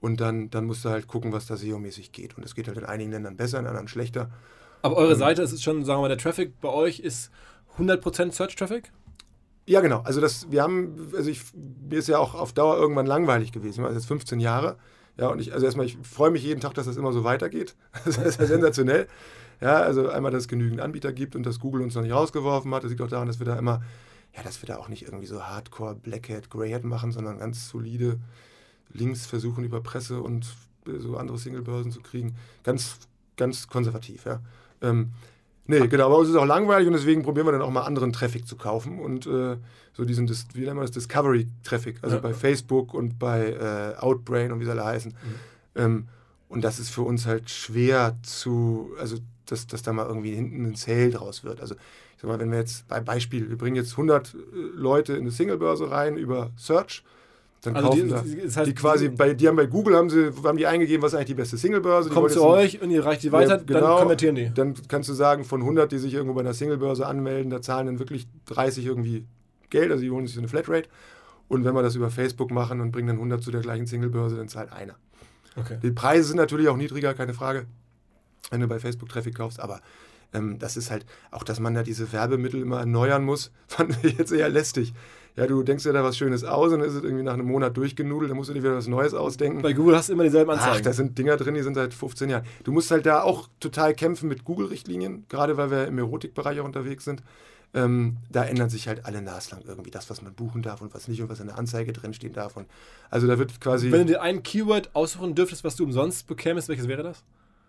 und 0.00 0.20
dann, 0.20 0.50
dann 0.50 0.66
musst 0.66 0.84
du 0.84 0.90
halt 0.90 1.08
gucken, 1.08 1.32
was 1.32 1.46
da 1.46 1.54
SEO-mäßig 1.54 2.12
geht. 2.12 2.36
Und 2.36 2.44
das 2.44 2.54
geht 2.54 2.68
halt 2.68 2.78
in 2.78 2.84
einigen 2.84 3.10
Ländern 3.10 3.36
besser, 3.36 3.58
in 3.58 3.66
anderen 3.66 3.88
schlechter. 3.88 4.30
Aber 4.82 4.96
eure 4.96 5.12
ähm, 5.12 5.18
Seite 5.18 5.42
ist 5.42 5.62
schon, 5.62 5.84
sagen 5.84 5.98
wir 5.98 6.02
mal, 6.02 6.08
der 6.08 6.18
Traffic 6.18 6.60
bei 6.60 6.68
euch 6.68 7.00
ist 7.00 7.30
100% 7.78 8.32
Search-Traffic? 8.32 8.92
Ja, 9.66 9.80
genau. 9.80 10.00
Also 10.00 10.20
das, 10.20 10.50
wir 10.50 10.62
haben, 10.62 11.08
also 11.16 11.28
ich, 11.28 11.42
mir 11.54 11.98
ist 11.98 12.08
ja 12.08 12.18
auch 12.18 12.34
auf 12.34 12.52
Dauer 12.52 12.76
irgendwann 12.76 13.06
langweilig 13.06 13.52
gewesen. 13.52 13.82
War 13.82 13.92
jetzt 13.92 14.06
15 14.06 14.38
Jahre. 14.38 14.76
Ja, 15.18 15.28
und 15.28 15.40
ich, 15.40 15.52
also 15.52 15.66
erstmal, 15.66 15.86
ich 15.86 15.98
freue 16.02 16.30
mich 16.30 16.44
jeden 16.44 16.60
Tag, 16.60 16.74
dass 16.74 16.86
das 16.86 16.96
immer 16.96 17.12
so 17.12 17.24
weitergeht. 17.24 17.74
Das 18.04 18.16
ist 18.18 18.38
ja 18.40 18.46
sensationell. 18.46 19.08
Ja, 19.60 19.76
also 19.76 20.08
einmal, 20.08 20.30
dass 20.30 20.42
es 20.42 20.48
genügend 20.48 20.80
Anbieter 20.80 21.12
gibt 21.12 21.34
und 21.34 21.44
dass 21.44 21.58
Google 21.58 21.82
uns 21.82 21.94
noch 21.94 22.02
nicht 22.02 22.12
rausgeworfen 22.12 22.72
hat. 22.74 22.84
Das 22.84 22.90
liegt 22.90 23.02
auch 23.02 23.08
daran, 23.08 23.26
dass 23.26 23.38
wir 23.38 23.46
da 23.46 23.58
immer, 23.58 23.82
ja, 24.36 24.42
dass 24.42 24.62
wir 24.62 24.66
da 24.66 24.76
auch 24.76 24.88
nicht 24.88 25.02
irgendwie 25.02 25.26
so 25.26 25.42
Hardcore 25.42 25.94
Black 25.96 26.28
Hat, 26.28 26.50
Grey 26.50 26.70
Hat 26.70 26.84
machen, 26.84 27.10
sondern 27.10 27.38
ganz 27.38 27.68
solide 27.68 28.20
Links 28.92 29.26
versuchen 29.26 29.64
über 29.64 29.80
Presse 29.80 30.20
und 30.20 30.54
so 30.98 31.16
andere 31.16 31.38
Singlebörsen 31.38 31.90
zu 31.90 32.00
kriegen. 32.00 32.36
Ganz, 32.62 32.98
ganz 33.36 33.66
konservativ, 33.66 34.26
ja. 34.26 34.40
Ähm, 34.82 35.12
Nee, 35.68 35.86
genau, 35.88 36.06
aber 36.06 36.18
uns 36.18 36.28
ist 36.28 36.36
auch 36.36 36.44
langweilig 36.46 36.86
und 36.86 36.92
deswegen 36.94 37.22
probieren 37.22 37.46
wir 37.46 37.52
dann 37.52 37.62
auch 37.62 37.70
mal 37.70 37.82
anderen 37.82 38.12
Traffic 38.12 38.46
zu 38.46 38.56
kaufen 38.56 38.98
und 39.00 39.26
äh, 39.26 39.56
so 39.92 40.04
diesen, 40.04 40.26
Dis- 40.26 40.46
wie 40.54 40.60
nennt 40.60 40.74
man 40.76 40.82
das, 40.86 40.92
Discovery-Traffic, 40.92 41.98
also 42.02 42.16
Ja. 42.16 42.22
bei 42.22 42.34
Facebook 42.34 42.94
und 42.94 43.18
bei 43.18 43.50
äh, 43.52 43.98
Outbrain 44.00 44.52
und 44.52 44.60
wie 44.60 44.64
sie 44.64 44.70
alle 44.70 44.84
heißen. 44.84 45.14
Ähm, 45.74 46.06
und 46.48 46.62
das 46.62 46.78
ist 46.78 46.90
für 46.90 47.02
uns 47.02 47.26
halt 47.26 47.50
schwer 47.50 48.16
zu, 48.22 48.90
also 49.00 49.16
dass, 49.46 49.66
dass 49.66 49.82
da 49.82 49.92
mal 49.92 50.06
irgendwie 50.06 50.34
hinten 50.34 50.64
ein 50.66 50.74
Sale 50.76 51.10
draus 51.10 51.42
wird. 51.44 51.60
Also 51.60 51.74
ich 51.74 52.22
sag 52.22 52.28
mal, 52.28 52.38
wenn 52.38 52.50
wir 52.50 52.58
jetzt, 52.58 52.86
bei 52.88 53.00
Beispiel, 53.00 53.48
wir 53.50 53.58
bringen 53.58 53.76
jetzt 53.76 53.92
100 53.92 54.34
äh, 54.34 54.36
Leute 54.74 55.14
in 55.14 55.22
eine 55.22 55.30
Singlebörse 55.30 55.90
rein 55.90 56.16
über 56.16 56.50
Search, 56.56 57.02
dann 57.62 57.76
Also 57.76 57.88
kaufen 57.88 58.02
die- 58.04 58.08
da, 58.10 58.44
das 58.44 58.56
heißt, 58.56 58.66
die 58.68 58.74
quasi, 58.74 59.08
bei, 59.08 59.34
die 59.34 59.48
haben 59.48 59.56
bei 59.56 59.66
Google, 59.66 59.96
haben 59.96 60.10
sie, 60.10 60.30
haben 60.44 60.58
die 60.58 60.66
eingegeben, 60.66 61.02
was 61.02 61.12
ist 61.12 61.16
eigentlich 61.16 61.26
die 61.28 61.34
beste 61.34 61.56
Singlebörse. 61.56 62.10
Kommt 62.10 62.30
zu 62.30 62.44
euch 62.44 62.80
und 62.80 62.90
ihr 62.90 63.04
reicht 63.04 63.22
die 63.22 63.32
weiter, 63.32 63.56
ja, 63.56 63.62
genau. 63.64 63.80
dann 63.80 63.98
konvertieren 63.98 64.34
die. 64.36 64.52
Dann 64.54 64.74
kannst 64.88 65.08
du 65.08 65.14
sagen, 65.14 65.44
von 65.44 65.60
100, 65.62 65.90
die 65.90 65.98
sich 65.98 66.14
irgendwo 66.14 66.34
bei 66.34 66.40
einer 66.40 66.54
Singlebörse 66.54 67.06
anmelden, 67.06 67.50
da 67.50 67.60
zahlen 67.60 67.86
dann 67.86 67.98
wirklich 67.98 68.28
30 68.46 68.86
irgendwie 68.86 69.24
Geld, 69.70 69.90
also 69.90 70.02
die 70.02 70.10
holen 70.10 70.26
sich 70.26 70.34
so 70.34 70.40
eine 70.40 70.48
Flatrate. 70.48 70.88
Und 71.48 71.64
wenn 71.64 71.74
wir 71.74 71.82
das 71.82 71.94
über 71.94 72.10
Facebook 72.10 72.50
machen 72.50 72.80
und 72.80 72.92
bringen 72.92 73.08
dann 73.08 73.16
100 73.16 73.42
zu 73.42 73.50
der 73.50 73.60
gleichen 73.60 73.86
Singlebörse, 73.86 74.36
dann 74.36 74.48
zahlt 74.48 74.72
einer. 74.72 74.94
Okay. 75.56 75.78
Die 75.82 75.90
Preise 75.90 76.28
sind 76.28 76.36
natürlich 76.36 76.68
auch 76.68 76.76
niedriger, 76.76 77.14
keine 77.14 77.34
Frage, 77.34 77.66
wenn 78.50 78.60
du 78.60 78.68
bei 78.68 78.78
Facebook 78.78 79.08
Traffic 79.08 79.36
kaufst, 79.36 79.60
aber 79.60 79.80
ähm, 80.34 80.58
das 80.58 80.76
ist 80.76 80.90
halt 80.90 81.06
auch, 81.30 81.44
dass 81.44 81.60
man 81.60 81.74
da 81.74 81.82
diese 81.82 82.12
Werbemittel 82.12 82.60
immer 82.60 82.80
erneuern 82.80 83.24
muss, 83.24 83.52
fand 83.68 83.96
ich 84.04 84.18
jetzt 84.18 84.32
eher 84.32 84.48
lästig. 84.48 84.92
Ja, 85.36 85.46
du 85.46 85.62
denkst 85.62 85.84
dir 85.84 85.92
da 85.92 86.02
was 86.02 86.16
Schönes 86.16 86.44
aus 86.44 86.72
und 86.72 86.80
dann 86.80 86.88
ist 86.88 86.94
es 86.94 87.04
irgendwie 87.04 87.22
nach 87.22 87.34
einem 87.34 87.46
Monat 87.46 87.76
durchgenudelt, 87.76 88.30
dann 88.30 88.36
musst 88.38 88.48
du 88.48 88.54
dir 88.54 88.62
wieder 88.62 88.74
was 88.76 88.86
Neues 88.86 89.12
ausdenken. 89.12 89.60
Bei 89.62 89.74
Google 89.74 89.94
hast 89.96 90.08
du 90.08 90.14
immer 90.14 90.24
dieselben 90.24 90.50
Ach, 90.50 90.54
Anzeigen. 90.54 90.84
da 90.84 90.92
sind 90.94 91.18
Dinger 91.18 91.36
drin, 91.36 91.54
die 91.54 91.62
sind 91.62 91.74
seit 91.74 91.92
15 91.92 92.30
Jahren. 92.30 92.44
Du 92.64 92.72
musst 92.72 92.90
halt 92.90 93.04
da 93.04 93.22
auch 93.22 93.48
total 93.60 93.92
kämpfen 93.94 94.28
mit 94.28 94.44
Google-Richtlinien, 94.44 95.26
gerade 95.28 95.56
weil 95.58 95.70
wir 95.70 95.86
im 95.86 95.98
Erotikbereich 95.98 96.58
auch 96.60 96.64
unterwegs 96.64 97.04
sind. 97.04 97.22
Ähm, 97.74 98.16
da 98.30 98.44
ändern 98.44 98.70
sich 98.70 98.88
halt 98.88 99.04
alle 99.04 99.20
naslang 99.20 99.60
irgendwie 99.66 99.90
das, 99.90 100.08
was 100.08 100.22
man 100.22 100.32
buchen 100.32 100.62
darf 100.62 100.80
und 100.80 100.94
was 100.94 101.08
nicht 101.08 101.20
und 101.20 101.28
was 101.28 101.40
in 101.40 101.48
der 101.48 101.58
Anzeige 101.58 101.92
drinstehen 101.92 102.32
darf. 102.32 102.56
Und 102.56 102.66
also 103.10 103.26
da 103.26 103.38
wird 103.38 103.60
quasi 103.60 103.92
Wenn 103.92 104.00
du 104.00 104.06
dir 104.14 104.22
ein 104.22 104.42
Keyword 104.42 104.94
aussuchen 104.94 105.34
dürftest, 105.34 105.64
was 105.64 105.76
du 105.76 105.84
umsonst 105.84 106.26
bekämest, 106.26 106.68
welches 106.70 106.88
wäre 106.88 107.02
das? 107.02 107.22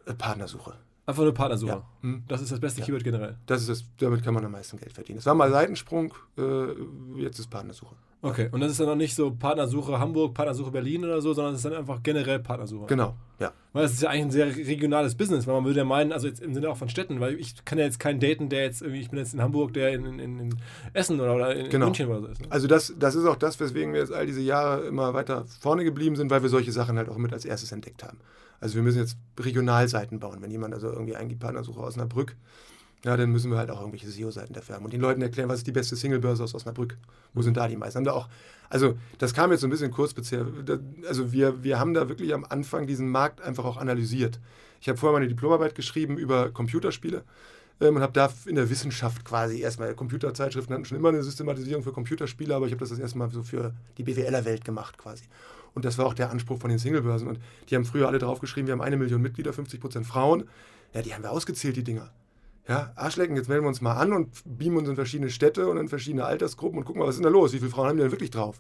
äh, 0.06 0.13
Partnersuche. 0.13 0.75
Einfach 1.08 1.24
nur 1.24 1.34
Partnersuche. 1.34 1.72
Ja. 1.72 1.84
Hm. 2.02 2.24
Das 2.28 2.41
ist 2.41 2.52
das 2.52 2.60
beste 2.60 2.82
Keyword 2.82 3.04
generell. 3.04 3.38
Das 3.46 3.62
ist 3.62 3.70
das, 3.70 3.86
damit 3.98 4.24
kann 4.24 4.34
man 4.34 4.43
am 4.43 4.52
meisten 4.52 4.78
Geld 4.78 4.91
verdienen. 4.91 5.17
Das 5.20 5.26
war 5.26 5.36
mal 5.36 5.50
Seitensprung, 5.50 6.13
äh, 6.38 7.22
jetzt 7.22 7.39
ist 7.39 7.50
Partnersuche. 7.50 7.96
Okay, 8.22 8.50
und 8.52 8.60
das 8.60 8.72
ist 8.72 8.80
dann 8.80 8.88
noch 8.88 8.96
nicht 8.96 9.15
so 9.15 9.32
Partnersuche 9.32 10.00
Hamburg, 10.00 10.34
Partnersuche 10.34 10.72
Berlin 10.72 11.06
oder 11.06 11.22
so, 11.22 11.34
sondern 11.34 11.54
es 11.54 11.60
ist 11.60 11.65
dann 11.65 11.80
einfach 11.80 12.02
generell 12.04 12.39
Partnersuche. 12.39 12.88
Genau, 12.88 13.15
ja. 13.39 13.54
Weil 13.74 13.86
es 13.86 13.93
ist 13.93 14.02
ja 14.02 14.10
eigentlich 14.10 14.24
ein 14.24 14.32
sehr 14.32 14.67
regionales 14.67 15.15
Business, 15.15 15.48
weil 15.48 15.54
man 15.54 15.65
würde 15.65 15.80
ja 15.80 15.86
meinen, 15.86 16.12
also 16.12 16.28
jetzt 16.28 16.41
im 16.41 16.54
Sinne 16.54 16.67
auch 16.70 16.78
von 16.78 16.89
Städten, 16.89 17.20
weil 17.20 17.36
ich 17.36 17.63
kann 17.63 17.78
ja 17.78 17.86
jetzt 17.86 18.00
keinen 18.00 18.20
daten, 18.20 18.50
der 18.50 18.63
jetzt 18.63 18.82
irgendwie, 18.82 19.02
ich 19.02 19.10
bin 19.10 19.20
jetzt 19.20 19.34
in 19.34 19.41
Hamburg, 19.41 19.72
der 19.74 19.93
in, 19.93 20.20
in, 20.20 20.39
in 20.39 20.56
Essen 20.93 21.22
oder, 21.22 21.36
oder 21.36 21.56
in 21.56 21.70
Genau. 21.70 21.86
München 21.86 22.10
oder 22.10 22.22
so 22.22 22.28
ist. 22.28 22.41
Ne? 22.41 22.48
Also 22.50 22.67
das, 22.67 22.93
das 23.00 23.15
ist 23.15 23.26
auch 23.26 23.36
das, 23.38 23.60
weswegen 23.60 23.93
wir 23.93 24.02
jetzt 24.02 24.12
all 24.12 24.26
diese 24.26 24.41
Jahre 24.41 24.88
immer 24.88 25.13
weiter 25.13 25.46
vorne 25.62 25.84
geblieben 25.84 26.15
sind, 26.15 26.32
weil 26.32 26.41
wir 26.41 26.50
solche 26.50 26.72
Sachen 26.72 26.98
halt 26.98 27.08
auch 27.10 27.17
mit 27.17 27.32
als 27.32 27.46
erstes 27.46 27.72
entdeckt 27.72 28.04
haben. 28.04 28.17
Also 28.60 28.76
wir 28.76 28.84
müssen 28.84 29.00
jetzt 29.00 29.17
Regionalseiten 29.39 30.20
bauen. 30.20 30.41
Wenn 30.41 30.52
jemand 30.52 30.74
also 30.74 30.89
irgendwie 30.89 31.15
eingibt 31.15 31.41
Partnersuche 31.41 31.80
aus 31.80 31.89
Osnabrück, 31.89 32.36
ja, 33.06 33.15
dann 33.15 33.32
müssen 33.32 33.52
wir 33.52 33.58
halt 33.58 33.70
auch 33.70 33.80
irgendwelche 33.80 34.10
SEO-Seiten 34.10 34.54
dafür 34.54 34.76
haben 34.76 34.86
und 34.86 34.91
den 34.91 35.02
Leuten 35.02 35.22
erklären, 35.22 35.50
was 35.50 35.60
ist 35.60 35.67
die 35.67 35.72
beste 35.72 35.96
Singlebörse 35.96 36.43
aus 36.43 36.56
Osnabrück. 36.56 36.98
Wo 37.34 37.41
sind 37.41 37.56
da 37.56 37.67
die 37.67 37.78
meisten? 37.78 37.98
Haben 37.98 38.06
da 38.06 38.13
auch, 38.13 38.28
also 38.70 38.98
das 39.20 39.34
kam 39.34 39.52
jetzt 39.52 39.62
so 39.62 39.67
ein 39.67 39.70
bisschen 39.70 39.91
kurz 39.91 40.15
Also 41.08 41.32
wir, 41.32 41.63
wir 41.63 41.80
haben 41.80 41.93
da 41.93 42.10
wirklich 42.10 42.34
am 42.34 42.43
Anfang 42.43 42.88
diesen 42.88 43.10
Markt 43.10 43.41
einfach 43.41 43.65
auch 43.65 43.78
analysiert. 43.78 44.39
Ich 44.82 44.89
habe 44.89 44.98
vorher 44.98 45.20
meine 45.20 45.28
Diplomarbeit 45.28 45.76
geschrieben 45.76 46.17
über 46.17 46.50
Computerspiele 46.50 47.24
ähm, 47.80 47.96
und 47.96 48.02
habe 48.02 48.13
da 48.13 48.32
in 48.46 48.56
der 48.56 48.70
Wissenschaft 48.70 49.24
quasi 49.24 49.62
erstmal, 49.62 49.93
Computerzeitschriften 49.93 50.74
hatten 50.74 50.86
schon 50.86 50.98
immer 50.98 51.10
eine 51.10 51.24
Systematisierung 51.24 51.84
für 51.84 51.91
Computerspiele, 51.91 52.56
aber 52.56 52.65
ich 52.65 52.72
habe 52.72 52.80
das 52.80 52.89
das 52.89 53.00
erste 53.00 53.17
Mal 53.17 53.30
so 53.30 53.43
für 53.43 53.74
die 53.98 54.04
BWLer-Welt 54.04 54.65
gemacht 54.65 54.98
quasi. 54.98 55.24
Und 55.77 55.85
das 55.85 55.99
war 55.99 56.07
auch 56.07 56.15
der 56.15 56.31
Anspruch 56.31 56.57
von 56.59 56.71
den 56.71 56.79
Singlebörsen. 56.79 57.27
Und 57.27 57.39
die 57.69 57.75
haben 57.75 57.85
früher 57.85 58.07
alle 58.07 58.17
draufgeschrieben, 58.17 58.65
wir 58.65 58.71
haben 58.73 58.81
eine 58.81 58.97
Million 58.97 59.21
Mitglieder, 59.21 59.53
50 59.53 59.79
Prozent 59.79 60.07
Frauen. 60.07 60.45
Ja, 60.95 61.03
die 61.03 61.13
haben 61.13 61.21
wir 61.21 61.31
ausgezählt, 61.31 61.75
die 61.75 61.83
Dinger. 61.83 62.09
Ja, 62.67 62.91
Arschlecken, 62.95 63.35
jetzt 63.35 63.47
melden 63.47 63.63
wir 63.63 63.69
uns 63.69 63.79
mal 63.79 63.93
an 63.93 64.11
und 64.11 64.29
beamen 64.43 64.77
uns 64.77 64.89
in 64.89 64.95
verschiedene 64.95 65.29
Städte 65.29 65.67
und 65.67 65.77
in 65.77 65.87
verschiedene 65.87 66.25
Altersgruppen 66.25 66.79
und 66.79 66.85
gucken 66.85 66.99
mal, 66.99 67.05
was 67.07 67.13
ist 67.13 67.19
denn 67.19 67.25
da 67.25 67.29
los? 67.29 67.53
Wie 67.53 67.59
viele 67.59 67.69
Frauen 67.69 67.89
haben 67.89 67.97
die 67.97 68.01
denn 68.01 68.11
wirklich 68.11 68.31
drauf? 68.31 68.59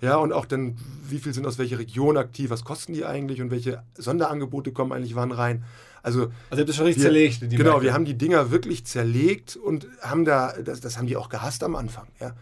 Ja, 0.00 0.18
und 0.18 0.32
auch 0.32 0.46
dann, 0.46 0.76
wie 1.08 1.18
viel 1.18 1.34
sind 1.34 1.44
aus 1.48 1.58
welcher 1.58 1.80
Region 1.80 2.16
aktiv? 2.16 2.50
Was 2.50 2.62
kosten 2.64 2.92
die 2.92 3.04
eigentlich 3.04 3.42
und 3.42 3.50
welche 3.50 3.82
Sonderangebote 3.98 4.70
kommen 4.70 4.92
eigentlich 4.92 5.16
wann 5.16 5.32
rein? 5.32 5.64
Also, 6.04 6.20
Also 6.22 6.32
ihr 6.52 6.58
habt 6.60 6.68
das 6.68 6.76
schon 6.76 6.86
richtig 6.86 7.02
wir, 7.02 7.10
zerlegt. 7.10 7.42
die 7.42 7.48
genau, 7.56 7.70
Märkte. 7.72 7.86
wir 7.86 7.92
haben 7.94 8.04
die 8.04 8.16
Dinger 8.16 8.52
wirklich 8.52 8.84
zerlegt 8.86 9.56
und 9.56 9.88
haben 10.00 10.24
da, 10.24 10.54
das, 10.64 10.80
das 10.80 10.96
haben 10.96 11.06
die 11.06 11.16
auch 11.16 11.28
gehasst 11.28 11.64
am 11.64 11.74
Anfang. 11.74 12.06
Ja. 12.20 12.34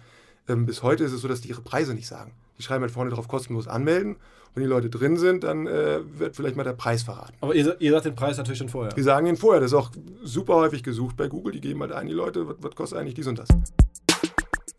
Ähm, 0.48 0.66
bis 0.66 0.82
heute 0.82 1.04
ist 1.04 1.12
es 1.12 1.22
so, 1.22 1.28
dass 1.28 1.40
die 1.40 1.48
ihre 1.48 1.62
Preise 1.62 1.94
nicht 1.94 2.06
sagen. 2.06 2.32
Die 2.60 2.64
schreiben 2.64 2.82
halt 2.82 2.92
vorne 2.92 3.10
drauf 3.10 3.26
kostenlos 3.26 3.66
anmelden. 3.66 4.16
Wenn 4.52 4.62
die 4.62 4.68
Leute 4.68 4.90
drin 4.90 5.16
sind, 5.16 5.44
dann 5.44 5.66
äh, 5.66 6.00
wird 6.18 6.36
vielleicht 6.36 6.56
mal 6.56 6.62
der 6.62 6.74
Preis 6.74 7.02
verraten. 7.02 7.32
Aber 7.40 7.54
ihr, 7.54 7.74
ihr 7.80 7.90
sagt 7.92 8.04
den 8.04 8.14
Preis 8.14 8.36
natürlich 8.36 8.58
schon 8.58 8.68
vorher. 8.68 8.92
Die 8.92 9.02
sagen 9.02 9.26
ihn 9.26 9.38
vorher, 9.38 9.62
das 9.62 9.70
ist 9.70 9.78
auch 9.78 9.92
super 10.22 10.56
häufig 10.56 10.82
gesucht 10.82 11.16
bei 11.16 11.28
Google. 11.28 11.54
Die 11.54 11.62
geben 11.62 11.80
halt 11.80 11.92
ein, 11.92 12.06
die 12.06 12.12
Leute, 12.12 12.46
was, 12.46 12.56
was 12.60 12.74
kostet 12.74 12.98
eigentlich 12.98 13.14
dies 13.14 13.28
und 13.28 13.38
das? 13.38 13.48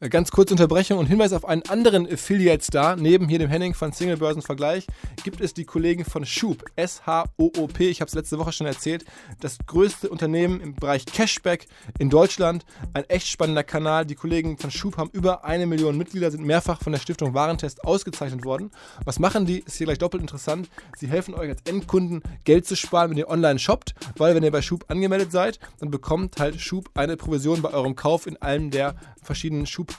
Äh, 0.01 0.09
Ganz 0.09 0.31
kurze 0.31 0.53
Unterbrechung 0.53 0.97
und 0.97 1.05
Hinweis 1.05 1.31
auf 1.31 1.45
einen 1.45 1.61
anderen 1.69 2.11
Affiliate-Star. 2.11 2.95
Neben 2.95 3.29
hier 3.29 3.39
dem 3.39 3.49
Henning 3.49 3.73
von 3.75 3.91
Singlebörsenvergleich 3.91 4.87
gibt 5.23 5.39
es 5.41 5.53
die 5.53 5.63
Kollegen 5.63 6.03
von 6.03 6.25
Shoop, 6.25 6.65
S-H-O-O-P. 6.75 7.87
Ich 7.87 8.01
habe 8.01 8.09
es 8.09 8.15
letzte 8.15 8.39
Woche 8.39 8.51
schon 8.51 8.65
erzählt. 8.67 9.05
Das 9.39 9.59
größte 9.65 10.09
Unternehmen 10.09 10.59
im 10.59 10.75
Bereich 10.75 11.05
Cashback 11.05 11.67
in 11.99 12.09
Deutschland. 12.09 12.65
Ein 12.93 13.03
echt 13.09 13.27
spannender 13.27 13.63
Kanal. 13.63 14.05
Die 14.05 14.15
Kollegen 14.15 14.57
von 14.57 14.71
Shoop 14.71 14.97
haben 14.97 15.11
über 15.13 15.45
eine 15.45 15.67
Million 15.67 15.97
Mitglieder, 15.97 16.31
sind 16.31 16.43
mehrfach 16.43 16.81
von 16.81 16.93
der 16.93 16.99
Stiftung 16.99 17.35
Warentest 17.35 17.83
ausgezeichnet 17.83 18.43
worden. 18.43 18.71
Was 19.05 19.19
machen 19.19 19.45
die? 19.45 19.59
Ist 19.59 19.77
hier 19.77 19.85
gleich 19.85 19.99
doppelt 19.99 20.21
interessant. 20.21 20.69
Sie 20.97 21.07
helfen 21.07 21.35
euch 21.35 21.49
als 21.49 21.61
Endkunden 21.65 22.23
Geld 22.43 22.65
zu 22.65 22.75
sparen, 22.75 23.11
wenn 23.11 23.17
ihr 23.17 23.29
online 23.29 23.59
shoppt, 23.59 23.93
weil 24.17 24.33
wenn 24.33 24.43
ihr 24.43 24.51
bei 24.51 24.63
Shoop 24.63 24.85
angemeldet 24.89 25.31
seid, 25.31 25.59
dann 25.79 25.91
bekommt 25.91 26.39
halt 26.39 26.59
Shoop 26.59 26.89
eine 26.95 27.17
Provision 27.17 27.61
bei 27.61 27.71
eurem 27.71 27.95
Kauf 27.95 28.25
in 28.25 28.41
einem 28.41 28.71
der 28.71 28.95
verschiedenen 29.21 29.67
Schub-Partner. 29.67 29.90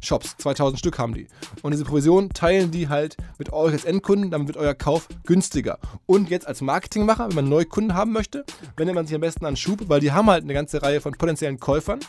Shops, 0.00 0.36
2000 0.38 0.78
Stück 0.78 0.98
haben 0.98 1.14
die. 1.14 1.26
Und 1.62 1.72
diese 1.72 1.84
Provision 1.84 2.30
teilen 2.30 2.70
die 2.70 2.88
halt 2.88 3.16
mit 3.38 3.52
euch 3.52 3.72
als 3.72 3.84
Endkunden, 3.84 4.30
damit 4.30 4.48
wird 4.48 4.56
euer 4.56 4.74
Kauf 4.74 5.08
günstiger. 5.24 5.78
Und 6.06 6.30
jetzt 6.30 6.46
als 6.46 6.60
Marketingmacher, 6.60 7.28
wenn 7.28 7.34
man 7.34 7.48
neue 7.48 7.66
Kunden 7.66 7.94
haben 7.94 8.12
möchte, 8.12 8.44
wendet 8.76 8.94
man 8.94 9.06
sich 9.06 9.14
am 9.14 9.20
besten 9.20 9.44
an 9.44 9.56
Schub, 9.56 9.88
weil 9.88 10.00
die 10.00 10.12
haben 10.12 10.30
halt 10.30 10.44
eine 10.44 10.54
ganze 10.54 10.82
Reihe 10.82 11.00
von 11.00 11.12
potenziellen 11.12 11.58
Käufern 11.58 12.00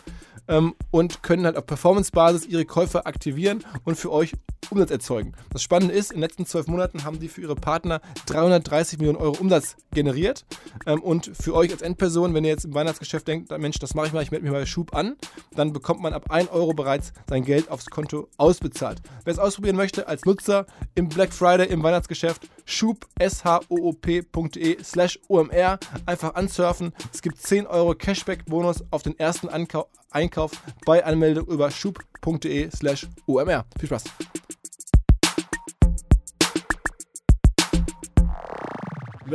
ähm, 0.49 0.75
und 0.91 1.23
können 1.23 1.45
halt 1.45 1.55
auf 1.55 1.65
Performance-Basis 1.65 2.45
ihre 2.45 2.65
Käufer 2.65 3.07
aktivieren 3.07 3.63
und 3.85 3.95
für 3.95 4.11
euch 4.11 4.33
Umsatz 4.69 4.91
erzeugen. 4.91 5.33
Das 5.51 5.63
Spannende 5.63 5.93
ist, 5.93 6.11
in 6.11 6.17
den 6.17 6.21
letzten 6.21 6.45
zwölf 6.45 6.67
Monaten 6.67 7.03
haben 7.03 7.19
die 7.19 7.27
für 7.27 7.41
ihre 7.41 7.55
Partner 7.55 8.01
330 8.27 8.99
Millionen 8.99 9.17
Euro 9.17 9.37
Umsatz 9.39 9.77
generiert. 9.93 10.45
Ähm, 10.85 11.01
und 11.01 11.31
für 11.33 11.55
euch 11.55 11.71
als 11.71 11.81
Endperson, 11.81 12.33
wenn 12.33 12.43
ihr 12.43 12.51
jetzt 12.51 12.65
im 12.65 12.73
Weihnachtsgeschäft 12.73 13.27
denkt, 13.27 13.57
Mensch, 13.57 13.79
das 13.79 13.95
mache 13.95 14.07
ich 14.07 14.13
mal, 14.13 14.21
ich 14.23 14.31
melde 14.31 14.43
mich 14.43 14.53
bei 14.53 14.65
Schub 14.65 14.93
an, 14.95 15.15
dann 15.55 15.73
bekommt 15.73 16.01
man 16.01 16.13
ab 16.13 16.29
1 16.29 16.49
Euro 16.49 16.73
bereits 16.73 17.13
sein 17.27 17.43
Geld 17.43 17.71
aufs 17.71 17.85
Konto 17.87 18.27
ausbezahlt. 18.37 19.01
Wer 19.23 19.33
es 19.33 19.39
ausprobieren 19.39 19.75
möchte, 19.75 20.07
als 20.07 20.25
Nutzer 20.25 20.65
im 20.95 21.09
Black 21.09 21.33
Friday 21.33 21.67
im 21.67 21.83
Weihnachtsgeschäft, 21.83 22.47
schub, 22.65 23.07
shoop.de 23.19 24.83
slash 24.83 25.19
omr, 25.27 25.79
einfach 26.05 26.35
ansurfen. 26.35 26.93
Es 27.13 27.21
gibt 27.21 27.37
10 27.37 27.67
Euro 27.67 27.95
Cashback-Bonus 27.95 28.83
auf 28.91 29.03
den 29.03 29.17
ersten 29.17 29.49
Ankau 29.49 29.87
Einkauf 30.11 30.51
bei 30.85 31.05
Anmeldung 31.05 31.47
über 31.47 31.69
schub.de 31.69 32.69
slash 32.71 33.07
omr. 33.27 33.65
Viel 33.79 33.87
Spaß! 33.87 34.03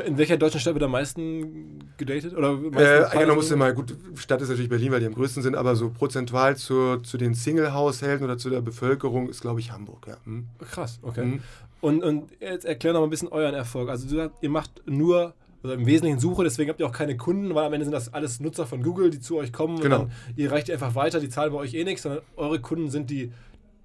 In 0.07 0.19
welcher 0.19 0.37
deutschen 0.37 0.59
Stadt 0.59 0.75
wird 0.75 0.83
am 0.83 0.91
meisten 0.91 1.79
gedatet? 1.97 2.37
Oder 2.37 2.55
meisten 2.55 3.17
Äh, 3.17 3.27
da 3.27 3.35
musst 3.35 3.53
du 3.53 3.57
mal, 3.57 3.73
gut, 3.73 3.97
Stadt 4.17 4.43
ist 4.43 4.49
natürlich 4.49 4.69
Berlin, 4.69 4.91
weil 4.91 4.99
die 4.99 5.07
am 5.07 5.15
größten 5.15 5.45
sind, 5.45 5.55
aber 5.55 5.77
so 5.77 5.91
prozentual 5.91 6.57
zu, 6.57 6.97
zu 6.99 7.17
den 7.17 7.35
Single-Haushalten 7.35 8.25
oder 8.25 8.37
zu 8.37 8.51
der 8.51 8.61
Bevölkerung 8.61 9.29
ist, 9.29 9.41
glaube 9.41 9.61
ich, 9.61 9.71
Hamburg. 9.71 10.09
Ja. 10.09 10.17
Hm. 10.25 10.49
Krass, 10.59 10.99
okay. 11.03 11.25
Mhm. 11.25 11.43
Und, 11.81 12.03
und 12.03 12.31
jetzt 12.41 12.65
erklär 12.65 12.93
noch 12.95 13.01
mal 13.01 13.07
ein 13.07 13.11
bisschen 13.11 13.29
euren 13.29 13.55
Erfolg. 13.55 13.89
Also 13.89 14.09
du 14.09 14.17
sagst, 14.17 14.37
ihr 14.41 14.51
macht 14.51 14.83
nur, 14.87 15.35
also 15.65 15.75
im 15.75 15.87
Wesentlichen 15.87 16.19
Suche, 16.21 16.45
deswegen 16.45 16.69
habt 16.71 16.79
ihr 16.79 16.87
auch 16.87 16.93
keine 16.93 17.17
Kunden, 17.17 17.55
weil 17.55 17.65
am 17.65 17.73
Ende 17.73 17.87
sind 17.87 17.93
das 17.93 18.13
alles 18.13 18.39
Nutzer 18.39 18.67
von 18.67 18.83
Google, 18.83 19.09
die 19.11 19.19
zu 19.19 19.37
euch 19.39 19.53
kommen 19.53 19.81
Genau. 19.81 20.03
und 20.03 20.11
dann, 20.11 20.35
ihr 20.37 20.53
reicht 20.53 20.71
einfach 20.71 20.95
weiter, 20.95 21.21
die 21.21 21.31
zahlen 21.31 21.53
bei 21.53 21.59
euch 21.59 21.73
eh 21.75 21.85
nichts, 21.85 22.03
sondern 22.03 22.23
eure 22.37 22.61
Kunden 22.61 22.91
sind 22.91 23.09
die 23.11 23.33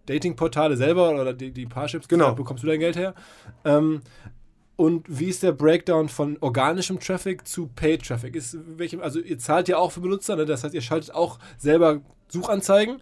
Datingportale 0.07 0.75
selber 0.75 1.11
oder 1.11 1.33
die, 1.33 1.51
die 1.51 1.65
Parships, 1.65 2.07
Genau. 2.07 2.25
da 2.25 2.31
bekommst 2.33 2.63
du 2.63 2.67
dein 2.67 2.79
Geld 2.79 2.95
her. 2.97 3.13
Ähm, 3.63 4.01
und 4.75 5.05
wie 5.07 5.25
ist 5.25 5.43
der 5.43 5.51
Breakdown 5.51 6.09
von 6.09 6.37
organischem 6.41 6.99
Traffic 6.99 7.47
zu 7.47 7.67
Paid 7.67 8.05
Traffic? 8.05 8.35
Ist 8.35 8.57
welche, 8.77 9.01
also 9.01 9.19
ihr 9.19 9.37
zahlt 9.37 9.67
ja 9.67 9.77
auch 9.77 9.91
für 9.91 9.99
Benutzer, 10.01 10.35
ne? 10.35 10.45
das 10.45 10.63
heißt, 10.63 10.73
ihr 10.73 10.82
schaltet 10.82 11.13
auch 11.13 11.39
selber 11.57 12.01
Suchanzeigen 12.30 12.97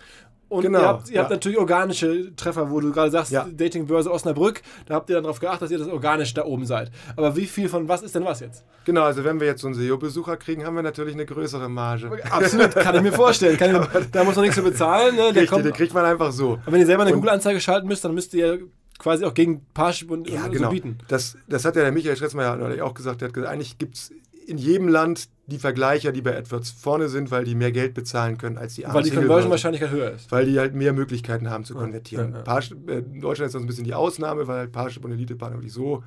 Und 0.49 0.61
Genau, 0.63 0.79
ihr 0.79 0.87
habt, 0.87 1.09
ihr 1.09 1.15
ja. 1.15 1.21
habt 1.21 1.31
natürlich 1.31 1.57
organische 1.57 2.35
Treffer, 2.35 2.71
wo 2.71 2.79
du 2.79 2.91
gerade 2.91 3.11
sagst, 3.11 3.31
Ja. 3.31 3.45
Datingbörse 3.51 4.11
Osnabrück, 4.11 4.61
da 4.85 4.95
habt 4.95 5.09
ihr 5.09 5.15
dann 5.15 5.23
darauf 5.23 5.39
geachtet, 5.39 5.63
dass 5.63 5.71
ihr 5.71 5.77
das 5.77 5.87
organisch 5.89 6.33
da 6.33 6.45
oben 6.45 6.65
seid. 6.65 6.89
Aber 7.15 7.35
wie 7.35 7.45
viel 7.45 7.67
von 7.67 7.87
was 7.89 8.01
ist 8.03 8.15
denn 8.15 8.23
was 8.23 8.39
jetzt? 8.39 8.63
Genau, 8.85 9.03
also 9.03 9.23
wenn 9.25 9.39
wir 9.39 9.47
jetzt 9.47 9.61
so 9.61 9.67
einen 9.67 9.75
SEO-Besucher 9.75 10.37
kriegen, 10.37 10.65
haben 10.65 10.75
wir 10.75 10.83
natürlich 10.83 11.13
eine 11.13 11.25
größere 11.25 11.67
Marge. 11.69 12.09
Absolut, 12.31 12.71
kann 12.75 12.95
ich 12.95 13.01
mir 13.01 13.11
vorstellen. 13.11 13.57
Kann 13.57 13.75
ich, 13.81 14.05
da 14.11 14.23
muss 14.23 14.35
man 14.35 14.43
nichts 14.43 14.57
für 14.57 14.63
bezahlen. 14.63 15.15
Ne? 15.15 15.21
Der 15.21 15.27
Richtig, 15.35 15.49
kommt, 15.49 15.65
den 15.65 15.73
kriegt 15.73 15.93
man 15.93 16.05
einfach 16.05 16.31
so. 16.31 16.51
und 16.53 16.67
wenn 16.67 16.79
ihr 16.79 16.85
selber 16.85 17.03
eine 17.03 17.13
Google-Anzeige 17.13 17.59
schalten 17.59 17.87
müsst, 17.87 18.05
dann 18.05 18.13
müsst 18.13 18.33
ihr 18.33 18.59
quasi 18.99 19.25
auch 19.25 19.33
gegen 19.33 19.65
Parship 19.73 20.09
und, 20.09 20.29
Ja, 20.29 20.45
und 20.45 20.51
genau. 20.51 20.69
so 20.69 20.71
bieten. 20.71 20.97
Das, 21.07 21.37
das 21.47 21.65
hat 21.65 21.75
ja 21.75 21.83
der 21.83 21.91
Michael 21.91 22.15
Schretzmeier 22.15 22.83
auch 22.83 22.93
gesagt. 22.93 23.21
Der 23.21 23.27
hat 23.27 23.33
gesagt, 23.33 23.51
eigentlich 23.53 23.77
gibt 23.77 23.95
es 23.95 24.11
in 24.47 24.57
jedem 24.57 24.87
Land 24.87 25.27
die 25.45 25.59
Vergleicher, 25.59 26.11
die 26.11 26.21
bei 26.21 26.37
AdWords 26.37 26.71
vorne 26.71 27.09
sind, 27.09 27.31
weil 27.31 27.43
die 27.43 27.55
mehr 27.55 27.71
Geld 27.71 27.93
bezahlen 27.93 28.37
können 28.37 28.57
als 28.57 28.75
die 28.75 28.83
Weil 28.85 29.03
die. 29.03 29.11
Conversion-Wahrscheinlichkeit 29.11 29.91
höher 29.91 30.11
ist. 30.11 30.31
Weil 30.31 30.45
die 30.45 30.57
halt 30.57 30.73
mehr 30.73 30.93
Möglichkeiten 30.93 31.49
haben 31.49 31.65
zu 31.65 31.73
konvertieren. 31.73 32.31
ja, 32.31 32.37
ja. 32.37 32.43
Parship, 32.43 32.89
äh, 32.89 32.99
in 32.99 33.21
Deutschland 33.21 33.47
ist 33.47 33.55
das 33.55 33.61
ein 33.61 33.67
bisschen 33.67 33.83
die 33.83 33.93
Ausnahme, 33.93 34.47
weil 34.47 34.59
halt 34.59 34.71
Parship 34.71 35.03
und 35.05 35.11
Elite-Partner 35.11 35.57
wirklich 35.57 35.73
so 35.73 36.03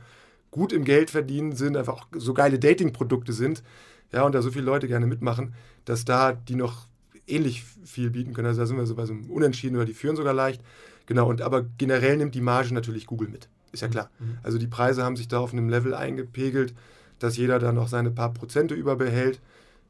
gut 0.51 0.73
im 0.73 0.85
Geld 0.85 1.11
verdienen 1.11 1.53
sind, 1.53 1.77
einfach 1.77 1.95
auch 1.95 2.07
so 2.17 2.35
geile 2.35 2.59
Dating-Produkte 2.59 3.33
sind, 3.33 3.63
ja, 4.13 4.25
und 4.25 4.35
da 4.35 4.43
so 4.43 4.51
viele 4.51 4.65
Leute 4.65 4.89
gerne 4.89 5.07
mitmachen, 5.07 5.55
dass 5.85 6.05
da 6.05 6.33
die 6.33 6.57
noch 6.57 6.87
ähnlich 7.27 7.63
viel 7.85 8.11
bieten 8.11 8.35
können. 8.35 8.49
Also 8.49 8.61
da 8.61 8.67
sind 8.67 8.77
wir 8.77 8.87
so 8.87 8.97
bei 8.97 9.07
so 9.07 9.13
einem 9.13 9.31
Unentschieden 9.31 9.77
oder 9.77 9.85
die 9.85 9.95
führen 9.95 10.17
sogar 10.17 10.35
leicht. 10.35 10.61
Genau, 11.07 11.29
und 11.29 11.43
aber 11.43 11.65
generell 11.79 12.17
nimmt 12.17 12.35
die 12.35 12.41
Marge 12.41 12.75
natürlich 12.75 13.07
Google 13.07 13.29
mit. 13.29 13.49
Ist 13.73 13.83
ja 13.83 13.89
klar. 13.89 14.11
Also 14.43 14.59
die 14.59 14.67
Preise 14.67 15.05
haben 15.05 15.17
sich 15.17 15.29
da 15.29 15.39
auf 15.39 15.53
einem 15.53 15.69
Level 15.69 15.95
eingepegelt, 15.95 16.75
dass 17.23 17.37
jeder 17.37 17.59
da 17.59 17.73
noch 17.73 17.89
seine 17.89 18.11
paar 18.11 18.33
Prozente 18.33 18.75
überbehält, 18.75 19.41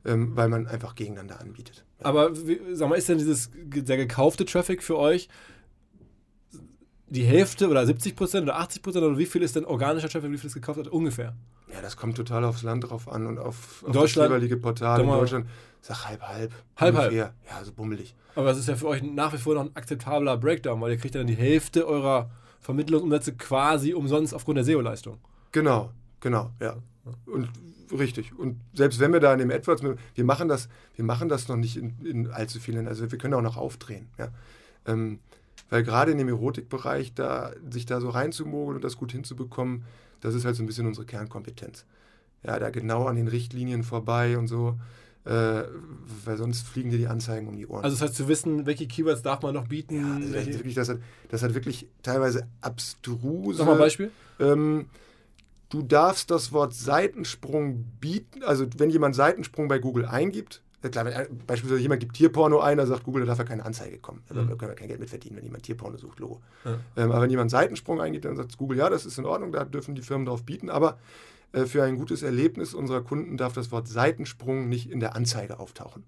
ähm, 0.04 0.36
weil 0.36 0.48
man 0.48 0.66
einfach 0.66 0.94
gegeneinander 0.94 1.40
anbietet. 1.40 1.84
Aber 2.02 2.34
wie, 2.46 2.60
sag 2.72 2.88
mal, 2.88 2.96
ist 2.96 3.08
denn 3.08 3.18
dieses 3.18 3.50
der 3.54 3.96
gekaufte 3.96 4.44
Traffic 4.44 4.82
für 4.82 4.98
euch 4.98 5.28
die 7.10 7.24
Hälfte 7.24 7.68
oder 7.68 7.84
70 7.84 8.14
Prozent 8.14 8.44
oder 8.44 8.56
80 8.56 8.82
Prozent 8.82 9.04
oder 9.04 9.18
wie 9.18 9.26
viel 9.26 9.42
ist 9.42 9.56
denn 9.56 9.64
organischer 9.64 10.08
Traffic, 10.08 10.30
wie 10.30 10.38
viel 10.38 10.46
ist 10.46 10.54
gekauft 10.54 10.78
hat? 10.78 10.88
Ungefähr. 10.88 11.34
Ja, 11.72 11.82
das 11.82 11.96
kommt 11.96 12.16
total 12.16 12.44
aufs 12.44 12.62
Land 12.62 12.88
drauf 12.88 13.08
an 13.08 13.26
und 13.26 13.38
auf, 13.38 13.84
auf 13.84 13.92
das 13.92 14.14
jeweilige 14.14 14.56
Portal. 14.56 15.00
In 15.00 15.06
Deutschland, 15.06 15.46
sag 15.80 16.06
halb, 16.06 16.22
halb. 16.22 16.52
Halb, 16.76 16.94
ungefähr. 16.94 17.34
Ja, 17.48 17.64
so 17.64 17.72
bummelig. 17.72 18.14
Aber 18.34 18.46
das 18.46 18.58
ist 18.58 18.68
ja 18.68 18.76
für 18.76 18.86
euch 18.86 19.02
nach 19.02 19.32
wie 19.32 19.38
vor 19.38 19.54
noch 19.54 19.62
ein 19.62 19.74
akzeptabler 19.74 20.36
Breakdown, 20.36 20.80
weil 20.80 20.92
ihr 20.92 20.98
kriegt 20.98 21.14
dann 21.16 21.26
die 21.26 21.36
Hälfte 21.36 21.86
eurer 21.86 22.30
Vermittlungsumsätze 22.60 23.34
quasi 23.34 23.92
umsonst 23.92 24.34
aufgrund 24.34 24.58
der 24.58 24.64
SEO-Leistung. 24.64 25.18
Genau, 25.52 25.90
genau, 26.20 26.50
ja. 26.60 26.76
Und 27.26 27.48
richtig. 27.92 28.38
Und 28.38 28.60
selbst 28.74 29.00
wenn 29.00 29.12
wir 29.12 29.20
da 29.20 29.32
in 29.32 29.38
dem 29.38 29.50
AdWords, 29.50 29.82
wir 29.82 30.24
machen 30.24 30.48
das, 30.48 30.68
wir 30.94 31.04
machen 31.04 31.28
das 31.28 31.48
noch 31.48 31.56
nicht 31.56 31.76
in, 31.76 31.94
in 32.04 32.30
allzu 32.30 32.60
vielen, 32.60 32.86
also 32.86 33.10
wir 33.10 33.18
können 33.18 33.34
auch 33.34 33.42
noch 33.42 33.56
aufdrehen, 33.56 34.08
ja. 34.18 34.28
Ähm, 34.86 35.18
weil 35.68 35.84
gerade 35.84 36.10
in 36.10 36.18
dem 36.18 36.28
Erotikbereich, 36.28 37.14
da 37.14 37.52
sich 37.70 37.86
da 37.86 38.00
so 38.00 38.08
reinzumogeln 38.10 38.76
und 38.76 38.84
das 38.84 38.96
gut 38.96 39.12
hinzubekommen, 39.12 39.84
das 40.20 40.34
ist 40.34 40.44
halt 40.44 40.56
so 40.56 40.62
ein 40.62 40.66
bisschen 40.66 40.86
unsere 40.86 41.06
Kernkompetenz. 41.06 41.84
Ja, 42.42 42.58
da 42.58 42.70
genau 42.70 43.06
an 43.06 43.16
den 43.16 43.28
Richtlinien 43.28 43.84
vorbei 43.84 44.36
und 44.36 44.48
so, 44.48 44.78
äh, 45.24 45.62
weil 46.24 46.36
sonst 46.36 46.66
fliegen 46.66 46.90
dir 46.90 46.98
die 46.98 47.06
Anzeigen 47.06 47.46
um 47.46 47.56
die 47.56 47.66
Ohren. 47.66 47.84
Also 47.84 47.96
das 47.96 48.02
heißt 48.02 48.14
zu 48.14 48.28
wissen, 48.28 48.66
welche 48.66 48.86
Keywords 48.86 49.22
darf 49.22 49.42
man 49.42 49.54
noch 49.54 49.68
bieten. 49.68 49.96
Ja, 49.96 50.18
das, 50.18 50.46
ist 50.46 50.58
wirklich, 50.58 50.74
das, 50.74 50.88
hat, 50.88 50.98
das 51.28 51.42
hat 51.42 51.54
wirklich 51.54 51.86
teilweise 52.02 52.48
abstruse. 52.62 53.58
Sag 53.58 53.66
mal 53.66 53.72
ein 53.72 53.78
Beispiel. 53.78 54.10
Ähm, 54.40 54.86
du 55.70 55.82
darfst 55.82 56.30
das 56.30 56.52
Wort 56.52 56.74
Seitensprung 56.74 57.84
bieten, 58.00 58.42
also 58.42 58.66
wenn 58.76 58.90
jemand 58.90 59.14
Seitensprung 59.14 59.68
bei 59.68 59.78
Google 59.78 60.04
eingibt, 60.04 60.62
klar, 60.88 61.04
wenn 61.04 61.38
beispielsweise 61.46 61.80
jemand 61.80 62.00
gibt 62.00 62.14
Tierporno 62.14 62.60
ein, 62.60 62.78
da 62.78 62.86
sagt 62.86 63.04
Google, 63.04 63.22
da 63.22 63.26
darf 63.28 63.38
ja 63.38 63.44
keine 63.44 63.64
Anzeige 63.64 63.98
kommen. 63.98 64.22
Da 64.28 64.34
können 64.34 64.60
wir 64.60 64.74
kein 64.74 64.88
Geld 64.88 65.00
mit 65.00 65.10
verdienen, 65.10 65.36
wenn 65.36 65.44
jemand 65.44 65.62
Tierporno 65.62 65.96
sucht, 65.98 66.18
Logo. 66.20 66.40
Ja. 66.64 66.78
Ähm, 66.96 67.12
aber 67.12 67.22
wenn 67.22 67.30
jemand 67.30 67.50
Seitensprung 67.50 68.00
eingibt, 68.00 68.24
dann 68.24 68.36
sagt 68.36 68.56
Google, 68.56 68.78
ja, 68.78 68.88
das 68.88 69.04
ist 69.06 69.18
in 69.18 69.26
Ordnung, 69.26 69.52
da 69.52 69.64
dürfen 69.64 69.94
die 69.94 70.02
Firmen 70.02 70.26
drauf 70.26 70.44
bieten, 70.44 70.70
aber 70.70 70.98
äh, 71.52 71.66
für 71.66 71.82
ein 71.82 71.96
gutes 71.96 72.22
Erlebnis 72.22 72.74
unserer 72.74 73.02
Kunden 73.02 73.36
darf 73.36 73.52
das 73.52 73.70
Wort 73.72 73.88
Seitensprung 73.88 74.68
nicht 74.68 74.90
in 74.90 75.00
der 75.00 75.16
Anzeige 75.16 75.58
auftauchen. 75.58 76.04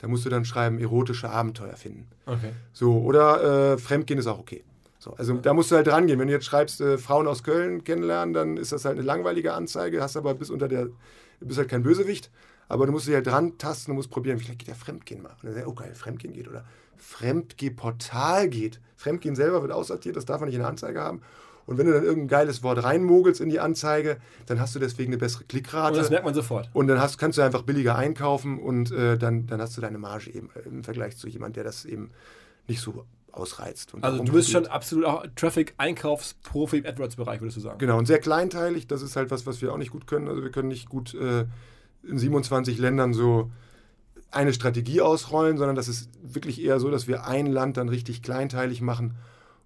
Da 0.00 0.08
musst 0.08 0.24
du 0.24 0.30
dann 0.30 0.44
schreiben, 0.44 0.78
erotische 0.78 1.30
Abenteuer 1.30 1.76
finden. 1.76 2.06
Okay. 2.26 2.52
So, 2.72 2.98
oder 2.98 3.72
äh, 3.72 3.78
Fremdgehen 3.78 4.18
ist 4.18 4.26
auch 4.26 4.38
okay. 4.38 4.64
So, 4.98 5.14
also 5.14 5.34
da 5.34 5.54
musst 5.54 5.70
du 5.70 5.76
halt 5.76 5.86
dran 5.86 6.06
gehen. 6.06 6.18
Wenn 6.18 6.26
du 6.26 6.34
jetzt 6.34 6.46
schreibst, 6.46 6.80
äh, 6.80 6.98
Frauen 6.98 7.28
aus 7.28 7.44
Köln 7.44 7.84
kennenlernen, 7.84 8.34
dann 8.34 8.56
ist 8.56 8.72
das 8.72 8.84
halt 8.84 8.96
eine 8.96 9.06
langweilige 9.06 9.52
Anzeige, 9.52 10.02
hast 10.02 10.16
aber 10.16 10.34
bis 10.34 10.50
unter 10.50 10.68
der, 10.68 10.86
du 10.86 11.46
bist 11.46 11.58
halt 11.58 11.68
kein 11.68 11.82
Bösewicht, 11.82 12.30
aber 12.68 12.86
du 12.86 12.92
musst 12.92 13.06
dich 13.06 13.14
halt 13.14 13.26
dran 13.26 13.58
tasten, 13.58 13.92
du 13.92 13.94
musst 13.94 14.10
probieren, 14.10 14.38
vielleicht 14.38 14.58
geht 14.58 14.68
ja 14.68 14.74
Fremdgehen 14.74 15.22
mal. 15.22 15.30
Und 15.30 15.44
dann 15.44 15.54
sagst 15.54 15.66
du, 15.66 15.70
oh 15.70 15.74
geil, 15.74 15.94
Fremdgehen 15.94 16.34
geht 16.34 16.48
oder 16.48 16.64
Fremdgehportal 16.96 18.48
geht. 18.48 18.80
Fremdgehen 18.96 19.36
selber 19.36 19.62
wird 19.62 19.72
aussortiert, 19.72 20.16
das 20.16 20.24
darf 20.24 20.40
man 20.40 20.48
nicht 20.48 20.56
in 20.56 20.62
der 20.62 20.68
Anzeige 20.68 21.00
haben. 21.00 21.22
Und 21.66 21.76
wenn 21.76 21.86
du 21.86 21.92
dann 21.92 22.02
irgendein 22.02 22.28
geiles 22.28 22.62
Wort 22.62 22.82
reinmogelst 22.82 23.42
in 23.42 23.50
die 23.50 23.60
Anzeige, 23.60 24.16
dann 24.46 24.58
hast 24.58 24.74
du 24.74 24.78
deswegen 24.78 25.12
eine 25.12 25.18
bessere 25.18 25.44
Klickrate. 25.44 25.92
Und 25.92 25.98
das 25.98 26.08
merkt 26.08 26.24
man 26.24 26.32
sofort. 26.32 26.70
Und 26.72 26.88
dann 26.88 26.98
hast, 26.98 27.18
kannst 27.18 27.36
du 27.36 27.42
einfach 27.42 27.60
billiger 27.60 27.94
einkaufen 27.94 28.58
und 28.58 28.90
äh, 28.90 29.18
dann, 29.18 29.46
dann 29.46 29.60
hast 29.60 29.76
du 29.76 29.82
deine 29.82 29.98
Marge 29.98 30.30
eben 30.32 30.48
äh, 30.54 30.66
im 30.66 30.82
Vergleich 30.82 31.18
zu 31.18 31.28
jemand, 31.28 31.56
der 31.56 31.64
das 31.64 31.84
eben 31.84 32.10
nicht 32.68 32.80
so 32.80 33.04
ausreizt. 33.38 33.92
Also 34.00 34.22
du 34.22 34.32
bist 34.32 34.50
schon 34.50 34.66
absolut 34.66 35.04
auch 35.04 35.24
Traffic-Einkaufsprofi 35.36 36.78
im 36.78 36.86
AdWords-Bereich, 36.86 37.40
würdest 37.40 37.56
du 37.56 37.60
sagen. 37.60 37.78
Genau, 37.78 37.98
und 37.98 38.06
sehr 38.06 38.18
kleinteilig, 38.18 38.86
das 38.86 39.02
ist 39.02 39.16
halt 39.16 39.30
was, 39.30 39.46
was 39.46 39.62
wir 39.62 39.72
auch 39.72 39.78
nicht 39.78 39.92
gut 39.92 40.06
können. 40.06 40.28
Also 40.28 40.42
wir 40.42 40.50
können 40.50 40.68
nicht 40.68 40.88
gut 40.88 41.14
äh, 41.14 41.46
in 42.02 42.18
27 42.18 42.78
Ländern 42.78 43.14
so 43.14 43.50
eine 44.30 44.52
Strategie 44.52 45.00
ausrollen, 45.00 45.56
sondern 45.56 45.76
das 45.76 45.88
ist 45.88 46.10
wirklich 46.22 46.62
eher 46.62 46.80
so, 46.80 46.90
dass 46.90 47.08
wir 47.08 47.26
ein 47.26 47.46
Land 47.46 47.76
dann 47.76 47.88
richtig 47.88 48.22
kleinteilig 48.22 48.80
machen 48.80 49.14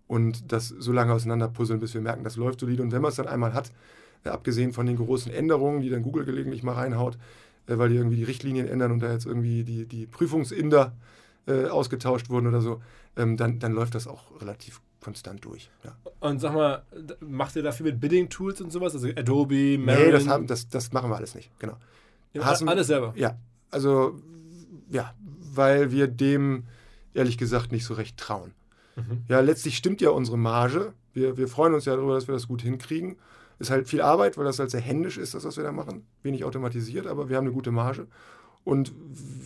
und 0.07 0.53
das 0.53 0.69
so 0.69 0.93
lange 0.93 1.13
auseinanderpuzzeln, 1.13 1.81
bis 1.81 1.95
wir 1.95 2.01
merken, 2.01 2.23
das 2.23 2.37
läuft 2.37 2.61
solide. 2.61 2.83
Und 2.83 2.93
wenn 2.93 3.03
man 3.03 3.11
es 3.11 3.17
dann 3.17 3.27
einmal 3.27 3.55
hat, 3.55 3.73
äh, 4.25 4.29
abgesehen 4.29 4.73
von 4.73 4.87
den 4.87 4.97
großen 4.97 5.33
Änderungen, 5.33 5.81
die 5.81 5.91
dann 5.91 6.03
Google 6.03 6.25
gelegentlich 6.25 6.63
mal 6.63 6.75
reinhaut, 6.75 7.19
äh, 7.67 7.79
weil 7.79 7.89
die 7.89 7.97
irgendwie 7.97 8.17
die 8.17 8.25
Richtlinien 8.25 8.69
ändern 8.69 8.93
und 8.93 9.01
da 9.01 9.13
jetzt 9.13 9.27
irgendwie 9.27 9.65
die, 9.65 9.87
die 9.87 10.07
Prüfungsinder 10.07 10.93
äh, 10.95 11.22
ausgetauscht 11.69 12.31
wurden 12.31 12.47
oder 12.47 12.61
so, 12.61 12.81
ähm, 13.17 13.37
dann, 13.37 13.59
dann 13.59 13.73
läuft 13.73 13.95
das 13.95 14.07
auch 14.07 14.41
relativ 14.41 14.81
konstant 15.01 15.45
durch. 15.45 15.71
Ja. 15.85 15.97
Und 16.21 16.41
sag 16.41 16.55
mal, 16.55 16.85
macht 17.21 17.57
ihr 17.57 17.63
da 17.63 17.73
viel 17.73 17.87
mit 17.87 18.01
Bidding-Tools 18.01 18.61
und 18.61 18.71
sowas? 18.71 18.95
Also 18.95 19.09
Adobe, 19.09 19.55
Nee, 19.55 19.79
Marin? 19.79 20.13
das, 20.13 20.29
haben, 20.29 20.47
das, 20.47 20.69
das 20.69 20.93
machen 20.93 21.11
wir 21.11 21.17
alles 21.17 21.35
nicht, 21.35 21.51
genau. 21.59 21.77
Ja, 22.33 22.45
Hassen- 22.45 22.69
alles 22.69 22.87
selber. 22.87 23.13
Ja, 23.17 23.37
also 23.71 24.21
ja, 24.91 25.13
weil 25.53 25.91
wir 25.91 26.07
dem 26.07 26.65
ehrlich 27.15 27.37
gesagt 27.39 27.73
nicht 27.73 27.85
so 27.85 27.95
recht 27.95 28.17
trauen. 28.17 28.53
Mhm. 28.97 29.23
Ja, 29.29 29.41
letztlich 29.41 29.77
stimmt 29.77 30.01
ja 30.01 30.11
unsere 30.11 30.39
Marge. 30.39 30.93
Wir, 31.15 31.37
wir 31.37 31.49
freuen 31.49 31.75
uns 31.75 31.85
ja 31.85 31.97
darüber, 31.97 32.15
dass 32.15 32.29
wir 32.29 32.35
das 32.35 32.47
gut 32.49 32.63
hinkriegen. 32.63 33.17
Ist 33.59 33.71
halt 33.71 33.87
viel 33.89 34.01
Arbeit, 34.01 34.39
weil 34.39 34.45
das 34.45 34.59
halt 34.59 34.71
sehr 34.71 34.81
händisch 34.81 35.19
ist, 35.19 35.35
das, 35.35 35.45
was 35.45 35.57
wir 35.57 35.65
da 35.65 35.73
machen. 35.73 36.07
Wenig 36.23 36.45
automatisiert, 36.45 37.07
aber 37.07 37.29
wir 37.29 37.37
haben 37.37 37.45
eine 37.47 37.53
gute 37.55 37.71
Marge. 37.71 38.07
Und 38.65 38.93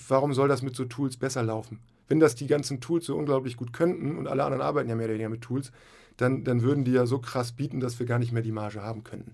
warum 0.08 0.34
soll 0.34 0.48
das 0.48 0.62
mit 0.62 0.76
so 0.76 0.84
Tools 0.84 1.16
besser 1.16 1.42
laufen? 1.42 1.80
Wenn 2.08 2.20
das 2.20 2.34
die 2.34 2.46
ganzen 2.46 2.80
Tools 2.80 3.06
so 3.06 3.16
unglaublich 3.16 3.56
gut 3.56 3.72
könnten 3.72 4.16
und 4.16 4.28
alle 4.28 4.44
anderen 4.44 4.62
arbeiten 4.62 4.88
ja 4.88 4.94
mehr 4.94 5.06
oder 5.06 5.14
weniger 5.14 5.28
mit 5.28 5.42
Tools, 5.42 5.72
dann, 6.16 6.44
dann 6.44 6.62
würden 6.62 6.84
die 6.84 6.92
ja 6.92 7.06
so 7.06 7.18
krass 7.18 7.52
bieten, 7.52 7.80
dass 7.80 7.98
wir 7.98 8.06
gar 8.06 8.18
nicht 8.18 8.32
mehr 8.32 8.42
die 8.42 8.52
Marge 8.52 8.82
haben 8.82 9.04
könnten. 9.04 9.32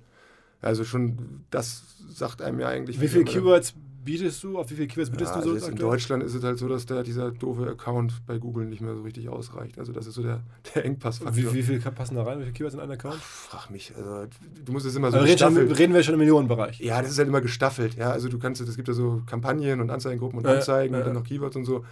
Also 0.60 0.84
schon, 0.84 1.44
das 1.50 1.82
sagt 2.08 2.40
einem 2.40 2.60
ja 2.60 2.68
eigentlich. 2.68 3.00
Wie 3.00 3.08
viele 3.08 3.24
viel. 3.24 3.40
Keywords 3.40 3.74
bietest 4.04 4.42
du? 4.42 4.58
Auf 4.58 4.70
wie 4.70 4.74
viele 4.74 4.86
Keywords 4.88 5.10
bietest 5.10 5.30
Ja, 5.30 5.34
du 5.34 5.38
also 5.40 5.50
so? 5.50 5.56
jetzt 5.56 5.68
in? 5.68 5.76
Deutschland 5.76 6.22
ist 6.22 6.34
es 6.34 6.42
halt 6.42 6.58
so, 6.58 6.68
dass 6.68 6.86
da 6.86 7.02
dieser 7.02 7.30
doofe 7.30 7.66
Account 7.68 8.22
bei 8.26 8.38
Google 8.38 8.66
nicht 8.66 8.80
mehr 8.80 8.94
so 8.94 9.02
richtig 9.02 9.28
ausreicht. 9.28 9.78
Also 9.78 9.92
das 9.92 10.06
ist 10.06 10.14
so 10.14 10.22
der, 10.22 10.40
der 10.74 10.84
Engpassfaktor. 10.84 11.36
Wie, 11.36 11.54
wie 11.54 11.62
viel 11.62 11.80
passen 11.80 12.14
da 12.16 12.22
rein? 12.24 12.38
Wie 12.38 12.42
viele 12.44 12.52
Keywords 12.54 12.74
in 12.74 12.80
einen 12.80 12.92
Account? 12.92 13.16
Frag 13.16 13.70
mich. 13.70 13.92
Also 13.96 14.26
du 14.64 14.72
musst 14.72 14.86
es 14.86 14.94
immer 14.96 15.10
so 15.10 15.16
Also 15.18 15.26
reden, 15.26 15.32
gestaffelt. 15.38 15.78
reden 15.78 15.94
wir 15.94 16.02
schon 16.02 16.14
im 16.14 16.20
Millionenbereich. 16.20 16.80
Ja, 16.80 17.00
das 17.02 17.10
ist 17.12 17.18
halt 17.18 17.28
immer 17.28 17.40
gestaffelt. 17.40 17.94
Ja, 17.96 18.10
also 18.10 18.28
du 18.28 18.38
kannst, 18.38 18.60
es 18.60 18.76
gibt 18.76 18.88
ja 18.88 18.94
so 18.94 19.22
Kampagnen 19.26 19.80
und 19.80 19.90
Anzeigengruppen 19.90 20.38
und 20.38 20.46
Anzeigen 20.46 20.94
ja, 20.94 21.00
und 21.00 21.06
dann 21.06 21.14
noch 21.14 21.24
Keywords 21.24 21.56
und 21.56 21.64
so. 21.64 21.84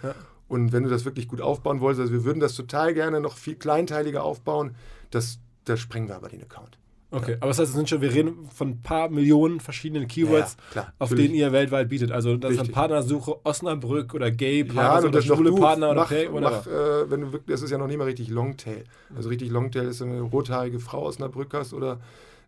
Und 0.47 0.73
wenn 0.73 0.83
du 0.83 0.89
das 0.89 1.05
wirklich 1.05 1.27
gut 1.29 1.39
aufbauen 1.39 1.79
wolltest, 1.79 2.01
also 2.01 2.13
wir 2.13 2.23
würden 2.25 2.39
das 2.41 2.55
total 2.55 2.93
gerne 2.93 3.21
noch 3.21 3.37
viel 3.37 3.55
kleinteiliger 3.55 4.23
aufbauen, 4.23 4.75
das, 5.09 5.39
das 5.65 5.79
sprengen 5.79 6.09
wir 6.09 6.15
aber 6.17 6.27
den 6.29 6.41
Account. 6.41 6.77
Okay, 7.13 7.35
aber 7.41 7.49
das 7.49 7.59
heißt, 7.59 7.69
es 7.69 7.75
sind 7.75 7.89
schon, 7.89 7.99
wir 7.99 8.13
reden 8.13 8.47
von 8.53 8.69
ein 8.69 8.81
paar 8.81 9.09
Millionen 9.09 9.59
verschiedenen 9.59 10.07
Keywords, 10.07 10.55
Ja, 10.57 10.71
klar, 10.71 10.93
auf 10.97 11.13
denen 11.13 11.35
ihr 11.35 11.51
weltweit 11.51 11.89
bietet. 11.89 12.09
Also 12.11 12.37
das 12.37 12.53
ist 12.53 12.59
eine. 12.61 12.69
Partnersuche 12.69 13.45
Osnabrück 13.45 14.13
oder 14.13 14.31
Gay 14.31 14.65
Ja, 14.65 14.73
Partner 14.73 15.07
und 15.07 15.15
das 15.15 15.25
oder 15.25 15.35
schwule 15.35 15.51
Partner 15.53 15.91
oder 15.91 16.01
mach, 16.01 16.09
Pay, 16.09 16.29
mach, 16.29 16.65
äh, 16.67 17.11
wenn 17.11 17.21
du 17.21 17.33
wirklich, 17.33 17.53
das 17.53 17.61
ist 17.63 17.71
ja 17.71 17.77
noch 17.77 17.87
nicht 17.87 17.97
mal 17.97 18.05
richtig 18.05 18.29
Longtail. 18.29 18.85
Also 19.13 19.27
richtig 19.27 19.51
Longtail 19.51 19.87
ist, 19.87 19.99
wenn 19.99 20.09
du 20.09 20.15
eine 20.15 20.23
rothaarige 20.23 20.79
Frau 20.79 20.99
aus 20.99 21.15
Osnabrück 21.15 21.53
hast 21.53 21.73
oder 21.73 21.99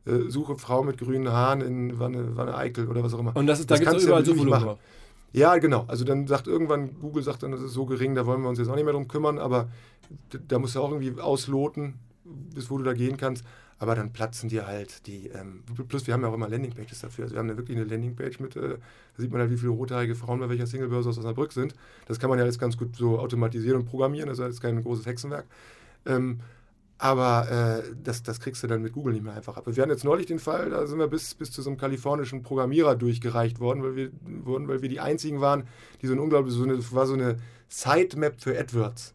äh, 0.05 0.29
suche 0.29 0.57
Frau 0.57 0.83
mit 0.83 0.97
grünen 0.97 1.29
Haaren 1.29 1.59
in 1.59 1.99
Wanne, 1.99 2.37
Wanne 2.37 2.55
Eickel 2.55 2.87
oder 2.87 3.03
was 3.03 3.13
auch 3.13 3.19
immer. 3.19 3.35
Und 3.35 3.47
das 3.47 3.59
ist, 3.59 3.69
da 3.69 3.77
gibt 3.77 3.93
es 3.93 4.05
überall 4.05 4.25
ja 4.25 4.33
machen. 4.33 4.63
drauf. 4.63 4.79
Ja, 5.33 5.57
genau. 5.57 5.83
Also 5.87 6.05
dann 6.05 6.27
sagt 6.27 6.47
irgendwann, 6.47 6.99
Google 6.99 7.23
sagt 7.23 7.43
dann, 7.43 7.51
das 7.51 7.61
ist 7.61 7.73
so 7.73 7.85
gering, 7.85 8.15
da 8.15 8.25
wollen 8.25 8.41
wir 8.41 8.49
uns 8.49 8.59
jetzt 8.59 8.69
auch 8.69 8.75
nicht 8.75 8.85
mehr 8.85 8.93
drum 8.93 9.07
kümmern, 9.07 9.39
aber 9.39 9.67
da 10.47 10.59
musst 10.59 10.75
du 10.75 10.79
auch 10.79 10.91
irgendwie 10.91 11.19
ausloten, 11.19 11.95
bis 12.23 12.69
wo 12.69 12.77
du 12.77 12.83
da 12.83 12.93
gehen 12.93 13.17
kannst. 13.17 13.43
Aber 13.83 13.95
dann 13.95 14.13
platzen 14.13 14.47
dir 14.47 14.65
halt 14.65 15.07
die, 15.07 15.27
ähm, 15.27 15.63
plus 15.89 16.07
wir 16.07 16.13
haben 16.13 16.21
ja 16.21 16.29
auch 16.29 16.33
immer 16.33 16.47
Landingpages 16.47 17.01
dafür. 17.01 17.25
Also 17.25 17.35
wir 17.35 17.39
haben 17.39 17.49
ja 17.49 17.57
wirklich 17.57 17.75
eine 17.77 17.85
Landingpage 17.85 18.39
mit, 18.39 18.55
äh, 18.55 18.69
da 18.69 18.77
sieht 19.17 19.29
man 19.29 19.41
halt, 19.41 19.51
wie 19.51 19.57
viele 19.57 19.71
rothaarige 19.71 20.15
Frauen 20.15 20.39
bei 20.39 20.47
welcher 20.47 20.67
Singlebörse 20.67 21.09
aus 21.09 21.17
Osnabrück 21.17 21.51
sind. 21.51 21.75
Das 22.05 22.17
kann 22.17 22.29
man 22.29 22.39
ja 22.39 22.45
jetzt 22.45 22.59
ganz 22.59 22.77
gut 22.77 22.95
so 22.95 23.19
automatisieren 23.19 23.81
und 23.81 23.85
programmieren, 23.85 24.29
das 24.29 24.39
ist 24.39 24.45
jetzt 24.45 24.61
kein 24.61 24.81
großes 24.81 25.05
Hexenwerk. 25.05 25.45
Ähm, 26.05 26.39
aber 26.97 27.83
äh, 27.83 27.93
das, 28.01 28.23
das 28.23 28.39
kriegst 28.39 28.63
du 28.63 28.67
dann 28.67 28.81
mit 28.81 28.93
Google 28.93 29.11
nicht 29.11 29.23
mehr 29.25 29.33
einfach 29.33 29.57
ab. 29.57 29.65
Wir 29.67 29.81
hatten 29.81 29.91
jetzt 29.91 30.05
neulich 30.05 30.27
den 30.27 30.39
Fall, 30.39 30.69
da 30.69 30.87
sind 30.87 30.99
wir 30.99 31.07
bis, 31.09 31.35
bis 31.35 31.51
zu 31.51 31.61
so 31.61 31.69
einem 31.69 31.77
kalifornischen 31.77 32.41
Programmierer 32.41 32.95
durchgereicht 32.95 33.59
worden, 33.59 33.83
weil 33.83 33.97
wir, 33.97 34.11
wurden, 34.45 34.69
weil 34.69 34.81
wir 34.81 34.87
die 34.87 35.01
einzigen 35.01 35.41
waren, 35.41 35.67
die 36.01 36.07
so 36.07 36.13
ein 36.13 36.19
unglaublich, 36.19 36.53
so 36.55 36.63
eine, 36.63 36.79
war 36.93 37.05
so 37.05 37.15
eine 37.15 37.35
Sitemap 37.67 38.35
für 38.39 38.57
AdWords. 38.57 39.13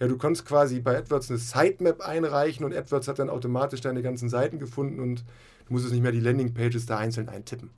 Ja, 0.00 0.06
du 0.06 0.16
konntest 0.16 0.46
quasi 0.46 0.80
bei 0.80 0.96
AdWords 0.96 1.30
eine 1.30 1.38
Sitemap 1.38 2.00
einreichen 2.00 2.64
und 2.64 2.74
AdWords 2.74 3.08
hat 3.08 3.18
dann 3.18 3.30
automatisch 3.30 3.80
deine 3.80 4.02
ganzen 4.02 4.28
Seiten 4.28 4.58
gefunden 4.58 5.00
und 5.00 5.24
du 5.66 5.72
musstest 5.72 5.92
nicht 5.92 6.02
mehr 6.02 6.12
die 6.12 6.20
Landingpages 6.20 6.86
da 6.86 6.98
einzeln 6.98 7.28
eintippen. 7.28 7.70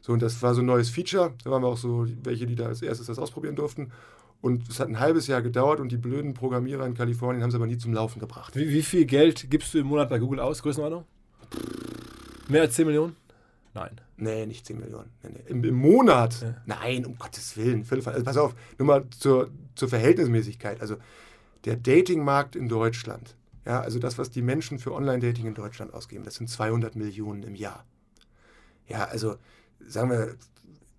So, 0.00 0.12
und 0.12 0.22
das 0.22 0.40
war 0.42 0.54
so 0.54 0.62
ein 0.62 0.66
neues 0.66 0.88
Feature. 0.88 1.32
Da 1.42 1.50
waren 1.50 1.62
wir 1.62 1.68
auch 1.68 1.76
so 1.76 2.06
welche, 2.22 2.46
die 2.46 2.54
da 2.54 2.66
als 2.66 2.82
erstes 2.82 3.08
das 3.08 3.18
ausprobieren 3.18 3.56
durften. 3.56 3.90
Und 4.40 4.68
es 4.68 4.78
hat 4.78 4.88
ein 4.88 5.00
halbes 5.00 5.26
Jahr 5.26 5.42
gedauert 5.42 5.80
und 5.80 5.90
die 5.90 5.96
blöden 5.96 6.34
Programmierer 6.34 6.86
in 6.86 6.94
Kalifornien 6.94 7.42
haben 7.42 7.48
es 7.48 7.56
aber 7.56 7.66
nie 7.66 7.78
zum 7.78 7.92
Laufen 7.92 8.20
gebracht. 8.20 8.54
Wie, 8.54 8.68
wie 8.68 8.82
viel 8.82 9.04
Geld 9.04 9.50
gibst 9.50 9.74
du 9.74 9.78
im 9.78 9.86
Monat 9.86 10.08
bei 10.08 10.18
Google 10.20 10.38
aus? 10.38 10.62
Größenordnung? 10.62 11.04
Mehr 12.48 12.62
als 12.62 12.74
10 12.74 12.86
Millionen? 12.86 13.16
Nein. 13.74 14.00
Nee, 14.16 14.46
nicht 14.46 14.64
10 14.64 14.78
Millionen. 14.78 15.10
Nee, 15.22 15.30
nee. 15.34 15.50
Im, 15.50 15.64
Im, 15.64 15.74
Monat? 15.74 16.40
Ja. 16.40 16.54
Nein, 16.64 17.04
um 17.04 17.18
Gottes 17.18 17.56
Willen. 17.56 17.84
Also 17.90 18.24
pass 18.24 18.36
auf, 18.36 18.54
nur 18.78 18.86
mal 18.86 19.04
zur, 19.18 19.50
zur 19.74 19.88
Verhältnismäßigkeit. 19.88 20.80
Also 20.80 20.96
der 21.66 21.76
Datingmarkt 21.76 22.56
in 22.56 22.68
Deutschland, 22.68 23.36
ja, 23.66 23.80
also 23.80 23.98
das, 23.98 24.16
was 24.16 24.30
die 24.30 24.42
Menschen 24.42 24.78
für 24.78 24.92
Online-Dating 24.92 25.46
in 25.46 25.54
Deutschland 25.54 25.92
ausgeben, 25.92 26.24
das 26.24 26.36
sind 26.36 26.48
200 26.48 26.94
Millionen 26.94 27.42
im 27.42 27.56
Jahr. 27.56 27.84
Ja, 28.88 29.04
also 29.04 29.36
sagen 29.86 30.10
wir, 30.10 30.36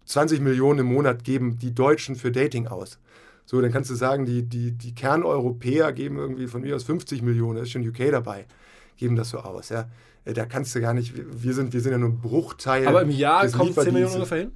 20 0.06 0.42
Millionen 0.42 0.80
im 0.80 0.88
Monat 0.88 1.24
geben 1.24 1.58
die 1.58 1.74
Deutschen 1.74 2.16
für 2.16 2.32
Dating 2.32 2.68
aus. 2.68 3.00
So, 3.46 3.62
dann 3.62 3.72
kannst 3.72 3.90
du 3.90 3.96
sagen, 3.96 4.26
die, 4.26 4.44
die, 4.44 4.72
die 4.72 4.94
Kerneuropäer 4.94 5.94
geben 5.94 6.18
irgendwie 6.18 6.48
von 6.48 6.62
mir 6.62 6.76
aus 6.76 6.84
50 6.84 7.22
Millionen, 7.22 7.56
da 7.56 7.62
ist 7.64 7.72
schon 7.72 7.88
UK 7.88 8.12
dabei, 8.12 8.46
geben 8.98 9.16
das 9.16 9.30
so 9.30 9.40
aus. 9.40 9.70
Ja. 9.70 9.90
Äh, 10.26 10.34
da 10.34 10.46
kannst 10.46 10.76
du 10.76 10.82
gar 10.82 10.94
nicht, 10.94 11.14
wir 11.16 11.54
sind, 11.54 11.72
wir 11.72 11.80
sind 11.80 11.94
ja 11.94 11.98
nur 11.98 12.10
ein 12.10 12.20
Bruchteil. 12.20 12.86
Aber 12.88 13.04
im 13.04 13.10
Jahr 13.10 13.48
kommt 13.50 13.76
10 13.76 13.94
Millionen 13.94 14.16
ungefähr 14.16 14.40
hin? 14.40 14.52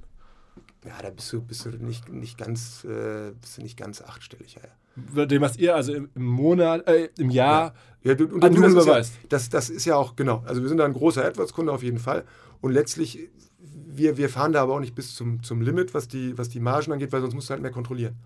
Ja, 0.84 1.00
da 1.00 1.08
bist 1.08 1.32
du, 1.32 1.40
bist 1.40 1.64
du 1.64 1.70
nicht, 1.70 2.10
nicht, 2.10 2.36
ganz, 2.36 2.84
äh, 2.84 3.32
bist 3.40 3.56
du 3.56 3.62
nicht 3.62 3.78
ganz 3.78 4.02
achtstellig. 4.02 4.56
Ja, 4.56 4.62
ja. 4.62 4.72
Dem, 4.96 5.40
was 5.40 5.56
ihr 5.56 5.74
also 5.74 5.94
im 5.94 6.10
Monat, 6.14 6.86
äh, 6.86 7.08
im 7.18 7.30
Jahr 7.30 7.68
ja. 7.68 7.74
Ja, 8.04 8.14
du, 8.14 8.26
und 8.26 8.44
an 8.44 8.52
Nummern 8.52 8.74
beweist. 8.74 9.14
Ja, 9.14 9.20
das, 9.28 9.48
das 9.48 9.70
ist 9.70 9.84
ja 9.84 9.96
auch, 9.96 10.16
genau. 10.16 10.42
Also 10.46 10.60
wir 10.62 10.68
sind 10.68 10.78
da 10.78 10.84
ein 10.84 10.92
großer 10.92 11.24
AdWords-Kunde 11.24 11.72
auf 11.72 11.82
jeden 11.82 11.98
Fall. 11.98 12.24
Und 12.60 12.72
letztlich, 12.72 13.30
wir, 13.58 14.16
wir 14.16 14.28
fahren 14.28 14.52
da 14.52 14.62
aber 14.62 14.74
auch 14.74 14.80
nicht 14.80 14.94
bis 14.94 15.14
zum, 15.14 15.42
zum 15.42 15.60
Limit, 15.60 15.94
was 15.94 16.08
die, 16.08 16.36
was 16.36 16.48
die 16.48 16.60
Margen 16.60 16.92
angeht, 16.92 17.12
weil 17.12 17.20
sonst 17.20 17.34
musst 17.34 17.48
du 17.48 17.52
halt 17.52 17.62
mehr 17.62 17.70
kontrollieren. 17.70 18.16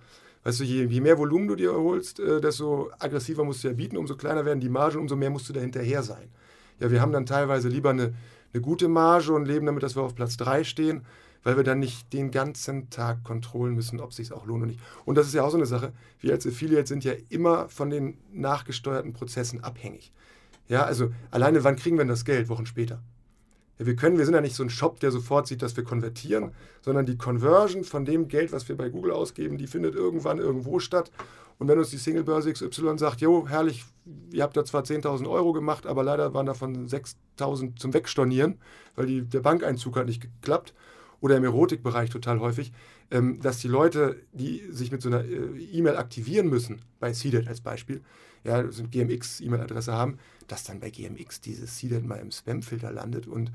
Weißt 0.44 0.60
du, 0.60 0.64
je, 0.64 0.84
je 0.86 1.00
mehr 1.00 1.18
Volumen 1.18 1.48
du 1.48 1.56
dir 1.56 1.72
erholst, 1.72 2.20
äh, 2.20 2.40
desto 2.40 2.90
aggressiver 2.98 3.44
musst 3.44 3.64
du 3.64 3.68
ja 3.68 3.74
bieten, 3.74 3.96
umso 3.96 4.16
kleiner 4.16 4.44
werden 4.44 4.60
die 4.60 4.68
Margen, 4.68 4.98
umso 4.98 5.16
mehr 5.16 5.30
musst 5.30 5.48
du 5.48 5.52
da 5.52 5.60
hinterher 5.60 6.02
sein. 6.02 6.28
Ja, 6.80 6.90
wir 6.90 7.00
haben 7.00 7.12
dann 7.12 7.26
teilweise 7.26 7.68
lieber 7.68 7.90
eine, 7.90 8.14
eine 8.52 8.62
gute 8.62 8.88
Marge 8.88 9.32
und 9.32 9.46
leben 9.46 9.66
damit, 9.66 9.82
dass 9.82 9.96
wir 9.96 10.02
auf 10.02 10.14
Platz 10.14 10.36
3 10.36 10.64
stehen, 10.64 11.04
weil 11.46 11.56
wir 11.56 11.62
dann 11.62 11.78
nicht 11.78 12.12
den 12.12 12.32
ganzen 12.32 12.90
Tag 12.90 13.22
kontrollieren 13.22 13.76
müssen, 13.76 14.00
ob 14.00 14.10
es 14.10 14.16
sich 14.16 14.32
auch 14.32 14.46
lohnt 14.46 14.62
oder 14.62 14.66
nicht. 14.66 14.80
Und 15.04 15.14
das 15.16 15.28
ist 15.28 15.34
ja 15.34 15.44
auch 15.44 15.50
so 15.50 15.56
eine 15.56 15.66
Sache. 15.66 15.92
Wir 16.18 16.32
als 16.32 16.44
Affiliate 16.44 16.88
sind 16.88 17.04
ja 17.04 17.12
immer 17.28 17.68
von 17.68 17.88
den 17.88 18.18
nachgesteuerten 18.32 19.12
Prozessen 19.12 19.62
abhängig. 19.62 20.10
Ja, 20.66 20.82
also 20.82 21.12
alleine 21.30 21.62
wann 21.62 21.76
kriegen 21.76 21.98
wir 21.98 22.00
denn 22.00 22.08
das 22.08 22.24
Geld? 22.24 22.48
Wochen 22.48 22.66
später. 22.66 23.00
Ja, 23.78 23.86
wir 23.86 23.94
können, 23.94 24.18
wir 24.18 24.24
sind 24.24 24.34
ja 24.34 24.40
nicht 24.40 24.56
so 24.56 24.64
ein 24.64 24.70
Shop, 24.70 24.98
der 24.98 25.12
sofort 25.12 25.46
sieht, 25.46 25.62
dass 25.62 25.76
wir 25.76 25.84
konvertieren, 25.84 26.50
sondern 26.82 27.06
die 27.06 27.16
Conversion 27.16 27.84
von 27.84 28.04
dem 28.04 28.26
Geld, 28.26 28.50
was 28.50 28.68
wir 28.68 28.76
bei 28.76 28.88
Google 28.88 29.12
ausgeben, 29.12 29.56
die 29.56 29.68
findet 29.68 29.94
irgendwann 29.94 30.38
irgendwo 30.38 30.80
statt. 30.80 31.12
Und 31.60 31.68
wenn 31.68 31.78
uns 31.78 31.90
die 31.90 31.96
Singlebörse 31.96 32.52
XY 32.52 32.98
sagt, 32.98 33.20
jo, 33.20 33.46
herrlich, 33.46 33.84
ihr 34.32 34.42
habt 34.42 34.56
da 34.56 34.64
zwar 34.64 34.82
10.000 34.82 35.30
Euro 35.30 35.52
gemacht, 35.52 35.86
aber 35.86 36.02
leider 36.02 36.34
waren 36.34 36.46
davon 36.46 36.88
6.000 36.88 37.76
zum 37.76 37.94
Wegstornieren, 37.94 38.58
weil 38.96 39.06
die, 39.06 39.22
der 39.22 39.40
Bankeinzug 39.40 39.94
hat 39.94 40.06
nicht 40.06 40.22
geklappt, 40.22 40.74
oder 41.20 41.36
im 41.36 41.44
Erotikbereich 41.44 42.10
total 42.10 42.40
häufig, 42.40 42.72
ähm, 43.10 43.40
dass 43.40 43.58
die 43.58 43.68
Leute, 43.68 44.16
die 44.32 44.62
sich 44.70 44.92
mit 44.92 45.02
so 45.02 45.08
einer 45.08 45.24
äh, 45.24 45.62
E-Mail 45.72 45.96
aktivieren 45.96 46.48
müssen, 46.48 46.82
bei 47.00 47.12
Seeded 47.12 47.48
als 47.48 47.60
Beispiel, 47.60 48.02
ja, 48.44 48.70
so 48.70 48.82
eine 48.82 48.90
GMX-E-Mail-Adresse 48.90 49.92
haben, 49.92 50.18
dass 50.46 50.64
dann 50.64 50.80
bei 50.80 50.90
GMX 50.90 51.40
dieses 51.40 51.78
Seeded 51.78 52.04
mal 52.04 52.16
im 52.16 52.30
Spam-Filter 52.30 52.92
landet 52.92 53.26
und 53.26 53.50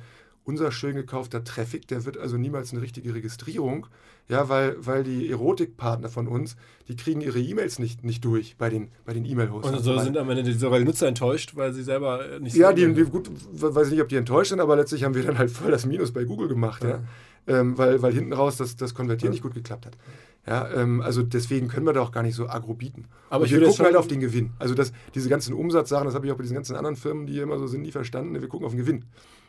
unser 0.52 0.72
schön 0.74 0.96
gekaufter 0.96 1.46
Traffic, 1.46 1.88
der 1.88 2.04
wird 2.04 2.18
also 2.18 2.36
niemals 2.36 2.74
eine 2.74 2.82
richtige 2.82 3.14
Registrierung, 3.14 3.88
ja, 4.28 4.50
weil, 4.50 4.76
weil 4.80 5.06
die 5.06 5.30
Erotikpartner 5.30 6.10
von 6.10 6.28
uns, 6.28 6.58
die 6.90 6.98
kriegen 6.98 7.22
ihre 7.22 7.40
E-Mails 7.40 7.80
nicht, 7.80 8.04
nicht 8.04 8.26
durch 8.26 8.58
bei 8.58 8.70
den 8.70 8.90
bei 9.06 9.14
den 9.14 9.24
E-Mail-Hosts. 9.24 9.72
Und 9.72 9.80
so 9.82 9.98
sind 10.00 10.18
am 10.18 10.30
Ende 10.30 10.54
sogar 10.54 10.80
die 10.80 10.86
Nutzer 10.86 11.08
enttäuscht, 11.08 11.56
weil 11.56 11.72
sie 11.74 11.84
selber 11.84 12.40
nicht 12.42 12.58
Ja, 12.58 12.74
die, 12.74 12.94
die, 12.94 13.04
gut, 13.04 13.32
weiß 13.54 13.88
ich 13.88 13.94
nicht, 13.94 14.02
ob 14.02 14.10
die 14.10 14.18
enttäuscht 14.18 14.50
sind, 14.50 14.60
aber 14.60 14.76
letztlich 14.76 15.06
haben 15.06 15.16
wir 15.16 15.24
dann 15.24 15.38
halt 15.38 15.52
voll 15.52 15.72
das 15.72 15.86
Minus 15.86 16.12
bei 16.12 16.26
Google 16.26 16.50
gemacht, 16.50 16.84
ja. 16.84 16.90
ja 16.90 17.00
ähm, 17.48 17.78
weil, 17.78 18.02
weil 18.02 18.14
hinten 18.14 18.34
raus 18.34 18.58
das, 18.58 18.76
das 18.76 18.94
Konvertieren 18.94 19.32
nicht 19.32 19.42
gut 19.42 19.54
geklappt 19.54 19.86
hat. 19.86 19.98
Ja, 20.46 20.70
ähm, 20.74 21.02
also 21.02 21.22
deswegen 21.22 21.68
können 21.68 21.86
wir 21.86 21.94
da 21.94 22.02
auch 22.02 22.12
gar 22.12 22.24
nicht 22.24 22.36
so 22.36 22.48
agro 22.48 22.74
bieten. 22.74 23.06
Aber 23.30 23.50
wir 23.50 23.62
gucken 23.64 23.86
halt 23.86 23.96
auf 23.96 24.08
den 24.08 24.20
Gewinn. 24.20 24.52
Also 24.60 24.74
das, 24.74 24.92
diese 25.14 25.30
ganzen 25.30 25.54
Umsatzsachen, 25.54 26.06
das 26.06 26.16
habe 26.16 26.26
ich 26.26 26.32
auch 26.32 26.38
bei 26.38 26.44
diesen 26.44 26.56
ganzen 26.56 26.76
anderen 26.76 26.96
Firmen, 26.96 27.28
die 27.28 27.40
immer 27.40 27.58
so 27.58 27.68
sind, 27.68 27.82
nie 27.82 27.92
verstanden. 27.92 28.40
Wir 28.40 28.48
gucken 28.48 28.66
auf 28.66 28.74
den 28.74 28.80
Gewinn. 28.80 29.06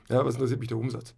Ja, 0.09 0.25
was 0.25 0.35
interessiert 0.35 0.61
mich 0.61 0.69
der 0.69 0.79
Umsatz? 0.79 1.15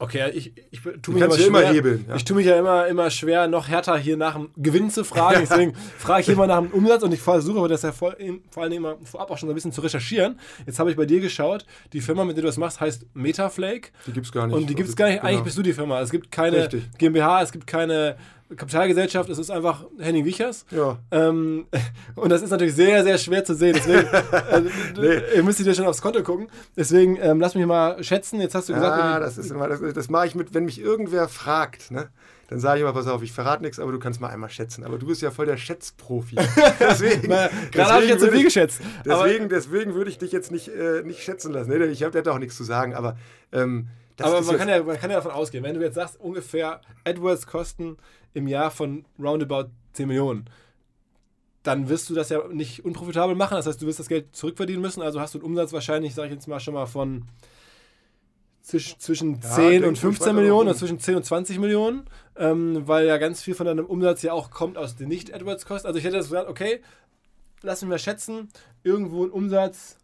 Okay, 0.00 0.30
ich, 0.32 0.52
ich, 0.70 0.80
tue 1.02 1.14
mich, 1.14 1.24
schwer, 1.24 1.46
immer 1.48 1.62
hebeln, 1.62 2.04
ja. 2.08 2.14
ich 2.14 2.24
tue 2.24 2.36
mich 2.36 2.46
ja 2.46 2.56
immer, 2.56 2.86
immer 2.86 3.10
schwer, 3.10 3.48
noch 3.48 3.66
härter 3.66 3.98
hier 3.98 4.16
nach 4.16 4.34
dem 4.34 4.50
Gewinn 4.56 4.90
zu 4.90 5.02
fragen. 5.02 5.40
Deswegen 5.50 5.74
frage 5.74 6.20
ich 6.20 6.28
immer 6.28 6.46
nach 6.46 6.60
dem 6.60 6.70
Umsatz 6.70 7.02
und 7.02 7.12
ich 7.12 7.20
versuche 7.20 7.66
das 7.66 7.82
ja 7.82 7.90
vor, 7.90 8.14
vor 8.48 8.62
allem 8.62 8.74
immer 8.74 8.96
vorab 9.02 9.32
auch 9.32 9.38
schon 9.38 9.48
so 9.48 9.52
ein 9.52 9.56
bisschen 9.56 9.72
zu 9.72 9.80
recherchieren. 9.80 10.38
Jetzt 10.66 10.78
habe 10.78 10.92
ich 10.92 10.96
bei 10.96 11.04
dir 11.04 11.18
geschaut, 11.18 11.66
die 11.92 12.00
Firma, 12.00 12.24
mit 12.24 12.36
der 12.36 12.42
du 12.42 12.46
das 12.46 12.58
machst, 12.58 12.80
heißt 12.80 13.06
Metaflake. 13.14 13.90
Die 14.06 14.12
gibt 14.12 14.26
es 14.26 14.30
gar 14.30 14.46
nicht. 14.46 14.54
Und 14.54 14.70
die 14.70 14.76
gibt 14.76 14.88
es 14.88 14.94
gar 14.94 15.08
nicht. 15.08 15.16
Genau. 15.16 15.28
Eigentlich 15.28 15.42
bist 15.42 15.58
du 15.58 15.62
die 15.62 15.72
Firma. 15.72 16.00
Es 16.00 16.10
gibt 16.10 16.30
keine 16.30 16.58
Richtig. 16.58 16.84
GmbH, 16.96 17.42
es 17.42 17.50
gibt 17.50 17.66
keine 17.66 18.16
Kapitalgesellschaft, 18.56 19.28
es 19.28 19.38
ist 19.38 19.50
einfach 19.50 19.84
Henning 19.98 20.24
Wichers. 20.24 20.64
Ja. 20.70 20.98
Ähm, 21.10 21.66
und 22.14 22.30
das 22.30 22.42
ist 22.42 22.50
natürlich 22.50 22.74
sehr, 22.74 23.04
sehr 23.04 23.18
schwer 23.18 23.44
zu 23.44 23.54
sehen. 23.54 23.74
Deswegen, 23.76 24.08
also, 24.50 24.68
nee. 24.98 25.20
ihr 25.36 25.42
müsst 25.42 25.58
dir 25.58 25.74
schon 25.74 25.86
aufs 25.86 26.00
Konto 26.00 26.22
gucken. 26.22 26.48
Deswegen 26.76 27.18
ähm, 27.20 27.40
lass 27.40 27.54
mich 27.54 27.66
mal 27.66 28.02
schätzen. 28.02 28.40
Jetzt 28.40 28.54
hast 28.54 28.68
du 28.68 28.74
gesagt. 28.74 28.98
Ja, 28.98 29.20
das 29.20 29.36
ist 29.38 29.50
immer, 29.50 29.68
das, 29.68 29.80
das 29.94 30.08
mache 30.08 30.26
ich 30.26 30.34
mit, 30.34 30.54
wenn 30.54 30.64
mich 30.64 30.80
irgendwer 30.80 31.28
fragt, 31.28 31.90
ne? 31.90 32.08
Dann 32.48 32.60
sage 32.60 32.78
ich 32.78 32.82
immer, 32.82 32.94
pass 32.94 33.06
auf, 33.06 33.22
ich 33.22 33.32
verrate 33.32 33.62
nichts, 33.62 33.78
aber 33.78 33.92
du 33.92 33.98
kannst 33.98 34.22
mal 34.22 34.30
einmal 34.30 34.48
schätzen. 34.48 34.82
Aber 34.82 34.96
du 34.96 35.06
bist 35.06 35.20
ja 35.20 35.30
voll 35.30 35.44
der 35.44 35.58
Schätzprofi. 35.58 36.36
deswegen 36.80 37.28
Gerade 37.28 37.92
habe 37.92 38.04
ich 38.04 38.08
jetzt 38.08 38.22
so 38.22 38.30
viel 38.30 38.44
geschätzt. 38.44 38.80
Deswegen, 39.04 39.50
deswegen 39.50 39.94
würde 39.94 40.08
ich 40.08 40.16
dich 40.16 40.32
jetzt 40.32 40.50
nicht, 40.50 40.68
äh, 40.68 41.02
nicht 41.02 41.22
schätzen 41.22 41.52
lassen. 41.52 41.68
Nee, 41.68 41.84
ich 41.84 42.02
habe 42.02 42.22
da 42.22 42.32
auch 42.32 42.38
nichts 42.38 42.56
zu 42.56 42.64
sagen, 42.64 42.94
aber 42.94 43.18
ähm, 43.52 43.88
aber 44.20 44.42
man 44.42 44.56
kann, 44.56 44.68
ja, 44.68 44.82
man 44.82 44.98
kann 44.98 45.10
ja 45.10 45.16
davon 45.16 45.30
ausgehen, 45.30 45.62
wenn 45.62 45.74
du 45.74 45.80
jetzt 45.80 45.94
sagst, 45.94 46.18
ungefähr 46.20 46.80
AdWords 47.04 47.46
kosten 47.46 47.98
im 48.38 48.48
Jahr 48.48 48.70
von 48.70 49.04
roundabout 49.18 49.70
10 49.92 50.08
Millionen, 50.08 50.48
dann 51.62 51.88
wirst 51.88 52.08
du 52.08 52.14
das 52.14 52.30
ja 52.30 52.46
nicht 52.48 52.84
unprofitabel 52.84 53.36
machen. 53.36 53.56
Das 53.56 53.66
heißt, 53.66 53.82
du 53.82 53.86
wirst 53.86 53.98
das 53.98 54.08
Geld 54.08 54.34
zurückverdienen 54.34 54.80
müssen. 54.80 55.02
Also 55.02 55.20
hast 55.20 55.34
du 55.34 55.38
einen 55.38 55.46
Umsatz 55.46 55.72
wahrscheinlich, 55.72 56.14
sage 56.14 56.28
ich 56.28 56.34
jetzt 56.34 56.48
mal 56.48 56.60
schon 56.60 56.74
mal 56.74 56.86
von 56.86 57.24
zwischen, 58.62 58.98
zwischen 58.98 59.34
ja, 59.34 59.50
10 59.50 59.84
und 59.84 59.98
15 59.98 60.34
Millionen 60.34 60.68
oder 60.68 60.78
zwischen 60.78 60.98
10 60.98 61.16
und 61.16 61.24
20 61.24 61.58
Millionen, 61.58 62.04
ähm, 62.36 62.86
weil 62.86 63.06
ja 63.06 63.18
ganz 63.18 63.42
viel 63.42 63.54
von 63.54 63.66
deinem 63.66 63.86
Umsatz 63.86 64.22
ja 64.22 64.32
auch 64.32 64.50
kommt 64.50 64.78
aus 64.78 64.96
den 64.96 65.08
Nicht-AdWords-Kosten. 65.08 65.86
Also 65.86 65.98
ich 65.98 66.04
hätte 66.04 66.16
das 66.16 66.26
gesagt, 66.26 66.48
okay, 66.48 66.80
lass 67.62 67.82
mich 67.82 67.90
mal 67.90 67.98
schätzen, 67.98 68.48
irgendwo 68.82 69.24
ein 69.24 69.30
Umsatz 69.30 69.97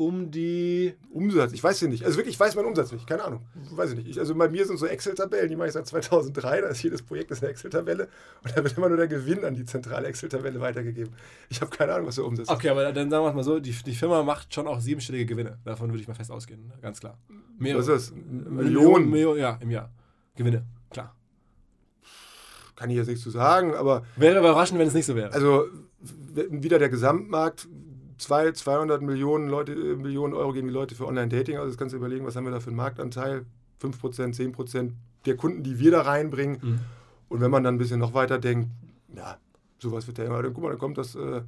um 0.00 0.30
die. 0.30 0.94
Umsatz, 1.10 1.52
ich 1.52 1.62
weiß 1.62 1.82
ja 1.82 1.88
nicht. 1.88 2.06
Also 2.06 2.16
wirklich, 2.16 2.34
ich 2.34 2.40
weiß 2.40 2.54
meinen 2.54 2.64
Umsatz 2.64 2.90
nicht, 2.90 3.06
keine 3.06 3.22
Ahnung. 3.22 3.42
Weiß 3.72 3.90
ich 3.90 3.96
nicht. 3.96 4.08
Ich, 4.08 4.18
also 4.18 4.34
bei 4.34 4.48
mir 4.48 4.64
sind 4.64 4.78
so 4.78 4.86
Excel-Tabellen, 4.86 5.50
die 5.50 5.56
mache 5.56 5.68
ich 5.68 5.74
seit 5.74 5.86
2003, 5.86 6.62
da 6.62 6.68
ist 6.68 6.82
jedes 6.82 7.02
Projekt 7.02 7.30
ist 7.30 7.42
eine 7.42 7.50
Excel-Tabelle 7.50 8.08
und 8.42 8.56
da 8.56 8.64
wird 8.64 8.76
immer 8.78 8.88
nur 8.88 8.96
der 8.96 9.08
Gewinn 9.08 9.44
an 9.44 9.54
die 9.54 9.66
zentrale 9.66 10.08
Excel-Tabelle 10.08 10.58
weitergegeben. 10.58 11.14
Ich 11.50 11.60
habe 11.60 11.70
keine 11.70 11.92
Ahnung, 11.92 12.06
was 12.06 12.14
der 12.14 12.24
Umsatz 12.24 12.48
ist. 12.48 12.50
Okay, 12.54 12.70
aber 12.70 12.90
dann 12.92 13.10
sagen 13.10 13.24
wir 13.24 13.28
es 13.28 13.34
mal 13.34 13.44
so, 13.44 13.60
die, 13.60 13.72
die 13.72 13.94
Firma 13.94 14.22
macht 14.22 14.54
schon 14.54 14.66
auch 14.66 14.80
siebenstellige 14.80 15.26
Gewinne. 15.26 15.58
Davon 15.66 15.90
würde 15.90 16.00
ich 16.00 16.08
mal 16.08 16.14
fest 16.14 16.30
ausgehen, 16.30 16.66
ne? 16.66 16.72
ganz 16.80 16.98
klar. 16.98 17.18
Mehr, 17.58 17.76
was 17.76 17.86
ist 17.86 18.10
das? 18.10 18.14
Millionen? 18.14 19.10
Millionen? 19.10 19.38
Ja, 19.38 19.58
im 19.60 19.70
Jahr. 19.70 19.90
Gewinne, 20.34 20.64
klar. 20.88 21.14
Kann 22.74 22.88
ich 22.88 22.96
jetzt 22.96 23.08
nichts 23.08 23.22
zu 23.22 23.30
sagen, 23.30 23.74
aber... 23.74 24.06
Wäre 24.16 24.38
überraschend, 24.38 24.78
wenn 24.78 24.88
es 24.88 24.94
nicht 24.94 25.04
so 25.04 25.14
wäre. 25.14 25.30
Also 25.34 25.66
wieder 26.32 26.78
der 26.78 26.88
Gesamtmarkt 26.88 27.68
zwei, 28.20 28.52
200 28.52 29.02
Millionen, 29.02 29.48
Leute, 29.48 29.72
äh, 29.72 29.96
Millionen 29.96 30.34
Euro 30.34 30.52
geben 30.52 30.68
die 30.68 30.74
Leute 30.74 30.94
für 30.94 31.06
Online-Dating. 31.06 31.56
Also 31.56 31.68
das 31.68 31.78
kannst 31.78 31.92
du 31.92 31.96
überlegen, 31.96 32.26
was 32.26 32.36
haben 32.36 32.44
wir 32.44 32.50
da 32.50 32.60
für 32.60 32.68
einen 32.68 32.76
Marktanteil? 32.76 33.44
5%, 33.82 34.34
10% 34.34 34.92
der 35.26 35.36
Kunden, 35.36 35.62
die 35.62 35.78
wir 35.78 35.90
da 35.90 36.02
reinbringen. 36.02 36.58
Mhm. 36.60 36.80
Und 37.28 37.40
wenn 37.40 37.50
man 37.50 37.64
dann 37.64 37.76
ein 37.76 37.78
bisschen 37.78 38.00
noch 38.00 38.14
weiter 38.14 38.38
denkt, 38.38 38.68
ja, 39.14 39.36
sowas 39.78 40.06
wird 40.06 40.18
ja 40.18 40.24
immer, 40.24 40.42
dann 40.42 40.52
guck 40.52 40.62
mal, 40.62 40.70
dann 40.70 40.78
kommt 40.78 40.98
das, 40.98 41.14
äh, 41.14 41.42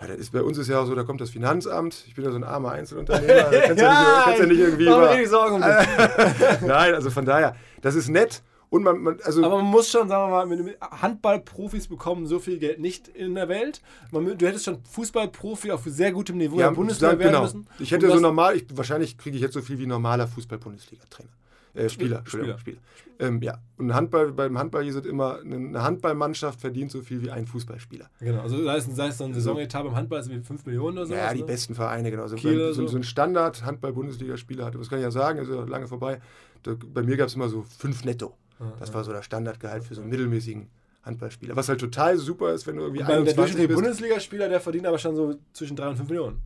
Ja, 0.00 0.06
das 0.08 0.18
ist, 0.18 0.32
bei 0.32 0.42
uns 0.42 0.58
ist 0.58 0.68
ja 0.68 0.80
auch 0.80 0.86
so, 0.86 0.94
da 0.94 1.04
kommt 1.04 1.20
das 1.20 1.30
Finanzamt. 1.30 2.04
Ich 2.06 2.14
bin 2.14 2.24
ja 2.24 2.30
so 2.30 2.36
ein 2.36 2.44
armer 2.44 2.72
Einzelunternehmer. 2.72 3.50
Da 3.50 3.60
kannst 3.66 3.82
ja, 3.82 3.90
nicht, 3.90 4.24
kannst 4.24 4.40
ja 4.40 4.46
nicht 4.46 4.58
irgendwie. 4.58 4.84
Über, 4.84 5.26
Sorgen 5.28 5.54
um 5.54 5.60
Nein, 6.66 6.94
also 6.94 7.10
von 7.10 7.24
daher, 7.24 7.56
das 7.80 7.94
ist 7.94 8.08
nett. 8.08 8.42
Und 8.72 8.84
man, 8.84 9.02
man, 9.02 9.18
also 9.22 9.44
Aber 9.44 9.58
man 9.58 9.66
muss 9.66 9.90
schon, 9.90 10.08
sagen 10.08 10.32
wir 10.32 10.46
mal, 10.46 10.76
Handballprofis 10.80 11.88
bekommen 11.88 12.26
so 12.26 12.38
viel 12.38 12.58
Geld 12.58 12.80
nicht 12.80 13.06
in 13.06 13.34
der 13.34 13.46
Welt. 13.50 13.82
Man, 14.12 14.24
du 14.24 14.46
hättest 14.46 14.64
schon 14.64 14.82
Fußballprofi 14.82 15.70
auf 15.72 15.82
sehr 15.84 16.10
gutem 16.10 16.38
Niveau 16.38 16.58
ja, 16.58 16.68
in 16.68 16.72
der 16.72 16.76
Bundesliga 16.76 17.18
werden 17.18 17.32
genau. 17.32 17.42
müssen. 17.42 17.66
Ich 17.78 17.90
hätte 17.90 18.10
so 18.10 18.18
normal, 18.18 18.56
ich, 18.56 18.64
wahrscheinlich 18.74 19.18
kriege 19.18 19.36
ich 19.36 19.42
jetzt 19.42 19.52
so 19.52 19.60
viel 19.60 19.78
wie 19.78 19.84
normaler 19.84 20.26
Fußball-Bundesliga-Trainer. 20.26 21.28
Äh, 21.74 21.90
Spieler, 21.90 22.22
Spieler. 22.24 22.58
Spieler. 22.58 22.78
Ähm, 23.18 23.42
ja, 23.42 23.58
und 23.76 23.92
Handball, 23.92 24.32
beim 24.32 24.56
Handball 24.56 24.84
hier 24.84 24.94
sind 24.94 25.04
immer, 25.04 25.40
eine 25.40 25.82
Handballmannschaft 25.82 26.58
verdient 26.58 26.90
so 26.90 27.02
viel 27.02 27.20
wie 27.20 27.30
ein 27.30 27.46
Fußballspieler. 27.46 28.08
Genau, 28.20 28.40
also 28.40 28.64
sei 28.64 28.76
es, 28.78 28.86
sei 28.86 29.08
es 29.08 29.18
so 29.18 29.24
ein 29.24 29.34
Saisonetat 29.34 29.84
beim 29.84 29.96
Handball, 29.96 30.20
ist 30.20 30.30
wie 30.30 30.40
5 30.40 30.64
Millionen 30.64 30.96
oder 30.96 31.06
so. 31.08 31.14
Ja, 31.14 31.34
die 31.34 31.40
ne? 31.40 31.46
besten 31.46 31.74
Vereine, 31.74 32.10
genau. 32.10 32.22
Also 32.22 32.36
Kiel 32.36 32.72
so, 32.72 32.72
so. 32.72 32.86
so 32.86 32.96
ein 32.96 33.04
Standard-Handball-Bundesligaspieler 33.04 34.64
hatte, 34.64 34.78
das 34.78 34.88
kann 34.88 34.98
ich 34.98 35.04
ja 35.04 35.10
sagen, 35.10 35.40
ist 35.40 35.50
ja 35.50 35.62
lange 35.64 35.88
vorbei. 35.88 36.22
Da, 36.62 36.74
bei 36.74 37.02
mir 37.02 37.18
gab 37.18 37.28
es 37.28 37.34
immer 37.34 37.50
so 37.50 37.66
5 37.78 38.06
netto. 38.06 38.34
Das 38.78 38.92
war 38.94 39.04
so 39.04 39.12
das 39.12 39.24
Standardgehalt 39.24 39.84
für 39.84 39.94
so 39.94 40.00
einen 40.02 40.10
mittelmäßigen 40.10 40.68
Handballspieler. 41.02 41.56
Was 41.56 41.68
halt 41.68 41.80
total 41.80 42.16
super 42.18 42.52
ist, 42.52 42.66
wenn 42.66 42.76
du 42.76 42.82
irgendwie 42.82 43.00
Und 43.00 43.06
beim 43.08 43.24
der 43.24 43.34
21 43.34 43.36
durchschnittliche 43.36 43.68
bist. 43.68 43.80
Bundesligaspieler, 43.80 44.48
der 44.48 44.60
verdient 44.60 44.86
aber 44.86 44.98
schon 44.98 45.16
so 45.16 45.34
zwischen 45.52 45.76
3 45.76 45.88
und 45.88 45.96
5 45.96 46.08
Millionen. 46.08 46.42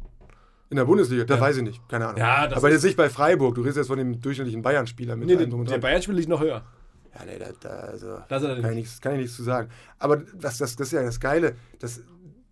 In 0.71 0.77
der 0.79 0.85
Bundesliga, 0.85 1.25
da 1.25 1.35
Ja. 1.37 1.41
weiß 1.41 1.59
ich 1.59 1.63
nicht, 1.63 1.89
keine 1.89 2.07
Ahnung. 2.07 2.19
Ja, 2.19 2.49
Aber 2.53 2.71
jetzt 2.71 2.83
nicht 2.85 2.97
bei 2.97 3.09
Freiburg, 3.09 3.55
du 3.55 3.61
redest 3.61 3.77
jetzt 3.77 3.87
von 3.87 3.99
dem 3.99 4.21
durchschnittlichen 4.21 4.63
Bayern-Spieler 4.63 5.15
mit 5.15 5.29
Nee, 5.29 5.37
drum 5.47 5.61
und 5.61 5.71
der. 5.71 5.79
Bayern-Spieler 5.79 6.17
liegt 6.17 6.29
noch 6.29 6.41
höher. 6.41 6.65
Ja, 7.15 7.25
nee, 7.25 7.39
da, 7.39 7.47
da, 7.61 7.69
also, 7.69 8.09
er 8.09 8.27
kann, 8.61 8.71
ich 8.71 8.77
nichts, 8.77 9.01
kann 9.01 9.13
ich 9.13 9.21
nichts 9.21 9.37
zu 9.37 9.43
sagen. 9.43 9.71
Aber 9.99 10.17
das, 10.19 10.59
das, 10.59 10.77
das 10.77 10.89
ist 10.89 10.93
ja 10.93 11.03
das 11.03 11.21
Geile, 11.21 11.55
das, 11.79 12.01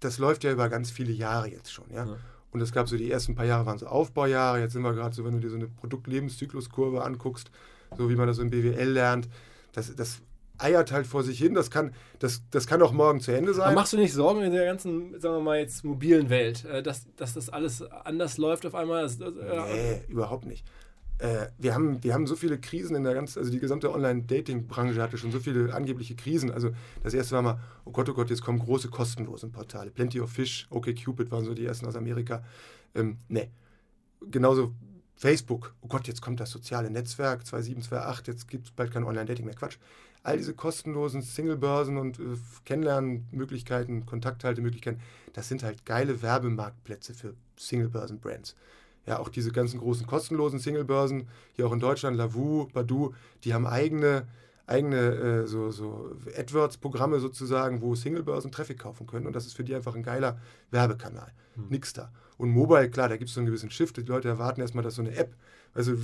das 0.00 0.18
läuft 0.18 0.44
ja 0.44 0.52
über 0.52 0.68
ganz 0.68 0.90
viele 0.90 1.12
Jahre 1.12 1.48
jetzt 1.50 1.72
schon. 1.72 1.84
Ja? 1.90 2.04
Ja. 2.06 2.16
Und 2.52 2.60
es 2.60 2.72
gab 2.72 2.88
so 2.88 2.96
die 2.96 3.10
ersten 3.10 3.34
paar 3.34 3.44
Jahre 3.46 3.66
waren 3.66 3.78
so 3.78 3.86
Aufbaujahre, 3.86 4.60
jetzt 4.60 4.74
sind 4.74 4.82
wir 4.82 4.92
gerade 4.94 5.14
so, 5.14 5.24
wenn 5.24 5.32
du 5.34 5.40
dir 5.40 5.50
so 5.50 5.56
eine 5.56 5.66
Produktlebenszykluskurve 5.66 7.02
anguckst, 7.02 7.50
so 7.98 8.08
wie 8.08 8.16
man 8.16 8.26
das 8.28 8.38
im 8.38 8.50
BWL 8.50 8.90
lernt, 8.90 9.28
das, 9.74 9.94
das 9.94 10.22
eiert 10.58 10.92
halt 10.92 11.06
vor 11.06 11.22
sich 11.22 11.38
hin, 11.38 11.54
das 11.54 11.70
kann, 11.70 11.92
das, 12.20 12.42
das 12.50 12.66
kann 12.66 12.80
auch 12.80 12.92
morgen 12.92 13.20
zu 13.20 13.32
Ende 13.32 13.50
Aber 13.50 13.58
sein. 13.60 13.74
machst 13.74 13.92
du 13.92 13.96
nicht 13.96 14.12
Sorgen 14.12 14.42
in 14.42 14.52
der 14.52 14.64
ganzen, 14.64 15.18
sagen 15.20 15.36
wir 15.36 15.40
mal 15.40 15.58
jetzt, 15.58 15.84
mobilen 15.84 16.30
Welt, 16.30 16.64
äh, 16.64 16.82
dass, 16.82 17.06
dass 17.16 17.34
das 17.34 17.50
alles 17.50 17.82
anders 17.82 18.38
läuft 18.38 18.64
auf 18.64 18.74
einmal? 18.74 19.02
Das, 19.02 19.18
das, 19.18 19.34
äh, 19.36 19.74
Nee, 19.74 20.12
überhaupt 20.12 20.46
nicht. 20.46 20.64
Äh, 21.18 21.46
wir, 21.58 21.74
haben, 21.74 22.02
wir 22.02 22.12
haben 22.14 22.26
so 22.26 22.34
viele 22.34 22.58
Krisen 22.58 22.96
in 22.96 23.04
der 23.04 23.14
ganzen, 23.14 23.38
also 23.38 23.50
die 23.50 23.60
gesamte 23.60 23.92
Online-Dating-Branche 23.92 25.00
hatte 25.00 25.16
schon 25.16 25.30
so 25.30 25.38
viele 25.38 25.72
angebliche 25.72 26.16
Krisen. 26.16 26.50
Also 26.50 26.70
das 27.02 27.14
erste 27.14 27.34
war 27.36 27.42
mal, 27.42 27.60
oh 27.84 27.92
Gott, 27.92 28.08
oh 28.08 28.14
Gott, 28.14 28.30
jetzt 28.30 28.42
kommen 28.42 28.58
große 28.58 28.88
kostenlose 28.88 29.48
Portale. 29.48 29.90
Plenty 29.90 30.20
of 30.20 30.30
Fish, 30.30 30.66
OkCupid 30.70 31.30
waren 31.30 31.44
so 31.44 31.54
die 31.54 31.66
ersten 31.66 31.86
aus 31.86 31.94
Amerika. 31.96 32.42
Ähm, 32.94 33.18
nee. 33.28 33.48
Genauso 34.30 34.72
Facebook, 35.16 35.74
oh 35.80 35.88
Gott, 35.88 36.06
jetzt 36.06 36.20
kommt 36.20 36.40
das 36.40 36.50
soziale 36.50 36.90
Netzwerk 36.90 37.46
2728, 37.46 38.26
jetzt 38.26 38.48
gibt 38.48 38.66
es 38.66 38.72
bald 38.72 38.92
kein 38.92 39.04
Online-Dating 39.04 39.46
mehr. 39.46 39.54
Quatsch. 39.54 39.78
All 40.22 40.38
diese 40.38 40.54
kostenlosen 40.54 41.22
Single-Börsen 41.22 41.98
und 41.98 42.18
äh, 42.18 42.36
Kennenlernmöglichkeiten, 42.64 44.06
Kontakthaltemöglichkeiten, 44.06 45.00
das 45.34 45.48
sind 45.48 45.62
halt 45.62 45.84
geile 45.84 46.22
Werbemarktplätze 46.22 47.14
für 47.14 47.34
Single-Börsen-Brands. 47.56 48.56
Ja, 49.06 49.18
auch 49.18 49.28
diese 49.28 49.52
ganzen 49.52 49.80
großen 49.80 50.06
kostenlosen 50.06 50.58
Single-Börsen, 50.58 51.28
hier 51.52 51.66
auch 51.66 51.72
in 51.72 51.80
Deutschland, 51.80 52.16
Lavu, 52.16 52.68
Badu, 52.72 53.12
die 53.44 53.52
haben 53.52 53.66
eigene, 53.66 54.26
eigene 54.66 54.96
äh, 54.96 55.46
so, 55.46 55.70
so 55.70 56.16
AdWords-Programme 56.36 57.20
sozusagen, 57.20 57.82
wo 57.82 57.94
Single-Börsen 57.94 58.50
Traffic 58.50 58.78
kaufen 58.78 59.06
können. 59.06 59.26
Und 59.26 59.34
das 59.34 59.46
ist 59.46 59.54
für 59.54 59.64
die 59.64 59.74
einfach 59.74 59.94
ein 59.94 60.02
geiler 60.02 60.38
Werbekanal. 60.70 61.32
Nix 61.68 61.92
da. 61.92 62.10
Und 62.38 62.50
Mobile, 62.50 62.90
klar, 62.90 63.08
da 63.08 63.16
gibt 63.16 63.28
es 63.28 63.34
so 63.34 63.40
einen 63.40 63.46
gewissen 63.46 63.70
Shift. 63.70 63.96
Die 63.96 64.02
Leute 64.02 64.28
erwarten 64.28 64.60
erstmal, 64.60 64.82
dass 64.82 64.94
so 64.94 65.02
eine 65.02 65.14
App, 65.16 65.34
also 65.74 65.94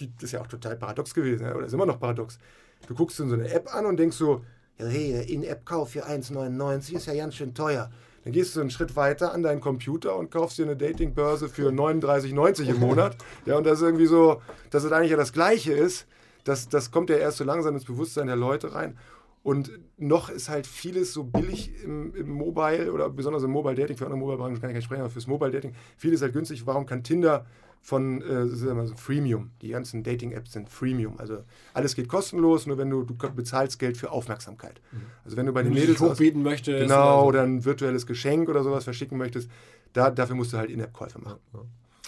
die, 0.00 0.12
das 0.14 0.24
ist 0.24 0.32
ja 0.32 0.40
auch 0.40 0.46
total 0.46 0.76
paradox 0.76 1.14
gewesen, 1.14 1.50
oder 1.52 1.66
ist 1.66 1.72
immer 1.72 1.86
noch 1.86 2.00
paradox. 2.00 2.38
Du 2.86 2.94
guckst 2.94 3.18
dir 3.18 3.28
so 3.28 3.34
eine 3.34 3.50
App 3.50 3.72
an 3.74 3.86
und 3.86 3.96
denkst 3.96 4.16
so, 4.16 4.44
ja, 4.78 4.86
hey, 4.86 5.24
In-App-Kauf 5.32 5.90
für 5.90 6.06
1,99 6.06 6.94
ist 6.94 7.06
ja 7.06 7.14
ganz 7.14 7.34
schön 7.34 7.54
teuer. 7.54 7.90
Dann 8.24 8.32
gehst 8.32 8.54
du 8.54 8.60
einen 8.60 8.70
Schritt 8.70 8.96
weiter 8.96 9.32
an 9.32 9.42
deinen 9.42 9.60
Computer 9.60 10.16
und 10.16 10.30
kaufst 10.30 10.58
dir 10.58 10.64
eine 10.64 10.76
Datingbörse 10.76 11.48
für 11.48 11.68
39,90 11.70 12.68
im 12.68 12.80
Monat. 12.80 13.16
Ja, 13.46 13.56
und 13.56 13.66
das 13.66 13.78
ist 13.78 13.84
irgendwie 13.84 14.06
so, 14.06 14.40
dass 14.70 14.84
es 14.84 14.92
eigentlich 14.92 15.10
ja 15.10 15.16
das 15.16 15.32
Gleiche 15.32 15.72
ist. 15.72 16.06
Das, 16.48 16.68
das 16.68 16.90
kommt 16.90 17.10
ja 17.10 17.16
erst 17.16 17.38
so 17.38 17.44
langsam 17.44 17.74
ins 17.74 17.84
Bewusstsein 17.84 18.26
der 18.26 18.36
Leute 18.36 18.74
rein. 18.74 18.96
Und 19.42 19.70
noch 19.96 20.30
ist 20.30 20.48
halt 20.48 20.66
vieles 20.66 21.12
so 21.12 21.24
billig 21.24 21.72
im, 21.84 22.14
im 22.14 22.30
Mobile 22.30 22.92
oder 22.92 23.08
besonders 23.08 23.42
im 23.42 23.50
Mobile 23.50 23.74
Dating, 23.74 23.96
für 23.96 24.04
andere 24.04 24.18
Mobile 24.18 24.36
Branchen 24.36 24.60
kann 24.60 24.70
ich 24.70 24.74
gar 24.74 24.78
nicht 24.78 24.84
sprechen, 24.84 25.02
aber 25.02 25.10
fürs 25.10 25.26
Mobile 25.26 25.50
Dating, 25.50 25.74
vieles 25.96 26.22
halt 26.22 26.32
günstig. 26.32 26.66
Warum 26.66 26.86
kann 26.86 27.04
Tinder 27.04 27.46
von 27.80 28.20
äh, 28.22 28.44
mal 28.74 28.86
so 28.86 28.96
Freemium, 28.96 29.50
die 29.62 29.68
ganzen 29.68 30.02
Dating-Apps 30.02 30.52
sind 30.52 30.68
Freemium, 30.68 31.18
also 31.18 31.44
alles 31.72 31.94
geht 31.94 32.08
kostenlos, 32.08 32.66
nur 32.66 32.76
wenn 32.76 32.90
du, 32.90 33.04
du 33.04 33.14
bezahlst 33.14 33.78
Geld 33.78 33.96
für 33.96 34.10
Aufmerksamkeit. 34.10 34.80
Also 35.24 35.36
wenn 35.36 35.46
du 35.46 35.52
bei 35.52 35.62
den 35.62 35.72
wenn 35.72 35.80
Mädels 35.80 36.00
hochbieten 36.00 36.42
möchtest. 36.42 36.82
Genau, 36.82 37.26
oder 37.26 37.28
oder 37.28 37.42
ein 37.44 37.64
virtuelles 37.64 38.06
Geschenk 38.06 38.48
oder 38.48 38.64
sowas 38.64 38.84
verschicken 38.84 39.16
möchtest, 39.16 39.48
da, 39.92 40.10
dafür 40.10 40.34
musst 40.34 40.52
du 40.52 40.56
halt 40.56 40.70
In-App-Käufe 40.70 41.20
machen. 41.20 41.38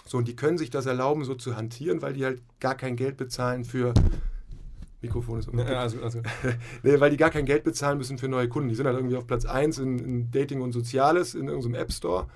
So, 0.04 0.18
und 0.18 0.26
die 0.26 0.34
können 0.34 0.58
sich 0.58 0.70
das 0.70 0.86
erlauben, 0.86 1.24
so 1.24 1.36
zu 1.36 1.56
hantieren, 1.56 2.02
weil 2.02 2.14
die 2.14 2.24
halt 2.24 2.42
gar 2.58 2.74
kein 2.74 2.96
Geld 2.96 3.16
bezahlen 3.16 3.64
für. 3.64 3.94
Mikrofon 5.02 5.38
ist 5.38 5.48
umgekippt. 5.48 5.72
Ja, 5.72 5.80
also, 5.80 6.02
also. 6.02 6.20
Nee, 6.82 7.00
weil 7.00 7.10
die 7.10 7.16
gar 7.16 7.30
kein 7.30 7.46
Geld 7.46 7.64
bezahlen 7.64 7.98
müssen 7.98 8.18
für 8.18 8.28
neue 8.28 8.48
Kunden. 8.48 8.68
Die 8.68 8.74
sind 8.74 8.86
halt 8.86 8.96
irgendwie 8.96 9.16
auf 9.16 9.26
Platz 9.26 9.44
1 9.44 9.78
in, 9.78 9.98
in 9.98 10.30
Dating 10.30 10.60
und 10.60 10.72
Soziales 10.72 11.34
in 11.34 11.48
irgendeinem 11.48 11.74
App 11.74 11.92
Store. 11.92 12.26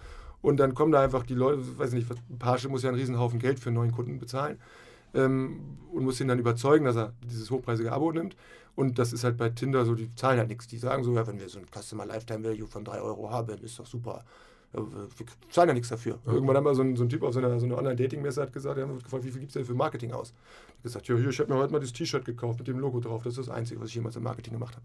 Und 0.41 0.59
dann 0.59 0.75
kommen 0.75 0.93
da 0.93 1.03
einfach 1.03 1.25
die 1.25 1.35
Leute, 1.35 1.63
weiß 1.79 1.93
nicht, 1.93 2.07
Pasche 2.39 2.69
muss 2.69 2.83
ja 2.83 2.91
einen 2.91 2.99
Riesenhaufen 2.99 3.39
Geld 3.39 3.59
für 3.61 3.71
einen 3.71 3.77
neuen 3.77 3.93
Kunden 3.93 4.19
bezahlen 4.19 4.59
ähm, 5.15 5.79
und 5.93 6.05
muss 6.05 6.21
ihn 6.21 6.29
dann 6.29 6.39
überzeugen, 6.39 6.85
dass 6.85 6.97
er 6.97 7.13
dieses 7.31 7.51
hochpreisige 7.51 7.93
Abo 7.93 8.13
nimmt. 8.13 8.37
Und 8.77 8.99
das 8.99 9.13
ist 9.13 9.25
halt 9.25 9.37
bei 9.37 9.51
Tinder 9.51 9.85
so, 9.85 9.95
die 9.95 10.15
zahlen 10.17 10.39
halt 10.39 10.49
nichts. 10.49 10.67
Die 10.67 10.79
sagen 10.79 11.05
so, 11.05 11.15
ja, 11.15 11.27
wenn 11.27 11.39
wir 11.39 11.49
so 11.49 11.61
ein 11.61 11.67
Customer 11.67 12.05
Lifetime 12.05 12.45
Value 12.45 12.67
von 12.67 12.85
3 12.85 13.01
Euro 13.01 13.31
haben, 13.31 13.57
ist 13.63 13.79
doch 13.79 13.87
super. 13.87 14.25
Wir 14.73 15.27
zahlen 15.51 15.69
ja 15.69 15.75
nichts 15.75 15.89
dafür. 15.89 16.19
Irgendwann 16.27 16.57
haben 16.57 16.65
wir 16.65 16.75
so 16.75 16.83
ein, 16.83 16.97
so 16.97 17.05
ein 17.05 17.09
Typ 17.09 17.23
auf 17.23 17.33
so 17.33 17.39
einer, 17.39 17.61
so 17.61 17.67
einer 17.67 17.79
Online-Dating-Messe 17.79 18.43
hat 18.43 18.53
gesagt, 18.53 18.77
der 18.77 18.89
hat 18.89 19.05
gefragt, 19.05 19.25
wie 19.25 19.31
viel 19.31 19.41
gibt 19.41 19.51
es 19.51 19.55
denn 19.55 19.65
für 19.65 19.75
Marketing 19.75 20.13
aus? 20.13 20.35
Gesagt, 20.85 21.09
ja, 21.09 21.17
hier, 21.17 21.31
ich 21.31 21.41
habe 21.41 21.53
mir 21.53 21.59
heute 21.59 21.73
mal 21.73 21.81
das 21.81 21.93
T-Shirt 21.93 22.25
gekauft 22.25 22.59
mit 22.61 22.69
dem 22.69 22.79
Logo 22.79 23.01
drauf. 23.01 23.23
Das 23.25 23.37
ist 23.39 23.49
das 23.49 23.55
Einzige, 23.55 23.81
was 23.81 23.89
ich 23.89 23.95
jemals 23.97 24.15
im 24.17 24.23
Marketing 24.23 24.53
gemacht 24.53 24.77
habe. 24.77 24.85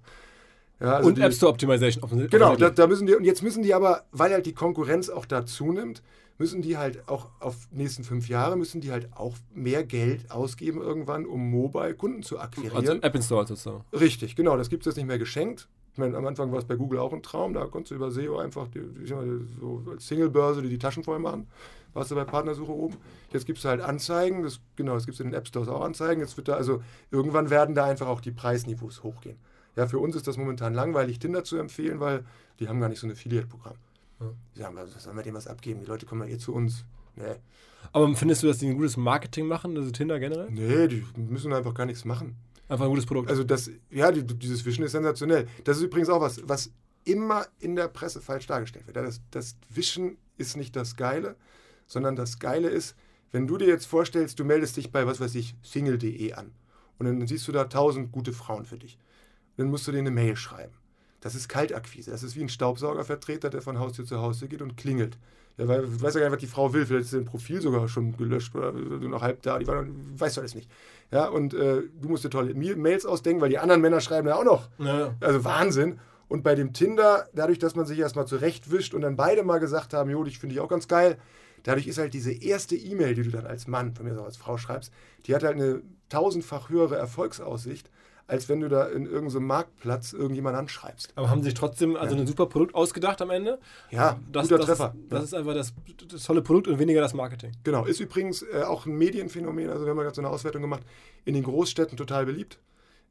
Ja, 0.79 0.95
also 0.95 1.09
und 1.09 1.17
die- 1.17 1.21
App 1.21 1.33
Store 1.33 1.51
Optimization. 1.51 2.03
offensichtlich. 2.03 2.39
Genau, 2.39 2.55
da, 2.55 2.69
da 2.69 2.87
müssen 2.87 3.05
die, 3.05 3.13
und 3.15 3.25
jetzt 3.25 3.43
müssen 3.43 3.63
die 3.63 3.73
aber, 3.73 4.05
weil 4.13 4.31
halt 4.31 4.45
die 4.45 4.53
Konkurrenz 4.53 5.09
auch 5.09 5.25
da 5.25 5.45
zunimmt, 5.45 6.01
müssen 6.37 6.61
die 6.61 6.77
halt 6.77 7.05
auch 7.09 7.27
auf 7.41 7.67
nächsten 7.71 8.05
fünf 8.05 8.29
Jahre, 8.29 8.55
müssen 8.55 8.79
die 8.79 8.91
halt 8.93 9.09
auch 9.13 9.35
mehr 9.53 9.83
Geld 9.83 10.31
ausgeben 10.31 10.81
irgendwann, 10.81 11.25
um 11.25 11.51
Mobile 11.51 11.93
Kunden 11.95 12.23
zu 12.23 12.39
akquirieren. 12.39 12.77
Also 12.77 12.93
App 12.93 13.13
Install 13.13 13.45
sozusagen. 13.45 13.83
Richtig, 13.91 14.37
genau, 14.37 14.55
das 14.55 14.69
gibt 14.69 14.83
es 14.83 14.85
jetzt 14.91 14.95
nicht 14.95 15.07
mehr 15.07 15.19
geschenkt. 15.19 15.67
Ich 15.91 15.97
meine, 15.97 16.15
am 16.15 16.25
Anfang 16.25 16.49
war 16.53 16.59
es 16.59 16.65
bei 16.65 16.77
Google 16.77 16.99
auch 16.99 17.11
ein 17.11 17.23
Traum, 17.23 17.53
da 17.53 17.65
konntest 17.65 17.91
du 17.91 17.95
über 17.95 18.09
SEO 18.09 18.37
einfach 18.37 18.69
die, 18.69 18.79
die, 18.79 19.05
so 19.05 19.83
als 19.91 20.07
Singlebörse 20.07 20.61
die, 20.61 20.69
die 20.69 20.77
Taschen 20.79 21.03
voll 21.03 21.19
machen. 21.19 21.47
Warst 21.93 22.11
du 22.11 22.15
bei 22.15 22.23
Partnersuche 22.23 22.71
oben. 22.71 22.97
Jetzt 23.31 23.45
gibt 23.45 23.59
es 23.59 23.65
halt 23.65 23.81
Anzeigen, 23.81 24.43
das, 24.43 24.59
genau, 24.75 24.93
das 24.93 25.05
gibt 25.05 25.15
es 25.15 25.19
in 25.19 25.27
den 25.31 25.33
App 25.33 25.47
Stores 25.47 25.67
auch 25.67 25.81
Anzeigen. 25.81 26.21
Jetzt 26.21 26.37
wird 26.37 26.47
da, 26.47 26.53
also 26.53 26.83
irgendwann 27.11 27.49
werden 27.49 27.75
da 27.75 27.85
einfach 27.85 28.07
auch 28.07 28.21
die 28.21 28.31
Preisniveaus 28.31 29.03
hochgehen. 29.03 29.37
Ja, 29.75 29.87
für 29.87 29.99
uns 29.99 30.15
ist 30.15 30.27
das 30.27 30.37
momentan 30.37 30.73
langweilig, 30.73 31.19
Tinder 31.19 31.43
zu 31.43 31.57
empfehlen, 31.57 31.99
weil 31.99 32.25
die 32.59 32.67
haben 32.67 32.79
gar 32.79 32.89
nicht 32.89 32.99
so 32.99 33.07
ein 33.07 33.11
Affiliate-Programm. 33.11 33.75
Die 34.55 34.59
sagen, 34.59 34.75
was 34.75 35.03
sollen 35.03 35.15
wir 35.15 35.23
dem 35.23 35.35
was 35.35 35.47
abgeben? 35.47 35.79
Die 35.79 35.85
Leute 35.85 36.05
kommen 36.05 36.27
ja 36.27 36.35
eh 36.35 36.37
zu 36.37 36.53
uns. 36.53 36.83
Nee. 37.15 37.35
Aber 37.93 38.13
findest 38.15 38.43
du, 38.43 38.47
dass 38.47 38.57
die 38.57 38.67
ein 38.67 38.75
gutes 38.75 38.97
Marketing 38.97 39.47
machen, 39.47 39.77
also 39.77 39.89
Tinder 39.91 40.19
generell? 40.19 40.49
nee, 40.51 40.87
die 40.87 41.05
müssen 41.15 41.53
einfach 41.53 41.73
gar 41.73 41.85
nichts 41.85 42.03
machen. 42.05 42.35
Einfach 42.67 42.85
ein 42.85 42.89
gutes 42.89 43.05
Produkt. 43.05 43.29
Also 43.29 43.43
das, 43.43 43.71
ja, 43.89 44.11
die, 44.11 44.23
dieses 44.23 44.63
Wischen 44.65 44.83
ist 44.83 44.91
sensationell. 44.91 45.47
Das 45.63 45.77
ist 45.77 45.83
übrigens 45.83 46.09
auch 46.09 46.21
was, 46.21 46.47
was 46.47 46.71
immer 47.03 47.47
in 47.59 47.75
der 47.75 47.87
Presse 47.87 48.21
falsch 48.21 48.45
dargestellt 48.45 48.85
wird. 48.85 48.97
Ja, 48.97 49.03
Das, 49.03 49.21
das 49.31 49.55
Wischen 49.69 50.17
ist 50.37 50.55
nicht 50.55 50.75
das 50.75 50.95
Geile, 50.95 51.35
sondern 51.89 52.15
das 52.15 52.39
Geile 52.39 52.69
ist, 52.69 52.95
wenn 53.31 53.47
du 53.47 53.57
dir 53.57 53.67
jetzt 53.67 53.85
vorstellst, 53.85 54.39
du 54.39 54.45
meldest 54.45 54.77
dich 54.77 54.91
bei, 54.93 55.05
was 55.05 55.19
weiß 55.19 55.35
ich, 55.35 55.55
single.de 55.61 56.33
an 56.33 56.51
und 56.97 57.05
dann 57.05 57.27
siehst 57.27 57.47
du 57.47 57.51
da 57.51 57.65
tausend 57.65 58.11
gute 58.11 58.31
Frauen 58.31 58.65
für 58.65 58.77
dich. 58.77 58.97
Dann 59.57 59.69
musst 59.69 59.87
du 59.87 59.91
denen 59.91 60.07
eine 60.07 60.15
Mail 60.15 60.35
schreiben. 60.35 60.73
Das 61.21 61.35
ist 61.35 61.49
Kaltakquise. 61.49 62.11
Das 62.11 62.23
ist 62.23 62.35
wie 62.37 62.41
ein 62.41 62.49
Staubsaugervertreter, 62.49 63.49
der 63.49 63.61
von 63.61 63.77
Haustür 63.79 64.05
zu 64.05 64.21
Haustür 64.21 64.47
geht 64.47 64.61
und 64.61 64.77
klingelt. 64.77 65.17
Ja, 65.57 65.67
weil 65.67 65.81
du 65.81 66.01
weißt 66.01 66.15
ja 66.15 66.21
gar 66.21 66.29
nicht, 66.29 66.37
was 66.37 66.41
die 66.41 66.47
Frau 66.47 66.71
will. 66.71 66.85
Vielleicht 66.85 67.05
ist 67.05 67.13
dein 67.13 67.25
Profil 67.25 67.61
sogar 67.61 67.89
schon 67.89 68.15
gelöscht 68.15 68.55
oder 68.55 68.71
du 68.71 69.09
noch 69.09 69.21
halb 69.21 69.41
da. 69.41 69.59
Die 69.59 69.67
war 69.67 69.81
noch, 69.81 69.91
weißt 70.17 70.37
du 70.37 70.41
alles 70.41 70.55
nicht. 70.55 70.69
Ja, 71.11 71.27
und 71.27 71.53
äh, 71.53 71.81
du 71.99 72.07
musst 72.07 72.23
dir 72.23 72.29
tolle 72.29 72.53
Mails 72.53 73.05
ausdenken, 73.05 73.41
weil 73.41 73.49
die 73.49 73.57
anderen 73.57 73.81
Männer 73.81 73.99
schreiben 73.99 74.29
ja 74.29 74.35
auch 74.35 74.45
noch. 74.45 74.69
ja. 74.77 75.13
Also 75.19 75.43
Wahnsinn. 75.43 75.99
Und 76.29 76.43
bei 76.43 76.55
dem 76.55 76.71
Tinder, 76.73 77.27
dadurch, 77.33 77.59
dass 77.59 77.75
man 77.75 77.85
sich 77.85 77.99
erstmal 77.99 78.27
zurechtwischt 78.27 78.93
und 78.93 79.01
dann 79.01 79.15
beide 79.17 79.43
mal 79.43 79.57
gesagt 79.57 79.93
haben, 79.93 80.09
jo, 80.09 80.23
dich 80.23 80.39
finde 80.39 80.55
ich 80.55 80.61
auch 80.61 80.69
ganz 80.69 80.87
geil, 80.87 81.17
dadurch 81.63 81.87
ist 81.87 81.97
halt 81.97 82.13
diese 82.13 82.31
erste 82.31 82.75
E-Mail, 82.75 83.15
die 83.15 83.23
du 83.23 83.31
dann 83.31 83.45
als 83.45 83.67
Mann, 83.67 83.93
von 83.93 84.05
mir 84.05 84.13
aus 84.19 84.25
als 84.25 84.37
Frau 84.37 84.57
schreibst, 84.57 84.91
die 85.25 85.35
hat 85.35 85.43
halt 85.43 85.55
eine 85.55 85.81
tausendfach 86.09 86.69
höhere 86.69 86.95
Erfolgsaussicht, 86.97 87.89
als 88.27 88.47
wenn 88.47 88.59
du 88.59 88.69
da 88.69 88.85
in 88.85 89.05
irgendeinem 89.07 89.47
Marktplatz 89.47 90.13
irgendjemanden 90.13 90.59
anschreibst. 90.59 91.13
Aber 91.15 91.29
haben 91.29 91.41
sie 91.41 91.45
sich 91.45 91.55
trotzdem 91.55 91.95
also 91.95 92.15
ein 92.15 92.27
super 92.27 92.45
Produkt 92.45 92.75
ausgedacht 92.75 93.21
am 93.21 93.31
Ende? 93.31 93.59
Ja, 93.89 94.19
Das, 94.31 94.47
guter 94.47 94.59
das, 94.59 94.67
Treffer. 94.67 94.93
Ist, 94.95 95.11
das 95.11 95.23
ist 95.23 95.33
einfach 95.33 95.53
das, 95.55 95.73
das 96.07 96.23
tolle 96.23 96.41
Produkt 96.43 96.67
und 96.67 96.77
weniger 96.77 97.01
das 97.01 97.13
Marketing. 97.13 97.51
Genau, 97.63 97.85
ist 97.85 97.99
übrigens 97.99 98.43
äh, 98.43 98.61
auch 98.63 98.85
ein 98.85 98.95
Medienphänomen. 98.97 99.69
Also 99.69 99.85
wir 99.85 99.89
haben 99.91 99.97
ja 99.97 100.03
gerade 100.03 100.15
so 100.15 100.21
eine 100.21 100.29
Auswertung 100.29 100.61
gemacht. 100.61 100.83
In 101.25 101.33
den 101.33 101.43
Großstädten 101.43 101.97
total 101.97 102.25
beliebt. 102.27 102.59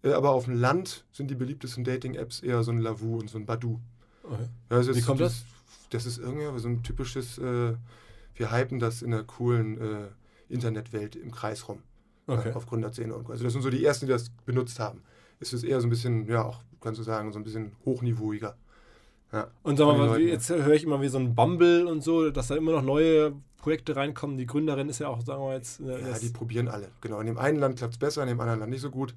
Äh, 0.03 0.13
aber 0.13 0.31
auf 0.31 0.45
dem 0.45 0.55
Land 0.55 1.05
sind 1.13 1.31
die 1.31 1.35
beliebtesten 1.35 1.85
Dating-Apps 1.85 2.41
eher 2.41 2.63
so 2.63 2.71
ein 2.71 2.79
Lavu 2.79 3.19
und 3.19 3.29
so 3.29 3.39
ein 3.39 3.47
Badu. 3.47 3.81
Okay. 4.23 4.49
Ja, 4.71 4.95
Wie 4.95 5.03
kommt 5.03 5.21
das? 5.21 5.43
Das 5.91 6.07
ist 6.07 6.19
irgendwie 6.19 6.59
so 6.61 6.69
ein 6.69 6.83
typisches, 6.83 7.39
äh, 7.39 7.75
wir 8.39 8.53
hypen 8.53 8.79
das 8.79 9.03
in 9.03 9.13
einer 9.13 9.25
coolen 9.25 9.81
äh, 9.81 10.09
Internetwelt 10.49 11.17
im 11.17 11.31
Kreis 11.31 11.69
rum. 11.69 11.83
Okay. 12.27 12.51
Ja, 12.51 12.57
auf 12.57 12.67
Gründerzähne 12.67 13.15
und. 13.15 13.29
Also 13.31 13.45
das 13.45 13.53
sind 13.53 13.63
so 13.63 13.71
die 13.71 13.85
ersten, 13.85 14.07
die 14.07 14.13
das 14.13 14.31
benutzt 14.45 14.79
haben. 14.81 15.03
Es 15.41 15.53
ist 15.53 15.65
eher 15.65 15.81
so 15.81 15.87
ein 15.87 15.91
bisschen, 15.91 16.27
ja, 16.29 16.45
auch, 16.45 16.61
kannst 16.81 16.99
du 16.99 17.05
sagen, 17.05 17.33
so 17.33 17.39
ein 17.39 17.45
bisschen 17.45 17.73
hochniveauiger. 17.85 18.57
Ja, 19.33 19.49
Und 19.63 19.77
sag 19.77 19.87
mal, 19.87 20.07
Leuten, 20.07 20.27
ja. 20.27 20.33
jetzt 20.33 20.49
höre 20.49 20.75
ich 20.75 20.85
immer 20.85 21.01
wie 21.03 21.09
so 21.09 21.19
ein 21.19 21.35
Bumble 21.35 21.87
und 21.87 22.03
so, 22.03 22.31
dass 22.31 22.49
da 22.49 22.57
immer 22.57 22.73
noch 22.73 22.83
neue 22.83 23.35
Projekte 23.59 23.97
reinkommen. 23.97 24.39
Die 24.39 24.47
Gründerin 24.47 24.89
ist 24.89 25.01
ja 25.01 25.09
auch, 25.09 25.21
sagen 25.23 25.43
wir 25.43 25.55
jetzt, 25.55 25.81
äh, 25.81 26.01
Ja, 26.01 26.19
die 26.19 26.31
probieren 26.31 26.69
alle. 26.69 26.89
Genau. 27.01 27.21
In 27.21 27.27
dem 27.27 27.39
einen 27.39 27.59
Land 27.59 27.77
klappt 27.77 27.95
es 27.95 27.99
besser, 27.99 28.23
in 28.23 28.29
dem 28.29 28.41
anderen 28.41 28.61
Land 28.61 28.71
nicht 28.71 28.81
so 28.81 28.91
gut. 28.91 29.15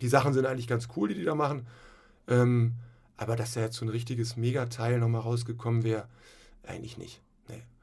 Die 0.00 0.08
Sachen 0.08 0.32
sind 0.32 0.46
eigentlich 0.46 0.66
ganz 0.66 0.88
cool, 0.96 1.08
die 1.08 1.14
die 1.14 1.24
da 1.24 1.34
machen. 1.34 1.66
Ähm, 2.26 2.74
aber 3.16 3.36
dass 3.36 3.54
da 3.54 3.60
jetzt 3.60 3.76
so 3.76 3.84
ein 3.84 3.90
richtiges 3.90 4.36
Megateil 4.36 4.98
nochmal 4.98 5.20
rausgekommen 5.20 5.84
wäre, 5.84 6.08
eigentlich 6.62 6.96
nicht. 6.96 7.20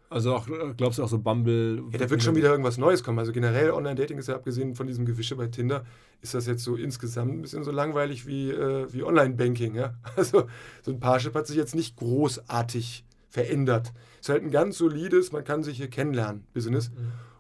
Also 0.10 0.34
auch, 0.34 0.47
äh, 0.47 0.74
glaubst 0.76 0.99
du 0.99 1.03
auch 1.03 1.10
so 1.10 1.20
Bumble? 1.20 1.84
Ja, 1.91 1.97
da 1.97 2.10
wird 2.10 2.24
schon 2.24 2.36
wieder 2.36 2.49
irgendwas 2.49 2.78
Neues 2.78 3.03
kommen. 3.03 3.20
Also 3.20 3.32
generell 3.34 3.72
Online-Dating 3.72 4.18
ist 4.18 4.28
ja 4.28 4.36
abgesehen 4.36 4.76
von 4.76 4.88
diesem 4.88 5.05
Gewische 5.05 5.36
bei 5.36 5.47
Tinder, 5.47 5.86
ist 6.22 6.34
das 6.34 6.47
jetzt 6.47 6.64
so 6.64 6.76
insgesamt 6.76 7.34
ein 7.34 7.41
bisschen 7.41 7.64
so 7.64 7.72
langweilig 7.72 8.26
wie, 8.26 8.51
äh, 8.51 8.91
wie 8.91 9.03
Online-Banking. 9.03 9.76
Ja? 9.76 9.95
Also 10.16 10.47
so 10.82 10.91
ein 10.91 10.99
Parship 10.99 11.36
hat 11.36 11.47
sich 11.47 11.58
jetzt 11.58 11.76
nicht 11.76 11.97
großartig 11.97 13.05
verändert. 13.30 13.93
Ist 14.22 14.30
halt 14.30 14.43
ein 14.43 14.51
ganz 14.51 14.78
solides, 14.78 15.32
man 15.32 15.43
kann 15.43 15.64
sich 15.64 15.78
hier 15.78 15.89
kennenlernen, 15.89 16.45
Business. 16.53 16.91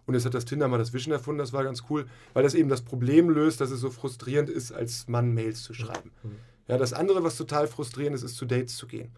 Und 0.05 0.13
jetzt 0.13 0.25
hat 0.25 0.33
das 0.33 0.45
Tinder 0.45 0.67
mal 0.67 0.77
das 0.77 0.93
Wischen 0.93 1.11
erfunden, 1.11 1.39
das 1.39 1.53
war 1.53 1.63
ganz 1.63 1.83
cool, 1.89 2.05
weil 2.33 2.43
das 2.43 2.53
eben 2.53 2.69
das 2.69 2.81
Problem 2.81 3.29
löst, 3.29 3.59
dass 3.61 3.71
es 3.71 3.81
so 3.81 3.89
frustrierend 3.89 4.49
ist, 4.49 4.71
als 4.71 5.07
Mann 5.07 5.33
Mails 5.33 5.63
zu 5.63 5.73
schreiben. 5.73 6.11
Ja, 6.67 6.77
das 6.77 6.93
andere, 6.93 7.23
was 7.23 7.35
total 7.35 7.67
frustrierend 7.67 8.15
ist, 8.15 8.23
ist 8.23 8.35
zu 8.35 8.45
Dates 8.45 8.77
zu 8.77 8.87
gehen. 8.87 9.11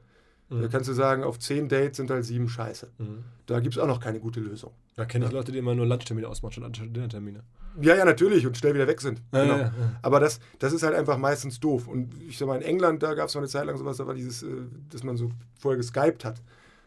Da 0.50 0.68
kannst 0.68 0.90
du 0.90 0.94
sagen, 0.94 1.24
auf 1.24 1.38
zehn 1.38 1.70
Dates 1.70 1.98
sind 1.98 2.10
halt 2.10 2.26
sieben 2.26 2.50
Scheiße. 2.50 2.90
Mhm. 2.98 3.24
Da 3.46 3.60
gibt 3.60 3.76
es 3.76 3.82
auch 3.82 3.88
noch 3.88 4.00
keine 4.00 4.20
gute 4.20 4.40
Lösung. 4.40 4.72
Da 4.96 5.06
kenne 5.06 5.26
ich 5.26 5.32
Leute, 5.32 5.52
die 5.52 5.60
immer 5.60 5.76
nur 5.76 5.86
Lunchtermine 5.86 6.28
ausmachen, 6.28 6.54
statt 6.54 6.74
Dinnertermine. 6.76 7.44
Ja, 7.80 7.96
ja, 7.96 8.04
natürlich 8.04 8.48
und 8.48 8.58
schnell 8.58 8.74
wieder 8.74 8.88
weg 8.88 9.00
sind. 9.00 9.22
Ja, 9.32 9.44
genau. 9.44 9.58
ja, 9.58 9.64
ja. 9.64 9.72
Aber 10.02 10.20
das, 10.20 10.40
das 10.58 10.74
ist 10.74 10.84
halt 10.84 10.96
einfach 10.96 11.18
meistens 11.18 11.60
doof. 11.60 11.88
Und 11.88 12.14
ich 12.28 12.38
sag 12.38 12.48
mal, 12.48 12.56
in 12.58 12.64
England, 12.64 13.04
da 13.04 13.14
gab 13.14 13.30
es 13.30 13.36
mal 13.36 13.42
eine 13.42 13.48
Zeit 13.48 13.66
lang 13.66 13.78
sowas, 13.78 13.98
da 13.98 14.08
war 14.08 14.16
dieses, 14.16 14.44
äh, 14.44 14.48
dass 14.90 15.04
man 15.04 15.18
so 15.18 15.32
vorher 15.60 15.78
geskypt 15.78 16.26
hat. 16.26 16.42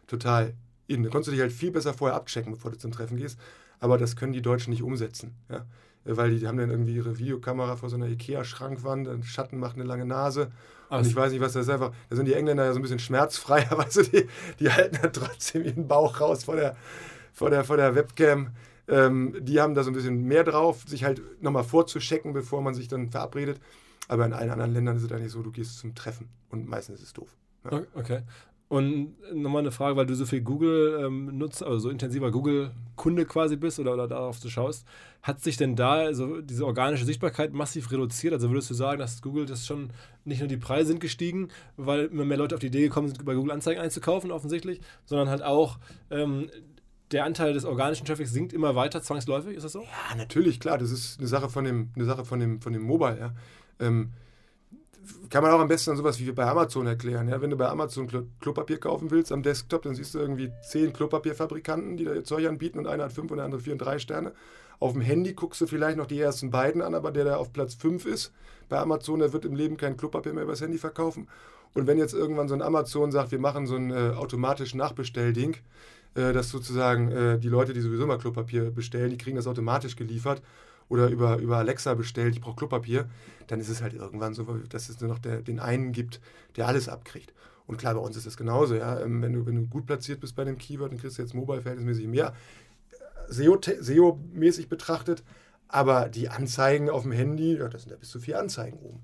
Total 0.08 0.54
in. 0.88 1.04
Da 1.04 1.10
konntest 1.10 1.28
du 1.28 1.32
dich 1.32 1.40
halt 1.40 1.52
viel 1.52 1.70
besser 1.70 1.94
vorher 1.94 2.16
abchecken, 2.16 2.52
bevor 2.52 2.72
du 2.72 2.78
zum 2.78 2.90
Treffen 2.90 3.16
gehst. 3.16 3.38
Aber 3.78 3.96
das 3.96 4.16
können 4.16 4.32
die 4.32 4.42
Deutschen 4.42 4.70
nicht 4.70 4.82
umsetzen. 4.82 5.34
Ja? 5.48 5.64
Äh, 6.04 6.16
Weil 6.16 6.36
die, 6.36 6.46
haben 6.46 6.58
dann 6.58 6.70
irgendwie 6.70 6.96
ihre 6.96 7.18
Videokamera 7.18 7.76
vor 7.76 7.88
so 7.88 7.96
einer 7.96 8.08
Ikea-Schrankwand, 8.08 9.08
ein 9.08 9.22
Schatten 9.22 9.58
macht 9.58 9.76
eine 9.76 9.84
lange 9.84 10.06
Nase. 10.06 10.50
Aber 10.88 11.00
und 11.00 11.06
ich 11.06 11.16
weiß 11.16 11.32
nicht, 11.32 11.40
was 11.40 11.54
das 11.54 11.66
ist 11.66 11.70
einfach. 11.70 11.92
Da 12.10 12.16
sind 12.16 12.26
die 12.26 12.34
Engländer 12.34 12.64
ja 12.64 12.72
so 12.72 12.78
ein 12.78 12.82
bisschen 12.82 12.98
schmerzfreier, 12.98 13.70
weißt 13.78 13.96
du, 13.96 14.02
die, 14.10 14.28
die 14.60 14.70
halten 14.70 14.98
dann 15.00 15.12
trotzdem 15.12 15.64
ihren 15.64 15.88
Bauch 15.88 16.20
raus 16.20 16.44
vor 16.44 16.56
der, 16.56 16.76
vor 17.32 17.50
der, 17.50 17.64
vor 17.64 17.76
der 17.76 17.94
Webcam. 17.94 18.50
Ähm, 18.88 19.36
die 19.40 19.60
haben 19.60 19.74
da 19.74 19.84
so 19.84 19.90
ein 19.90 19.94
bisschen 19.94 20.24
mehr 20.24 20.44
drauf, 20.44 20.82
sich 20.86 21.04
halt 21.04 21.22
nochmal 21.40 21.64
vorzuschecken, 21.64 22.32
bevor 22.32 22.62
man 22.62 22.74
sich 22.74 22.88
dann 22.88 23.08
verabredet. 23.08 23.60
Aber 24.08 24.26
in 24.26 24.32
allen 24.32 24.50
anderen 24.50 24.72
Ländern 24.72 24.96
ist 24.96 25.04
es 25.04 25.12
eigentlich 25.12 25.32
so, 25.32 25.42
du 25.42 25.52
gehst 25.52 25.78
zum 25.78 25.94
Treffen 25.94 26.28
und 26.50 26.68
meistens 26.68 26.96
ist 26.96 27.06
es 27.06 27.12
doof. 27.12 27.34
Ja. 27.70 27.82
Okay. 27.94 28.22
Und 28.72 29.16
nochmal 29.34 29.60
eine 29.60 29.70
Frage, 29.70 29.96
weil 29.96 30.06
du 30.06 30.14
so 30.14 30.24
viel 30.24 30.40
Google 30.40 30.98
ähm, 31.04 31.36
nutzt, 31.36 31.62
also 31.62 31.78
so 31.78 31.90
intensiver 31.90 32.30
Google-Kunde 32.30 33.26
quasi 33.26 33.56
bist 33.56 33.78
oder, 33.78 33.92
oder 33.92 34.08
darauf 34.08 34.40
du 34.40 34.48
schaust, 34.48 34.86
hat 35.20 35.42
sich 35.42 35.58
denn 35.58 35.76
da 35.76 35.96
also 35.96 36.40
diese 36.40 36.64
organische 36.64 37.04
Sichtbarkeit 37.04 37.52
massiv 37.52 37.92
reduziert? 37.92 38.32
Also 38.32 38.48
würdest 38.48 38.70
du 38.70 38.74
sagen, 38.74 38.98
dass 38.98 39.20
Google 39.20 39.44
das 39.44 39.66
schon 39.66 39.90
nicht 40.24 40.38
nur 40.38 40.48
die 40.48 40.56
Preise 40.56 40.86
sind 40.86 41.00
gestiegen, 41.00 41.48
weil 41.76 42.06
immer 42.06 42.24
mehr 42.24 42.38
Leute 42.38 42.54
auf 42.54 42.60
die 42.60 42.68
Idee 42.68 42.84
gekommen 42.84 43.08
sind, 43.08 43.22
bei 43.26 43.34
Google 43.34 43.52
Anzeigen 43.52 43.78
einzukaufen, 43.78 44.30
offensichtlich, 44.30 44.80
sondern 45.04 45.28
halt 45.28 45.42
auch 45.42 45.78
ähm, 46.10 46.48
der 47.10 47.26
Anteil 47.26 47.52
des 47.52 47.66
organischen 47.66 48.06
Traffics 48.06 48.32
sinkt 48.32 48.54
immer 48.54 48.74
weiter, 48.74 49.02
zwangsläufig, 49.02 49.54
ist 49.54 49.64
das 49.64 49.72
so? 49.72 49.82
Ja, 49.82 50.16
natürlich, 50.16 50.60
klar, 50.60 50.78
das 50.78 50.90
ist 50.90 51.18
eine 51.18 51.28
Sache 51.28 51.50
von 51.50 51.64
dem, 51.64 51.90
eine 51.94 52.06
Sache 52.06 52.24
von 52.24 52.40
dem, 52.40 52.62
von 52.62 52.72
dem 52.72 52.84
Mobile, 52.84 53.18
ja. 53.20 53.34
Ähm, 53.80 54.12
kann 55.30 55.42
man 55.42 55.52
auch 55.52 55.60
am 55.60 55.68
besten 55.68 55.92
an 55.92 55.96
sowas 55.96 56.18
wie 56.20 56.30
bei 56.32 56.46
Amazon 56.46 56.86
erklären. 56.86 57.28
Ja? 57.28 57.40
Wenn 57.40 57.50
du 57.50 57.56
bei 57.56 57.68
Amazon 57.68 58.06
Klo 58.06 58.24
Klopapier 58.40 58.78
kaufen 58.78 59.10
willst 59.10 59.32
am 59.32 59.42
Desktop, 59.42 59.82
dann 59.82 59.94
siehst 59.94 60.14
du 60.14 60.18
irgendwie 60.18 60.52
zehn 60.62 60.92
Klopapierfabrikanten, 60.92 61.96
die 61.96 62.04
da 62.04 62.14
ihr 62.14 62.24
Zeug 62.24 62.46
anbieten 62.46 62.78
und 62.78 62.86
einer 62.86 63.04
hat 63.04 63.12
fünf 63.12 63.30
und 63.30 63.38
der 63.38 63.46
andere 63.46 63.60
vier 63.60 63.72
und 63.72 63.78
drei 63.78 63.98
Sterne. 63.98 64.32
Auf 64.78 64.92
dem 64.92 65.00
Handy 65.00 65.32
guckst 65.32 65.60
du 65.60 65.66
vielleicht 65.66 65.96
noch 65.96 66.06
die 66.06 66.20
ersten 66.20 66.50
beiden 66.50 66.82
an, 66.82 66.94
aber 66.94 67.12
der, 67.12 67.24
der 67.24 67.38
auf 67.38 67.52
Platz 67.52 67.74
fünf 67.74 68.04
ist, 68.04 68.32
bei 68.68 68.78
Amazon, 68.78 69.20
der 69.20 69.32
wird 69.32 69.44
im 69.44 69.54
Leben 69.54 69.76
kein 69.76 69.96
Klopapier 69.96 70.32
mehr 70.32 70.44
übers 70.44 70.60
Handy 70.60 70.78
verkaufen. 70.78 71.28
Und 71.74 71.86
wenn 71.86 71.98
jetzt 71.98 72.14
irgendwann 72.14 72.48
so 72.48 72.54
ein 72.54 72.62
Amazon 72.62 73.12
sagt, 73.12 73.30
wir 73.30 73.38
machen 73.38 73.66
so 73.66 73.76
ein 73.76 73.90
äh, 73.90 74.12
automatischen 74.16 74.78
Nachbestellding, 74.78 75.56
äh, 76.14 76.32
dass 76.32 76.50
sozusagen 76.50 77.10
äh, 77.10 77.38
die 77.38 77.48
Leute, 77.48 77.72
die 77.72 77.80
sowieso 77.80 78.06
mal 78.06 78.18
Klopapier 78.18 78.70
bestellen, 78.70 79.10
die 79.10 79.18
kriegen 79.18 79.36
das 79.36 79.46
automatisch 79.46 79.96
geliefert 79.96 80.42
oder 80.92 81.08
über, 81.08 81.38
über 81.38 81.56
Alexa 81.56 81.94
bestellt, 81.94 82.34
ich 82.34 82.42
brauche 82.42 82.56
Klopapier, 82.56 83.08
dann 83.46 83.60
ist 83.60 83.70
es 83.70 83.80
halt 83.80 83.94
irgendwann 83.94 84.34
so, 84.34 84.44
dass 84.68 84.90
es 84.90 85.00
nur 85.00 85.08
noch 85.08 85.18
der, 85.18 85.40
den 85.40 85.58
einen 85.58 85.92
gibt, 85.92 86.20
der 86.56 86.68
alles 86.68 86.86
abkriegt. 86.90 87.32
Und 87.66 87.78
klar, 87.78 87.94
bei 87.94 88.00
uns 88.00 88.14
ist 88.14 88.26
das 88.26 88.36
genauso. 88.36 88.74
Ja? 88.74 89.00
Ähm, 89.00 89.22
wenn, 89.22 89.32
du, 89.32 89.46
wenn 89.46 89.54
du 89.54 89.66
gut 89.68 89.86
platziert 89.86 90.20
bist 90.20 90.36
bei 90.36 90.44
dem 90.44 90.58
Keyword, 90.58 90.92
dann 90.92 90.98
kriegst 90.98 91.16
du 91.16 91.22
jetzt 91.22 91.32
mobile 91.34 91.62
verhältnismäßig 91.62 92.08
mehr. 92.08 92.34
SEO-mäßig 93.30 94.68
betrachtet, 94.68 95.22
aber 95.68 96.10
die 96.10 96.28
Anzeigen 96.28 96.90
auf 96.90 97.02
dem 97.02 97.12
Handy, 97.12 97.56
ja, 97.56 97.68
da 97.68 97.78
sind 97.78 97.90
ja 97.90 97.96
bis 97.96 98.10
zu 98.10 98.20
vier 98.20 98.38
Anzeigen 98.38 98.78
oben. 98.78 99.00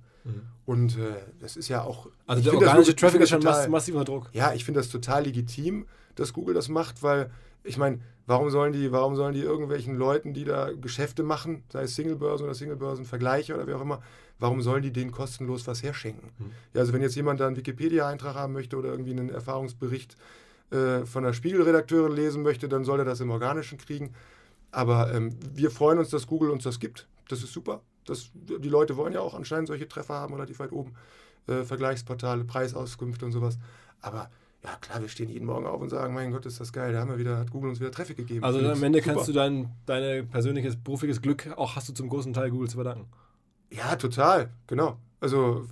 Und 0.66 0.98
äh, 0.98 1.14
das 1.40 1.56
ist 1.56 1.68
ja 1.68 1.82
auch. 1.82 2.08
Also 2.26 2.42
der 2.42 2.52
das 2.52 2.62
organische 2.68 2.94
Traffic 2.94 3.22
ist 3.22 3.22
das 3.22 3.30
schon 3.30 3.40
total- 3.40 3.60
mass 3.62 3.68
massiv 3.70 3.94
unter 3.94 4.04
Druck. 4.04 4.28
ja, 4.34 4.52
ich 4.52 4.62
finde 4.62 4.80
das 4.80 4.90
total 4.90 5.24
legitim, 5.24 5.86
dass 6.16 6.34
Google 6.34 6.54
das 6.54 6.68
macht, 6.68 7.02
weil 7.02 7.30
ich 7.68 7.76
meine, 7.76 8.00
warum 8.26 8.50
sollen 8.50 8.72
die, 8.72 8.90
warum 8.92 9.16
sollen 9.16 9.34
die 9.34 9.40
irgendwelchen 9.40 9.94
Leuten, 9.94 10.34
die 10.34 10.44
da 10.44 10.72
Geschäfte 10.72 11.22
machen, 11.22 11.62
sei 11.72 11.82
es 11.82 11.94
Singlebörsen 11.94 12.44
oder 12.44 12.54
Singlebörsenvergleiche 12.54 13.54
oder 13.54 13.66
wie 13.66 13.74
auch 13.74 13.80
immer, 13.80 14.02
warum 14.38 14.62
sollen 14.62 14.82
die 14.82 14.92
denen 14.92 15.12
kostenlos 15.12 15.66
was 15.66 15.82
herschenken? 15.82 16.30
Ja, 16.74 16.80
also 16.80 16.92
wenn 16.92 17.02
jetzt 17.02 17.14
jemand 17.14 17.40
da 17.40 17.46
einen 17.46 17.56
Wikipedia-Eintrag 17.56 18.34
haben 18.34 18.52
möchte 18.52 18.76
oder 18.76 18.90
irgendwie 18.90 19.12
einen 19.12 19.30
Erfahrungsbericht 19.30 20.16
äh, 20.70 21.04
von 21.04 21.24
der 21.24 21.32
Spiegelredakteurin 21.32 22.12
lesen 22.12 22.42
möchte, 22.42 22.68
dann 22.68 22.84
soll 22.84 23.00
er 23.00 23.04
das 23.04 23.20
im 23.20 23.30
Organischen 23.30 23.78
kriegen. 23.78 24.14
Aber 24.70 25.12
ähm, 25.14 25.34
wir 25.54 25.70
freuen 25.70 25.98
uns, 25.98 26.10
dass 26.10 26.26
Google 26.26 26.50
uns 26.50 26.64
das 26.64 26.80
gibt. 26.80 27.06
Das 27.28 27.42
ist 27.42 27.52
super. 27.52 27.82
Das, 28.04 28.30
die 28.34 28.68
Leute 28.68 28.96
wollen 28.96 29.12
ja 29.12 29.20
auch 29.20 29.34
anscheinend 29.34 29.68
solche 29.68 29.88
Treffer 29.88 30.14
haben, 30.14 30.34
relativ 30.34 30.58
weit 30.58 30.72
oben. 30.72 30.94
Äh, 31.46 31.64
Vergleichsportale, 31.64 32.44
Preisauskünfte 32.44 33.24
und 33.24 33.32
sowas. 33.32 33.58
Aber 34.00 34.30
ja, 34.64 34.76
klar, 34.80 35.00
wir 35.00 35.08
stehen 35.08 35.28
jeden 35.28 35.46
Morgen 35.46 35.66
auf 35.66 35.80
und 35.80 35.88
sagen, 35.88 36.14
mein 36.14 36.32
Gott, 36.32 36.44
ist 36.46 36.60
das 36.60 36.72
geil, 36.72 36.92
da 36.92 37.00
haben 37.00 37.10
wir 37.10 37.18
wieder, 37.18 37.38
hat 37.38 37.50
Google 37.50 37.70
uns 37.70 37.80
wieder 37.80 37.92
Traffic 37.92 38.16
gegeben. 38.16 38.44
Also 38.44 38.58
am 38.58 38.82
Ende 38.82 38.98
super. 39.00 39.14
kannst 39.14 39.28
du 39.28 39.32
dein 39.32 39.70
deine 39.86 40.24
persönliches 40.24 40.76
berufliches 40.76 41.22
Glück 41.22 41.48
auch 41.56 41.76
hast 41.76 41.88
du 41.88 41.92
zum 41.92 42.08
großen 42.08 42.32
Teil 42.32 42.50
Google 42.50 42.68
zu 42.68 42.76
verdanken. 42.76 43.08
Ja, 43.70 43.96
total, 43.96 44.50
genau. 44.66 44.96
Also, 45.20 45.66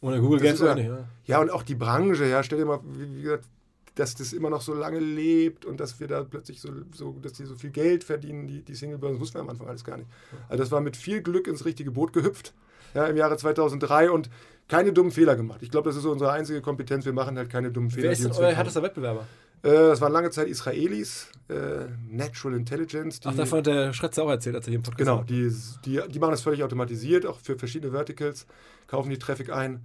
Ohne 0.00 0.20
Google 0.20 0.40
gäbe 0.40 0.54
es 0.54 0.62
auch 0.62 0.66
ja- 0.66 0.74
nicht. 0.74 0.86
Ja. 0.86 1.08
ja, 1.26 1.40
und 1.40 1.50
auch 1.50 1.62
die 1.62 1.74
Branche, 1.74 2.26
ja, 2.26 2.42
stell 2.42 2.58
dir 2.58 2.64
mal, 2.66 2.80
wie, 2.84 3.16
wie 3.16 3.22
gesagt, 3.22 3.46
dass 3.94 4.14
das 4.14 4.32
immer 4.32 4.50
noch 4.50 4.62
so 4.62 4.74
lange 4.74 4.98
lebt 4.98 5.64
und 5.64 5.78
dass 5.78 6.00
wir 6.00 6.08
da 6.08 6.24
plötzlich 6.24 6.60
so, 6.60 6.70
so 6.94 7.12
dass 7.22 7.34
die 7.34 7.44
so 7.44 7.54
viel 7.54 7.70
Geld 7.70 8.04
verdienen, 8.04 8.46
die, 8.46 8.62
die 8.62 8.74
Singlebörsen, 8.74 9.16
das 9.16 9.20
wussten 9.20 9.36
wir 9.36 9.42
am 9.42 9.50
Anfang 9.50 9.68
alles 9.68 9.84
gar 9.84 9.98
nicht. 9.98 10.08
Also 10.48 10.62
das 10.62 10.70
war 10.70 10.80
mit 10.80 10.96
viel 10.96 11.22
Glück 11.22 11.46
ins 11.46 11.64
richtige 11.64 11.90
Boot 11.90 12.12
gehüpft, 12.12 12.54
ja, 12.94 13.06
im 13.06 13.16
Jahre 13.16 13.36
2003 13.36 14.10
und 14.10 14.30
keine 14.68 14.92
dummen 14.92 15.12
Fehler 15.12 15.36
gemacht. 15.36 15.60
Ich 15.62 15.70
glaube, 15.70 15.88
das 15.88 15.96
ist 15.96 16.02
so 16.02 16.10
unsere 16.10 16.32
einzige 16.32 16.60
Kompetenz, 16.60 17.04
wir 17.04 17.12
machen 17.12 17.36
halt 17.36 17.50
keine 17.50 17.70
dummen 17.70 17.90
Fehler. 17.90 18.04
Wer 18.04 18.12
ist 18.12 18.24
denn 18.24 18.32
euer 18.32 18.52
härtester 18.52 18.82
Wettbewerber? 18.82 19.26
Äh, 19.62 19.70
das 19.70 20.00
waren 20.00 20.12
lange 20.12 20.30
Zeit 20.30 20.48
Israelis, 20.48 21.28
äh, 21.48 21.86
Natural 22.10 22.56
Intelligence. 22.56 23.20
Ach, 23.24 23.34
davon 23.34 23.58
hat 23.58 23.66
der 23.66 23.92
Schretzer 23.92 24.24
auch 24.24 24.30
erzählt, 24.30 24.56
als 24.56 24.66
er 24.66 24.70
hier 24.70 24.78
im 24.78 24.82
Podcast 24.82 24.98
Genau, 24.98 25.18
war. 25.18 25.24
die, 25.24 25.52
die, 25.84 26.00
die 26.08 26.18
machen 26.18 26.32
das 26.32 26.42
völlig 26.42 26.62
automatisiert, 26.62 27.26
auch 27.26 27.38
für 27.38 27.58
verschiedene 27.58 27.92
Verticals, 27.92 28.46
kaufen 28.88 29.10
die 29.10 29.18
Traffic 29.18 29.52
ein. 29.52 29.84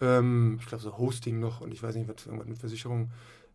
Ähm, 0.00 0.58
ich 0.60 0.66
glaube, 0.66 0.82
so 0.82 0.96
Hosting 0.98 1.40
noch 1.40 1.60
und 1.60 1.72
ich 1.72 1.82
weiß 1.82 1.96
nicht, 1.96 2.08
was 2.08 2.26
irgendwas 2.26 2.46
mit 2.48 2.58
Versicherung. 2.58 3.10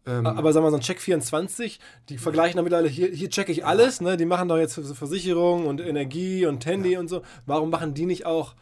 Ähm, 0.05 0.25
Aber 0.25 0.51
sagen 0.51 0.65
wir 0.65 0.71
so 0.71 0.75
ein 0.75 0.81
Check24, 0.81 1.79
die 2.09 2.17
vergleichen 2.17 2.57
dann 2.57 2.65
mittlerweile, 2.65 2.89
hier, 2.89 3.07
hier 3.07 3.29
checke 3.29 3.53
ich 3.53 3.65
alles, 3.65 4.01
ne? 4.01 4.17
die 4.17 4.25
machen 4.25 4.49
doch 4.49 4.57
jetzt 4.57 4.75
so 4.75 4.93
Versicherung 4.93 5.65
und 5.65 5.79
Energie 5.79 6.45
und 6.45 6.65
Handy 6.65 6.97
und 6.97 7.07
so. 7.07 7.21
Warum 7.45 7.69
machen 7.69 7.93
die 7.93 8.05
nicht 8.05 8.25
auch 8.25 8.53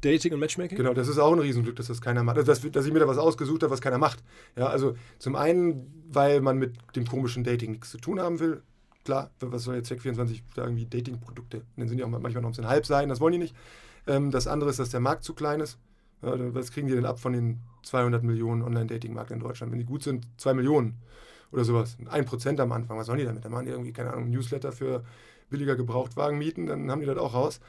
Dating 0.00 0.32
und 0.32 0.40
Matchmaking? 0.40 0.76
Genau, 0.76 0.94
das 0.94 1.08
ist 1.08 1.18
auch 1.18 1.32
ein 1.32 1.38
Riesenglück, 1.38 1.76
dass 1.76 1.88
das 1.88 2.00
keiner 2.00 2.22
macht. 2.22 2.38
Also, 2.38 2.52
dass, 2.52 2.70
dass 2.70 2.86
ich 2.86 2.92
mir 2.92 3.00
da 3.00 3.08
was 3.08 3.18
ausgesucht 3.18 3.62
habe, 3.62 3.72
was 3.72 3.80
keiner 3.80 3.98
macht. 3.98 4.22
Ja, 4.56 4.66
also 4.66 4.94
zum 5.18 5.36
einen, 5.36 6.04
weil 6.10 6.40
man 6.40 6.58
mit 6.58 6.74
dem 6.96 7.06
komischen 7.06 7.44
Dating 7.44 7.72
nichts 7.72 7.90
zu 7.90 7.98
tun 7.98 8.20
haben 8.20 8.40
will. 8.40 8.62
Klar, 9.04 9.30
was 9.40 9.64
soll 9.64 9.76
jetzt 9.76 9.90
Check24 9.90 10.42
da 10.54 10.64
irgendwie 10.64 10.86
Dating-Produkte? 10.86 11.62
Dann 11.76 11.88
sind 11.88 11.98
die 11.98 12.04
auch 12.04 12.08
manchmal 12.08 12.42
noch 12.42 12.48
ein 12.48 12.52
bisschen 12.52 12.68
halb 12.68 12.86
sein, 12.86 13.08
das 13.08 13.20
wollen 13.20 13.32
die 13.32 13.38
nicht. 13.38 13.56
Ähm, 14.06 14.30
das 14.30 14.46
andere 14.46 14.70
ist, 14.70 14.78
dass 14.78 14.90
der 14.90 15.00
Markt 15.00 15.24
zu 15.24 15.34
klein 15.34 15.60
ist. 15.60 15.78
Ja, 16.22 16.34
was 16.54 16.70
kriegen 16.70 16.86
die 16.86 16.94
denn 16.94 17.06
ab 17.06 17.18
von 17.18 17.32
den 17.32 17.60
200 17.82 18.22
Millionen 18.22 18.62
Online-Dating-Markt 18.62 19.30
in 19.30 19.40
Deutschland? 19.40 19.72
Wenn 19.72 19.78
die 19.78 19.86
gut 19.86 20.02
sind, 20.02 20.26
2 20.36 20.54
Millionen 20.54 20.98
oder 21.50 21.64
sowas. 21.64 21.96
Ein 22.08 22.26
Prozent 22.26 22.60
am 22.60 22.72
Anfang, 22.72 22.98
was 22.98 23.06
sollen 23.06 23.18
die 23.18 23.24
damit? 23.24 23.44
Dann 23.44 23.52
machen 23.52 23.66
die 23.66 23.72
irgendwie, 23.72 23.92
keine 23.92 24.12
Ahnung, 24.12 24.30
Newsletter 24.30 24.72
für 24.72 25.02
billiger 25.48 25.76
Gebrauchtwagen 25.76 26.38
mieten, 26.38 26.66
dann 26.66 26.90
haben 26.90 27.00
die 27.00 27.06
das 27.06 27.18
auch 27.18 27.34
raus. 27.34 27.60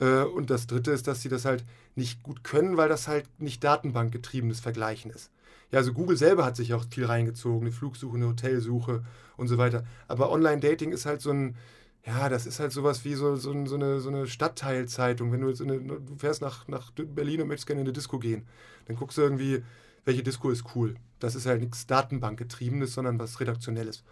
Äh, 0.00 0.22
und 0.22 0.50
das 0.50 0.66
dritte 0.66 0.90
ist, 0.90 1.06
dass 1.06 1.22
sie 1.22 1.28
das 1.28 1.44
halt 1.44 1.64
nicht 1.94 2.22
gut 2.22 2.42
können, 2.44 2.76
weil 2.76 2.88
das 2.88 3.08
halt 3.08 3.26
nicht 3.38 3.62
datenbankgetriebenes 3.62 4.60
Vergleichen 4.60 5.10
ist. 5.10 5.30
Ja, 5.70 5.78
also 5.78 5.92
Google 5.92 6.16
selber 6.16 6.44
hat 6.44 6.56
sich 6.56 6.74
auch 6.74 6.84
viel 6.90 7.04
reingezogen, 7.04 7.62
eine 7.66 7.72
Flugsuche, 7.72 8.16
eine 8.16 8.28
Hotelsuche 8.28 9.04
und 9.36 9.48
so 9.48 9.56
weiter. 9.58 9.84
Aber 10.08 10.30
Online-Dating 10.32 10.90
ist 10.92 11.06
halt 11.06 11.20
so 11.20 11.30
ein, 11.30 11.56
ja, 12.04 12.28
das 12.28 12.46
ist 12.46 12.60
halt 12.60 12.72
sowas 12.72 13.04
wie 13.04 13.14
so, 13.14 13.36
so, 13.36 13.66
so, 13.66 13.74
eine, 13.76 14.00
so 14.00 14.08
eine 14.08 14.26
Stadtteilzeitung. 14.26 15.30
Wenn 15.32 15.42
du 15.42 15.48
jetzt 15.48 15.62
eine, 15.62 15.78
du 15.78 16.16
fährst 16.16 16.42
nach, 16.42 16.66
nach 16.66 16.90
Berlin 16.92 17.42
und 17.42 17.48
möchtest 17.48 17.66
gerne 17.66 17.82
in 17.82 17.86
eine 17.86 17.92
Disco 17.92 18.18
gehen, 18.18 18.46
dann 18.86 18.96
guckst 18.96 19.18
du 19.18 19.22
irgendwie, 19.22 19.62
welche 20.04 20.22
Disco 20.22 20.50
ist 20.50 20.64
cool. 20.74 20.96
Das 21.20 21.34
ist 21.34 21.46
halt 21.46 21.60
nichts 21.60 21.86
Datenbankgetriebenes, 21.86 22.94
sondern 22.94 23.18
was 23.18 23.38
Redaktionelles. 23.38 24.02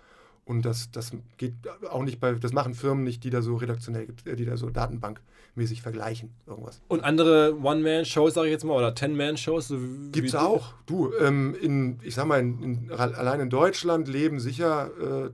Und 0.48 0.62
das, 0.62 0.90
das 0.90 1.12
geht 1.36 1.52
auch 1.90 2.02
nicht 2.02 2.20
bei, 2.20 2.32
das 2.32 2.54
machen 2.54 2.72
Firmen 2.72 3.04
nicht, 3.04 3.22
die 3.22 3.28
da 3.28 3.42
so 3.42 3.56
redaktionell, 3.56 4.08
die 4.24 4.46
da 4.46 4.56
so 4.56 4.70
datenbankmäßig 4.70 5.82
vergleichen, 5.82 6.30
irgendwas. 6.46 6.80
Und 6.88 7.04
andere 7.04 7.54
One-Man-Shows, 7.62 8.32
sage 8.32 8.46
ich 8.46 8.52
jetzt 8.52 8.64
mal, 8.64 8.72
oder 8.72 8.94
Ten-Man-Shows? 8.94 9.68
So 9.68 9.78
Gibt 10.10 10.28
es 10.28 10.34
auch. 10.34 10.72
Du, 10.86 11.12
ähm, 11.20 11.54
in, 11.60 11.98
ich 12.02 12.14
sag 12.14 12.24
mal, 12.24 12.40
in, 12.40 12.62
in, 12.62 12.90
allein 12.90 13.40
in 13.40 13.50
Deutschland 13.50 14.08
leben 14.08 14.40
sicher 14.40 15.26
äh, 15.26 15.30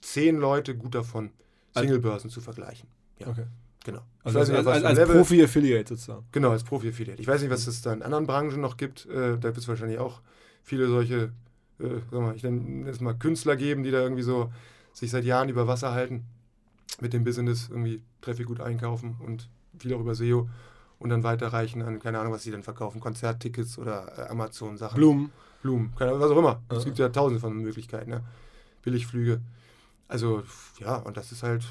zehn 0.00 0.38
Leute 0.38 0.74
gut 0.74 0.96
davon, 0.96 1.30
Singlebörsen 1.76 2.28
zu 2.28 2.40
vergleichen. 2.40 2.88
Ja. 3.20 3.28
Okay. 3.28 3.44
Genau. 3.84 4.00
Also 4.24 4.40
als, 4.40 4.48
nicht, 4.48 4.66
als, 4.66 4.84
als 4.84 5.08
Profi-Affiliate 5.08 5.90
sozusagen. 5.90 6.26
Genau, 6.32 6.50
als 6.50 6.64
Profi-Affiliate. 6.64 7.22
Ich 7.22 7.28
weiß 7.28 7.42
nicht, 7.42 7.50
was 7.52 7.68
es 7.68 7.80
da 7.80 7.92
in 7.92 8.02
anderen 8.02 8.26
Branchen 8.26 8.60
noch 8.60 8.76
gibt. 8.76 9.06
Äh, 9.06 9.38
da 9.38 9.44
wird 9.44 9.58
es 9.58 9.68
wahrscheinlich 9.68 10.00
auch 10.00 10.20
viele 10.64 10.88
solche 10.88 11.30
äh, 11.80 12.00
sag 12.10 12.20
mal, 12.20 12.34
ich 12.34 12.42
nenne 12.42 12.88
es 12.88 13.00
mal 13.00 13.14
Künstler 13.14 13.56
geben, 13.56 13.82
die 13.82 13.90
da 13.90 14.00
irgendwie 14.00 14.22
so 14.22 14.52
sich 14.92 15.10
seit 15.10 15.24
Jahren 15.24 15.48
über 15.48 15.66
Wasser 15.66 15.92
halten 15.92 16.24
mit 17.00 17.12
dem 17.12 17.24
Business, 17.24 17.68
irgendwie 17.68 18.02
Traffic 18.20 18.46
gut 18.46 18.60
einkaufen 18.60 19.16
und 19.24 19.48
viel 19.78 19.94
auch 19.94 20.00
über 20.00 20.14
SEO 20.14 20.48
und 20.98 21.10
dann 21.10 21.22
weiterreichen 21.22 21.82
an, 21.82 22.00
keine 22.00 22.18
Ahnung, 22.18 22.32
was 22.32 22.42
sie 22.42 22.50
dann 22.50 22.62
verkaufen, 22.62 23.00
Konzerttickets 23.00 23.78
oder 23.78 24.18
äh, 24.18 24.30
Amazon-Sachen. 24.30 24.96
Blumen. 24.96 25.30
Blumen, 25.62 25.92
keine 25.96 26.10
Ahnung, 26.10 26.22
was 26.22 26.30
auch 26.30 26.38
immer. 26.38 26.62
Es 26.68 26.84
gibt 26.84 26.98
ja 26.98 27.08
tausende 27.08 27.40
von 27.40 27.56
Möglichkeiten, 27.56 28.10
ne? 28.10 28.22
Billigflüge. 28.82 29.40
Also, 30.06 30.42
ja, 30.78 30.96
und 30.96 31.16
das 31.16 31.32
ist 31.32 31.42
halt, 31.42 31.64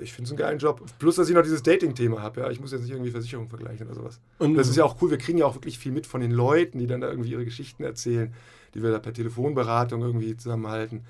ich 0.00 0.12
finde 0.12 0.26
es 0.26 0.30
einen 0.30 0.38
geilen 0.38 0.58
Job. 0.58 0.82
Plus, 0.98 1.16
dass 1.16 1.28
ich 1.28 1.34
noch 1.34 1.42
dieses 1.42 1.62
Dating-Thema 1.62 2.22
habe. 2.22 2.40
Ja. 2.40 2.50
Ich 2.50 2.60
muss 2.60 2.72
jetzt 2.72 2.82
nicht 2.82 2.90
irgendwie 2.90 3.10
Versicherung 3.10 3.48
vergleichen 3.48 3.86
oder 3.86 3.96
sowas. 3.96 4.20
Und 4.38 4.54
das 4.54 4.68
ist 4.68 4.76
ja 4.76 4.84
auch 4.84 5.00
cool. 5.00 5.10
Wir 5.10 5.18
kriegen 5.18 5.38
ja 5.38 5.46
auch 5.46 5.54
wirklich 5.54 5.78
viel 5.78 5.92
mit 5.92 6.06
von 6.06 6.20
den 6.20 6.30
Leuten, 6.30 6.78
die 6.78 6.86
dann 6.86 7.00
da 7.00 7.08
irgendwie 7.08 7.30
ihre 7.30 7.44
Geschichten 7.44 7.84
erzählen 7.84 8.32
die 8.74 8.82
wir 8.82 8.90
da 8.90 8.98
per 8.98 9.12
Telefonberatung 9.12 10.02
irgendwie 10.02 10.36
zusammenhalten. 10.36 11.02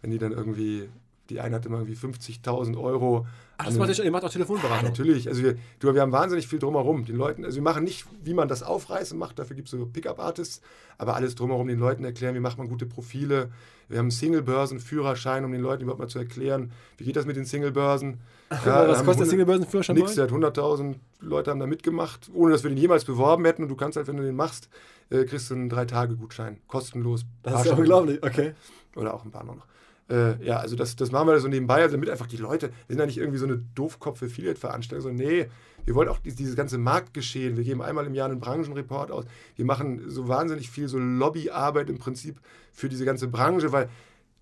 Wenn 0.00 0.10
die 0.10 0.18
dann 0.18 0.32
irgendwie, 0.32 0.88
die 1.30 1.40
eine 1.40 1.56
hat 1.56 1.66
immer 1.66 1.78
irgendwie 1.78 1.96
50.000 1.96 2.80
Euro. 2.80 3.26
Ach, 3.58 3.66
das 3.66 3.76
macht, 3.76 3.98
ihr 3.98 4.10
macht 4.10 4.24
auch 4.24 4.30
Telefonberatung? 4.30 4.84
Ja, 4.84 4.88
natürlich. 4.88 5.28
Also 5.28 5.42
wir, 5.42 5.56
du, 5.80 5.94
wir 5.94 6.00
haben 6.00 6.12
wahnsinnig 6.12 6.48
viel 6.48 6.58
drumherum. 6.58 7.04
Den 7.04 7.16
Leuten, 7.16 7.44
also 7.44 7.56
wir 7.56 7.62
machen 7.62 7.84
nicht, 7.84 8.06
wie 8.22 8.34
man 8.34 8.48
das 8.48 8.62
aufreißen 8.62 9.18
macht, 9.18 9.38
dafür 9.38 9.56
gibt 9.56 9.68
es 9.68 9.72
so 9.72 9.84
Pickup-Artists, 9.84 10.62
aber 10.96 11.16
alles 11.16 11.34
drumherum 11.34 11.66
den 11.68 11.78
Leuten 11.78 12.04
erklären, 12.04 12.34
wie 12.34 12.40
macht 12.40 12.58
man 12.58 12.68
gute 12.68 12.86
Profile. 12.86 13.50
Wir 13.88 13.98
haben 13.98 14.10
Single-Börsen-Führerschein, 14.10 15.44
um 15.44 15.52
den 15.52 15.60
Leuten 15.60 15.82
überhaupt 15.82 16.00
mal 16.00 16.08
zu 16.08 16.18
erklären, 16.18 16.72
wie 16.98 17.04
geht 17.04 17.16
das 17.16 17.26
mit 17.26 17.36
den 17.36 17.44
Single-Börsen. 17.44 18.20
Ja, 18.64 18.88
was 18.88 19.04
kostet 19.04 19.20
der 19.20 19.30
Single-Börsen-Führerschein? 19.30 19.96
Nix, 19.96 20.14
der 20.14 20.24
hat 20.24 20.30
100.000 20.30 20.96
Leute 21.20 21.50
haben 21.50 21.60
da 21.60 21.66
mitgemacht, 21.66 22.30
ohne 22.32 22.52
dass 22.52 22.62
wir 22.62 22.70
den 22.70 22.78
jemals 22.78 23.04
beworben 23.04 23.44
hätten. 23.44 23.62
Und 23.62 23.68
du 23.68 23.76
kannst 23.76 23.96
halt, 23.96 24.06
wenn 24.06 24.16
du 24.16 24.22
den 24.22 24.36
machst, 24.36 24.68
äh, 25.10 25.24
kriegst 25.24 25.50
du 25.50 25.54
einen 25.54 25.68
Drei-Tage-Gutschein, 25.68 26.60
kostenlos. 26.66 27.24
Das 27.42 27.64
ist 27.64 27.72
unglaublich, 27.72 28.22
okay. 28.22 28.52
Oder 28.96 29.14
auch 29.14 29.24
ein 29.24 29.30
paar 29.30 29.44
noch. 29.44 29.66
Äh, 30.10 30.42
ja, 30.44 30.58
also 30.58 30.74
das, 30.74 30.96
das 30.96 31.10
machen 31.12 31.28
wir 31.28 31.38
so 31.38 31.48
nebenbei, 31.48 31.82
also 31.82 31.96
damit 31.96 32.08
einfach 32.08 32.26
die 32.26 32.38
Leute, 32.38 32.68
wir 32.68 32.94
sind 32.94 32.98
ja 32.98 33.06
nicht 33.06 33.18
irgendwie 33.18 33.38
so 33.38 33.44
eine 33.44 33.58
Doofkopf-Affiliate-Veranstaltung, 33.74 35.02
sondern 35.02 35.26
nee, 35.26 35.48
wir 35.84 35.94
wollen 35.94 36.08
auch 36.08 36.18
dieses 36.18 36.56
ganze 36.56 36.78
Marktgeschehen, 36.78 37.56
wir 37.56 37.64
geben 37.64 37.82
einmal 37.82 38.06
im 38.06 38.14
Jahr 38.14 38.28
einen 38.28 38.40
Branchenreport 38.40 39.10
aus, 39.10 39.24
wir 39.56 39.64
machen 39.64 40.08
so 40.08 40.28
wahnsinnig 40.28 40.70
viel 40.70 40.88
so 40.88 40.98
Lobbyarbeit 40.98 41.90
im 41.90 41.98
Prinzip 41.98 42.40
für 42.72 42.88
diese 42.88 43.04
ganze 43.04 43.28
Branche, 43.28 43.72
weil 43.72 43.88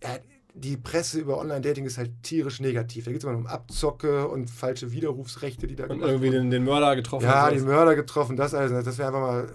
äh, 0.01 0.19
die 0.59 0.77
Presse 0.77 1.21
über 1.21 1.39
Online-Dating 1.39 1.85
ist 1.85 1.99
halt 1.99 2.11
tierisch 2.23 2.61
negativ. 2.61 3.05
Da 3.05 3.11
geht 3.11 3.23
es 3.23 3.25
immer 3.25 3.37
um 3.37 3.47
Abzocke 3.47 4.27
und 4.27 4.49
falsche 4.49 4.91
Widerrufsrechte, 4.91 5.67
die 5.67 5.77
da 5.77 5.85
Und 5.85 6.01
irgendwie 6.01 6.31
den, 6.31 6.51
den, 6.51 6.64
Mörder 6.64 6.97
getroffen. 6.97 7.27
Ja, 7.27 7.51
den 7.51 7.64
Mörder 7.64 7.95
getroffen, 7.95 8.37
das 8.37 8.55
alles. 8.55 8.73
Das 8.85 8.97
wäre 8.97 9.09
einfach 9.09 9.21
mal, 9.21 9.49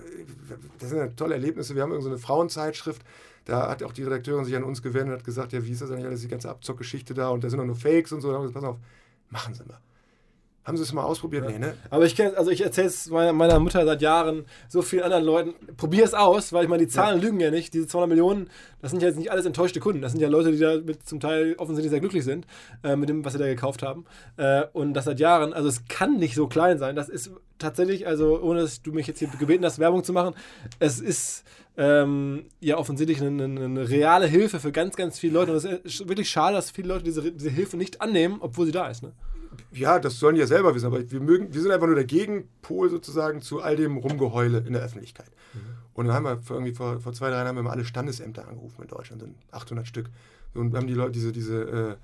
das 0.77 0.89
sind 0.89 0.99
ja 0.99 1.07
tolle 1.07 1.33
Erlebnisse. 1.33 1.73
Wir 1.73 1.81
haben 1.81 1.91
irgendeine 1.91 2.17
so 2.17 2.21
Frauenzeitschrift, 2.21 3.01
da 3.45 3.69
hat 3.69 3.83
auch 3.83 3.93
die 3.93 4.03
Redakteurin 4.03 4.45
sich 4.45 4.55
an 4.55 4.63
uns 4.63 4.81
gewendet 4.81 5.13
und 5.13 5.19
hat 5.19 5.25
gesagt, 5.25 5.53
ja, 5.53 5.65
wie 5.65 5.71
ist 5.71 5.81
das 5.81 5.91
eigentlich 5.91 6.05
alles, 6.05 6.21
die 6.21 6.27
ganze 6.27 6.49
Abzockgeschichte 6.49 7.13
da 7.13 7.29
und 7.29 7.43
da 7.43 7.49
sind 7.49 7.59
doch 7.59 7.65
nur 7.65 7.75
Fakes 7.75 8.11
und 8.11 8.21
so. 8.21 8.29
Da 8.29 8.35
haben 8.35 8.43
wir 8.43 8.47
gesagt, 8.47 8.65
pass 8.65 8.73
auf, 8.75 8.79
machen 9.29 9.53
Sie 9.53 9.63
mal. 9.65 9.79
Haben 10.63 10.77
Sie 10.77 10.83
es 10.83 10.93
mal 10.93 11.03
ausprobiert? 11.03 11.45
Ja. 11.45 11.49
Nee, 11.49 11.57
ne? 11.57 11.73
Aber 11.89 12.05
ich 12.05 12.15
kenne, 12.15 12.37
also 12.37 12.51
ich 12.51 12.61
erzähle 12.61 12.87
es 12.87 13.09
meiner, 13.09 13.33
meiner, 13.33 13.59
Mutter 13.59 13.83
seit 13.83 13.99
Jahren, 13.99 14.45
so 14.69 14.83
vielen 14.83 15.01
anderen 15.01 15.23
Leuten. 15.23 15.53
Probier 15.75 16.03
es 16.03 16.13
aus, 16.13 16.53
weil 16.53 16.63
ich 16.63 16.69
meine, 16.69 16.83
die 16.83 16.89
Zahlen 16.89 17.19
ja. 17.19 17.25
lügen 17.25 17.39
ja 17.39 17.49
nicht. 17.49 17.73
Diese 17.73 17.87
200 17.87 18.09
Millionen, 18.09 18.47
das 18.79 18.91
sind 18.91 19.01
ja 19.01 19.07
jetzt 19.07 19.17
nicht 19.17 19.31
alles 19.31 19.47
enttäuschte 19.47 19.79
Kunden. 19.79 20.03
Das 20.03 20.11
sind 20.11 20.21
ja 20.21 20.29
Leute, 20.29 20.51
die 20.51 20.59
da 20.59 20.77
mit 20.77 21.07
zum 21.07 21.19
Teil 21.19 21.55
offensichtlich 21.57 21.89
sehr 21.89 21.99
glücklich 21.99 22.23
sind 22.23 22.45
äh, 22.83 22.95
mit 22.95 23.09
dem, 23.09 23.25
was 23.25 23.33
sie 23.33 23.39
da 23.39 23.47
gekauft 23.47 23.81
haben. 23.81 24.05
Äh, 24.37 24.65
und 24.71 24.93
das 24.93 25.05
seit 25.05 25.19
Jahren. 25.19 25.51
Also 25.53 25.67
es 25.67 25.85
kann 25.87 26.17
nicht 26.17 26.35
so 26.35 26.47
klein 26.47 26.77
sein. 26.77 26.95
Das 26.95 27.09
ist 27.09 27.31
tatsächlich, 27.57 28.05
also 28.05 28.39
ohne 28.39 28.61
dass 28.61 28.83
du 28.83 28.91
mich 28.91 29.07
jetzt 29.07 29.17
hier 29.17 29.29
gebeten 29.29 29.65
hast, 29.65 29.79
Werbung 29.79 30.03
zu 30.03 30.13
machen, 30.13 30.35
es 30.77 30.99
ist 30.99 31.43
ähm, 31.81 32.45
ja 32.59 32.77
offensichtlich 32.77 33.21
eine, 33.21 33.43
eine, 33.43 33.65
eine, 33.65 33.89
reale 33.89 34.27
Hilfe 34.27 34.59
für 34.59 34.71
ganz, 34.71 34.95
ganz 34.95 35.17
viele 35.17 35.33
Leute. 35.33 35.51
Und 35.51 35.57
es 35.57 35.65
ist 35.65 36.07
wirklich 36.07 36.29
schade, 36.29 36.55
dass 36.55 36.69
viele 36.69 36.89
Leute 36.89 37.03
diese, 37.03 37.31
diese 37.31 37.49
Hilfe 37.49 37.75
nicht 37.75 38.01
annehmen, 38.01 38.37
obwohl 38.39 38.67
sie 38.67 38.71
da 38.71 38.87
ist. 38.87 39.01
Ne? 39.01 39.13
ja, 39.71 39.99
das 39.99 40.19
sollen 40.19 40.35
die 40.35 40.41
ja 40.41 40.47
selber 40.47 40.75
wissen, 40.75 40.85
aber 40.85 41.09
wir, 41.09 41.19
mögen, 41.19 41.53
wir 41.53 41.61
sind 41.61 41.71
einfach 41.71 41.87
nur 41.87 41.95
der 41.95 42.05
Gegenpol 42.05 42.89
sozusagen 42.89 43.41
zu 43.41 43.61
all 43.61 43.75
dem 43.75 43.97
Rumgeheule 43.97 44.59
in 44.59 44.73
der 44.73 44.83
Öffentlichkeit. 44.83 45.31
Mhm. 45.53 45.59
Und 45.93 46.05
dann 46.07 46.15
haben 46.15 46.25
wir 46.25 46.41
vor, 46.41 46.57
irgendwie 46.57 46.73
vor, 46.73 46.99
vor 46.99 47.13
zwei, 47.13 47.29
drei 47.29 47.37
Jahren 47.37 47.47
haben 47.47 47.55
wir 47.55 47.63
mal 47.63 47.71
alle 47.71 47.85
Standesämter 47.85 48.47
angerufen 48.47 48.83
in 48.83 48.87
Deutschland, 48.87 49.21
sind 49.21 49.35
800 49.51 49.87
Stück. 49.87 50.09
Und 50.53 50.75
haben 50.75 50.87
die 50.87 50.93
Leute, 50.93 51.11
diese, 51.11 51.31
diese 51.31 51.61
äh, 51.63 51.95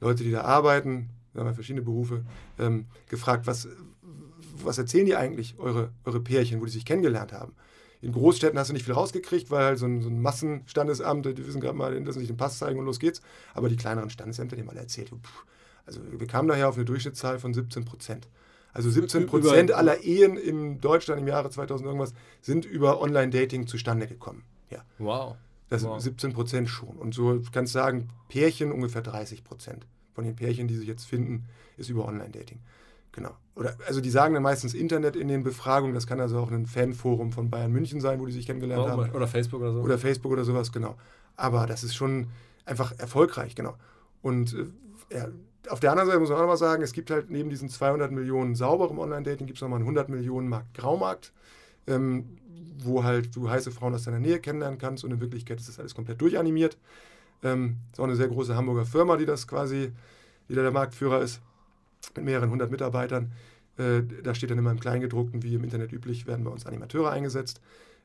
Leute, 0.00 0.24
die 0.24 0.30
da 0.30 0.42
arbeiten, 0.42 1.10
wir 1.32 1.40
haben 1.40 1.48
ja 1.48 1.54
verschiedene 1.54 1.84
Berufe, 1.84 2.24
ähm, 2.58 2.86
gefragt, 3.08 3.46
was, 3.46 3.68
was 4.64 4.78
erzählen 4.78 5.06
die 5.06 5.16
eigentlich, 5.16 5.58
eure, 5.58 5.90
eure 6.04 6.20
Pärchen, 6.20 6.60
wo 6.60 6.64
die 6.64 6.70
sich 6.70 6.84
kennengelernt 6.84 7.32
haben? 7.32 7.52
In 8.02 8.12
Großstädten 8.12 8.58
hast 8.58 8.68
du 8.68 8.72
nicht 8.72 8.84
viel 8.84 8.94
rausgekriegt, 8.94 9.50
weil 9.50 9.64
halt 9.64 9.78
so 9.78 9.86
ein, 9.86 10.00
so 10.00 10.08
ein 10.08 10.22
Massenstandesamt, 10.22 11.26
die 11.26 11.46
wissen 11.46 11.60
gerade 11.60 11.76
mal, 11.76 12.02
dass 12.02 12.14
sie 12.14 12.20
nicht 12.20 12.30
den 12.30 12.36
Pass 12.36 12.58
zeigen 12.58 12.78
und 12.78 12.86
los 12.86 12.98
geht's. 12.98 13.20
Aber 13.54 13.68
die 13.68 13.76
kleineren 13.76 14.10
Standesämter, 14.10 14.56
die 14.56 14.62
haben 14.62 14.70
alle 14.70 14.80
erzählt, 14.80 15.10
pff, 15.10 15.44
also 15.86 16.00
wir 16.10 16.26
kamen 16.26 16.48
daher 16.48 16.68
auf 16.68 16.76
eine 16.76 16.84
Durchschnittszahl 16.84 17.38
von 17.38 17.52
17 17.52 17.84
Prozent. 17.84 18.28
Also 18.72 18.88
17 18.88 19.26
Prozent 19.26 19.72
aller 19.72 20.04
Ehen 20.04 20.36
in 20.36 20.80
Deutschland 20.80 21.20
im 21.20 21.26
Jahre 21.26 21.50
2000 21.50 21.86
irgendwas 21.86 22.14
sind 22.40 22.64
über 22.64 23.00
Online-Dating 23.00 23.66
zustande 23.66 24.06
gekommen. 24.06 24.44
Ja. 24.70 24.84
Wow. 24.98 25.36
Das 25.68 25.82
wow. 25.82 26.00
sind 26.00 26.12
17 26.12 26.32
Prozent 26.32 26.68
schon. 26.68 26.96
Und 26.96 27.14
so 27.14 27.40
kannst 27.52 27.74
du 27.74 27.78
sagen, 27.78 28.08
Pärchen 28.28 28.70
ungefähr 28.70 29.02
30 29.02 29.44
Prozent 29.44 29.86
von 30.14 30.24
den 30.24 30.36
Pärchen, 30.36 30.68
die 30.68 30.76
sich 30.76 30.86
jetzt 30.86 31.04
finden, 31.04 31.46
ist 31.76 31.90
über 31.90 32.06
Online-Dating. 32.06 32.60
Genau. 33.12 33.34
Oder, 33.60 33.74
also 33.86 34.00
die 34.00 34.08
sagen 34.08 34.32
dann 34.32 34.42
meistens 34.42 34.72
Internet 34.72 35.16
in 35.16 35.28
den 35.28 35.42
Befragungen, 35.42 35.94
das 35.94 36.06
kann 36.06 36.18
also 36.18 36.38
auch 36.38 36.50
ein 36.50 36.64
Fanforum 36.64 37.30
von 37.30 37.50
Bayern 37.50 37.70
München 37.70 38.00
sein, 38.00 38.18
wo 38.18 38.24
die 38.24 38.32
sich 38.32 38.46
kennengelernt 38.46 38.84
oder, 38.84 38.92
haben. 38.92 39.10
Oder 39.10 39.26
Facebook 39.28 39.60
oder 39.60 39.74
so. 39.74 39.80
Oder 39.80 39.98
Facebook 39.98 40.32
oder 40.32 40.44
sowas, 40.44 40.72
genau. 40.72 40.96
Aber 41.36 41.66
das 41.66 41.84
ist 41.84 41.94
schon 41.94 42.28
einfach 42.64 42.98
erfolgreich, 42.98 43.54
genau. 43.54 43.74
Und 44.22 44.54
äh, 44.54 45.14
ja, 45.14 45.28
auf 45.68 45.78
der 45.78 45.90
anderen 45.90 46.08
Seite 46.08 46.20
muss 46.20 46.30
man 46.30 46.38
auch 46.38 46.42
noch 46.42 46.48
mal 46.48 46.56
sagen, 46.56 46.82
es 46.82 46.94
gibt 46.94 47.10
halt 47.10 47.30
neben 47.30 47.50
diesen 47.50 47.68
200 47.68 48.10
Millionen 48.12 48.54
sauberem 48.54 48.98
Online-Dating, 48.98 49.46
gibt 49.46 49.58
es 49.58 49.60
nochmal 49.60 49.76
einen 49.76 49.84
100 49.84 50.08
Millionen 50.08 50.48
Markt 50.48 50.72
Graumarkt, 50.72 51.34
ähm, 51.86 52.38
wo 52.78 53.04
halt 53.04 53.36
du 53.36 53.50
heiße 53.50 53.72
Frauen 53.72 53.94
aus 53.94 54.04
deiner 54.04 54.20
Nähe 54.20 54.40
kennenlernen 54.40 54.78
kannst 54.78 55.04
und 55.04 55.10
in 55.10 55.20
Wirklichkeit 55.20 55.60
ist 55.60 55.68
das 55.68 55.78
alles 55.78 55.94
komplett 55.94 56.18
durchanimiert. 56.22 56.78
Ähm, 57.42 57.76
ist 57.92 58.00
auch 58.00 58.04
eine 58.04 58.16
sehr 58.16 58.28
große 58.28 58.56
Hamburger 58.56 58.86
Firma, 58.86 59.18
die 59.18 59.26
das 59.26 59.46
quasi, 59.46 59.92
die 60.48 60.54
da 60.54 60.62
der 60.62 60.72
Marktführer 60.72 61.20
ist, 61.20 61.42
mit 62.16 62.24
mehreren 62.24 62.50
hundert 62.50 62.70
Mitarbeitern. 62.70 63.32
Äh, 63.78 64.02
da 64.22 64.34
steht 64.34 64.50
dann 64.50 64.58
immer 64.58 64.70
im 64.70 64.80
Kleingedruckten, 64.80 65.42
wie 65.42 65.54
im 65.54 65.64
Internet 65.64 65.92
üblich, 65.92 66.26
werden 66.26 66.44
bei 66.44 66.50
uns 66.50 66.66
Animateure 66.66 67.10
eingesetzt. 67.10 67.60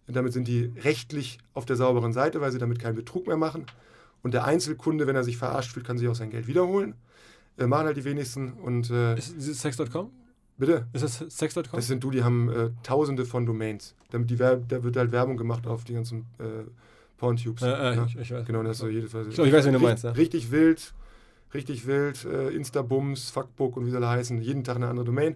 Und 0.07 0.15
damit 0.15 0.33
sind 0.33 0.47
die 0.47 0.71
rechtlich 0.83 1.39
auf 1.53 1.65
der 1.65 1.75
sauberen 1.75 2.13
Seite, 2.13 2.41
weil 2.41 2.51
sie 2.51 2.59
damit 2.59 2.79
keinen 2.79 2.95
Betrug 2.95 3.27
mehr 3.27 3.37
machen. 3.37 3.65
Und 4.21 4.33
der 4.33 4.45
Einzelkunde, 4.45 5.07
wenn 5.07 5.15
er 5.15 5.23
sich 5.23 5.37
verarscht 5.37 5.71
fühlt, 5.71 5.85
kann 5.85 5.97
sich 5.97 6.07
auch 6.07 6.15
sein 6.15 6.29
Geld 6.29 6.47
wiederholen. 6.47 6.95
Äh, 7.57 7.67
machen 7.67 7.87
halt 7.87 7.97
die 7.97 8.05
wenigsten. 8.05 8.53
Und, 8.53 8.89
äh, 8.89 9.17
ist, 9.17 9.35
ist 9.35 9.61
Sex.com? 9.61 10.11
Bitte? 10.57 10.87
Ist 10.93 11.03
das 11.03 11.17
Sex.com? 11.17 11.65
Das 11.73 11.87
sind 11.87 12.03
du, 12.03 12.11
die 12.11 12.23
haben 12.23 12.49
äh, 12.49 12.69
tausende 12.83 13.25
von 13.25 13.45
Domains. 13.45 13.95
Damit 14.11 14.29
die 14.29 14.37
da 14.37 14.59
wird 14.69 14.95
halt 14.95 15.11
Werbung 15.11 15.37
gemacht 15.37 15.67
auf 15.67 15.83
die 15.83 15.93
ganzen 15.93 16.25
äh, 16.39 16.63
Porntubes. 17.17 17.61
Äh, 17.61 17.67
ja? 17.67 18.05
ich, 18.05 18.17
ich, 18.17 18.31
weiß. 18.31 18.45
Genau, 18.45 18.63
das 18.63 18.73
ist 18.73 18.79
so 18.79 18.87
jedes 18.87 19.13
Ich, 19.13 19.35
glaub, 19.35 19.47
ich 19.47 19.53
weiß, 19.53 19.67
wie 19.67 19.71
du 19.71 19.79
meinst. 19.79 20.03
Ja. 20.03 20.11
Richtig 20.11 20.51
wild, 20.51 20.93
richtig 21.55 21.87
wild, 21.87 22.25
äh, 22.25 22.49
Instabums, 22.49 23.29
Fuckbook 23.31 23.77
und 23.77 23.85
wie 23.85 23.91
soll 23.91 24.03
er 24.03 24.09
heißen, 24.09 24.41
jeden 24.41 24.63
Tag 24.63 24.75
eine 24.75 24.87
andere 24.87 25.05
Domain. 25.05 25.35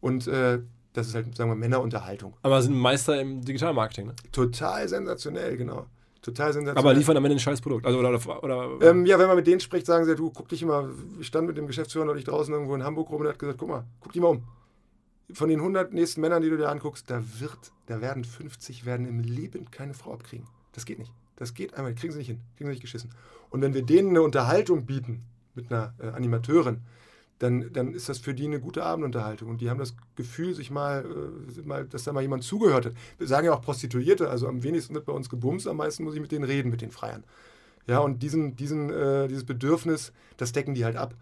Und 0.00 0.26
äh, 0.26 0.60
Das 0.94 1.06
ist 1.06 1.14
halt, 1.14 1.36
sagen 1.36 1.50
wir, 1.50 1.54
Männerunterhaltung. 1.54 2.34
Aber 2.42 2.60
sind 2.62 2.74
Meister 2.74 3.20
im 3.20 3.44
Digitalmarketing, 3.44 4.06
ne? 4.06 4.14
Total 4.32 4.88
sensationell, 4.88 5.56
genau. 5.56 5.86
Total 6.22 6.52
sensationell. 6.52 6.78
Aber 6.78 6.94
liefern 6.94 7.16
am 7.16 7.24
Ende 7.24 7.36
ein 7.36 7.40
scheiß 7.40 7.60
Produkt. 7.60 7.86
Also, 7.86 7.98
oder, 8.00 8.42
oder, 8.42 8.70
ähm, 8.80 9.06
ja, 9.06 9.18
wenn 9.18 9.28
man 9.28 9.36
mit 9.36 9.46
denen 9.46 9.60
spricht, 9.60 9.86
sagen 9.86 10.04
sie, 10.06 10.16
du, 10.16 10.30
guck 10.30 10.48
dich 10.48 10.62
immer, 10.62 10.88
ich 11.20 11.26
stand 11.26 11.46
mit 11.46 11.56
dem 11.56 11.66
Geschäftsführer 11.68 12.04
neulich 12.04 12.24
draußen 12.24 12.52
irgendwo 12.52 12.74
in 12.74 12.82
Hamburg 12.82 13.10
rum 13.10 13.20
und 13.20 13.28
hat 13.28 13.38
gesagt, 13.38 13.58
guck 13.58 13.68
mal, 13.68 13.84
guck 14.00 14.12
dich 14.12 14.20
mal 14.20 14.28
um. 14.28 14.42
Von 15.32 15.50
den 15.50 15.60
100 15.60 15.92
nächsten 15.92 16.20
Männern, 16.22 16.42
die 16.42 16.48
du 16.50 16.56
dir 16.56 16.68
anguckst, 16.70 17.08
da 17.10 17.22
wird, 17.38 17.58
da 17.86 18.00
werden 18.00 18.24
50 18.24 18.86
werden 18.86 19.06
im 19.06 19.20
Leben 19.20 19.70
keine 19.70 19.94
Frau 19.94 20.14
abkriegen. 20.14 20.46
Das 20.72 20.84
geht 20.86 20.98
nicht. 20.98 21.12
Das 21.36 21.54
geht 21.54 21.74
einmal, 21.74 21.94
kriegen 21.94 22.12
sie 22.12 22.18
nicht 22.18 22.28
hin, 22.28 22.40
kriegen 22.56 22.68
sie 22.68 22.72
nicht 22.72 22.82
geschissen. 22.82 23.10
Und 23.50 23.60
wenn 23.60 23.74
wir 23.74 23.82
denen 23.82 24.08
eine 24.08 24.22
Unterhaltung 24.22 24.86
bieten 24.86 25.22
mit 25.58 25.72
einer 25.72 25.92
äh, 25.98 26.08
Animateurin, 26.08 26.78
dann, 27.38 27.72
dann 27.72 27.94
ist 27.94 28.08
das 28.08 28.18
für 28.18 28.34
die 28.34 28.46
eine 28.46 28.60
gute 28.60 28.82
Abendunterhaltung. 28.82 29.48
Und 29.48 29.60
die 29.60 29.70
haben 29.70 29.78
das 29.78 29.94
Gefühl, 30.16 30.54
sich 30.54 30.70
mal, 30.70 31.04
äh, 31.04 31.62
mal, 31.62 31.84
dass 31.84 32.04
da 32.04 32.12
mal 32.12 32.22
jemand 32.22 32.42
zugehört 32.44 32.86
hat. 32.86 32.92
Wir 33.18 33.26
sagen 33.26 33.46
ja 33.46 33.52
auch 33.52 33.62
Prostituierte, 33.62 34.28
also 34.28 34.48
am 34.48 34.62
wenigsten 34.62 34.94
wird 34.94 35.04
bei 35.04 35.12
uns 35.12 35.28
gebumst, 35.28 35.68
am 35.68 35.76
meisten 35.76 36.04
muss 36.04 36.14
ich 36.14 36.20
mit 36.20 36.32
denen 36.32 36.44
reden, 36.44 36.70
mit 36.70 36.80
den 36.80 36.90
Freiern. 36.90 37.24
Ja, 37.86 38.00
und 38.00 38.22
diesen, 38.22 38.56
diesen, 38.56 38.90
äh, 38.90 39.28
dieses 39.28 39.44
Bedürfnis, 39.44 40.12
das 40.36 40.52
decken 40.52 40.74
die 40.74 40.84
halt 40.84 40.96
ab. 40.96 41.14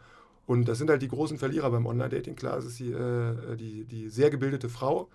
Und 0.46 0.68
das 0.68 0.78
sind 0.78 0.90
halt 0.90 1.02
die 1.02 1.08
großen 1.08 1.38
Verlierer 1.38 1.70
beim 1.70 1.86
Online-Dating. 1.86 2.36
Klar, 2.36 2.58
es 2.58 2.64
ist 2.64 2.78
die, 2.78 2.92
äh, 2.92 3.56
die, 3.56 3.84
die 3.84 4.08
sehr 4.08 4.30
gebildete 4.30 4.68
Frau, 4.68 5.08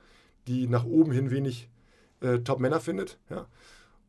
die 0.48 0.68
nach 0.68 0.86
oben 0.86 1.12
hin 1.12 1.32
wenig 1.32 1.70
äh, 2.22 2.40
Top-Männer 2.40 2.80
findet. 2.80 3.18
Ja? 3.30 3.48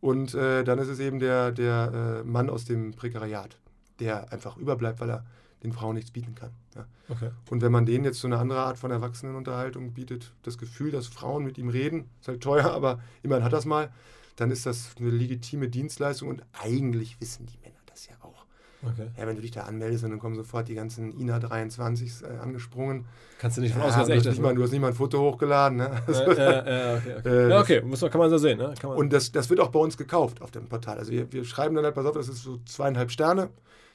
Und 0.01 0.35
äh, 0.35 0.65
dann 0.65 0.79
ist 0.79 0.89
es 0.89 0.99
eben 0.99 1.21
der, 1.21 1.53
der 1.53 2.23
äh, 2.23 2.29
Mann 2.29 2.51
aus 2.51 2.65
dem 2.65 2.93
Prekariat, 2.93 3.59
der 4.01 4.32
einfach 4.32 4.57
überbleibt, 4.57 5.01
weil 5.01 5.11
er 5.11 5.24
den 5.62 5.72
Frauen 5.72 5.95
nichts 5.95 6.11
bieten 6.11 6.34
kann. 6.34 6.51
Ja. 6.74 6.86
Okay. 7.09 7.30
Und 7.51 7.62
wenn 7.62 7.72
man 7.72 7.86
denen 7.86 8.05
jetzt 8.05 8.20
so 8.20 8.26
eine 8.26 8.38
andere 8.38 8.61
Art 8.61 8.78
von 8.78 8.90
Erwachsenenunterhaltung 8.90 9.93
bietet, 9.93 10.32
das 10.43 10.59
Gefühl, 10.59 10.90
dass 10.90 11.07
Frauen 11.07 11.45
mit 11.45 11.59
ihm 11.59 11.68
reden, 11.68 12.09
ist 12.20 12.28
halt 12.28 12.43
teuer, 12.43 12.70
aber 12.72 13.01
immerhin 13.22 13.45
hat 13.45 13.53
das 13.53 13.64
mal, 13.64 13.93
dann 14.36 14.51
ist 14.51 14.66
das 14.66 14.95
eine 14.99 15.11
legitime 15.11 15.68
Dienstleistung 15.68 16.28
und 16.28 16.43
eigentlich 16.53 17.20
wissen 17.20 17.47
die 17.47 17.59
Männer 17.59 17.76
das 17.86 18.07
ja 18.07 18.14
auch. 18.22 18.47
Okay. 18.84 19.09
Ja, 19.16 19.26
wenn 19.28 19.36
du 19.36 19.43
dich 19.43 19.53
da 19.53 19.62
anmeldest, 19.62 20.03
dann 20.03 20.18
kommen 20.18 20.34
sofort 20.34 20.66
die 20.66 20.74
ganzen 20.74 21.12
INA 21.12 21.38
23 21.38 22.22
äh, 22.22 22.38
angesprungen. 22.38 23.07
Kannst 23.38 23.57
du 23.57 23.61
nicht 23.61 23.72
von 23.72 23.82
ja, 23.82 23.88
ausgehen, 23.88 24.09
echt 24.09 24.26
ist. 24.26 24.38
Du 24.38 24.62
hast 24.62 24.72
nicht 24.72 24.80
mal 24.80 24.88
ein 24.88 24.95
Foto 24.95 25.20
hochgeladen. 25.20 25.78
Ne? 25.78 26.03
Ja, 26.09 26.32
ja, 26.32 26.97
okay, 26.97 27.14
okay. 27.18 27.28
Äh, 27.28 27.51
ja, 27.51 27.61
okay. 27.61 27.80
Muss 27.82 28.01
man, 28.01 28.11
kann 28.11 28.18
man 28.18 28.30
so 28.30 28.38
sehen. 28.38 28.59
Ne? 28.59 28.74
Und 28.82 29.12
das, 29.12 29.30
das 29.30 29.49
wird 29.51 29.61
auch 29.61 29.68
bei 29.68 29.78
uns 29.78 29.97
gekauft 29.97 30.43
auf 30.43 30.51
dem 30.51 30.68
Portal. 30.68 30.99
Also 30.99 31.12
wir, 31.12 31.32
wir 31.32 31.45
schreiben 31.45 31.76
dann 31.76 31.84
halt, 31.84 31.95
pass 31.95 32.07
auf, 32.07 32.14
das 32.14 32.28
ist 32.28 32.43
so 32.43 32.59
zweieinhalb 32.64 33.12
Sterne. 33.12 33.51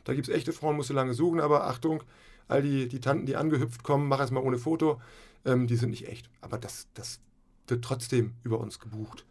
Da 0.07 0.13
gibt 0.13 0.29
es 0.29 0.33
echte 0.33 0.53
Frauen, 0.53 0.77
musst 0.77 0.89
du 0.89 0.93
lange 0.93 1.13
suchen, 1.13 1.41
aber 1.41 1.67
Achtung, 1.67 2.01
all 2.47 2.61
die, 2.61 2.87
die 2.87 3.01
Tanten, 3.01 3.25
die 3.25 3.35
angehüpft 3.35 3.83
kommen, 3.83 4.07
mach 4.07 4.21
es 4.21 4.31
mal 4.31 4.39
ohne 4.41 4.57
Foto, 4.57 5.01
ähm, 5.43 5.67
die 5.67 5.75
sind 5.75 5.89
nicht 5.89 6.07
echt. 6.07 6.29
Aber 6.39 6.57
das, 6.57 6.87
das 6.93 7.19
wird 7.67 7.83
trotzdem 7.83 8.31
über 8.45 8.57
uns 8.59 8.79
gebucht 8.79 9.25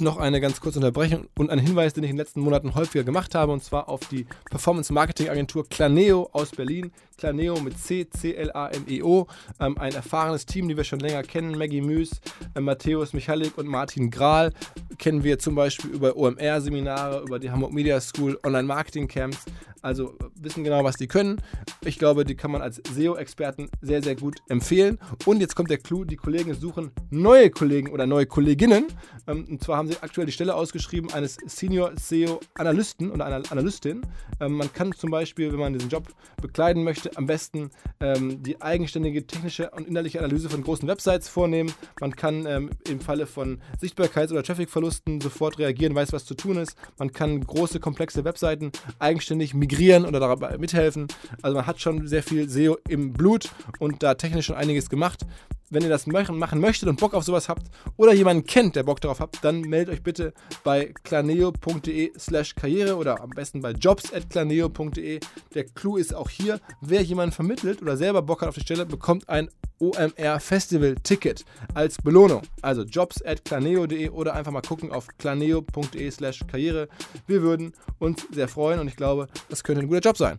noch 0.00 0.16
eine 0.18 0.40
ganz 0.40 0.60
kurze 0.60 0.78
Unterbrechung 0.78 1.28
und 1.36 1.50
ein 1.50 1.58
Hinweis, 1.58 1.92
den 1.92 2.04
ich 2.04 2.10
in 2.10 2.16
den 2.16 2.20
letzten 2.20 2.40
Monaten 2.40 2.74
häufiger 2.74 3.04
gemacht 3.04 3.34
habe, 3.34 3.52
und 3.52 3.62
zwar 3.62 3.88
auf 3.88 4.00
die 4.08 4.26
Performance 4.50 4.92
Marketing 4.92 5.28
Agentur 5.28 5.68
Claneo 5.68 6.28
aus 6.32 6.50
Berlin. 6.50 6.92
Claneo 7.16 7.60
mit 7.60 7.78
C, 7.78 8.08
C-L-A-N-E-O. 8.08 9.26
Ähm, 9.60 9.78
ein 9.78 9.94
erfahrenes 9.94 10.46
Team, 10.46 10.68
die 10.68 10.76
wir 10.76 10.84
schon 10.84 10.98
länger 11.00 11.22
kennen. 11.22 11.56
Maggie 11.56 11.80
Müs, 11.80 12.20
äh, 12.54 12.60
Matthäus 12.60 13.12
Michalik 13.12 13.56
und 13.56 13.66
Martin 13.66 14.10
Grahl 14.10 14.52
kennen 14.98 15.22
wir 15.22 15.38
zum 15.38 15.54
Beispiel 15.54 15.90
über 15.90 16.16
OMR-Seminare, 16.16 17.22
über 17.22 17.38
die 17.38 17.50
Hamburg 17.50 17.72
Media 17.72 18.00
School, 18.00 18.38
Online-Marketing-Camps. 18.44 19.44
Also 19.84 20.14
wissen 20.40 20.64
genau, 20.64 20.82
was 20.82 20.96
die 20.96 21.06
können. 21.06 21.42
Ich 21.84 21.98
glaube, 21.98 22.24
die 22.24 22.34
kann 22.34 22.50
man 22.50 22.62
als 22.62 22.80
SEO-Experten 22.90 23.68
sehr, 23.82 24.02
sehr 24.02 24.16
gut 24.16 24.38
empfehlen. 24.48 24.98
Und 25.26 25.40
jetzt 25.40 25.54
kommt 25.54 25.68
der 25.68 25.76
Clou: 25.76 26.04
die 26.04 26.16
Kollegen 26.16 26.54
suchen 26.54 26.90
neue 27.10 27.50
Kollegen 27.50 27.90
oder 27.90 28.06
neue 28.06 28.24
Kolleginnen. 28.24 28.86
Ähm, 29.26 29.46
und 29.50 29.62
zwar 29.62 29.76
haben 29.76 29.88
sie 29.88 29.98
aktuell 30.00 30.26
die 30.26 30.32
Stelle 30.32 30.54
ausgeschrieben 30.54 31.12
eines 31.12 31.36
Senior 31.44 31.92
SEO-Analysten 32.00 33.10
oder 33.10 33.26
einer 33.26 33.42
Analystin. 33.50 34.06
Ähm, 34.40 34.54
man 34.54 34.72
kann 34.72 34.92
zum 34.92 35.10
Beispiel, 35.10 35.52
wenn 35.52 35.58
man 35.58 35.74
diesen 35.74 35.90
Job 35.90 36.08
bekleiden 36.40 36.82
möchte, 36.82 37.14
am 37.16 37.26
besten 37.26 37.70
ähm, 38.00 38.42
die 38.42 38.62
eigenständige 38.62 39.26
technische 39.26 39.70
und 39.70 39.86
innerliche 39.86 40.20
Analyse 40.20 40.48
von 40.48 40.62
großen 40.62 40.88
Websites 40.88 41.28
vornehmen. 41.28 41.72
Man 42.00 42.16
kann 42.16 42.46
im 42.88 43.00
Falle 43.00 43.26
von 43.26 43.60
Sichtbarkeits- 43.80 44.30
oder 44.30 44.42
Trafficverlusten 44.42 45.20
sofort 45.20 45.58
reagieren, 45.58 45.94
weiß, 45.94 46.12
was 46.12 46.24
zu 46.24 46.34
tun 46.34 46.56
ist. 46.56 46.76
Man 46.98 47.12
kann 47.12 47.40
große, 47.40 47.80
komplexe 47.80 48.24
Webseiten 48.24 48.72
eigenständig 48.98 49.54
migrieren 49.54 49.73
migrieren 49.74 50.04
oder 50.06 50.20
dabei 50.20 50.56
mithelfen. 50.58 51.08
Also 51.42 51.56
man 51.56 51.66
hat 51.66 51.80
schon 51.80 52.06
sehr 52.06 52.22
viel 52.22 52.48
SEO 52.48 52.78
im 52.88 53.12
Blut 53.12 53.50
und 53.78 54.02
da 54.02 54.14
technisch 54.14 54.46
schon 54.46 54.56
einiges 54.56 54.88
gemacht. 54.88 55.26
Wenn 55.74 55.82
ihr 55.82 55.88
das 55.88 56.06
machen 56.06 56.60
möchtet 56.60 56.88
und 56.88 57.00
Bock 57.00 57.14
auf 57.14 57.24
sowas 57.24 57.48
habt 57.48 57.66
oder 57.96 58.14
jemanden 58.14 58.46
kennt, 58.46 58.76
der 58.76 58.84
Bock 58.84 59.00
darauf 59.00 59.18
hat, 59.18 59.38
dann 59.42 59.62
meldet 59.62 59.92
euch 59.92 60.04
bitte 60.04 60.32
bei 60.62 60.94
claneo.de 61.02 62.12
slash 62.16 62.54
karriere 62.54 62.94
oder 62.94 63.20
am 63.20 63.30
besten 63.30 63.60
bei 63.60 63.72
jobs.claneo.de. 63.72 65.18
Der 65.52 65.64
Clou 65.64 65.96
ist 65.96 66.14
auch 66.14 66.30
hier, 66.30 66.60
wer 66.80 67.02
jemanden 67.02 67.34
vermittelt 67.34 67.82
oder 67.82 67.96
selber 67.96 68.22
Bock 68.22 68.42
hat 68.42 68.50
auf 68.50 68.54
die 68.54 68.60
Stelle, 68.60 68.86
bekommt 68.86 69.28
ein 69.28 69.48
OMR 69.80 70.38
Festival 70.38 70.94
Ticket 71.02 71.44
als 71.74 71.96
Belohnung. 72.00 72.42
Also 72.62 72.82
jobs.claneo.de 72.82 74.10
oder 74.10 74.34
einfach 74.34 74.52
mal 74.52 74.62
gucken 74.62 74.92
auf 74.92 75.08
claneo.de 75.18 76.08
slash 76.12 76.44
karriere. 76.46 76.88
Wir 77.26 77.42
würden 77.42 77.72
uns 77.98 78.24
sehr 78.30 78.46
freuen 78.46 78.78
und 78.78 78.86
ich 78.86 78.94
glaube, 78.94 79.26
das 79.48 79.64
könnte 79.64 79.82
ein 79.82 79.88
guter 79.88 80.02
Job 80.02 80.16
sein. 80.16 80.36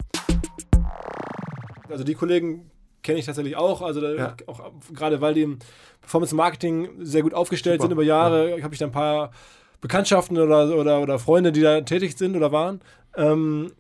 Also 1.90 2.06
die 2.06 2.16
Kollegen 2.16 2.72
kenne 3.06 3.20
ich 3.20 3.26
tatsächlich 3.26 3.56
auch. 3.56 3.82
Also 3.82 4.06
ja. 4.06 4.36
auch 4.48 4.72
gerade 4.94 5.22
weil 5.22 5.34
die 5.34 5.44
im 5.44 5.60
Performance 6.02 6.36
Marketing 6.36 6.90
sehr 7.00 7.22
gut 7.22 7.34
aufgestellt 7.34 7.80
Super. 7.80 7.90
sind 7.90 7.92
über 7.94 8.04
Jahre, 8.04 8.58
ja. 8.58 8.64
habe 8.64 8.74
ich 8.74 8.80
da 8.80 8.86
ein 8.86 8.92
paar 8.92 9.32
Bekanntschaften 9.80 10.38
oder, 10.38 10.76
oder, 10.76 11.02
oder 11.02 11.20
Freunde, 11.20 11.52
die 11.52 11.62
da 11.62 11.82
tätig 11.82 12.18
sind 12.18 12.36
oder 12.36 12.52
waren. 12.52 12.82
Ähm, 13.16 13.72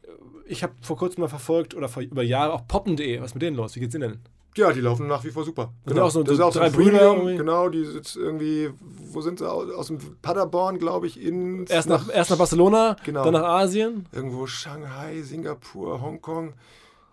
ich 0.47 0.63
habe 0.63 0.73
vor 0.81 0.95
kurzem 0.95 1.21
mal 1.21 1.27
verfolgt 1.27 1.75
oder 1.75 1.89
vor, 1.89 2.03
über 2.03 2.23
Jahre 2.23 2.53
auch 2.53 2.67
poppen.de. 2.67 3.19
Was 3.19 3.31
ist 3.31 3.35
mit 3.35 3.41
denen 3.41 3.57
los? 3.57 3.75
Wie 3.75 3.79
geht's 3.79 3.93
denen 3.93 4.11
denn? 4.11 4.19
Ja, 4.57 4.71
die 4.71 4.79
laufen 4.79 5.07
nach 5.07 5.23
wie 5.25 5.31
vor 5.31 5.43
super. 5.43 5.73
Genau. 5.85 6.03
Auch 6.03 6.11
so, 6.11 6.23
das 6.23 6.29
so 6.29 6.33
ist 6.35 6.39
auch 6.41 6.53
drei 6.53 6.69
so 6.69 6.77
Brüder. 6.77 7.15
Genau, 7.35 7.67
die 7.67 7.83
sitzt 7.83 8.15
irgendwie, 8.15 8.69
wo 8.79 9.19
sind 9.19 9.39
sie? 9.39 9.51
Aus, 9.51 9.69
aus 9.71 9.87
dem 9.87 9.97
Paderborn, 10.21 10.79
glaube 10.79 11.07
ich, 11.07 11.21
in. 11.21 11.65
Erst 11.65 11.89
nach, 11.89 12.07
erst 12.09 12.29
nach 12.29 12.37
Barcelona, 12.37 12.95
genau. 13.03 13.25
dann 13.25 13.33
nach 13.33 13.43
Asien. 13.43 14.05
Irgendwo 14.13 14.47
Shanghai, 14.47 15.21
Singapur, 15.23 16.01
Hongkong 16.01 16.53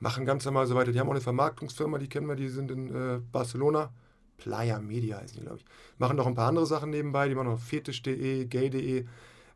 machen 0.03 0.27
ganz 0.27 0.45
normal 0.45 0.67
so 0.67 0.75
weiter. 0.75 0.91
Die 0.91 0.99
haben 0.99 1.07
auch 1.07 1.13
eine 1.13 1.21
Vermarktungsfirma, 1.21 1.97
die 1.99 2.09
kennen 2.09 2.27
wir, 2.27 2.35
die 2.35 2.49
sind 2.49 2.71
in 2.73 2.89
äh, 2.89 3.21
Barcelona. 3.31 3.93
Playa 4.37 4.81
Media 4.81 5.19
heißen 5.19 5.39
die, 5.39 5.45
glaube 5.45 5.59
ich. 5.59 5.65
Machen 5.99 6.17
noch 6.17 6.27
ein 6.27 6.35
paar 6.35 6.49
andere 6.49 6.67
Sachen 6.67 6.91
nebenbei, 6.91 7.29
die 7.29 7.37
machen 7.37 7.51
noch 7.51 7.61
fetisch.de, 7.61 8.47
gay.de. 8.47 9.07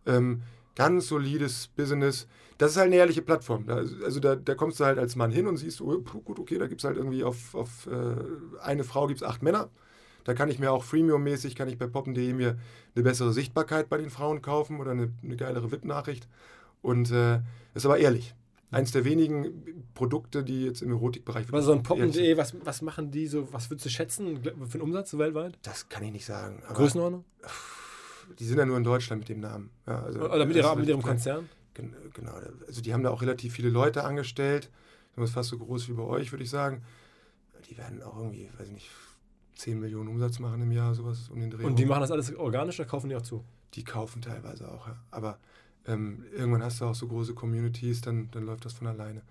Ähm, 0.07 0.43
ganz 0.77 1.09
solides 1.09 1.67
Business. 1.67 2.29
Das 2.59 2.71
ist 2.71 2.77
halt 2.77 2.87
eine 2.87 2.97
ehrliche 2.97 3.23
Plattform. 3.23 3.67
Da, 3.67 3.79
also 4.05 4.21
da, 4.21 4.37
da, 4.37 4.55
kommst 4.55 4.79
du 4.79 4.85
halt 4.85 5.01
als 5.01 5.17
Mann 5.17 5.33
hin 5.33 5.49
und 5.49 5.57
siehst, 5.57 5.81
oh, 5.81 5.99
gut, 6.01 6.39
okay, 6.39 6.59
da 6.59 6.69
gibt 6.69 6.81
es 6.81 6.85
halt 6.85 6.97
irgendwie 6.97 7.25
auf, 7.25 7.57
auf 7.57 7.89
äh, 7.89 8.61
eine 8.63 8.85
Frau 8.85 9.09
gibt 9.09 9.23
es 9.23 9.27
acht 9.27 9.43
Männer. 9.43 9.69
Da 10.23 10.35
kann 10.35 10.49
ich 10.49 10.61
mir 10.61 10.71
auch 10.71 10.85
freemium-mäßig, 10.85 11.57
kann 11.57 11.69
ich 11.69 11.77
bei 11.77 11.89
poppen.de 11.89 12.33
mir 12.33 12.57
eine 12.95 13.03
bessere 13.03 13.33
Sichtbarkeit 13.33 13.89
bei 13.89 13.99
den 13.99 14.11
Frauen 14.11 14.43
kaufen 14.43 14.79
oder 14.79 14.93
eine, 14.93 15.11
eine 15.25 15.37
geilere 15.37 15.73
VIP-Nachricht. 15.73 16.29
Und 16.83 17.11
äh, 17.11 17.41
ist 17.75 17.85
aber 17.85 17.99
ehrlich 17.99 18.37
eins 18.71 18.93
der 18.93 19.05
wenigen 19.05 19.85
Produkte, 19.95 20.45
die 20.45 20.65
jetzt 20.65 20.83
im 20.83 20.91
Erotikbereich. 20.91 21.51
Was 21.51 21.65
so 21.65 21.73
ein 21.73 21.83
Poppen.de, 21.83 22.37
was, 22.37 22.55
was 22.65 22.83
machen 22.83 23.11
die 23.11 23.27
so, 23.27 23.53
was 23.53 23.71
würdest 23.71 23.87
du 23.87 23.91
schätzen 23.91 24.43
für 24.43 24.51
einen 24.51 24.83
Umsatz 24.83 25.17
weltweit? 25.17 25.59
Das 25.63 25.89
kann 25.89 26.03
ich 26.05 26.13
nicht 26.13 26.27
sagen. 26.27 26.63
Größenordnung? 26.73 27.25
Die 28.39 28.45
sind 28.45 28.59
ja 28.59 28.67
nur 28.67 28.77
in 28.77 28.85
Deutschland 28.85 29.21
mit 29.21 29.29
dem 29.29 29.41
Namen. 29.41 29.71
Ja, 29.87 30.03
also 30.03 30.21
Oder 30.21 30.47
mit, 30.47 30.57
ihrer, 30.57 30.75
mit 30.75 30.89
ihrem 30.89 31.03
Konzern? 31.03 31.49
Genau, 31.75 32.33
also 32.67 32.81
die 32.81 32.93
haben 32.95 33.03
da 33.03 33.11
auch 33.11 33.23
relativ 33.23 33.53
viele 33.53 33.69
Leute 33.69 34.05
angestellt. 34.05 34.71
Das 35.15 35.31
ist 35.31 35.35
fast 35.35 35.51
so 35.51 35.59
groß 35.59 35.89
wie 35.89 35.93
bei 35.93 36.03
euch, 36.03 36.33
würde 36.33 36.45
ich 36.45 36.51
sagen. 36.51 36.83
Die 37.69 37.77
werden 37.77 38.03
auch 38.03 38.17
irgendwie, 38.17 38.49
weiß 38.59 38.69
ich 38.69 38.75
nicht, 38.75 38.91
10 39.57 39.81
Millionen 39.81 40.09
Umsatz 40.09 40.39
machen 40.39 40.61
im 40.63 40.73
Jahr, 40.73 40.95
sowas 40.95 41.29
um 41.29 41.41
den 41.41 41.51
Dreh. 41.51 41.65
Und 41.65 41.79
die 41.79 41.87
machen 41.87 42.01
das 42.01 42.11
alles 42.11 42.35
organisch 42.35 42.79
oder 42.79 42.89
kaufen 42.89 43.09
die 43.09 43.17
auch 43.17 43.23
zu? 43.23 43.45
Die 43.75 43.85
kaufen 43.85 44.23
teilweise 44.23 44.71
auch, 44.71 44.87
ja. 44.87 44.97
Aber 45.11 45.39
ähm, 45.87 46.25
irgendwann 46.37 46.63
hast 46.63 46.81
du 46.81 46.87
auch 46.87 46.95
so 46.95 47.07
große 47.07 47.35
Communities, 47.35 48.01
dann, 48.01 48.29
dann 48.33 48.45
läuft 48.45 48.65
das 48.65 48.75
von 48.75 48.87
alleine. 48.87 49.23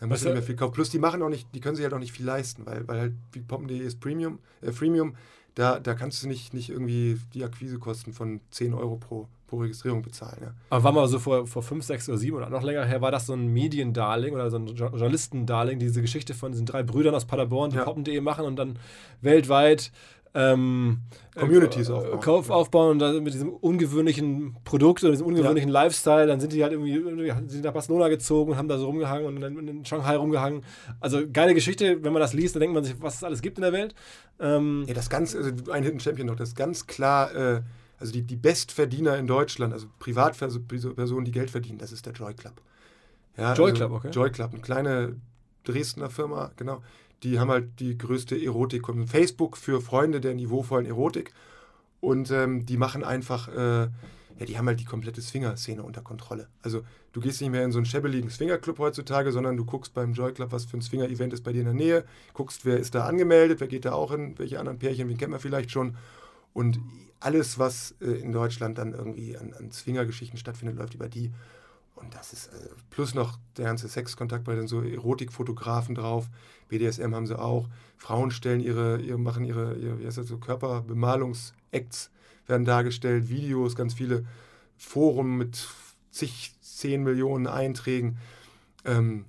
Dann 0.00 0.08
musst 0.08 0.22
du 0.22 0.28
nicht 0.28 0.34
mehr 0.34 0.42
viel 0.42 0.56
kaufen. 0.56 0.74
Plus 0.74 0.90
die 0.90 0.98
machen 0.98 1.22
auch 1.22 1.28
nicht, 1.28 1.48
die 1.54 1.60
können 1.60 1.74
sich 1.74 1.84
halt 1.84 1.94
auch 1.94 1.98
nicht 1.98 2.12
viel 2.12 2.26
leisten, 2.26 2.66
weil, 2.66 2.86
weil 2.86 3.00
halt 3.00 3.12
wie 3.32 3.40
Poppen.de 3.40 3.78
ist 3.78 4.00
Premium, 4.00 4.38
äh, 4.60 4.72
Freemium, 4.72 5.14
da, 5.54 5.80
da 5.80 5.94
kannst 5.94 6.22
du 6.22 6.28
nicht, 6.28 6.54
nicht 6.54 6.70
irgendwie 6.70 7.18
die 7.34 7.42
Akquisekosten 7.42 8.12
von 8.12 8.40
10 8.52 8.74
Euro 8.74 8.96
pro, 8.96 9.26
pro 9.48 9.56
Registrierung 9.56 10.02
bezahlen. 10.02 10.38
Ja. 10.40 10.54
Aber 10.70 10.84
war 10.84 10.92
mal 10.92 11.08
so 11.08 11.18
vor, 11.18 11.48
vor 11.48 11.64
5, 11.64 11.84
6 11.84 12.08
oder 12.10 12.18
7 12.18 12.36
oder 12.36 12.48
noch 12.48 12.62
länger 12.62 12.84
her, 12.84 13.00
war 13.00 13.10
das 13.10 13.26
so 13.26 13.32
ein 13.32 13.48
Mediendarling 13.48 14.34
oder 14.34 14.50
so 14.50 14.58
ein 14.58 14.68
Journalistendarling, 14.68 15.80
diese 15.80 16.00
Geschichte 16.00 16.34
von 16.34 16.52
diesen 16.52 16.64
drei 16.64 16.84
Brüdern 16.84 17.14
aus 17.14 17.24
Paderborn, 17.24 17.70
die 17.70 17.76
ja. 17.76 17.84
Poppen.de 17.84 18.20
machen 18.20 18.44
und 18.44 18.54
dann 18.54 18.78
weltweit 19.20 19.90
ähm, 20.34 20.98
Communities 21.34 21.88
äh, 21.88 21.92
aufbauen. 21.92 22.20
Kauf 22.20 22.50
aufbauen 22.50 22.90
und 22.92 22.98
dann 22.98 23.22
mit 23.22 23.34
diesem 23.34 23.50
ungewöhnlichen 23.50 24.56
Produkt 24.64 25.02
oder 25.02 25.12
diesem 25.12 25.26
ungewöhnlichen 25.26 25.70
Lifestyle, 25.70 26.26
dann 26.26 26.40
sind 26.40 26.52
die 26.52 26.62
halt 26.62 26.72
irgendwie 26.72 26.94
irgendwie 26.94 27.32
sind 27.50 27.64
nach 27.64 27.72
Barcelona 27.72 28.08
gezogen 28.08 28.52
und 28.52 28.58
haben 28.58 28.68
da 28.68 28.78
so 28.78 28.86
rumgehangen 28.86 29.26
und 29.26 29.40
dann 29.40 29.68
in 29.68 29.84
Shanghai 29.84 30.16
rumgehangen. 30.16 30.62
Also 31.00 31.22
geile 31.32 31.54
Geschichte, 31.54 32.02
wenn 32.02 32.12
man 32.12 32.20
das 32.20 32.34
liest, 32.34 32.54
dann 32.54 32.60
denkt 32.60 32.74
man 32.74 32.84
sich, 32.84 32.94
was 33.00 33.16
es 33.16 33.24
alles 33.24 33.42
gibt 33.42 33.58
in 33.58 33.62
der 33.62 33.72
Welt. 33.72 33.94
Ähm, 34.40 34.84
Ja, 34.86 34.94
das 34.94 35.10
ganz, 35.10 35.34
also 35.34 35.50
ein 35.70 35.82
Hidden 35.82 36.00
Champion 36.00 36.26
noch, 36.26 36.36
das 36.36 36.50
ist 36.50 36.56
ganz 36.56 36.86
klar, 36.86 37.34
äh, 37.34 37.62
also 37.98 38.12
die, 38.12 38.22
die 38.22 38.36
Bestverdiener 38.36 39.16
in 39.16 39.26
Deutschland, 39.26 39.72
also 39.72 39.86
Privatpersonen, 39.98 41.24
die 41.24 41.32
Geld 41.32 41.50
verdienen, 41.50 41.78
das 41.78 41.92
ist 41.92 42.06
der 42.06 42.12
Joy 42.12 42.34
Club. 42.34 42.60
Ja, 43.36 43.54
Joy 43.54 43.70
also 43.70 43.76
Club, 43.76 43.92
okay. 43.92 44.10
Joy 44.10 44.30
Club, 44.30 44.52
eine 44.52 44.62
kleine 44.62 45.16
Dresdner 45.64 46.10
Firma, 46.10 46.52
genau. 46.56 46.82
Die 47.22 47.38
haben 47.38 47.50
halt 47.50 47.80
die 47.80 47.98
größte 47.98 48.36
Erotik. 48.42 48.86
Facebook 49.06 49.56
für 49.56 49.80
Freunde 49.80 50.20
der 50.20 50.34
niveauvollen 50.34 50.86
Erotik. 50.86 51.32
Und 52.00 52.30
ähm, 52.30 52.64
die 52.64 52.76
machen 52.76 53.02
einfach, 53.02 53.48
äh, 53.48 53.88
ja, 54.38 54.46
die 54.46 54.56
haben 54.56 54.68
halt 54.68 54.78
die 54.78 54.84
komplette 54.84 55.20
Swinger-Szene 55.20 55.82
unter 55.82 56.00
Kontrolle. 56.00 56.46
Also 56.62 56.82
du 57.12 57.20
gehst 57.20 57.40
nicht 57.40 57.50
mehr 57.50 57.64
in 57.64 57.72
so 57.72 57.78
einen 57.78 57.86
schäbeligen 57.86 58.30
Swinger-Club 58.30 58.78
heutzutage, 58.78 59.32
sondern 59.32 59.56
du 59.56 59.64
guckst 59.64 59.94
beim 59.94 60.12
Joy 60.12 60.32
Club, 60.32 60.52
was 60.52 60.64
für 60.64 60.76
ein 60.76 60.82
Swinger-Event 60.82 61.32
ist 61.32 61.42
bei 61.42 61.52
dir 61.52 61.60
in 61.60 61.64
der 61.64 61.74
Nähe, 61.74 62.04
guckst, 62.34 62.64
wer 62.64 62.78
ist 62.78 62.94
da 62.94 63.06
angemeldet, 63.06 63.58
wer 63.58 63.66
geht 63.66 63.84
da 63.84 63.92
auch 63.92 64.12
hin, 64.12 64.34
welche 64.38 64.60
anderen 64.60 64.78
Pärchen, 64.78 65.08
wen 65.08 65.18
kennt 65.18 65.32
man 65.32 65.40
vielleicht 65.40 65.72
schon. 65.72 65.96
Und 66.52 66.78
alles, 67.20 67.58
was 67.58 67.96
äh, 68.00 68.10
in 68.10 68.32
Deutschland 68.32 68.78
dann 68.78 68.94
irgendwie 68.94 69.36
an, 69.36 69.52
an 69.58 69.72
Swinger-Geschichten 69.72 70.36
stattfindet, 70.36 70.76
läuft 70.76 70.94
über 70.94 71.08
die. 71.08 71.32
Und 71.96 72.14
das 72.14 72.32
ist 72.32 72.48
äh, 72.48 72.68
plus 72.90 73.14
noch 73.14 73.38
der 73.56 73.64
ganze 73.64 73.88
Sexkontakt 73.88 74.44
bei 74.44 74.54
den 74.54 74.68
so 74.68 74.82
Erotikfotografen 74.82 75.96
drauf. 75.96 76.28
BDSM 76.68 77.14
haben 77.14 77.26
sie 77.26 77.38
auch. 77.38 77.68
Frauen 77.96 78.30
stellen 78.30 78.60
ihre, 78.60 79.00
ihre 79.00 79.18
machen 79.18 79.44
ihre, 79.44 79.74
ihre 79.76 79.98
wie 79.98 80.06
heißt 80.06 80.18
das 80.18 80.28
so, 80.28 80.38
Körperbemalungs-Acts 80.38 82.10
werden 82.46 82.64
dargestellt, 82.64 83.28
Videos, 83.28 83.76
ganz 83.76 83.94
viele 83.94 84.24
Foren 84.76 85.36
mit 85.36 85.66
zig, 86.10 86.54
zehn 86.60 87.02
Millionen 87.02 87.46
Einträgen. 87.46 88.18
Ähm, 88.84 89.24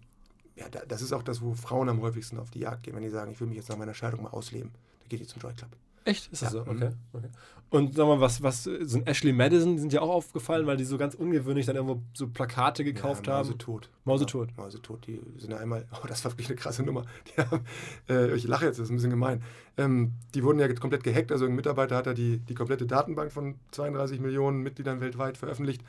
ja, 0.55 0.69
da, 0.69 0.81
das 0.87 1.01
ist 1.01 1.13
auch 1.13 1.23
das, 1.23 1.41
wo 1.41 1.53
Frauen 1.53 1.89
am 1.89 2.01
häufigsten 2.01 2.37
auf 2.37 2.49
die 2.51 2.59
Jagd 2.59 2.83
gehen, 2.83 2.95
wenn 2.95 3.03
die 3.03 3.09
sagen, 3.09 3.31
ich 3.31 3.39
will 3.39 3.47
mich 3.47 3.57
jetzt 3.57 3.69
nach 3.69 3.77
meiner 3.77 3.93
Scheidung 3.93 4.23
mal 4.23 4.29
ausleben. 4.29 4.71
Da 5.01 5.07
geht 5.09 5.19
die 5.21 5.27
zum 5.27 5.41
Joy 5.41 5.53
Club. 5.53 5.69
Echt? 6.05 6.31
Ist 6.31 6.41
das 6.41 6.53
Ja, 6.53 6.63
so? 6.63 6.71
mhm. 6.71 6.77
Okay. 6.77 6.91
okay. 7.13 7.29
Und 7.71 7.95
sag 7.95 8.07
mal, 8.07 8.19
was, 8.19 8.41
was 8.41 8.63
sind 8.63 9.07
Ashley 9.07 9.31
Madison, 9.31 9.75
die 9.75 9.79
sind 9.79 9.93
ja 9.93 10.01
auch 10.01 10.09
aufgefallen, 10.09 10.65
weil 10.65 10.77
die 10.77 10.85
so 10.85 10.97
ganz 10.97 11.13
ungewöhnlich 11.13 11.67
dann 11.67 11.75
irgendwo 11.75 12.01
so 12.13 12.27
Plakate 12.27 12.83
gekauft 12.83 13.27
ja, 13.27 13.33
haben. 13.33 13.47
Mausetot. 13.47 13.89
Mausetot. 14.05 14.49
Ja, 14.49 14.63
Mausetot. 14.63 15.05
Die 15.05 15.21
sind 15.37 15.51
ja 15.51 15.57
einmal, 15.57 15.85
oh, 15.93 16.07
das 16.07 16.25
war 16.25 16.31
wirklich 16.31 16.47
eine 16.47 16.55
krasse 16.55 16.81
Nummer. 16.81 17.05
Haben, 17.37 17.61
äh, 18.09 18.33
ich 18.35 18.45
lache 18.45 18.65
jetzt, 18.65 18.79
das 18.79 18.85
ist 18.85 18.89
ein 18.89 18.95
bisschen 18.95 19.11
gemein. 19.11 19.43
Ähm, 19.77 20.13
die 20.33 20.43
wurden 20.43 20.57
ja 20.57 20.65
jetzt 20.65 20.81
komplett 20.81 21.03
gehackt. 21.03 21.31
Also 21.31 21.45
ein 21.45 21.53
Mitarbeiter 21.55 21.95
hat 21.95 22.07
da 22.07 22.13
die, 22.15 22.39
die 22.39 22.55
komplette 22.55 22.87
Datenbank 22.87 23.31
von 23.31 23.55
32 23.71 24.19
Millionen 24.19 24.63
Mitgliedern 24.63 24.99
weltweit 24.99 25.37
veröffentlicht. 25.37 25.83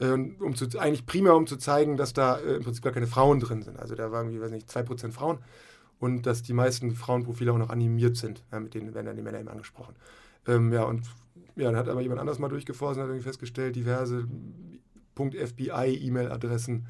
Äh, 0.00 0.10
um 0.10 0.56
zu, 0.56 0.66
eigentlich 0.80 1.06
primär 1.06 1.36
um 1.36 1.46
zu 1.46 1.56
zeigen, 1.56 1.96
dass 1.96 2.12
da 2.12 2.38
äh, 2.38 2.56
im 2.56 2.64
Prinzip 2.64 2.82
gar 2.82 2.92
keine 2.92 3.06
Frauen 3.06 3.38
drin 3.38 3.62
sind. 3.62 3.78
Also 3.78 3.94
da 3.94 4.10
waren, 4.10 4.26
irgendwie, 4.26 4.42
weiß 4.42 4.50
nicht, 4.50 4.68
2% 4.68 5.12
Frauen 5.12 5.38
und 6.00 6.26
dass 6.26 6.42
die 6.42 6.52
meisten 6.52 6.96
Frauenprofile 6.96 7.52
auch 7.52 7.58
noch 7.58 7.70
animiert 7.70 8.16
sind. 8.16 8.42
Ja, 8.50 8.58
mit 8.58 8.74
denen 8.74 8.92
werden 8.92 9.06
dann 9.06 9.14
die 9.14 9.22
Männer 9.22 9.38
eben 9.38 9.48
angesprochen. 9.48 9.94
Ähm, 10.46 10.72
ja, 10.72 10.84
und 10.84 11.02
ja, 11.56 11.64
dann 11.64 11.76
hat 11.76 11.88
aber 11.88 12.00
jemand 12.00 12.20
anders 12.20 12.38
mal 12.38 12.48
durchgeforscht 12.48 12.96
und 12.96 13.02
hat 13.02 13.08
irgendwie 13.08 13.24
festgestellt, 13.24 13.76
diverse 13.76 14.26
.fbi-E-Mail-Adressen 15.16 16.86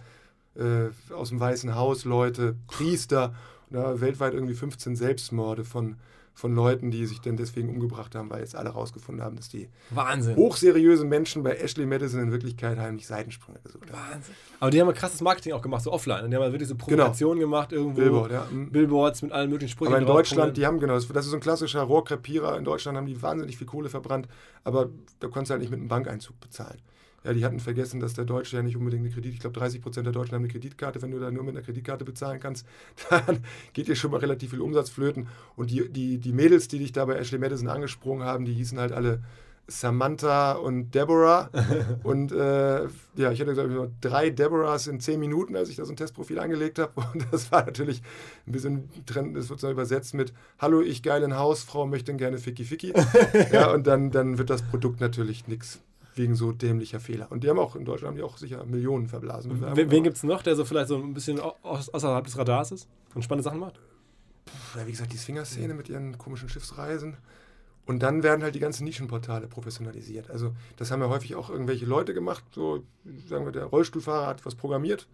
äh, 0.55 1.13
aus 1.13 1.31
dem 1.31 1.41
Weißen 1.41 1.75
Haus, 1.75 2.05
Leute, 2.05 2.57
Priester, 2.69 3.35
und 3.71 3.77
da 3.77 4.01
weltweit 4.01 4.35
irgendwie 4.35 4.55
15 4.55 4.97
Selbstmorde 4.97 5.65
von, 5.65 5.97
von 6.35 6.55
Leuten, 6.55 6.91
die 6.91 7.07
sich 7.07 7.21
dann 7.21 7.37
deswegen 7.37 7.69
umgebracht 7.69 8.15
haben, 8.15 8.31
weil 8.31 8.41
jetzt 8.41 8.57
alle 8.57 8.71
rausgefunden 8.71 9.23
haben, 9.23 9.37
dass 9.37 9.49
die 9.49 9.69
Wahnsinn. 9.91 10.37
hochseriösen 10.37 11.09
Menschen 11.09 11.43
bei 11.43 11.57
Ashley 11.57 11.87
Madison 11.87 12.21
in 12.21 12.33
Wirklichkeit 12.33 12.79
heimlich 12.79 13.07
Seitensprünge 13.07 13.59
gesucht 13.63 13.93
haben. 13.93 14.15
Wahnsinn. 14.15 14.35
Aber 14.59 14.71
die 14.71 14.81
haben 14.81 14.89
ein 14.89 14.95
krasses 14.95 15.21
Marketing 15.21 15.53
auch 15.53 15.63
gemacht, 15.63 15.83
so 15.83 15.93
offline. 15.93 16.25
Und 16.25 16.31
die 16.31 16.37
haben 16.37 16.43
halt 16.43 16.53
wirklich 16.53 16.69
so 16.69 16.75
Provokationen 16.75 17.39
gemacht, 17.39 17.73
irgendwo. 17.73 18.01
Billboard, 18.01 18.33
ja. 18.33 18.47
Mhm. 18.51 18.71
Billboards 18.71 19.23
mit 19.23 19.33
allen 19.33 19.51
möglichen 19.51 19.73
Sprüchen. 19.73 19.93
Aber 19.93 20.01
in. 20.01 20.07
Deutschland, 20.07 20.57
die 20.57 20.67
haben 20.67 20.81
genau, 20.81 20.95
das 20.95 21.07
das 21.09 21.27
ist 21.27 21.31
so 21.31 21.37
ein 21.37 21.41
klassischer 21.41 21.83
Rohrkrepierer. 21.83 22.57
In 22.57 22.65
Deutschland 22.65 22.97
haben 22.97 23.07
die 23.07 23.21
wahnsinnig 23.21 23.59
viel 23.59 23.67
Kohle 23.67 23.89
verbrannt, 23.89 24.27
aber 24.65 24.89
da 25.21 25.29
konntest 25.29 25.51
du 25.51 25.53
halt 25.53 25.61
nicht 25.61 25.71
mit 25.71 25.81
einem 25.81 25.89
Bankeinzug 25.89 26.41
bezahlen. 26.41 26.81
Ja, 27.25 27.33
die 27.33 27.45
hatten 27.45 27.61
vergessen, 27.61 28.01
dass 28.01 28.15
der 28.15 28.25
Deutsche 28.25 28.57
ja 28.57 28.63
nicht 28.63 28.77
unbedingt 28.77 29.05
eine 29.05 29.15
Kredit, 29.15 29.35
ich 29.35 29.41
glaube 29.41 29.59
30 29.59 29.81
Prozent 29.81 30.07
der 30.07 30.13
Deutschen 30.13 30.35
haben 30.35 30.43
eine 30.43 30.53
Kreditkarte. 30.53 31.01
Wenn 31.03 31.13
du 31.13 31.21
da 31.21 31.31
nur 31.31 31.45
mit 31.45 31.55
einer 31.55 31.65
Kreditkarte 31.65 32.05
bezahlen 32.05 32.41
kannst, 32.41 32.67
dann 33.11 33.45
geht 33.73 33.89
dir 33.89 33.97
schon 33.97 34.11
mal 34.11 34.19
relativ 34.19 34.51
viel 34.51 34.61
Umsatz 34.61 34.91
flöten. 34.91 35.29
Und 35.57 35.71
die, 35.71 35.89
die, 35.89 36.19
die 36.19 36.33
Mädels, 36.33 36.69
die 36.69 36.79
dich 36.79 36.93
da 36.93 37.05
bei 37.05 37.15
Ashley 37.15 37.39
Madison 37.39 37.69
angesprungen 37.69 38.25
haben, 38.25 38.45
die 38.45 38.53
hießen 38.53 38.79
halt 38.79 38.93
alle 38.93 39.23
Samantha 39.69 40.53
und 40.53 40.95
Deborah. 40.95 41.51
und 42.03 42.33
äh, 42.33 42.85
ja, 43.15 43.31
ich 43.31 43.41
hatte, 43.41 43.55
glaube 43.55 43.73
ich, 43.73 44.01
drei 44.01 44.31
Deborahs 44.31 44.89
in 44.89 44.99
zehn 44.99 45.21
Minuten, 45.21 45.55
als 45.55 45.69
ich 45.69 45.77
da 45.77 45.85
so 45.85 45.93
ein 45.93 45.97
Testprofil 45.97 46.39
angelegt 46.39 46.79
habe. 46.79 46.93
Und 47.13 47.27
das 47.31 47.53
war 47.53 47.65
natürlich 47.65 48.03
ein 48.47 48.53
bisschen 48.53 48.89
Trend, 49.07 49.37
das 49.37 49.49
wird 49.49 49.61
so 49.61 49.71
übersetzt 49.71 50.15
mit 50.15 50.33
Hallo, 50.59 50.81
ich 50.81 51.03
geilen 51.03 51.37
Hausfrau, 51.37 51.87
möchte 51.87 52.15
gerne 52.15 52.39
Ficky 52.39 52.65
Ficky. 52.65 52.93
ja, 53.53 53.73
und 53.73 53.87
dann, 53.87 54.11
dann 54.11 54.39
wird 54.39 54.51
das 54.51 54.63
Produkt 54.63 55.01
natürlich 55.01 55.47
nichts 55.47 55.81
wegen 56.15 56.35
so 56.35 56.53
dämlicher 56.53 57.01
Fehler. 57.01 57.31
Und 57.31 57.45
die 57.45 57.49
haben 57.49 57.59
auch, 57.59 57.77
in 57.77 57.85
Deutschland 57.85 58.11
haben 58.11 58.17
die 58.17 58.23
auch 58.23 58.37
sicher 58.37 58.65
Millionen 58.65 59.09
verblasen. 59.09 59.61
Werbung. 59.61 59.91
Wen, 59.91 60.03
gibt 60.03 60.17
es 60.17 60.23
noch, 60.23 60.43
der 60.43 60.57
so 60.57 60.65
vielleicht 60.65 60.89
so 60.89 60.97
ein 60.97 61.15
bisschen 61.15 61.41
außerhalb 61.41 62.25
des 62.25 62.37
Radars 62.37 62.73
ist 62.73 62.89
und 63.15 63.23
spannende 63.23 63.45
Sachen 63.45 63.61
macht? 63.61 63.81
ja, 64.77 64.87
wie 64.87 64.91
gesagt, 64.91 65.13
die 65.13 65.17
Swinger-Szene 65.17 65.75
mit 65.75 65.89
ihren 65.89 66.19
komischen 66.19 66.49
Schiffsreisen. 66.49 67.17
Und 67.85 68.01
dann 68.03 68.23
werden 68.23 68.43
halt 68.43 68.55
die 68.55 68.61
ganzen 68.61 68.85
Nischenportale 68.85 69.49
professionalisiert. 69.49 70.31
Also 70.31 70.53
das 70.77 70.91
haben 70.91 71.01
ja 71.01 71.09
häufig 71.09 71.35
auch 71.35 71.51
irgendwelche 71.51 71.85
Leute 71.85 72.15
gemacht. 72.15 72.45
So, 72.53 72.85
sagen 73.27 73.45
wir, 73.45 73.53
der 73.53 73.65
Rollstuhlfahrer 73.65 74.27
hat 74.27 74.47
was 74.47 74.55
programmiert 74.55 75.09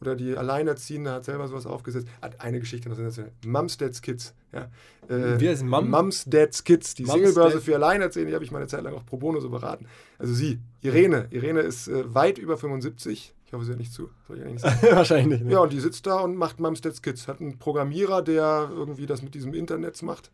oder 0.00 0.16
die 0.16 0.36
Alleinerziehende 0.36 1.10
hat 1.12 1.24
selber 1.24 1.48
sowas 1.48 1.66
aufgesetzt. 1.66 2.08
Hat 2.20 2.40
eine 2.40 2.60
Geschichte 2.60 2.88
noch 2.88 2.96
sensationell. 2.96 3.32
Mums, 3.46 3.76
Dads, 3.76 4.02
Kids. 4.02 4.34
Ja. 4.52 4.68
Äh, 5.08 5.40
Wie 5.40 5.48
heißt? 5.48 5.64
Mum? 5.64 5.90
Mums, 5.90 6.24
Dads, 6.24 6.64
Kids. 6.64 6.94
Die 6.94 7.04
Mums, 7.04 7.14
Singlebörse 7.14 7.60
für 7.60 7.74
Alleinerziehende, 7.74 8.30
die 8.30 8.34
habe 8.34 8.44
ich 8.44 8.50
mal 8.50 8.58
eine 8.58 8.68
Zeit 8.68 8.82
lang 8.82 8.94
auch 8.94 9.06
pro 9.06 9.16
bono 9.16 9.40
so 9.40 9.50
beraten. 9.50 9.86
Also 10.18 10.34
sie, 10.34 10.58
Irene. 10.82 11.28
Irene 11.30 11.60
ist 11.60 11.88
äh, 11.88 12.14
weit 12.14 12.38
über 12.38 12.56
75. 12.56 13.34
Ich 13.46 13.52
hoffe, 13.52 13.64
sie 13.64 13.70
hört 13.70 13.78
nicht 13.78 13.92
zu. 13.92 14.10
Soll 14.26 14.38
ich 14.38 14.44
nicht 14.44 14.60
sagen. 14.60 14.78
Wahrscheinlich 14.90 15.26
nicht. 15.26 15.44
Ne? 15.44 15.52
Ja, 15.52 15.60
und 15.60 15.72
die 15.72 15.80
sitzt 15.80 16.06
da 16.06 16.20
und 16.20 16.36
macht 16.36 16.60
Mumsteads 16.60 17.02
Kids. 17.02 17.28
Hat 17.28 17.40
einen 17.40 17.58
Programmierer, 17.58 18.22
der 18.22 18.70
irgendwie 18.72 19.06
das 19.06 19.22
mit 19.22 19.34
diesem 19.34 19.54
Internet 19.54 20.02
macht. 20.02 20.30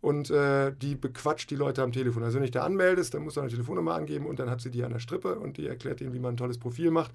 Und 0.00 0.30
äh, 0.30 0.72
die 0.72 0.96
bequatscht 0.96 1.48
die 1.50 1.54
Leute 1.54 1.80
am 1.82 1.92
Telefon. 1.92 2.24
Also 2.24 2.34
wenn 2.34 2.42
du 2.42 2.46
dich 2.46 2.50
da 2.50 2.64
anmeldest, 2.64 3.14
dann 3.14 3.22
musst 3.22 3.36
du 3.36 3.40
eine 3.40 3.50
Telefonnummer 3.50 3.94
angeben 3.94 4.26
und 4.26 4.40
dann 4.40 4.50
hat 4.50 4.60
sie 4.60 4.70
die 4.70 4.82
an 4.82 4.90
der 4.90 4.98
Strippe 4.98 5.38
und 5.38 5.58
die 5.58 5.68
erklärt 5.68 6.00
ihnen, 6.00 6.12
wie 6.12 6.18
man 6.18 6.34
ein 6.34 6.36
tolles 6.36 6.58
Profil 6.58 6.90
macht. 6.90 7.12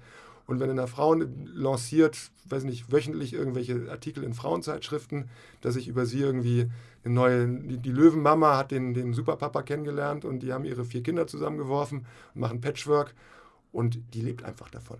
Und 0.48 0.60
wenn 0.60 0.70
eine 0.70 0.86
Frau 0.86 1.12
lanciert, 1.12 2.30
weiß 2.46 2.64
nicht, 2.64 2.90
wöchentlich 2.90 3.34
irgendwelche 3.34 3.90
Artikel 3.90 4.24
in 4.24 4.32
Frauenzeitschriften, 4.32 5.28
dass 5.60 5.76
ich 5.76 5.88
über 5.88 6.06
sie 6.06 6.20
irgendwie 6.20 6.70
eine 7.04 7.14
neue, 7.14 7.46
die, 7.46 7.76
die 7.76 7.92
Löwenmama 7.92 8.56
hat 8.56 8.70
den, 8.70 8.94
den 8.94 9.12
Superpapa 9.12 9.60
kennengelernt 9.60 10.24
und 10.24 10.40
die 10.40 10.54
haben 10.54 10.64
ihre 10.64 10.86
vier 10.86 11.02
Kinder 11.02 11.26
zusammengeworfen 11.26 12.06
und 12.34 12.40
machen 12.40 12.62
Patchwork 12.62 13.14
und 13.72 14.00
die 14.14 14.22
lebt 14.22 14.42
einfach 14.42 14.70
davon. 14.70 14.96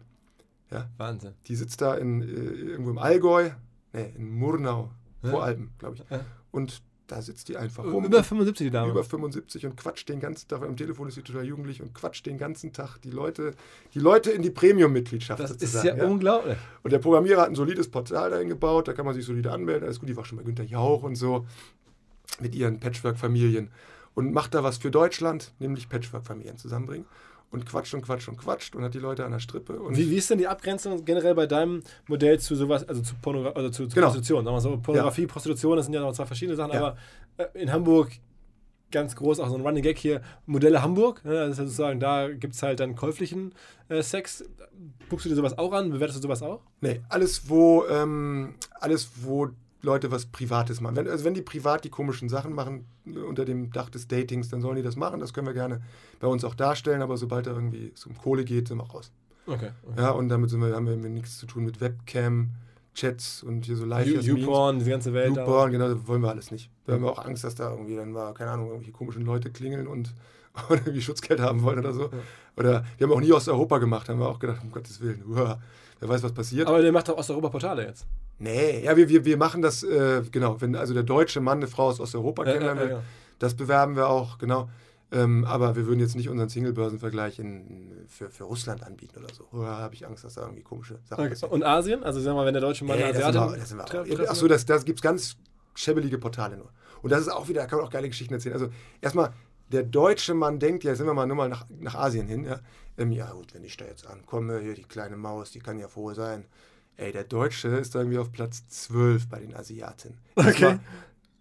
Ja, 0.71 0.87
Wahnsinn. 0.99 1.33
die 1.47 1.57
sitzt 1.57 1.81
da 1.81 1.95
in, 1.95 2.21
äh, 2.21 2.27
irgendwo 2.27 2.91
im 2.91 2.99
Allgäu, 2.99 3.51
ne, 3.95 4.13
in 4.17 4.31
Murnau. 4.31 4.91
Voralpen, 5.23 5.71
glaube 5.79 5.97
ich. 5.97 6.05
Und 6.53 6.83
da 7.09 7.23
sitzt 7.23 7.49
die 7.49 7.57
einfach 7.57 7.85
rum. 7.85 8.05
Über 8.05 8.23
75 8.23 8.67
die 8.67 8.71
Dame. 8.71 8.91
über 8.91 9.03
75 9.03 9.67
und 9.67 9.77
quatscht 9.77 10.09
den 10.09 10.21
ganzen 10.21 10.47
Tag. 10.47 10.63
Am 10.63 10.77
Telefon 10.77 11.09
ist 11.09 11.15
sie 11.15 11.23
total 11.23 11.45
jugendlich 11.45 11.83
und 11.83 11.95
quatscht 11.95 12.27
den 12.27 12.39
ganzen 12.39 12.73
Tag 12.73 12.99
die 12.99 13.11
Leute, 13.11 13.55
die 13.95 13.99
Leute 13.99 14.31
in 14.31 14.43
die 14.43 14.51
Premium-Mitgliedschaft 14.51 15.41
das 15.41 15.53
ist 15.53 15.61
sozusagen. 15.61 15.99
ja, 15.99 16.05
unglaublich. 16.05 16.59
Und 16.83 16.93
der 16.93 16.99
Programmierer 16.99 17.43
hat 17.43 17.49
ein 17.49 17.55
solides 17.55 17.91
Portal 17.91 18.31
dahin 18.31 18.49
gebaut, 18.49 18.89
da 18.89 18.93
kann 18.93 19.07
man 19.07 19.15
sich 19.15 19.25
solide 19.25 19.51
anmelden. 19.51 19.85
Alles 19.85 19.99
gut, 19.99 20.09
die 20.09 20.17
war 20.17 20.25
schon 20.25 20.39
bei 20.39 20.45
Günter 20.45 20.65
Jauch 20.65 21.03
und 21.03 21.17
so 21.17 21.47
mit 22.41 22.55
ihren 22.55 22.79
Patchwork-Familien 22.79 23.71
und 24.15 24.33
macht 24.33 24.55
da 24.55 24.63
was 24.63 24.79
für 24.79 24.91
Deutschland, 24.91 25.53
nämlich 25.59 25.89
Patchwork-Familien 25.89 26.59
zusammenbringen. 26.59 27.07
Und 27.51 27.65
quatscht 27.65 27.95
und 27.95 28.03
quatscht 28.03 28.29
und 28.29 28.37
quatscht 28.37 28.77
und 28.77 28.85
hat 28.85 28.93
die 28.93 28.99
Leute 28.99 29.25
an 29.25 29.33
der 29.33 29.39
Strippe. 29.39 29.81
Und 29.81 29.97
Wie, 29.97 30.11
wie 30.11 30.17
ist 30.17 30.29
denn 30.29 30.37
die 30.39 30.47
Abgrenzung 30.47 31.05
generell 31.07 31.35
bei 31.35 31.47
deinem 31.47 31.83
Modell 32.07 32.39
zu 32.39 32.55
sowas, 32.55 32.87
also 32.87 33.01
zu, 33.01 33.15
Pornogra 33.23 33.51
also 33.51 33.71
zu, 33.71 33.87
zu 33.87 33.95
Genau. 33.95 34.09
Prostitution? 34.09 34.45
Sagen 34.45 34.57
wir 34.57 34.61
so, 34.61 34.77
Pornografie, 34.79 35.27
Prostitution, 35.27 35.77
das 35.77 35.87
sind 35.87 35.95
ja 35.95 36.01
noch 36.03 36.13
zwei 36.13 36.27
verschiedene 36.27 36.57
Sachen, 36.57 36.73
Ja. 36.75 36.79
aber 36.79 36.97
äh, 37.39 37.47
in 37.63 37.73
Hamburg 37.73 38.11
ganz 38.91 39.17
groß, 39.17 39.41
auch 39.41 39.49
so 39.49 39.55
ein 39.55 39.63
Running 39.63 39.83
Gag 39.83 39.99
hier, 39.99 40.21
Modelle 40.47 40.83
Hamburg, 40.83 41.25
ne, 41.25 41.33
das 41.35 41.51
ist 41.53 41.59
ja 41.59 41.65
sozusagen, 41.65 42.01
da 42.01 42.29
gibt 42.29 42.55
es 42.55 42.63
halt 42.63 42.81
dann 42.81 42.95
käuflichen 42.97 43.55
äh, 43.89 44.03
Sex. 44.03 44.45
Guckst 45.11 45.25
du 45.27 45.31
dir 45.31 45.35
sowas 45.37 45.57
auch 45.57 45.73
an? 45.73 45.91
Bewertest 45.91 46.19
du 46.19 46.23
sowas 46.23 46.43
auch? 46.43 46.61
Nee, 46.81 47.01
alles, 47.09 47.49
wo, 47.49 47.85
ähm, 47.87 48.55
alles, 48.81 49.11
wo 49.23 49.49
Leute 49.81 50.11
was 50.11 50.27
Privates 50.27 50.81
machen. 50.81 50.97
Wenn, 50.97 51.09
also 51.09 51.25
wenn 51.25 51.35
die 51.35 51.43
privat 51.43 51.85
die 51.85 51.91
komischen 51.91 52.29
Sachen 52.29 52.53
machen, 52.53 52.87
äh, 53.07 53.19
unter 53.19 53.45
dem 53.45 53.71
Dach 53.71 53.91
des 53.91 54.09
Datings, 54.09 54.49
dann 54.49 54.61
sollen 54.61 54.77
die 54.77 54.83
das 54.83 54.97
machen. 54.97 55.21
Das 55.21 55.33
können 55.33 55.47
wir 55.47 55.55
gerne 55.55 55.81
bei 56.21 56.27
uns 56.27 56.45
auch 56.45 56.55
darstellen, 56.55 57.03
aber 57.03 57.17
sobald 57.17 57.47
da 57.47 57.53
irgendwie 57.53 57.93
es 57.95 58.07
um 58.07 58.17
Kohle 58.17 58.45
geht, 58.45 58.69
sind 58.69 58.79
wir 58.79 58.85
raus. 58.91 59.13
Okay. 59.47 59.71
Ja, 59.97 60.11
und 60.11 60.29
damit 60.29 60.51
sind 60.51 60.61
wir, 60.61 60.75
haben 60.75 60.87
wir 60.87 60.97
nichts 60.97 61.39
zu 61.39 61.47
tun 61.47 61.65
mit 61.65 61.81
Webcam, 61.81 62.51
Chats 62.95 63.43
und 63.43 63.65
hier 63.65 63.77
so 63.77 63.85
live 63.85 64.07
YouPorn, 64.07 64.81
die 64.81 64.91
ganze 64.91 65.13
Welt. 65.15 65.37
YouPorn, 65.37 65.71
genau, 65.71 65.89
das 65.89 66.07
wollen 66.07 66.21
wir 66.21 66.31
alles 66.31 66.51
nicht. 66.51 66.71
Da 66.85 66.95
haben 66.95 67.03
wir 67.03 67.11
auch 67.11 67.25
Angst, 67.25 67.45
dass 67.45 67.55
da 67.55 67.71
irgendwie 67.71 67.95
dann 67.97 68.11
mal, 68.11 68.35
keine 68.35 68.51
Ahnung, 68.51 68.67
irgendwelche 68.67 68.93
komischen 68.93 69.25
Leute 69.25 69.51
klingeln 69.51 69.87
und, 69.87 70.13
und 70.69 70.81
irgendwie 70.81 71.01
Schutzgeld 71.01 71.41
haben 71.41 71.63
wollen 71.63 71.79
oder 71.79 71.93
so. 71.93 72.03
Ja. 72.03 72.11
Oder 72.57 72.85
wir 72.97 73.07
haben 73.07 73.15
auch 73.15 73.21
nie 73.21 73.33
Osteuropa 73.33 73.79
gemacht, 73.79 74.09
haben 74.09 74.19
wir 74.19 74.29
auch 74.29 74.41
gedacht, 74.41 74.61
um 74.63 74.73
Gottes 74.73 75.01
Willen, 75.01 75.23
uah, 75.29 75.61
wer 76.01 76.09
weiß, 76.09 76.23
was 76.23 76.33
passiert. 76.33 76.67
Aber 76.67 76.83
der 76.83 76.93
macht 76.93 77.09
doch 77.09 77.17
Osteuropa-Portale 77.17 77.87
jetzt. 77.87 78.07
Nee, 78.39 78.85
ja, 78.85 78.97
wir, 78.97 79.09
wir, 79.09 79.25
wir 79.25 79.37
machen 79.37 79.63
das, 79.63 79.83
äh, 79.83 80.23
genau, 80.31 80.61
wenn 80.61 80.77
also 80.77 80.95
der 80.95 81.03
deutsche 81.03 81.41
Mann 81.41 81.59
eine 81.59 81.67
Frau 81.67 81.89
aus 81.89 82.01
Osteuropa 82.01 82.45
ja, 82.45 82.53
kennenlernen 82.53 82.83
will, 82.83 82.91
ja, 82.91 82.97
ja. 82.99 83.03
das 83.39 83.55
bewerben 83.55 83.97
wir 83.97 84.09
auch, 84.09 84.39
genau. 84.39 84.69
Ähm, 85.11 85.45
aber 85.47 85.75
wir 85.75 85.87
würden 85.87 86.01
jetzt 86.01 86.17
nicht 86.17 86.29
unseren 86.29 86.51
Single-Börsenvergleich 86.51 87.41
für, 88.09 88.31
für 88.31 88.45
Russland 88.45 88.83
anbieten 88.83 89.25
oder 89.25 89.35
so. 89.35 89.49
Oder 89.53 89.79
habe 89.79 89.95
ich 89.95 90.07
Angst, 90.07 90.23
dass 90.23 90.35
da 90.35 90.43
irgendwie 90.43 90.63
komische 90.63 90.99
Sachen 91.09 91.27
okay. 91.27 91.47
Und 91.47 91.65
Asien? 91.65 92.05
Also 92.05 92.21
sagen 92.21 92.37
wir 92.37 92.43
mal, 92.43 92.47
wenn 92.47 92.53
der 92.53 92.61
deutsche 92.61 92.85
Mann 92.85 92.99
äh, 92.99 93.05
Asiaten... 93.05 94.21
Achso, 94.29 94.49
das, 94.49 94.67
das 94.67 94.85
gibt 94.85 94.99
es 94.99 95.03
ganz 95.03 95.37
schäbelige 95.75 96.19
Portale 96.19 96.59
nur. 96.59 96.71
Und 97.01 97.11
das 97.11 97.21
ist 97.21 97.29
auch 97.29 97.49
wieder, 97.49 97.63
da 97.63 97.67
kann 97.67 97.79
man 97.79 97.87
auch 97.87 97.91
geile 97.91 98.09
Geschichten 98.09 98.35
erzählen. 98.35 98.55
Also 98.55 98.69
erstmal, 99.01 99.33
der 99.71 99.83
deutsche 99.83 100.35
Mann 100.35 100.59
denkt, 100.59 100.85
ja, 100.85 100.95
sind 100.95 101.07
wir 101.07 101.15
mal 101.15 101.27
nur 101.27 101.37
mal 101.37 101.49
nach, 101.49 101.67
nach 101.69 101.95
Asien 101.95 102.27
hin, 102.27 102.45
ja. 102.45 102.61
Ähm, 102.97 103.13
ja 103.13 103.31
gut, 103.31 103.55
wenn 103.55 103.65
ich 103.65 103.77
da 103.77 103.85
jetzt 103.85 104.07
ankomme, 104.07 104.61
hier 104.61 104.75
die 104.75 104.85
kleine 104.85 105.17
Maus, 105.17 105.53
die 105.53 105.61
kann 105.61 105.79
ja 105.79 105.89
froh 105.89 106.15
sein. 106.15 106.45
Ey, 106.97 107.13
der 107.13 107.25
Deutsche 107.25 107.69
ist 107.69 107.95
irgendwie 107.95 108.19
auf 108.19 108.33
Platz 108.33 108.67
12 108.69 109.29
bei 109.29 109.39
den 109.39 109.55
Asiaten. 109.55 110.19
Okay. 110.35 110.79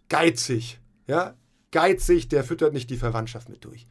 Geizig, 0.10 0.80
ja. 1.08 1.34
Geizig, 1.72 2.30
der 2.30 2.44
füttert 2.44 2.74
nicht 2.74 2.90
die 2.90 2.98
Verwandtschaft 2.98 3.50
mit 3.50 3.66
durch. 3.66 3.88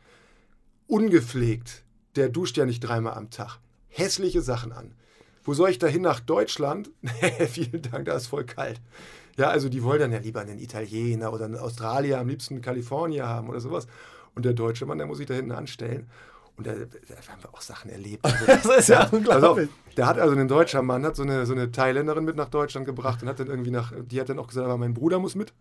Ungepflegt, 0.87 1.85
der 2.15 2.29
duscht 2.29 2.57
ja 2.57 2.65
nicht 2.65 2.81
dreimal 2.81 3.15
am 3.15 3.31
Tag. 3.31 3.59
Hässliche 3.89 4.43
Sachen 4.43 4.73
an. 4.73 4.95
Wo 5.43 5.55
soll 5.55 5.71
ich 5.71 5.79
da 5.79 5.87
hin 5.87 6.03
nach 6.03 6.21
Deutschland? 6.21 6.91
Vielen 7.49 7.83
Dank, 7.83 8.07
da 8.07 8.17
ist 8.17 8.29
voll 8.29 8.45
kalt. 8.45 8.81
Ja, 9.37 9.49
also 9.49 9.69
die 9.69 9.83
wollen 9.83 10.01
dann 10.01 10.13
ja 10.13 10.19
lieber 10.19 10.41
einen 10.41 10.59
Italiener 10.59 11.33
oder 11.33 11.45
einen 11.45 11.59
Australier, 11.59 12.19
am 12.19 12.29
liebsten 12.29 12.61
Kalifornier 12.61 13.27
haben 13.27 13.49
oder 13.49 13.61
sowas. 13.61 13.87
Und 14.37 14.45
der 14.45 14.53
deutsche 14.53 14.87
Mann, 14.87 14.99
der 14.99 15.07
muss 15.07 15.19
sich 15.19 15.27
da 15.27 15.35
hinten 15.35 15.53
anstellen. 15.53 16.07
Und 16.57 16.67
da, 16.67 16.73
da 16.73 16.79
haben 16.79 17.43
wir 17.43 17.53
auch 17.53 17.61
Sachen 17.61 17.91
erlebt. 17.91 18.25
Also, 18.47 18.69
das 18.69 18.79
ist 18.79 18.89
ja 18.89 19.05
der, 19.05 19.13
unglaublich. 19.13 19.69
Auf, 19.69 19.95
der 19.97 20.07
hat 20.07 20.19
also 20.19 20.37
ein 20.37 20.49
deutscher 20.49 20.83
Mann, 20.83 21.05
hat 21.05 21.17
so 21.17 21.23
eine, 21.23 21.47
so 21.47 21.53
eine 21.53 21.73
Thailänderin 21.73 22.25
mit 22.25 22.37
nach 22.37 22.49
Deutschland 22.49 22.87
gebracht 22.87 23.23
und 23.23 23.29
hat 23.29 23.41
dann 23.41 23.49
irgendwie 23.49 23.71
nach, 23.71 23.93
die 23.99 24.21
hat 24.21 24.29
dann 24.29 24.39
auch 24.39 24.47
gesagt, 24.47 24.65
aber 24.65 24.79
mein 24.79 24.95
Bruder 24.95 25.19
muss 25.19 25.35
mit. 25.35 25.53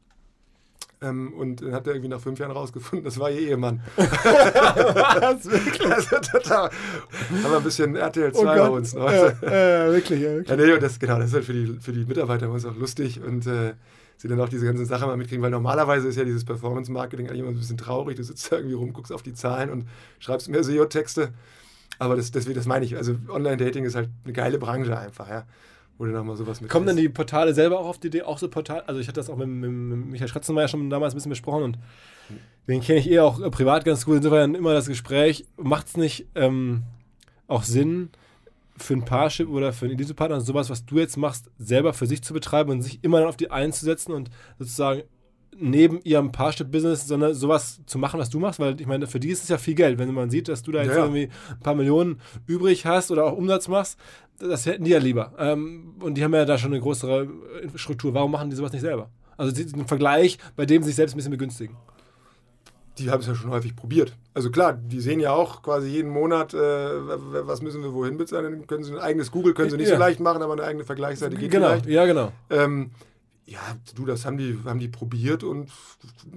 Ähm, 1.01 1.33
und 1.33 1.61
dann 1.61 1.73
hat 1.73 1.87
er 1.87 1.93
irgendwie 1.93 2.09
nach 2.09 2.21
fünf 2.21 2.39
Jahren 2.39 2.51
rausgefunden, 2.51 3.03
das 3.03 3.19
war 3.19 3.29
ihr 3.29 3.39
Ehemann. 3.39 3.81
Was? 3.95 5.45
Wirklich? 5.45 5.91
Also, 5.91 6.17
total. 6.19 6.69
Haben 6.69 7.51
wir 7.51 7.57
ein 7.57 7.63
bisschen 7.63 7.95
RTL 7.95 8.33
2 8.33 8.39
oh 8.39 8.43
bei 8.43 8.69
uns. 8.69 8.93
Ne? 8.93 9.01
Ja, 9.41 9.85
ja, 9.85 9.91
wirklich, 9.91 10.21
ja, 10.21 10.29
wirklich. 10.29 10.49
Ja, 10.49 10.55
nee, 10.55 10.79
das, 10.79 10.99
genau, 10.99 11.17
das 11.17 11.27
ist 11.27 11.33
halt 11.33 11.45
für 11.45 11.53
die, 11.53 11.77
für 11.79 11.91
die 11.91 12.05
Mitarbeiter 12.05 12.45
immer 12.45 12.55
auch 12.55 12.77
lustig 12.77 13.21
und 13.21 13.45
äh, 13.47 13.73
sie 14.17 14.27
dann 14.27 14.39
auch 14.39 14.49
diese 14.49 14.65
ganzen 14.65 14.85
Sachen 14.85 15.07
mal 15.07 15.17
mitkriegen, 15.17 15.43
weil 15.43 15.51
normalerweise 15.51 16.07
ist 16.07 16.17
ja 16.17 16.23
dieses 16.23 16.45
Performance-Marketing 16.45 17.27
eigentlich 17.27 17.39
immer 17.39 17.49
ein 17.49 17.55
bisschen 17.57 17.77
traurig. 17.77 18.15
Du 18.15 18.23
sitzt 18.23 18.51
da 18.51 18.57
irgendwie 18.57 18.75
rum, 18.75 18.93
guckst 18.93 19.11
auf 19.11 19.23
die 19.23 19.33
Zahlen 19.33 19.69
und 19.69 19.87
schreibst 20.19 20.49
mehr 20.49 20.63
SEO-Texte. 20.63 21.33
Aber 21.99 22.15
das, 22.15 22.31
deswegen, 22.31 22.55
das 22.55 22.65
meine 22.65 22.85
ich. 22.85 22.95
Also 22.97 23.15
Online-Dating 23.29 23.85
ist 23.85 23.95
halt 23.95 24.09
eine 24.23 24.33
geile 24.33 24.57
Branche 24.57 24.97
einfach, 24.97 25.29
ja. 25.29 25.45
Oder 25.97 26.11
nochmal 26.11 26.35
sowas 26.35 26.59
mit. 26.59 26.69
Kommen 26.69 26.87
denn 26.87 26.97
die 26.97 27.07
Portale 27.07 27.53
selber 27.53 27.79
auch 27.79 27.87
auf 27.87 27.99
die 27.99 28.07
Idee, 28.07 28.23
auch 28.23 28.37
so 28.37 28.49
Portal? 28.49 28.81
Also 28.81 28.99
ich 28.99 29.07
hatte 29.07 29.19
das 29.19 29.29
auch 29.29 29.37
mit, 29.37 29.47
mit, 29.47 29.71
mit 29.71 30.05
Michael 30.07 30.27
Schratzenmeier 30.27 30.67
schon 30.67 30.89
damals 30.89 31.13
ein 31.13 31.17
bisschen 31.17 31.29
besprochen 31.29 31.63
und 31.63 31.77
den 32.67 32.81
kenne 32.81 32.99
ich 32.99 33.09
eh 33.09 33.19
auch 33.19 33.39
privat 33.51 33.85
ganz 33.85 34.05
gut. 34.05 34.17
Insofern 34.17 34.55
immer 34.55 34.73
das 34.73 34.87
Gespräch. 34.87 35.45
Macht 35.55 35.87
es 35.87 35.97
nicht 35.97 36.27
ähm, 36.35 36.83
auch 37.47 37.63
Sinn, 37.63 38.09
für 38.77 38.93
ein 38.93 39.05
Parship 39.05 39.49
oder 39.49 39.73
für 39.73 39.85
einen 39.85 39.95
Elite-Partner 39.95 40.41
sowas, 40.41 40.69
was 40.69 40.85
du 40.85 40.97
jetzt 40.97 41.17
machst, 41.17 41.49
selber 41.57 41.93
für 41.93 42.07
sich 42.07 42.21
zu 42.21 42.33
betreiben 42.33 42.71
und 42.71 42.81
sich 42.81 43.03
immer 43.03 43.19
dann 43.19 43.29
auf 43.29 43.37
die 43.37 43.51
einzusetzen 43.51 44.11
und 44.11 44.29
sozusagen 44.59 45.03
neben 45.57 46.01
ihrem 46.03 46.31
Parship-Business, 46.31 47.07
sondern 47.07 47.33
sowas 47.33 47.81
zu 47.85 47.97
machen, 47.97 48.19
was 48.19 48.29
du 48.29 48.39
machst, 48.39 48.59
weil 48.59 48.79
ich 48.79 48.87
meine, 48.87 49.07
für 49.07 49.21
die 49.21 49.29
ist 49.29 49.43
es 49.43 49.49
ja 49.49 49.57
viel 49.57 49.75
Geld. 49.75 49.97
Wenn 49.97 50.13
man 50.13 50.29
sieht, 50.29 50.49
dass 50.49 50.63
du 50.63 50.73
da 50.73 50.83
jetzt 50.83 50.95
ja, 50.95 51.03
irgendwie 51.03 51.29
ein 51.49 51.59
paar 51.61 51.75
Millionen 51.75 52.19
übrig 52.45 52.85
hast 52.85 53.09
oder 53.11 53.25
auch 53.25 53.37
Umsatz 53.37 53.69
machst, 53.69 53.97
das 54.37 54.65
hätten 54.65 54.83
die 54.83 54.91
ja 54.91 54.99
lieber. 54.99 55.33
Ähm, 55.39 55.95
und 56.01 56.15
die 56.15 56.23
haben 56.23 56.33
ja 56.33 56.43
da 56.43 56.57
schon 56.57 56.73
eine 56.73 56.81
größere 56.81 57.29
Infrastruktur. 57.63 58.13
Warum 58.13 58.31
machen 58.31 58.49
die 58.49 58.55
sowas 58.57 58.73
nicht 58.73 58.81
selber? 58.81 59.09
Also 59.37 59.53
den 59.53 59.87
Vergleich, 59.87 60.37
bei 60.57 60.65
dem 60.65 60.83
sie 60.83 60.87
sich 60.87 60.95
selbst 60.95 61.13
ein 61.13 61.17
bisschen 61.17 61.31
begünstigen 61.31 61.77
die 62.97 63.09
haben 63.09 63.21
es 63.21 63.27
ja 63.27 63.35
schon 63.35 63.51
häufig 63.51 63.75
probiert. 63.75 64.15
Also 64.33 64.49
klar, 64.51 64.73
die 64.73 65.01
sehen 65.01 65.19
ja 65.19 65.33
auch 65.33 65.61
quasi 65.61 65.89
jeden 65.89 66.09
Monat, 66.09 66.53
äh, 66.53 66.57
was 66.57 67.61
müssen 67.61 67.83
wir 67.83 67.93
wohin 67.93 68.17
bezahlen. 68.17 68.45
Dann 68.45 68.67
können 68.67 68.83
sie 68.83 68.93
ein 68.93 68.99
eigenes 68.99 69.31
Google, 69.31 69.53
können 69.53 69.69
sie 69.69 69.77
nicht 69.77 69.89
ja. 69.89 69.95
so 69.95 69.99
leicht 69.99 70.19
machen, 70.19 70.41
aber 70.41 70.53
eine 70.53 70.63
eigene 70.63 70.85
Vergleichsseite 70.85 71.35
geht 71.35 71.51
genau. 71.51 71.67
vielleicht. 71.67 71.85
Ja, 71.87 72.05
genau. 72.05 72.31
Ähm, 72.49 72.91
ja, 73.47 73.59
du, 73.95 74.05
das 74.05 74.25
haben 74.25 74.37
die, 74.37 74.57
haben 74.65 74.79
die 74.79 74.87
probiert 74.87 75.43
und 75.43 75.69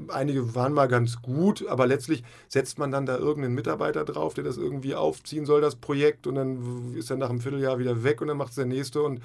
einige 0.08 0.54
waren 0.54 0.74
mal 0.74 0.88
ganz 0.88 1.22
gut, 1.22 1.66
aber 1.66 1.86
letztlich 1.86 2.22
setzt 2.48 2.78
man 2.78 2.90
dann 2.90 3.06
da 3.06 3.16
irgendeinen 3.16 3.54
Mitarbeiter 3.54 4.04
drauf, 4.04 4.34
der 4.34 4.44
das 4.44 4.58
irgendwie 4.58 4.94
aufziehen 4.94 5.46
soll, 5.46 5.62
das 5.62 5.76
Projekt, 5.76 6.26
und 6.26 6.34
dann 6.34 6.94
ist 6.94 7.10
er 7.10 7.16
nach 7.16 7.30
einem 7.30 7.40
Vierteljahr 7.40 7.78
wieder 7.78 8.04
weg 8.04 8.20
und 8.20 8.28
dann 8.28 8.36
macht 8.36 8.50
es 8.50 8.56
der 8.56 8.66
nächste 8.66 9.02
und 9.02 9.22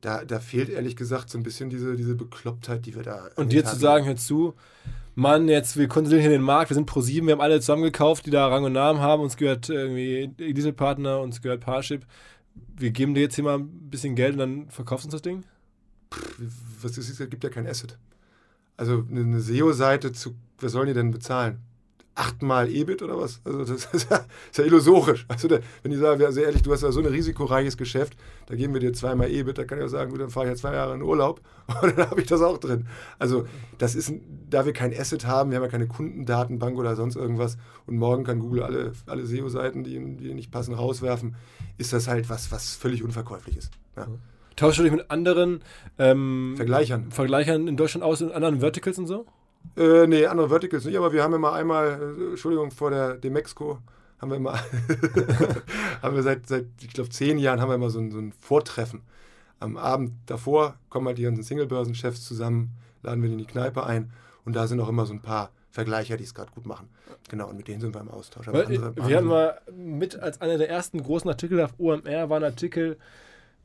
da, 0.00 0.24
da 0.24 0.38
fehlt 0.38 0.68
ehrlich 0.68 0.96
gesagt 0.96 1.30
so 1.30 1.38
ein 1.38 1.42
bisschen 1.42 1.70
diese, 1.70 1.96
diese 1.96 2.14
Beklopptheit, 2.14 2.86
die 2.86 2.94
wir 2.94 3.02
da. 3.02 3.30
Und 3.36 3.52
dir 3.52 3.64
zu 3.64 3.76
sagen, 3.76 4.04
hör 4.04 4.16
zu, 4.16 4.54
Mann, 5.14 5.48
jetzt, 5.48 5.76
wir 5.76 5.86
konsolidieren 5.86 6.30
hier 6.30 6.38
den 6.38 6.44
Markt, 6.44 6.70
wir 6.70 6.74
sind 6.74 6.86
pro 6.86 7.00
sieben, 7.00 7.28
wir 7.28 7.34
haben 7.34 7.40
alle 7.40 7.60
zusammengekauft, 7.60 8.26
die 8.26 8.30
da 8.30 8.48
Rang 8.48 8.64
und 8.64 8.72
Namen 8.72 9.00
haben, 9.00 9.22
uns 9.22 9.36
gehört 9.36 9.68
irgendwie 9.68 10.28
Dieselpartner, 10.38 11.20
uns 11.20 11.40
gehört 11.40 11.60
Parship. 11.60 12.04
Wir 12.76 12.90
geben 12.90 13.14
dir 13.14 13.20
jetzt 13.20 13.36
hier 13.36 13.44
mal 13.44 13.58
ein 13.58 13.90
bisschen 13.90 14.16
Geld 14.16 14.32
und 14.32 14.38
dann 14.38 14.70
verkaufst 14.70 15.04
du 15.04 15.08
uns 15.08 15.12
das 15.12 15.22
Ding? 15.22 15.44
Pff, 16.12 16.82
was 16.82 16.98
ist, 16.98 17.08
es 17.08 17.30
gibt 17.30 17.44
ja 17.44 17.50
kein 17.50 17.66
Asset. 17.66 17.96
Also 18.76 19.04
eine 19.08 19.40
SEO-Seite 19.40 20.12
zu, 20.12 20.34
was 20.58 20.72
sollen 20.72 20.88
die 20.88 20.94
denn 20.94 21.12
bezahlen? 21.12 21.60
Achtmal 22.14 22.68
EBIT 22.68 23.02
oder 23.02 23.18
was? 23.18 23.40
Also 23.44 23.64
das 23.64 23.86
ist 23.92 24.10
ja, 24.10 24.24
ist 24.50 24.58
ja 24.58 24.64
illusorisch. 24.64 25.26
Also 25.28 25.48
da, 25.48 25.58
wenn 25.82 25.90
die 25.92 25.98
sagen, 25.98 26.22
also 26.24 26.40
ehrlich, 26.40 26.62
du 26.62 26.72
hast 26.72 26.82
ja 26.82 26.92
so 26.92 27.00
ein 27.00 27.06
risikoreiches 27.06 27.76
Geschäft, 27.76 28.16
da 28.46 28.54
geben 28.54 28.72
wir 28.74 28.80
dir 28.80 28.92
zweimal 28.92 29.30
EBIT, 29.30 29.58
da 29.58 29.64
kann 29.64 29.78
ich 29.78 29.82
ja 29.82 29.88
sagen, 29.88 30.10
gut, 30.10 30.20
dann 30.20 30.30
fahre 30.30 30.46
ich 30.46 30.52
ja 30.52 30.56
zwei 30.56 30.74
Jahre 30.74 30.94
in 30.94 31.02
Urlaub 31.02 31.40
und 31.82 31.98
dann 31.98 32.10
habe 32.10 32.20
ich 32.20 32.26
das 32.26 32.40
auch 32.40 32.58
drin. 32.58 32.86
Also 33.18 33.46
das 33.78 33.94
ist, 33.94 34.12
da 34.48 34.64
wir 34.64 34.72
kein 34.72 34.92
Asset 34.96 35.26
haben, 35.26 35.50
wir 35.50 35.56
haben 35.56 35.64
ja 35.64 35.70
keine 35.70 35.86
Kundendatenbank 35.86 36.78
oder 36.78 36.96
sonst 36.96 37.16
irgendwas 37.16 37.56
und 37.86 37.96
morgen 37.96 38.24
kann 38.24 38.38
Google 38.38 38.62
alle, 38.62 38.92
alle 39.06 39.26
SEO-Seiten, 39.26 39.84
die, 39.84 39.98
die 40.16 40.34
nicht 40.34 40.50
passen, 40.50 40.74
rauswerfen, 40.74 41.36
ist 41.78 41.92
das 41.92 42.08
halt 42.08 42.30
was, 42.30 42.52
was 42.52 42.74
völlig 42.76 43.02
unverkäuflich 43.02 43.56
ist. 43.56 43.70
Ja. 43.96 44.06
Tauschst 44.56 44.78
du 44.78 44.84
dich 44.84 44.92
mit 44.92 45.10
anderen 45.10 45.62
ähm, 45.98 46.54
Vergleichern. 46.56 47.10
Vergleichern 47.10 47.66
in 47.66 47.76
Deutschland 47.76 48.04
aus, 48.04 48.20
in 48.20 48.30
anderen 48.30 48.60
Verticals 48.60 48.98
und 48.98 49.06
so? 49.06 49.26
Äh, 49.76 50.06
nee, 50.06 50.26
andere 50.26 50.48
Verticals 50.48 50.84
nicht, 50.84 50.96
aber 50.96 51.12
wir 51.12 51.22
haben 51.22 51.34
immer 51.34 51.52
einmal, 51.52 52.00
äh, 52.18 52.30
Entschuldigung, 52.30 52.70
vor 52.70 52.90
der 52.90 53.14
Demexco 53.14 53.78
haben 54.20 54.30
wir 54.30 54.36
immer, 54.36 54.54
haben 56.02 56.14
wir 56.14 56.22
seit, 56.22 56.46
seit 56.46 56.66
ich 56.80 56.92
glaube, 56.92 57.10
zehn 57.10 57.38
Jahren 57.38 57.60
haben 57.60 57.68
wir 57.68 57.74
immer 57.74 57.90
so 57.90 57.98
ein, 57.98 58.10
so 58.10 58.18
ein 58.18 58.32
Vortreffen. 58.32 59.02
Am 59.60 59.76
Abend 59.76 60.12
davor 60.26 60.76
kommen 60.90 61.06
halt 61.06 61.18
die 61.18 61.22
ganzen 61.22 61.42
Singlebörsenchefs 61.42 62.24
zusammen, 62.24 62.70
laden 63.02 63.22
wir 63.22 63.30
in 63.30 63.38
die 63.38 63.46
Kneipe 63.46 63.84
ein 63.84 64.12
und 64.44 64.54
da 64.54 64.66
sind 64.66 64.80
auch 64.80 64.88
immer 64.88 65.06
so 65.06 65.12
ein 65.12 65.22
paar 65.22 65.50
Vergleicher, 65.70 66.16
die 66.16 66.24
es 66.24 66.34
gerade 66.34 66.52
gut 66.52 66.66
machen. 66.66 66.88
Genau, 67.28 67.48
und 67.48 67.56
mit 67.56 67.66
denen 67.66 67.80
sind 67.80 67.94
wir 67.94 68.00
im 68.00 68.10
Austausch. 68.10 68.46
Weil, 68.46 68.68
wir 68.68 69.16
hatten 69.16 69.26
mal 69.26 69.60
mit 69.74 70.16
als 70.18 70.40
einer 70.40 70.58
der 70.58 70.68
ersten 70.68 71.02
großen 71.02 71.28
Artikel 71.28 71.60
auf 71.60 71.72
OMR 71.78 72.28
war 72.28 72.36
ein 72.36 72.44
Artikel 72.44 72.96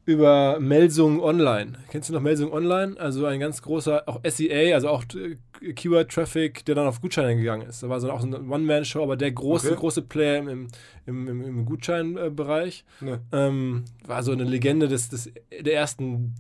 über 0.10 0.60
Melsung 0.60 1.22
Online. 1.22 1.73
Kennst 1.91 2.10
du 2.10 2.14
noch 2.14 2.22
Melsung 2.22 2.52
Online? 2.52 2.99
Also 2.99 3.27
ein 3.27 3.40
ganz 3.40 3.61
großer, 3.61 4.02
auch 4.07 4.19
SEA, 4.27 4.73
also 4.73 4.90
auch 4.90 5.03
äh, 5.14 5.73
Keyword-Traffic, 5.73 6.65
der 6.65 6.73
dann 6.73 6.88
auf 6.88 6.99
Gutscheine 6.99 7.36
gegangen 7.36 7.68
ist. 7.69 7.84
Da 7.84 7.90
war 7.90 7.99
so 7.99 8.11
auch 8.11 8.19
so 8.19 8.26
eine 8.26 8.40
One-Man-Show, 8.40 9.03
aber 9.03 9.18
der 9.18 9.31
große, 9.31 9.68
okay. 9.68 9.80
große 9.80 10.02
Player 10.02 10.40
im, 10.40 10.68
im, 11.06 11.27
im, 11.27 11.44
im 11.44 11.65
Gutscheinbereich. 11.65 12.86
Ne. 13.02 13.22
Ähm, 13.31 13.86
war 14.03 14.23
so 14.23 14.31
eine 14.31 14.45
Legende 14.45 14.88
des, 14.88 15.10
des, 15.10 15.31
der 15.52 15.76
ersten 15.76 16.34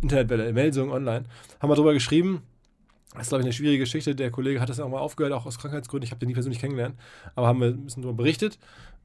Internetwelle, 0.00 0.52
Melsung 0.52 0.92
Online. 0.92 1.24
Haben 1.58 1.68
wir 1.68 1.74
darüber 1.74 1.94
geschrieben. 1.94 2.42
Das 3.14 3.22
ist, 3.22 3.30
glaube 3.30 3.42
ich, 3.42 3.46
eine 3.46 3.52
schwierige 3.52 3.80
Geschichte. 3.80 4.14
Der 4.14 4.30
Kollege 4.30 4.60
hat 4.60 4.68
das 4.68 4.78
auch 4.78 4.88
mal 4.88 5.00
aufgehört, 5.00 5.32
auch 5.32 5.46
aus 5.46 5.58
Krankheitsgründen. 5.58 6.04
Ich 6.04 6.12
habe 6.12 6.20
den 6.20 6.28
nie 6.28 6.34
persönlich 6.34 6.60
kennengelernt, 6.60 6.94
aber 7.34 7.48
haben 7.48 7.60
wir 7.60 7.68
ein 7.68 7.84
bisschen 7.84 8.04
darüber 8.04 8.18
berichtet. 8.18 8.60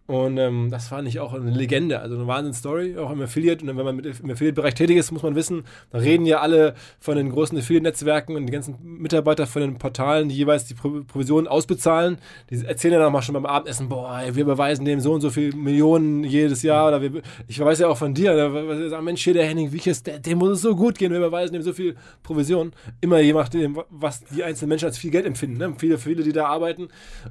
Und 0.07 0.37
ähm, 0.37 0.69
das 0.69 0.89
fand 0.89 1.07
ich 1.07 1.19
auch 1.19 1.33
eine 1.33 1.49
Legende, 1.49 1.99
also 1.99 2.15
eine 2.15 2.27
Wahnsinns-Story, 2.27 2.95
auch 2.97 3.09
im 3.09 3.21
Affiliate. 3.21 3.63
Und 3.65 3.75
wenn 3.75 3.85
man 3.85 3.95
mit, 3.95 4.05
im 4.05 4.29
Affiliate-Bereich 4.29 4.75
tätig 4.75 4.97
ist, 4.97 5.11
muss 5.11 5.23
man 5.23 5.33
wissen, 5.33 5.63
da 5.89 5.97
reden 5.97 6.27
ja 6.27 6.41
alle 6.41 6.75
von 6.99 7.17
den 7.17 7.31
großen 7.31 7.57
Affiliate-Netzwerken 7.57 8.35
und 8.35 8.45
die 8.45 8.51
ganzen 8.51 8.77
Mitarbeiter 8.83 9.47
von 9.47 9.63
den 9.63 9.79
Portalen, 9.79 10.29
die 10.29 10.35
jeweils 10.35 10.65
die 10.65 10.75
Pro 10.75 11.01
Provisionen 11.07 11.47
ausbezahlen. 11.47 12.19
Die 12.51 12.63
erzählen 12.63 12.93
ja 12.93 12.99
dann 12.99 13.07
auch 13.07 13.13
mal 13.13 13.23
schon 13.23 13.33
beim 13.33 13.47
Abendessen, 13.47 13.89
boah, 13.89 14.21
wir 14.31 14.45
beweisen 14.45 14.85
dem 14.85 14.99
so 14.99 15.11
und 15.11 15.21
so 15.21 15.31
viele 15.31 15.55
Millionen 15.55 16.23
jedes 16.23 16.61
Jahr. 16.61 16.89
Oder 16.89 17.01
wir, 17.01 17.23
ich 17.47 17.59
weiß 17.59 17.79
ja 17.79 17.87
auch 17.87 17.97
von 17.97 18.13
dir, 18.13 18.35
da 18.35 18.89
sagen, 18.89 19.05
Mensch, 19.05 19.23
hier 19.23 19.33
der 19.33 19.47
Henning 19.47 19.71
Wiechers, 19.71 20.03
der, 20.03 20.19
dem 20.19 20.37
muss 20.37 20.51
es 20.51 20.61
so 20.61 20.75
gut 20.75 20.99
gehen, 20.99 21.11
wir 21.11 21.19
beweisen 21.19 21.53
dem 21.53 21.63
so 21.63 21.73
viel 21.73 21.95
Provision. 22.21 22.73
Immer 23.01 23.21
je 23.21 23.33
nachdem, 23.33 23.81
was 23.89 24.23
die 24.25 24.43
einzelnen 24.43 24.69
Menschen 24.69 24.85
als 24.85 24.99
viel 24.99 25.09
Geld 25.09 25.25
empfinden. 25.25 25.57
Ne? 25.57 25.73
Viele, 25.79 25.97
viele, 25.97 26.21
die 26.21 26.31
da 26.31 26.45
arbeiten 26.45 26.89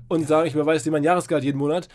und 0.08 0.26
sagen, 0.26 0.48
ich 0.48 0.54
beweise 0.54 0.82
dir 0.82 0.90
mein 0.90 1.04
Jahresgehalt 1.04 1.44
jeden 1.44 1.58
Monat 1.58 1.88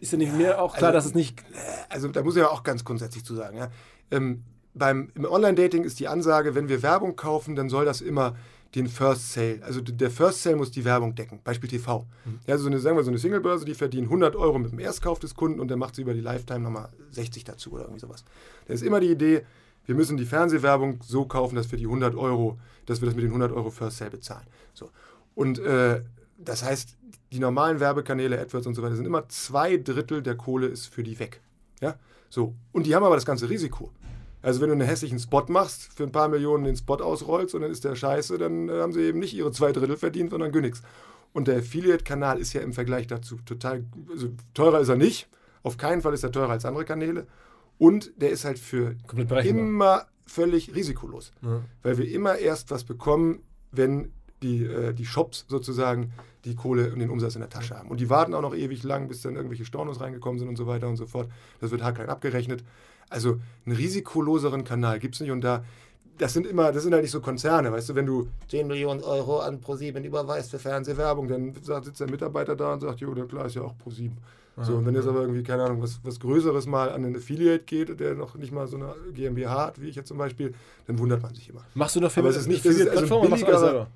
ist 0.00 0.12
ja 0.12 0.18
nicht 0.18 0.36
mehr 0.36 0.62
auch 0.62 0.76
klar, 0.76 0.88
also, 0.90 0.98
dass 0.98 1.06
es 1.06 1.14
nicht. 1.14 1.42
Also 1.88 2.08
da 2.08 2.22
muss 2.22 2.36
ich 2.36 2.42
ja 2.42 2.48
auch 2.48 2.62
ganz 2.62 2.84
grundsätzlich 2.84 3.24
zu 3.24 3.34
sagen, 3.34 3.58
ja. 3.58 3.70
Ähm, 4.10 4.44
beim, 4.74 5.10
im 5.14 5.24
Online-Dating 5.24 5.82
ist 5.84 5.98
die 5.98 6.06
Ansage, 6.06 6.54
wenn 6.54 6.68
wir 6.68 6.82
Werbung 6.82 7.16
kaufen, 7.16 7.56
dann 7.56 7.68
soll 7.68 7.84
das 7.84 8.00
immer 8.00 8.36
den 8.74 8.86
First 8.86 9.32
Sale, 9.32 9.60
also 9.62 9.80
der 9.80 10.10
First 10.10 10.42
Sale 10.42 10.56
muss 10.56 10.70
die 10.70 10.84
Werbung 10.84 11.14
decken, 11.14 11.40
Beispiel 11.42 11.70
TV. 11.70 12.06
Mhm. 12.24 12.40
Ja, 12.46 12.52
also 12.52 12.64
so 12.64 12.70
eine, 12.70 12.78
sagen 12.78 12.96
wir 12.96 13.02
so 13.02 13.10
eine 13.10 13.18
Singlebörse, 13.18 13.64
die 13.64 13.74
verdient 13.74 14.04
100 14.04 14.36
Euro 14.36 14.58
mit 14.58 14.72
dem 14.72 14.78
Erstkauf 14.78 15.18
des 15.18 15.34
Kunden 15.34 15.58
und 15.58 15.68
der 15.68 15.78
macht 15.78 15.96
sie 15.96 16.02
über 16.02 16.12
die 16.12 16.20
Lifetime 16.20 16.60
nochmal 16.60 16.90
60 17.10 17.44
dazu 17.44 17.72
oder 17.72 17.84
irgendwie 17.84 18.00
sowas. 18.00 18.24
Da 18.66 18.74
ist 18.74 18.82
immer 18.82 19.00
die 19.00 19.10
Idee, 19.10 19.42
wir 19.86 19.94
müssen 19.94 20.18
die 20.18 20.26
Fernsehwerbung 20.26 21.00
so 21.02 21.24
kaufen, 21.24 21.56
dass 21.56 21.70
wir 21.70 21.78
die 21.78 21.86
100 21.86 22.14
Euro, 22.14 22.58
dass 22.84 23.00
wir 23.00 23.06
das 23.06 23.14
mit 23.14 23.24
den 23.24 23.30
100 23.30 23.52
Euro 23.52 23.70
First 23.70 23.96
Sale 23.96 24.10
bezahlen. 24.10 24.46
So. 24.74 24.90
Und 25.34 25.58
äh, 25.60 26.02
das 26.38 26.62
heißt, 26.62 26.96
die 27.32 27.40
normalen 27.40 27.80
Werbekanäle, 27.80 28.40
AdWords 28.40 28.66
und 28.66 28.74
so 28.74 28.82
weiter, 28.82 28.96
sind 28.96 29.06
immer 29.06 29.28
zwei 29.28 29.76
Drittel 29.76 30.22
der 30.22 30.36
Kohle 30.36 30.68
ist 30.68 30.86
für 30.86 31.02
die 31.02 31.18
weg. 31.18 31.40
Ja? 31.80 31.98
So. 32.30 32.54
Und 32.72 32.86
die 32.86 32.94
haben 32.94 33.04
aber 33.04 33.16
das 33.16 33.26
ganze 33.26 33.50
Risiko. 33.50 33.90
Also 34.40 34.60
wenn 34.60 34.68
du 34.68 34.74
einen 34.74 34.86
hässlichen 34.86 35.18
Spot 35.18 35.44
machst, 35.48 35.92
für 35.92 36.04
ein 36.04 36.12
paar 36.12 36.28
Millionen 36.28 36.64
den 36.64 36.76
Spot 36.76 36.94
ausrollst 36.94 37.54
und 37.54 37.62
dann 37.62 37.72
ist 37.72 37.84
der 37.84 37.96
scheiße, 37.96 38.38
dann 38.38 38.68
äh, 38.68 38.80
haben 38.80 38.92
sie 38.92 39.02
eben 39.02 39.18
nicht 39.18 39.34
ihre 39.34 39.50
zwei 39.50 39.72
Drittel 39.72 39.96
verdient, 39.96 40.30
sondern 40.30 40.52
nichts. 40.52 40.82
Und 41.32 41.48
der 41.48 41.58
Affiliate-Kanal 41.58 42.38
ist 42.38 42.52
ja 42.52 42.60
im 42.60 42.72
Vergleich 42.72 43.06
dazu 43.08 43.36
total, 43.44 43.84
also 44.10 44.28
teurer 44.54 44.80
ist 44.80 44.88
er 44.88 44.96
nicht. 44.96 45.28
Auf 45.62 45.76
keinen 45.76 46.02
Fall 46.02 46.14
ist 46.14 46.22
er 46.22 46.32
teurer 46.32 46.50
als 46.50 46.64
andere 46.64 46.84
Kanäle. 46.84 47.26
Und 47.78 48.12
der 48.16 48.30
ist 48.30 48.44
halt 48.44 48.58
für 48.58 48.96
immer 49.44 50.06
völlig 50.24 50.74
risikolos. 50.74 51.32
Ja. 51.42 51.62
Weil 51.82 51.98
wir 51.98 52.08
immer 52.08 52.38
erst 52.38 52.70
was 52.70 52.84
bekommen, 52.84 53.40
wenn 53.70 54.12
die, 54.42 54.64
äh, 54.64 54.92
die 54.92 55.06
Shops 55.06 55.44
sozusagen 55.48 56.12
die 56.44 56.54
Kohle 56.54 56.92
und 56.92 57.00
den 57.00 57.10
Umsatz 57.10 57.34
in 57.34 57.40
der 57.40 57.50
Tasche 57.50 57.76
haben. 57.76 57.88
Und 57.88 58.00
die 58.00 58.08
warten 58.08 58.34
auch 58.34 58.42
noch 58.42 58.54
ewig 58.54 58.82
lang, 58.82 59.08
bis 59.08 59.22
dann 59.22 59.36
irgendwelche 59.36 59.64
Stornos 59.64 60.00
reingekommen 60.00 60.38
sind 60.38 60.48
und 60.48 60.56
so 60.56 60.66
weiter 60.66 60.88
und 60.88 60.96
so 60.96 61.06
fort. 61.06 61.28
Das 61.60 61.70
wird 61.70 61.82
halt 61.82 61.96
klein 61.96 62.08
abgerechnet. 62.08 62.64
Also 63.10 63.38
einen 63.66 63.76
risikoloseren 63.76 64.64
Kanal 64.64 64.98
gibt 64.98 65.14
es 65.14 65.20
nicht 65.20 65.30
und 65.30 65.40
da, 65.40 65.64
das 66.18 66.32
sind 66.32 66.46
immer, 66.46 66.72
das 66.72 66.82
sind 66.82 66.92
halt 66.92 67.02
nicht 67.02 67.12
so 67.12 67.20
Konzerne, 67.20 67.72
weißt 67.72 67.90
du, 67.90 67.94
wenn 67.94 68.06
du 68.06 68.28
10 68.48 68.66
Millionen 68.66 69.02
Euro 69.02 69.38
an 69.38 69.60
ProSieben 69.60 70.04
überweist 70.04 70.50
für 70.50 70.58
Fernsehwerbung, 70.58 71.28
dann 71.28 71.54
sitzt 71.54 72.00
der 72.00 72.10
Mitarbeiter 72.10 72.54
da 72.54 72.74
und 72.74 72.80
sagt, 72.80 73.00
jo, 73.00 73.14
der 73.14 73.24
klar 73.24 73.46
ist 73.46 73.54
ja 73.54 73.62
auch 73.62 73.76
ProSieben. 73.78 74.18
So, 74.60 74.74
und 74.74 74.86
wenn 74.86 74.94
jetzt 74.94 75.06
aber 75.06 75.20
irgendwie, 75.20 75.44
keine 75.44 75.62
Ahnung, 75.62 75.82
was, 75.82 76.00
was 76.02 76.18
Größeres 76.18 76.66
mal 76.66 76.90
an 76.90 77.04
einen 77.04 77.16
Affiliate 77.16 77.62
geht, 77.64 78.00
der 78.00 78.14
noch 78.14 78.34
nicht 78.34 78.52
mal 78.52 78.66
so 78.66 78.76
eine 78.76 78.92
GmbH 79.14 79.66
hat, 79.66 79.80
wie 79.80 79.88
ich 79.88 79.94
jetzt 79.94 80.08
zum 80.08 80.18
Beispiel, 80.18 80.52
dann 80.88 80.98
wundert 80.98 81.22
man 81.22 81.32
sich 81.32 81.48
immer. 81.48 81.64
Machst 81.74 81.94
du 81.94 82.00
noch 82.00 82.10
für 82.10 82.20
aber 82.20 82.30
es 82.30 82.38
ist 82.38 82.48
nicht, 82.48 82.64
das 82.64 82.74
ist 82.74 82.88
also 82.88 83.20
billiger, 83.20 83.86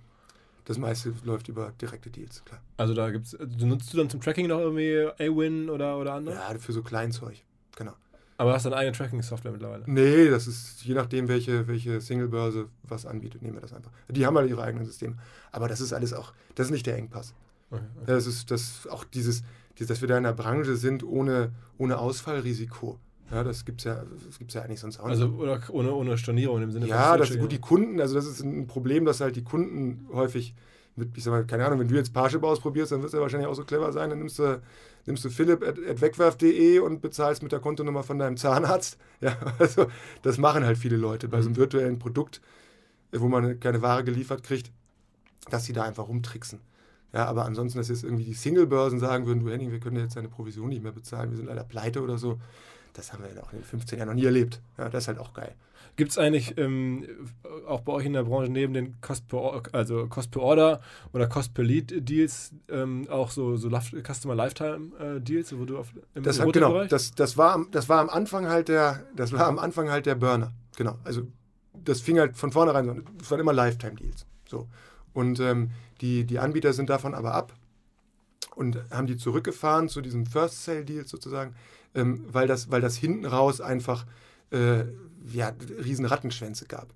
das 0.64 0.78
meiste 0.78 1.12
läuft 1.24 1.48
über 1.48 1.72
direkte 1.80 2.10
Deals, 2.10 2.44
klar. 2.44 2.60
Also 2.76 2.94
da 2.94 3.10
gibt's, 3.10 3.34
also 3.34 3.66
nutzt 3.66 3.92
du 3.92 3.98
dann 3.98 4.10
zum 4.10 4.20
Tracking 4.20 4.46
noch 4.46 4.58
irgendwie 4.58 5.06
A-Win 5.18 5.70
oder, 5.70 5.98
oder 5.98 6.14
andere? 6.14 6.36
Ja, 6.36 6.58
für 6.58 6.72
so 6.72 6.82
Kleinzeug, 6.82 7.42
genau. 7.76 7.92
Aber 8.38 8.54
hast 8.54 8.64
du 8.64 8.70
eine 8.70 8.76
eigene 8.76 8.96
Tracking-Software 8.96 9.52
mittlerweile? 9.52 9.84
Nee, 9.86 10.28
das 10.28 10.46
ist 10.46 10.82
je 10.84 10.94
nachdem, 10.94 11.28
welche, 11.28 11.68
welche 11.68 12.00
Single-Börse 12.00 12.68
was 12.82 13.06
anbietet, 13.06 13.42
nehmen 13.42 13.54
wir 13.54 13.60
das 13.60 13.72
einfach. 13.72 13.92
Die 14.08 14.26
haben 14.26 14.36
halt 14.36 14.50
ihre 14.50 14.62
eigenen 14.62 14.84
Systeme. 14.84 15.16
Aber 15.52 15.68
das 15.68 15.80
ist 15.80 15.92
alles 15.92 16.12
auch, 16.12 16.32
das 16.54 16.66
ist 16.66 16.72
nicht 16.72 16.86
der 16.86 16.96
Engpass. 16.96 17.34
Okay, 17.70 17.82
okay. 17.96 18.04
Das 18.06 18.26
ist 18.26 18.50
das 18.50 18.86
auch 18.88 19.04
dieses, 19.04 19.42
dass 19.78 20.00
wir 20.00 20.08
da 20.08 20.18
in 20.18 20.26
einer 20.26 20.34
Branche 20.34 20.76
sind 20.76 21.04
ohne, 21.04 21.52
ohne 21.78 21.98
Ausfallrisiko. 21.98 22.98
Ja, 23.32 23.42
das 23.42 23.64
gibt 23.64 23.80
es 23.80 23.84
ja, 23.84 24.04
ja 24.48 24.62
eigentlich 24.62 24.80
sonst 24.80 25.00
auch 25.00 25.06
nicht. 25.06 25.20
Also 25.20 25.28
oder 25.34 25.58
ohne, 25.70 25.94
ohne 25.94 26.18
Stornierung 26.18 26.62
im 26.62 26.70
Sinne 26.70 26.86
ja, 26.86 26.96
von. 26.96 27.04
Ja, 27.04 27.16
das 27.16 27.38
gut, 27.38 27.50
die 27.50 27.60
Kunden, 27.60 27.98
also 27.98 28.14
das 28.14 28.26
ist 28.26 28.40
ein 28.40 28.66
Problem, 28.66 29.06
dass 29.06 29.20
halt 29.20 29.36
die 29.36 29.42
Kunden 29.42 30.06
häufig 30.12 30.54
mit, 30.96 31.16
ich 31.16 31.24
sag 31.24 31.30
mal, 31.30 31.46
keine 31.46 31.64
Ahnung, 31.64 31.80
wenn 31.80 31.88
du 31.88 31.94
jetzt 31.94 32.12
Parship 32.12 32.42
ausprobierst, 32.42 32.92
dann 32.92 33.02
wirst 33.02 33.14
du 33.14 33.18
ja 33.18 33.22
wahrscheinlich 33.22 33.48
auch 33.48 33.54
so 33.54 33.64
clever 33.64 33.90
sein, 33.92 34.10
dann 34.10 34.18
nimmst 34.18 34.38
du 34.38 34.60
nimmst 35.06 35.24
du 35.24 35.30
philipp.wegwerf.de 35.30 36.78
und 36.80 37.00
bezahlst 37.00 37.42
mit 37.42 37.52
der 37.52 37.60
Kontonummer 37.60 38.02
von 38.02 38.18
deinem 38.18 38.36
Zahnarzt. 38.36 38.98
Ja, 39.22 39.36
also 39.60 39.86
das 40.22 40.36
machen 40.36 40.64
halt 40.64 40.76
viele 40.76 40.96
Leute 40.96 41.28
bei 41.28 41.40
so 41.40 41.46
einem 41.46 41.52
mhm. 41.52 41.60
virtuellen 41.60 41.98
Produkt, 42.00 42.40
wo 43.12 43.28
man 43.28 43.60
keine 43.60 43.80
Ware 43.80 44.02
geliefert 44.02 44.42
kriegt, 44.42 44.72
dass 45.48 45.64
sie 45.64 45.72
da 45.72 45.84
einfach 45.84 46.08
rumtricksen. 46.08 46.58
Ja, 47.12 47.26
aber 47.26 47.44
ansonsten, 47.44 47.78
dass 47.78 47.88
jetzt 47.88 48.02
irgendwie 48.02 48.24
die 48.24 48.34
Single-Börsen 48.34 48.98
sagen 48.98 49.26
würden, 49.26 49.44
du 49.44 49.50
Henning, 49.50 49.70
wir 49.70 49.78
können 49.78 49.96
jetzt 49.96 50.16
deine 50.16 50.28
Provision 50.28 50.70
nicht 50.70 50.82
mehr 50.82 50.90
bezahlen, 50.90 51.30
wir 51.30 51.36
sind 51.36 51.46
leider 51.46 51.62
pleite 51.62 52.02
oder 52.02 52.18
so. 52.18 52.40
Das 52.92 53.12
haben 53.12 53.22
wir 53.22 53.32
ja 53.32 53.42
auch 53.42 53.52
in 53.52 53.58
den 53.58 53.64
15 53.64 53.98
Jahren 53.98 54.08
noch 54.08 54.14
nie 54.14 54.24
erlebt. 54.24 54.60
Ja, 54.78 54.88
das 54.88 55.04
ist 55.04 55.08
halt 55.08 55.18
auch 55.18 55.32
geil. 55.34 55.54
Gibt 55.96 56.10
es 56.10 56.18
eigentlich 56.18 56.56
ähm, 56.56 57.06
auch 57.66 57.82
bei 57.82 57.92
euch 57.92 58.06
in 58.06 58.14
der 58.14 58.22
Branche 58.22 58.50
neben 58.50 58.72
den 58.72 58.98
Cost 59.02 59.28
per, 59.28 59.62
also 59.72 60.06
Cost 60.06 60.30
per 60.30 60.40
Order 60.40 60.80
oder 61.12 61.26
Cost 61.26 61.52
per 61.52 61.64
Lead 61.64 62.08
Deals 62.08 62.52
ähm, 62.70 63.06
auch 63.10 63.30
so, 63.30 63.56
so 63.56 63.68
Customer 63.68 64.34
Lifetime 64.34 64.96
äh, 64.98 65.20
Deals, 65.20 65.56
wo 65.56 65.66
du 65.66 65.78
auf 65.78 65.88
im 66.14 66.22
das 66.22 66.40
hat, 66.40 66.50
genau, 66.52 66.84
das, 66.84 67.12
das, 67.14 67.36
war, 67.36 67.66
das 67.70 67.90
war 67.90 68.00
am 68.00 68.08
Anfang 68.08 68.48
halt 68.48 68.68
der, 68.68 69.04
das 69.14 69.32
war 69.32 69.46
am 69.46 69.58
Anfang 69.58 69.90
halt 69.90 70.06
der 70.06 70.14
Burner. 70.14 70.52
Genau. 70.76 70.96
Also 71.04 71.26
das 71.74 72.00
fing 72.00 72.18
halt 72.18 72.36
von 72.38 72.52
vornherein 72.52 72.88
an. 72.88 73.04
Es 73.20 73.30
waren 73.30 73.40
immer 73.40 73.52
Lifetime 73.52 73.94
Deals. 73.94 74.24
So. 74.48 74.68
Und 75.12 75.40
ähm, 75.40 75.72
die, 76.00 76.24
die 76.24 76.38
Anbieter 76.38 76.72
sind 76.72 76.88
davon 76.88 77.14
aber 77.14 77.34
ab 77.34 77.52
und 78.56 78.78
haben 78.90 79.06
die 79.06 79.16
zurückgefahren 79.16 79.88
zu 79.88 80.00
diesem 80.00 80.26
First 80.26 80.64
Sale 80.64 80.84
Deal 80.84 81.06
sozusagen, 81.06 81.54
ähm, 81.94 82.24
weil, 82.30 82.46
das, 82.46 82.70
weil 82.70 82.80
das 82.80 82.96
hinten 82.96 83.26
raus 83.26 83.60
einfach 83.60 84.06
äh, 84.50 84.84
ja, 85.32 85.52
riesen 85.84 86.04
Rattenschwänze 86.04 86.66
gab. 86.66 86.88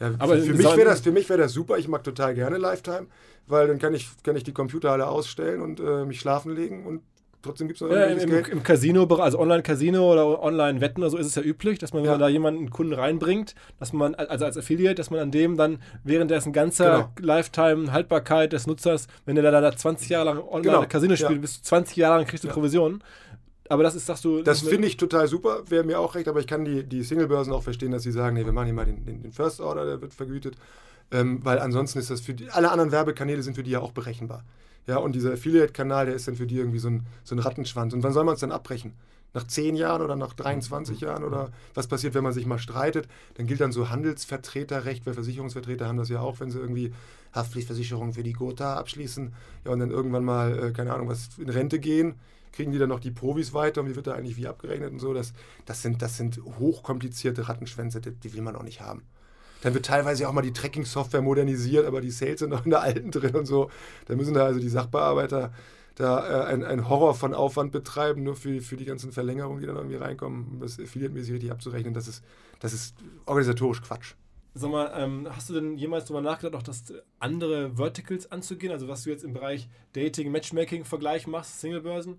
Ja, 0.00 0.12
aber 0.18 0.36
für, 0.36 0.42
für 0.42 0.54
mich 0.54 0.76
wäre 0.76 0.84
das, 0.84 1.04
wär 1.04 1.36
das 1.36 1.52
super. 1.52 1.78
Ich 1.78 1.86
mag 1.86 2.02
total 2.02 2.34
gerne 2.34 2.56
Lifetime, 2.56 3.06
weil 3.46 3.68
dann 3.68 3.78
kann 3.78 3.94
ich, 3.94 4.08
kann 4.22 4.34
ich 4.34 4.44
die 4.44 4.52
Computer 4.52 4.92
alle 4.92 5.06
ausstellen 5.06 5.60
und 5.60 5.78
äh, 5.78 6.04
mich 6.04 6.20
schlafen 6.20 6.54
legen 6.54 6.86
und 6.86 7.02
trotzdem 7.42 7.68
gibt 7.68 7.80
es 7.80 7.86
noch 7.86 7.94
ja, 7.94 8.04
im, 8.04 8.30
Geld. 8.30 8.48
Im 8.48 8.62
Casino, 8.62 9.04
also 9.04 9.38
Online-Casino 9.38 10.12
oder 10.12 10.42
Online-Wetten 10.42 11.02
oder 11.02 11.10
so 11.10 11.18
ist 11.18 11.26
es 11.26 11.34
ja 11.34 11.42
üblich, 11.42 11.78
dass 11.78 11.92
man, 11.92 12.02
wenn 12.02 12.06
ja. 12.06 12.12
man 12.12 12.20
da 12.20 12.28
jemanden 12.28 12.60
einen 12.60 12.70
Kunden 12.70 12.92
reinbringt, 12.92 13.54
dass 13.78 13.92
man, 13.92 14.14
also 14.14 14.44
als 14.44 14.56
Affiliate, 14.56 14.94
dass 14.94 15.10
man 15.10 15.20
an 15.20 15.30
dem 15.30 15.56
dann 15.56 15.78
währenddessen 16.04 16.52
ganzer 16.52 17.10
genau. 17.14 17.34
Lifetime-Haltbarkeit 17.34 18.52
des 18.52 18.66
Nutzers, 18.66 19.06
wenn 19.26 19.36
der 19.36 19.50
da 19.50 19.76
20 19.76 20.08
Jahre 20.08 20.26
lang 20.26 20.38
Online-Casino 20.38 21.14
genau. 21.14 21.26
spielt, 21.26 21.38
ja. 21.38 21.42
bis 21.42 21.62
20 21.62 21.96
Jahre 21.96 22.18
lang 22.18 22.26
kriegst 22.26 22.44
du 22.44 22.48
Provisionen. 22.48 23.02
Aber 23.70 23.84
das 23.84 23.94
ist, 23.94 24.06
sagst 24.06 24.24
du. 24.24 24.42
Das 24.42 24.62
finde 24.62 24.88
ich 24.88 24.96
total 24.96 25.28
super, 25.28 25.62
wäre 25.68 25.84
mir 25.84 26.00
auch 26.00 26.16
recht, 26.16 26.26
aber 26.26 26.40
ich 26.40 26.48
kann 26.48 26.64
die, 26.64 26.82
die 26.82 27.04
Single-Börsen 27.04 27.52
auch 27.52 27.62
verstehen, 27.62 27.92
dass 27.92 28.02
sie 28.02 28.10
sagen, 28.10 28.34
nee, 28.34 28.44
wir 28.44 28.52
machen 28.52 28.64
hier 28.64 28.74
mal 28.74 28.84
den, 28.84 29.04
den, 29.04 29.22
den 29.22 29.32
First 29.32 29.60
Order, 29.60 29.86
der 29.86 30.02
wird 30.02 30.12
vergütet. 30.12 30.56
Ähm, 31.12 31.38
weil 31.44 31.60
ansonsten 31.60 32.00
ist 32.00 32.10
das 32.10 32.20
für 32.20 32.34
die, 32.34 32.50
alle 32.50 32.72
anderen 32.72 32.90
Werbekanäle 32.90 33.44
sind 33.44 33.54
für 33.54 33.62
die 33.62 33.70
ja 33.70 33.80
auch 33.80 33.92
berechenbar. 33.92 34.42
Ja, 34.88 34.96
und 34.96 35.14
dieser 35.14 35.34
Affiliate-Kanal, 35.34 36.06
der 36.06 36.16
ist 36.16 36.26
dann 36.26 36.34
für 36.34 36.48
die 36.48 36.56
irgendwie 36.56 36.80
so 36.80 36.88
ein, 36.88 37.06
so 37.22 37.36
ein 37.36 37.38
Rattenschwanz. 37.38 37.94
Und 37.94 38.02
wann 38.02 38.12
soll 38.12 38.24
man 38.24 38.34
es 38.34 38.40
dann 38.40 38.50
abbrechen? 38.50 38.94
Nach 39.34 39.46
10 39.46 39.76
Jahren 39.76 40.02
oder 40.02 40.16
nach 40.16 40.32
23 40.32 41.02
Jahren? 41.02 41.22
Oder 41.22 41.52
was 41.74 41.86
passiert, 41.86 42.14
wenn 42.14 42.24
man 42.24 42.32
sich 42.32 42.46
mal 42.46 42.58
streitet? 42.58 43.06
Dann 43.34 43.46
gilt 43.46 43.60
dann 43.60 43.70
so 43.70 43.88
Handelsvertreterrecht, 43.88 45.06
weil 45.06 45.14
Versicherungsvertreter 45.14 45.86
haben 45.86 45.98
das 45.98 46.08
ja 46.08 46.18
auch, 46.18 46.40
wenn 46.40 46.50
sie 46.50 46.58
irgendwie 46.58 46.92
Haftpflichtversicherung 47.32 48.14
für 48.14 48.24
die 48.24 48.32
Gotha 48.32 48.74
abschließen. 48.74 49.32
Ja, 49.64 49.70
und 49.70 49.78
dann 49.78 49.92
irgendwann 49.92 50.24
mal, 50.24 50.58
äh, 50.58 50.72
keine 50.72 50.92
Ahnung, 50.92 51.08
was 51.08 51.28
in 51.38 51.48
Rente 51.48 51.78
gehen 51.78 52.16
kriegen 52.52 52.72
die 52.72 52.78
dann 52.78 52.88
noch 52.88 53.00
die 53.00 53.10
Provis 53.10 53.54
weiter 53.54 53.80
und 53.80 53.88
wie 53.88 53.96
wird 53.96 54.06
da 54.06 54.12
eigentlich 54.12 54.36
wie 54.36 54.46
abgerechnet 54.46 54.92
und 54.92 54.98
so. 54.98 55.14
Das, 55.14 55.32
das, 55.66 55.82
sind, 55.82 56.02
das 56.02 56.16
sind 56.16 56.40
hochkomplizierte 56.58 57.48
Rattenschwänze, 57.48 58.00
die, 58.00 58.32
will 58.34 58.42
man 58.42 58.56
auch 58.56 58.62
nicht 58.62 58.80
haben. 58.80 59.02
Dann 59.62 59.74
wird 59.74 59.86
teilweise 59.86 60.28
auch 60.28 60.32
mal 60.32 60.42
die 60.42 60.52
Tracking-Software 60.52 61.22
modernisiert, 61.22 61.86
aber 61.86 62.00
die 62.00 62.10
Sales 62.10 62.40
sind 62.40 62.50
noch 62.50 62.64
in 62.64 62.70
der 62.70 62.80
alten 62.80 63.10
drin 63.12 63.36
und 63.36 63.46
so. 63.46 63.70
Da 64.06 64.16
müssen 64.16 64.34
da 64.34 64.44
also 64.44 64.60
die 64.60 64.68
Sachbearbeiter 64.68 65.52
da 65.96 66.50
äh, 66.50 66.64
ein, 66.64 66.88
Horror 66.88 67.14
von 67.14 67.34
Aufwand 67.34 67.72
betreiben, 67.72 68.22
nur 68.22 68.34
für, 68.34 68.60
für 68.60 68.76
die 68.76 68.86
ganzen 68.86 69.12
Verlängerungen, 69.12 69.60
die 69.60 69.66
dann 69.66 69.76
irgendwie 69.76 69.96
reinkommen, 69.96 70.46
um 70.52 70.60
das 70.60 70.78
affiliate-mäßig 70.78 71.34
richtig 71.34 71.52
abzurechnen. 71.52 71.92
Das 71.92 72.08
ist, 72.08 72.24
das 72.58 72.72
ist 72.72 72.96
organisatorisch 73.26 73.82
Quatsch. 73.82 74.14
Sag 74.54 74.70
mal, 74.70 74.92
ähm, 74.96 75.28
hast 75.30 75.48
du 75.48 75.54
denn 75.54 75.76
jemals 75.76 76.06
darüber 76.06 76.22
nachgedacht, 76.22 76.54
auch 76.56 76.62
das 76.62 76.92
andere 77.20 77.76
Verticals 77.76 78.32
anzugehen? 78.32 78.72
Also 78.72 78.88
was 78.88 79.04
du 79.04 79.10
jetzt 79.10 79.22
im 79.22 79.32
Bereich 79.32 79.68
Dating, 79.92 80.32
Matchmaking 80.32 80.84
Vergleich 80.84 81.26
machst, 81.26 81.60
Singlebörsen? 81.60 82.18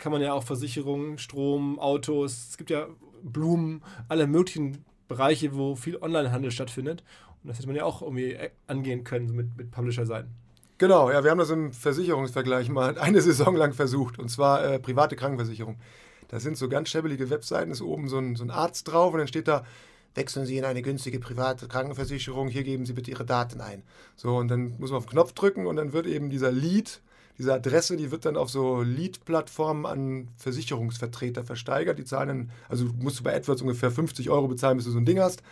Kann 0.00 0.10
man 0.10 0.20
ja 0.20 0.32
auch 0.32 0.42
Versicherungen, 0.42 1.18
Strom, 1.18 1.78
Autos, 1.78 2.48
es 2.50 2.56
gibt 2.56 2.70
ja 2.70 2.88
Blumen, 3.22 3.82
alle 4.08 4.26
möglichen 4.26 4.84
Bereiche, 5.06 5.54
wo 5.54 5.76
viel 5.76 5.96
Onlinehandel 5.96 6.50
stattfindet. 6.50 7.04
Und 7.42 7.48
das 7.48 7.58
hätte 7.58 7.68
man 7.68 7.76
ja 7.76 7.84
auch 7.84 8.02
irgendwie 8.02 8.36
angehen 8.66 9.04
können 9.04 9.34
mit, 9.34 9.56
mit 9.56 9.70
Publisher-Seiten. 9.70 10.30
Genau, 10.78 11.10
ja, 11.10 11.22
wir 11.22 11.30
haben 11.30 11.38
das 11.38 11.50
im 11.50 11.72
Versicherungsvergleich 11.72 12.70
mal 12.70 12.98
eine 12.98 13.20
Saison 13.20 13.54
lang 13.54 13.74
versucht, 13.74 14.18
und 14.18 14.30
zwar 14.30 14.64
äh, 14.64 14.78
private 14.78 15.14
Krankenversicherung. 15.14 15.76
Da 16.28 16.40
sind 16.40 16.56
so 16.56 16.68
ganz 16.68 16.88
schäbelige 16.88 17.28
Webseiten, 17.28 17.70
ist 17.70 17.82
oben 17.82 18.08
so 18.08 18.18
ein, 18.18 18.36
so 18.36 18.44
ein 18.44 18.50
Arzt 18.50 18.88
drauf 18.88 19.12
und 19.12 19.18
dann 19.18 19.28
steht 19.28 19.48
da, 19.48 19.64
wechseln 20.14 20.46
Sie 20.46 20.56
in 20.56 20.64
eine 20.64 20.80
günstige 20.80 21.18
private 21.18 21.68
Krankenversicherung, 21.68 22.48
hier 22.48 22.62
geben 22.62 22.86
Sie 22.86 22.92
bitte 22.94 23.10
Ihre 23.10 23.26
Daten 23.26 23.60
ein. 23.60 23.82
So, 24.16 24.36
und 24.36 24.48
dann 24.48 24.76
muss 24.78 24.90
man 24.90 24.98
auf 24.98 25.06
den 25.06 25.10
Knopf 25.10 25.32
drücken 25.32 25.66
und 25.66 25.76
dann 25.76 25.92
wird 25.92 26.06
eben 26.06 26.30
dieser 26.30 26.52
Lead 26.52 27.00
diese 27.40 27.54
Adresse, 27.54 27.96
die 27.96 28.10
wird 28.10 28.26
dann 28.26 28.36
auf 28.36 28.50
so 28.50 28.82
Lead-Plattformen 28.82 29.86
an 29.86 30.28
Versicherungsvertreter 30.36 31.42
versteigert. 31.42 31.98
Die 31.98 32.04
zahlen 32.04 32.28
dann, 32.28 32.50
also 32.68 32.84
musst 32.98 33.18
du 33.18 33.22
bei 33.22 33.34
AdWords 33.34 33.62
ungefähr 33.62 33.90
50 33.90 34.28
Euro 34.28 34.46
bezahlen, 34.46 34.76
bis 34.76 34.84
du 34.84 34.92
so 34.92 34.98
ein 34.98 35.06
Ding 35.06 35.20
hast. 35.20 35.42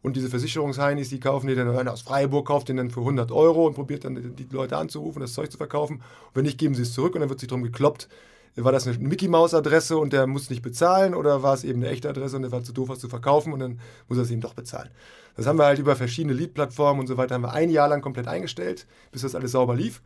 Und 0.00 0.16
diese 0.16 0.30
Versicherungsheinis, 0.30 1.10
die 1.10 1.20
kaufen 1.20 1.46
die 1.46 1.54
dann, 1.54 1.68
einer 1.68 1.92
aus 1.92 2.00
Freiburg 2.00 2.46
kauft 2.46 2.70
den 2.70 2.78
dann 2.78 2.90
für 2.90 3.00
100 3.00 3.30
Euro 3.30 3.66
und 3.66 3.74
probiert 3.74 4.06
dann 4.06 4.34
die 4.34 4.46
Leute 4.50 4.78
anzurufen, 4.78 5.20
das 5.20 5.34
Zeug 5.34 5.52
zu 5.52 5.58
verkaufen. 5.58 5.96
Und 5.96 6.02
wenn 6.32 6.44
nicht, 6.44 6.56
geben 6.56 6.74
sie 6.74 6.82
es 6.82 6.94
zurück 6.94 7.14
und 7.14 7.20
dann 7.20 7.28
wird 7.28 7.40
sich 7.40 7.48
darum 7.50 7.62
gekloppt, 7.62 8.08
war 8.56 8.72
das 8.72 8.86
eine 8.86 8.96
Mickey 8.98 9.28
Maus 9.28 9.52
Adresse 9.52 9.98
und 9.98 10.14
der 10.14 10.26
muss 10.26 10.48
nicht 10.48 10.62
bezahlen 10.62 11.14
oder 11.14 11.42
war 11.42 11.52
es 11.52 11.64
eben 11.64 11.82
eine 11.82 11.90
echte 11.90 12.08
Adresse 12.08 12.36
und 12.36 12.42
der 12.42 12.52
war 12.52 12.62
zu 12.62 12.72
doof, 12.72 12.88
was 12.88 13.00
zu 13.00 13.08
verkaufen 13.10 13.52
und 13.52 13.58
dann 13.58 13.80
muss 14.08 14.16
er 14.16 14.24
es 14.24 14.30
eben 14.30 14.40
doch 14.40 14.54
bezahlen. 14.54 14.88
Das 15.36 15.46
haben 15.46 15.58
wir 15.58 15.66
halt 15.66 15.78
über 15.78 15.94
verschiedene 15.94 16.32
Lead-Plattformen 16.32 17.00
und 17.00 17.06
so 17.06 17.18
weiter, 17.18 17.34
haben 17.34 17.42
wir 17.42 17.52
ein 17.52 17.68
Jahr 17.68 17.88
lang 17.88 18.00
komplett 18.00 18.28
eingestellt, 18.28 18.86
bis 19.12 19.22
das 19.22 19.34
alles 19.34 19.52
sauber 19.52 19.74
lief. 19.74 20.00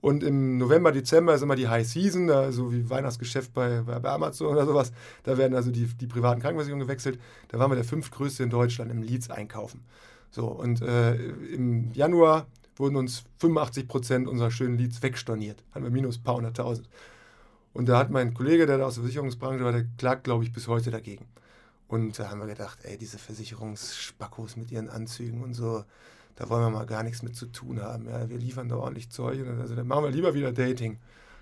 Und 0.00 0.22
im 0.22 0.56
November, 0.56 0.92
Dezember 0.92 1.34
ist 1.34 1.42
immer 1.42 1.56
die 1.56 1.68
High 1.68 1.86
Season, 1.86 2.52
so 2.52 2.72
wie 2.72 2.88
Weihnachtsgeschäft 2.88 3.52
bei, 3.52 3.82
bei 3.82 4.10
Amazon 4.10 4.48
oder 4.48 4.64
sowas. 4.64 4.92
Da 5.24 5.36
werden 5.36 5.54
also 5.54 5.70
die, 5.70 5.86
die 5.86 6.06
privaten 6.06 6.40
Krankenversicherungen 6.40 6.86
gewechselt. 6.86 7.20
Da 7.48 7.58
waren 7.58 7.70
wir 7.70 7.76
der 7.76 7.84
fünftgrößte 7.84 8.42
in 8.42 8.50
Deutschland 8.50 8.90
im 8.90 9.02
Leads 9.02 9.30
einkaufen. 9.30 9.84
So, 10.30 10.46
und 10.46 10.80
äh, 10.80 11.16
im 11.16 11.92
Januar 11.92 12.46
wurden 12.76 12.96
uns 12.96 13.24
85 13.38 13.88
Prozent 13.88 14.28
unserer 14.28 14.50
schönen 14.50 14.78
Leads 14.78 15.02
wegstorniert. 15.02 15.62
Hatten 15.72 15.84
wir 15.84 15.90
minus 15.90 16.18
ein 16.18 16.22
paar 16.22 16.36
hunderttausend. 16.36 16.88
Und 17.72 17.88
da 17.88 17.98
hat 17.98 18.10
mein 18.10 18.32
Kollege, 18.32 18.66
der 18.66 18.78
da 18.78 18.86
aus 18.86 18.94
der 18.94 19.02
Versicherungsbranche 19.02 19.64
war, 19.64 19.72
der 19.72 19.84
klagt, 19.98 20.24
glaube 20.24 20.44
ich, 20.44 20.52
bis 20.52 20.66
heute 20.66 20.90
dagegen. 20.90 21.26
Und 21.88 22.18
da 22.18 22.30
haben 22.30 22.40
wir 22.40 22.46
gedacht, 22.46 22.78
ey, 22.84 22.96
diese 22.96 23.18
Versicherungsspackos 23.18 24.56
mit 24.56 24.70
ihren 24.70 24.88
Anzügen 24.88 25.42
und 25.42 25.54
so, 25.54 25.84
da 26.36 26.48
wollen 26.48 26.62
wir 26.62 26.70
mal 26.70 26.86
gar 26.86 27.02
nichts 27.02 27.22
mit 27.22 27.36
zu 27.36 27.46
tun 27.46 27.82
haben. 27.82 28.06
Ja, 28.08 28.28
wir 28.28 28.38
liefern 28.38 28.68
da 28.68 28.76
ordentlich 28.76 29.10
Zeug. 29.10 29.40
Also 29.60 29.74
dann 29.74 29.86
machen 29.86 30.04
wir 30.04 30.10
lieber 30.10 30.34
wieder 30.34 30.52
Dating. 30.52 30.98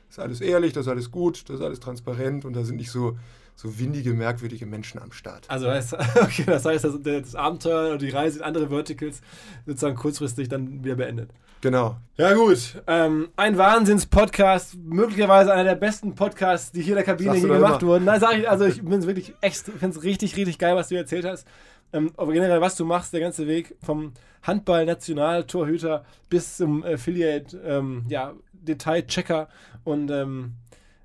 Das 0.08 0.18
ist 0.18 0.22
alles 0.22 0.40
ehrlich, 0.40 0.72
das 0.72 0.86
ist 0.86 0.90
alles 0.90 1.10
gut, 1.10 1.48
das 1.48 1.56
ist 1.56 1.62
alles 1.62 1.80
transparent 1.80 2.44
und 2.44 2.54
da 2.54 2.64
sind 2.64 2.76
nicht 2.76 2.90
so 2.90 3.16
so 3.58 3.76
windige, 3.76 4.14
merkwürdige 4.14 4.66
Menschen 4.66 5.00
am 5.02 5.10
Start. 5.10 5.44
Also 5.48 5.66
das, 5.66 5.92
okay, 6.22 6.44
das 6.46 6.64
heißt, 6.64 6.84
das, 6.84 6.94
das 7.02 7.34
Abenteuer 7.34 7.88
oder 7.88 7.98
die 7.98 8.10
Reise 8.10 8.38
in 8.38 8.44
andere 8.44 8.68
Verticals 8.68 9.20
sozusagen 9.66 9.96
kurzfristig 9.96 10.48
dann 10.48 10.84
wieder 10.84 10.94
beendet. 10.94 11.30
Genau. 11.60 11.96
Ja 12.16 12.34
gut, 12.34 12.80
ähm, 12.86 13.30
ein 13.34 13.58
Wahnsinns-Podcast, 13.58 14.76
möglicherweise 14.76 15.52
einer 15.52 15.64
der 15.64 15.74
besten 15.74 16.14
Podcasts, 16.14 16.70
die 16.70 16.82
hier 16.82 16.92
in 16.92 16.96
der 16.98 17.04
Kabine 17.04 17.34
hier 17.34 17.48
gemacht 17.48 17.82
immer. 17.82 17.90
wurden. 17.90 18.04
Nein, 18.04 18.20
sag 18.20 18.38
ich, 18.38 18.48
also 18.48 18.64
ich 18.64 18.80
bin 18.80 19.04
wirklich 19.04 19.34
echt, 19.40 19.64
finde 19.64 19.88
es 19.88 20.04
richtig, 20.04 20.36
richtig 20.36 20.60
geil, 20.60 20.76
was 20.76 20.86
du 20.86 20.94
erzählt 20.94 21.24
hast. 21.24 21.44
Ähm, 21.92 22.12
aber 22.16 22.32
generell, 22.32 22.60
was 22.60 22.76
du 22.76 22.84
machst, 22.84 23.12
der 23.12 23.20
ganze 23.20 23.46
Weg 23.46 23.76
vom 23.82 24.12
Handball-Nationaltorhüter 24.42 26.04
bis 26.28 26.56
zum 26.56 26.84
Affiliate, 26.84 27.56
ähm, 27.58 28.04
ja, 28.08 28.34
Detail-Checker 28.52 29.48
und 29.84 30.10
ähm, 30.10 30.54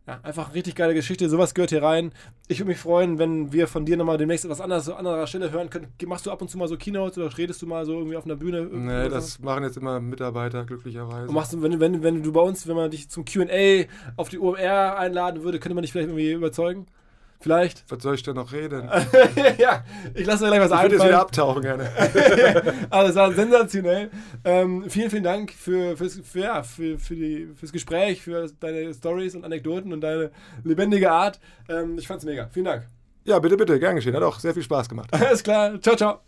ja, 0.05 0.19
einfach 0.21 0.47
eine 0.47 0.55
richtig 0.55 0.75
geile 0.75 0.93
Geschichte. 0.93 1.29
Sowas 1.29 1.53
gehört 1.53 1.69
hier 1.69 1.81
rein. 1.81 2.11
Ich 2.49 2.59
würde 2.59 2.69
mich 2.69 2.77
freuen, 2.77 3.19
wenn 3.19 3.53
wir 3.53 3.69
von 3.69 3.85
dir 3.85 3.95
nochmal 3.95 4.17
demnächst 4.17 4.43
etwas 4.43 4.59
anderes 4.59 4.89
an 4.89 4.97
anderer 4.97 5.27
Stelle 5.27 5.51
hören 5.51 5.69
können. 5.69 5.87
Machst 6.05 6.25
du 6.25 6.31
ab 6.31 6.41
und 6.41 6.49
zu 6.49 6.57
mal 6.57 6.67
so 6.67 6.75
Keynotes 6.75 7.17
oder 7.17 7.37
redest 7.37 7.61
du 7.61 7.67
mal 7.67 7.85
so 7.85 7.93
irgendwie 7.93 8.17
auf 8.17 8.25
einer 8.25 8.35
Bühne? 8.35 8.63
Nee, 8.63 9.07
das 9.07 9.35
so? 9.35 9.43
machen 9.43 9.63
jetzt 9.63 9.77
immer 9.77 10.01
Mitarbeiter, 10.01 10.65
glücklicherweise. 10.65 11.29
Und 11.29 11.33
machst 11.33 11.53
du, 11.53 11.61
wenn, 11.61 11.79
wenn, 11.79 12.03
wenn 12.03 12.21
du 12.21 12.33
bei 12.33 12.41
uns, 12.41 12.67
wenn 12.67 12.75
man 12.75 12.91
dich 12.91 13.09
zum 13.09 13.23
QA 13.23 13.85
auf 14.17 14.27
die 14.27 14.39
OMR 14.39 14.97
einladen 14.97 15.43
würde, 15.43 15.59
könnte 15.59 15.75
man 15.75 15.83
dich 15.83 15.93
vielleicht 15.93 16.09
irgendwie 16.09 16.33
überzeugen? 16.33 16.87
Vielleicht. 17.43 17.83
Was 17.89 18.01
soll 18.01 18.15
ich 18.15 18.23
denn 18.23 18.35
noch 18.35 18.53
reden? 18.53 18.89
ja, 19.57 19.83
ich 20.13 20.25
lasse 20.25 20.45
mir 20.45 20.51
gleich 20.51 20.61
was 20.61 20.67
ich 20.67 20.77
einfallen. 20.77 20.85
Ich 20.85 20.97
würde 20.97 21.09
wieder 21.09 21.19
abtauchen 21.19 21.61
gerne. 21.61 21.89
also 22.89 23.09
es 23.09 23.15
war 23.17 23.33
sensationell. 23.33 24.09
Ähm, 24.45 24.85
vielen, 24.87 25.09
vielen 25.09 25.25
Dank 25.25 25.51
für, 25.51 25.97
fürs, 25.97 26.21
für, 26.23 26.39
ja, 26.39 26.63
für, 26.63 26.97
für 26.97 27.15
die, 27.15 27.49
fürs 27.53 27.73
Gespräch, 27.73 28.21
für 28.21 28.49
deine 28.61 28.93
Stories 28.93 29.35
und 29.35 29.43
Anekdoten 29.43 29.91
und 29.91 29.99
deine 29.99 30.31
lebendige 30.63 31.11
Art. 31.11 31.41
Ähm, 31.67 31.97
ich 31.97 32.07
fand's 32.07 32.23
mega. 32.23 32.47
Vielen 32.53 32.65
Dank. 32.65 32.87
Ja, 33.25 33.39
bitte, 33.39 33.57
bitte. 33.57 33.77
Gern 33.77 33.97
geschehen. 33.97 34.15
Hat 34.15 34.23
auch 34.23 34.39
sehr 34.39 34.53
viel 34.53 34.63
Spaß 34.63 34.87
gemacht. 34.87 35.09
Alles 35.11 35.43
klar. 35.43 35.81
Ciao, 35.81 35.97
ciao. 35.97 36.21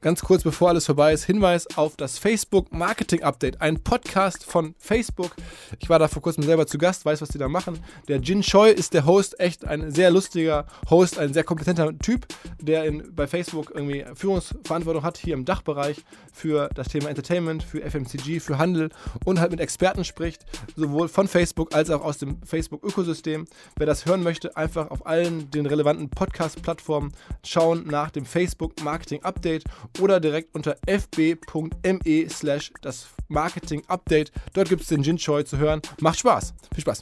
Ganz 0.00 0.22
kurz 0.22 0.42
bevor 0.42 0.68
alles 0.68 0.86
vorbei 0.86 1.12
ist, 1.12 1.24
Hinweis 1.24 1.66
auf 1.76 1.96
das 1.96 2.18
Facebook 2.18 2.72
Marketing 2.72 3.22
Update, 3.22 3.60
ein 3.60 3.82
Podcast 3.82 4.44
von 4.44 4.74
Facebook. 4.78 5.34
Ich 5.80 5.88
war 5.88 5.98
da 5.98 6.08
vor 6.08 6.22
kurzem 6.22 6.42
selber 6.44 6.66
zu 6.66 6.76
Gast, 6.76 7.04
weiß, 7.04 7.22
was 7.22 7.30
die 7.30 7.38
da 7.38 7.48
machen. 7.48 7.78
Der 8.06 8.18
Jin 8.18 8.42
Choi 8.42 8.70
ist 8.70 8.94
der 8.94 9.06
Host, 9.06 9.40
echt 9.40 9.64
ein 9.64 9.90
sehr 9.90 10.10
lustiger 10.10 10.66
Host, 10.90 11.18
ein 11.18 11.32
sehr 11.32 11.44
kompetenter 11.44 11.96
Typ, 11.98 12.26
der 12.60 12.84
in, 12.84 13.14
bei 13.14 13.26
Facebook 13.26 13.72
irgendwie 13.74 14.04
Führungsverantwortung 14.14 15.02
hat, 15.02 15.16
hier 15.16 15.34
im 15.34 15.44
Dachbereich 15.44 16.04
für 16.32 16.68
das 16.74 16.88
Thema 16.88 17.08
Entertainment, 17.08 17.62
für 17.62 17.80
FMCG, 17.80 18.40
für 18.40 18.58
Handel 18.58 18.90
und 19.24 19.40
halt 19.40 19.50
mit 19.50 19.60
Experten 19.60 20.04
spricht, 20.04 20.44
sowohl 20.76 21.08
von 21.08 21.28
Facebook 21.28 21.74
als 21.74 21.90
auch 21.90 22.02
aus 22.02 22.18
dem 22.18 22.42
Facebook-Ökosystem. 22.42 23.46
Wer 23.76 23.86
das 23.86 24.04
hören 24.04 24.22
möchte, 24.22 24.56
einfach 24.56 24.90
auf 24.90 25.06
allen 25.06 25.50
den 25.50 25.66
relevanten 25.66 26.10
Podcast-Plattformen 26.10 27.12
schauen 27.44 27.86
nach 27.86 28.10
dem 28.10 28.26
Facebook 28.26 28.82
Marketing 28.82 29.22
Update 29.22 29.64
oder 30.00 30.20
direkt 30.20 30.54
unter 30.54 30.76
fb.me 30.86 32.28
slash 32.28 32.72
das 32.82 33.08
Marketing 33.28 33.82
Update. 33.88 34.32
Dort 34.54 34.68
gibt 34.68 34.82
es 34.82 34.88
den 34.88 35.02
Gin 35.02 35.16
Choi 35.16 35.44
zu 35.44 35.58
hören. 35.58 35.82
Macht 36.00 36.18
Spaß. 36.18 36.54
Viel 36.74 36.82
Spaß. 36.82 37.00